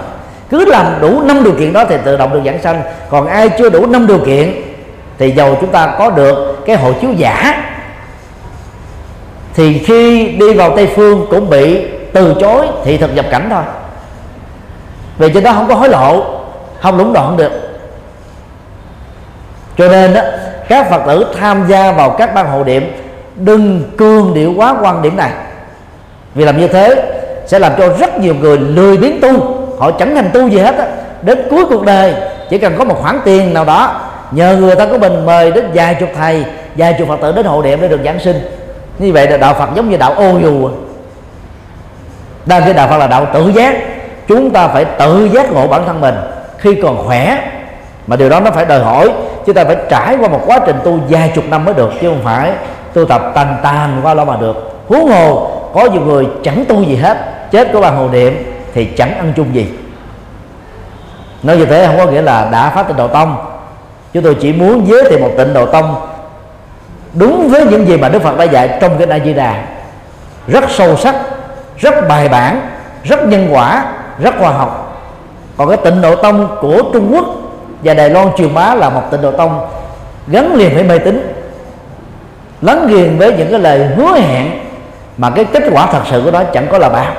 cứ 0.50 0.64
làm 0.64 0.86
đủ 1.00 1.22
năm 1.22 1.44
điều 1.44 1.54
kiện 1.58 1.72
đó 1.72 1.84
thì 1.88 1.96
tự 2.04 2.16
động 2.16 2.32
được 2.32 2.40
giảng 2.44 2.62
sanh. 2.62 2.82
Còn 3.10 3.26
ai 3.26 3.48
chưa 3.58 3.70
đủ 3.70 3.86
năm 3.86 4.06
điều 4.06 4.18
kiện 4.18 4.62
thì 5.18 5.30
dầu 5.30 5.56
chúng 5.60 5.70
ta 5.70 5.94
có 5.98 6.10
được 6.10 6.66
cái 6.66 6.76
hộ 6.76 6.92
chiếu 6.92 7.10
giả. 7.12 7.64
Thì 9.54 9.78
khi 9.78 10.28
đi 10.28 10.54
vào 10.54 10.76
tây 10.76 10.92
phương 10.96 11.26
cũng 11.30 11.50
bị 11.50 11.86
từ 12.12 12.34
chối 12.40 12.66
thị 12.84 12.96
thực 12.96 13.14
nhập 13.14 13.26
cảnh 13.30 13.48
thôi. 13.50 13.62
Vì 15.18 15.32
trên 15.32 15.44
đó 15.44 15.52
không 15.52 15.68
có 15.68 15.74
hối 15.74 15.88
lộ, 15.88 16.24
không 16.80 16.98
lũng 16.98 17.12
đoạn 17.12 17.36
được. 17.36 17.52
Cho 19.78 19.88
nên 19.88 20.14
đó 20.14 20.22
các 20.70 20.90
phật 20.90 21.02
tử 21.06 21.26
tham 21.40 21.64
gia 21.68 21.92
vào 21.92 22.10
các 22.10 22.34
ban 22.34 22.46
hộ 22.46 22.64
niệm, 22.64 22.92
đừng 23.36 23.82
cương 23.98 24.34
điệu 24.34 24.52
quá 24.56 24.76
quan 24.82 25.02
điểm 25.02 25.16
này. 25.16 25.30
Vì 26.34 26.44
làm 26.44 26.58
như 26.58 26.68
thế 26.68 27.02
sẽ 27.46 27.58
làm 27.58 27.72
cho 27.78 27.88
rất 27.98 28.18
nhiều 28.18 28.34
người 28.34 28.58
lười 28.58 28.96
biến 28.96 29.20
tu, 29.20 29.56
họ 29.78 29.90
chẳng 29.90 30.16
hành 30.16 30.30
tu 30.34 30.48
gì 30.48 30.58
hết 30.58 30.74
á. 30.74 30.86
Đến 31.22 31.38
cuối 31.50 31.64
cuộc 31.68 31.84
đời, 31.84 32.14
chỉ 32.50 32.58
cần 32.58 32.74
có 32.78 32.84
một 32.84 32.98
khoản 33.02 33.20
tiền 33.24 33.54
nào 33.54 33.64
đó, 33.64 34.00
nhờ 34.30 34.56
người 34.56 34.74
ta 34.74 34.86
của 34.86 34.98
mình 34.98 35.26
mời 35.26 35.50
đến 35.50 35.70
vài 35.74 35.94
chục 35.94 36.08
thầy, 36.16 36.44
vài 36.76 36.94
chục 36.98 37.08
phật 37.08 37.20
tử 37.22 37.32
đến 37.32 37.46
hộ 37.46 37.62
niệm 37.62 37.80
để 37.80 37.88
được 37.88 38.00
giảng 38.04 38.20
sinh. 38.20 38.36
Như 38.98 39.12
vậy 39.12 39.30
là 39.30 39.36
đạo 39.36 39.54
phật 39.54 39.68
giống 39.74 39.90
như 39.90 39.96
đạo 39.96 40.12
ô 40.12 40.38
dù 40.42 40.66
à. 40.66 40.72
đang 42.46 42.62
cái 42.64 42.74
đạo 42.74 42.88
phật 42.88 42.98
là 42.98 43.06
đạo 43.06 43.26
tự 43.34 43.48
giác, 43.48 43.76
chúng 44.28 44.50
ta 44.50 44.68
phải 44.68 44.84
tự 44.84 45.28
giác 45.32 45.52
ngộ 45.52 45.66
bản 45.66 45.82
thân 45.86 46.00
mình. 46.00 46.14
Khi 46.58 46.74
còn 46.82 47.06
khỏe 47.06 47.38
mà 48.06 48.16
điều 48.16 48.28
đó 48.28 48.40
nó 48.40 48.50
phải 48.50 48.64
đòi 48.64 48.80
hỏi, 48.80 49.12
chúng 49.46 49.54
ta 49.54 49.64
phải 49.64 49.76
trải 49.90 50.16
qua 50.20 50.28
một 50.28 50.40
quá 50.46 50.58
trình 50.66 50.76
tu 50.84 50.98
vài 51.08 51.32
chục 51.34 51.44
năm 51.50 51.64
mới 51.64 51.74
được, 51.74 51.90
chứ 52.00 52.08
không 52.08 52.20
phải 52.24 52.52
tu 52.92 53.04
tập 53.04 53.22
tàn 53.34 53.56
tàn 53.62 54.00
qua 54.02 54.14
lo 54.14 54.24
mà 54.24 54.36
được. 54.36 54.82
Huống 54.88 55.10
hồ, 55.10 55.50
có 55.74 55.84
nhiều 55.84 56.02
người 56.02 56.28
chẳng 56.42 56.64
tu 56.68 56.82
gì 56.82 56.96
hết, 56.96 57.18
chết 57.50 57.68
của 57.72 57.80
bàn 57.80 57.96
hồ 57.96 58.08
niệm, 58.08 58.62
thì 58.74 58.84
chẳng 58.84 59.14
ăn 59.18 59.32
chung 59.36 59.54
gì. 59.54 59.66
Nói 61.42 61.56
như 61.56 61.66
thế 61.66 61.86
không 61.86 61.98
có 61.98 62.06
nghĩa 62.06 62.22
là 62.22 62.48
đã 62.52 62.70
phát 62.70 62.88
tịnh 62.88 62.96
độ 62.96 63.08
tông. 63.08 63.36
Chúng 64.12 64.22
tôi 64.22 64.36
chỉ 64.40 64.52
muốn 64.52 64.86
giới 64.86 65.04
thiệu 65.10 65.18
một 65.18 65.30
tịnh 65.36 65.54
độ 65.54 65.66
tông 65.66 66.00
đúng 67.12 67.48
với 67.48 67.66
những 67.66 67.86
gì 67.86 67.96
mà 67.96 68.08
đức 68.08 68.22
phật 68.22 68.38
đã 68.38 68.44
dạy 68.44 68.78
trong 68.80 68.98
cái 68.98 69.06
đại 69.06 69.20
di 69.24 69.32
đà. 69.32 69.62
Rất 70.46 70.64
sâu 70.70 70.96
sắc, 70.96 71.14
rất 71.78 72.08
bài 72.08 72.28
bản, 72.28 72.60
rất 73.04 73.26
nhân 73.28 73.48
quả, 73.50 73.84
rất 74.18 74.34
khoa 74.38 74.50
học. 74.50 75.02
Còn 75.56 75.68
cái 75.68 75.76
tịnh 75.76 76.02
độ 76.02 76.16
tông 76.16 76.56
của 76.60 76.82
trung 76.92 77.14
quốc 77.14 77.24
và 77.82 77.94
đài 77.94 78.10
loan 78.10 78.28
truyền 78.38 78.54
bá 78.54 78.74
là 78.74 78.90
một 78.90 79.02
tịnh 79.10 79.22
độ 79.22 79.32
tông 79.32 79.68
gắn 80.28 80.54
liền 80.54 80.74
với 80.74 80.84
mê 80.84 80.98
tín, 80.98 81.44
lắng 82.62 82.86
ghiền 82.88 83.18
với 83.18 83.32
những 83.32 83.50
cái 83.50 83.60
lời 83.60 83.86
hứa 83.96 84.14
hẹn 84.14 84.50
mà 85.16 85.30
cái 85.30 85.44
kết 85.44 85.62
quả 85.72 85.86
thật 85.92 86.02
sự 86.10 86.22
của 86.24 86.30
nó 86.30 86.44
chẳng 86.44 86.66
có 86.70 86.78
là 86.78 86.88
bao. 86.88 87.14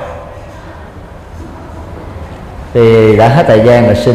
Thì 2.74 3.16
đã 3.16 3.28
hết 3.28 3.44
thời 3.46 3.60
gian 3.60 3.88
là 3.88 3.94
xin 3.94 4.10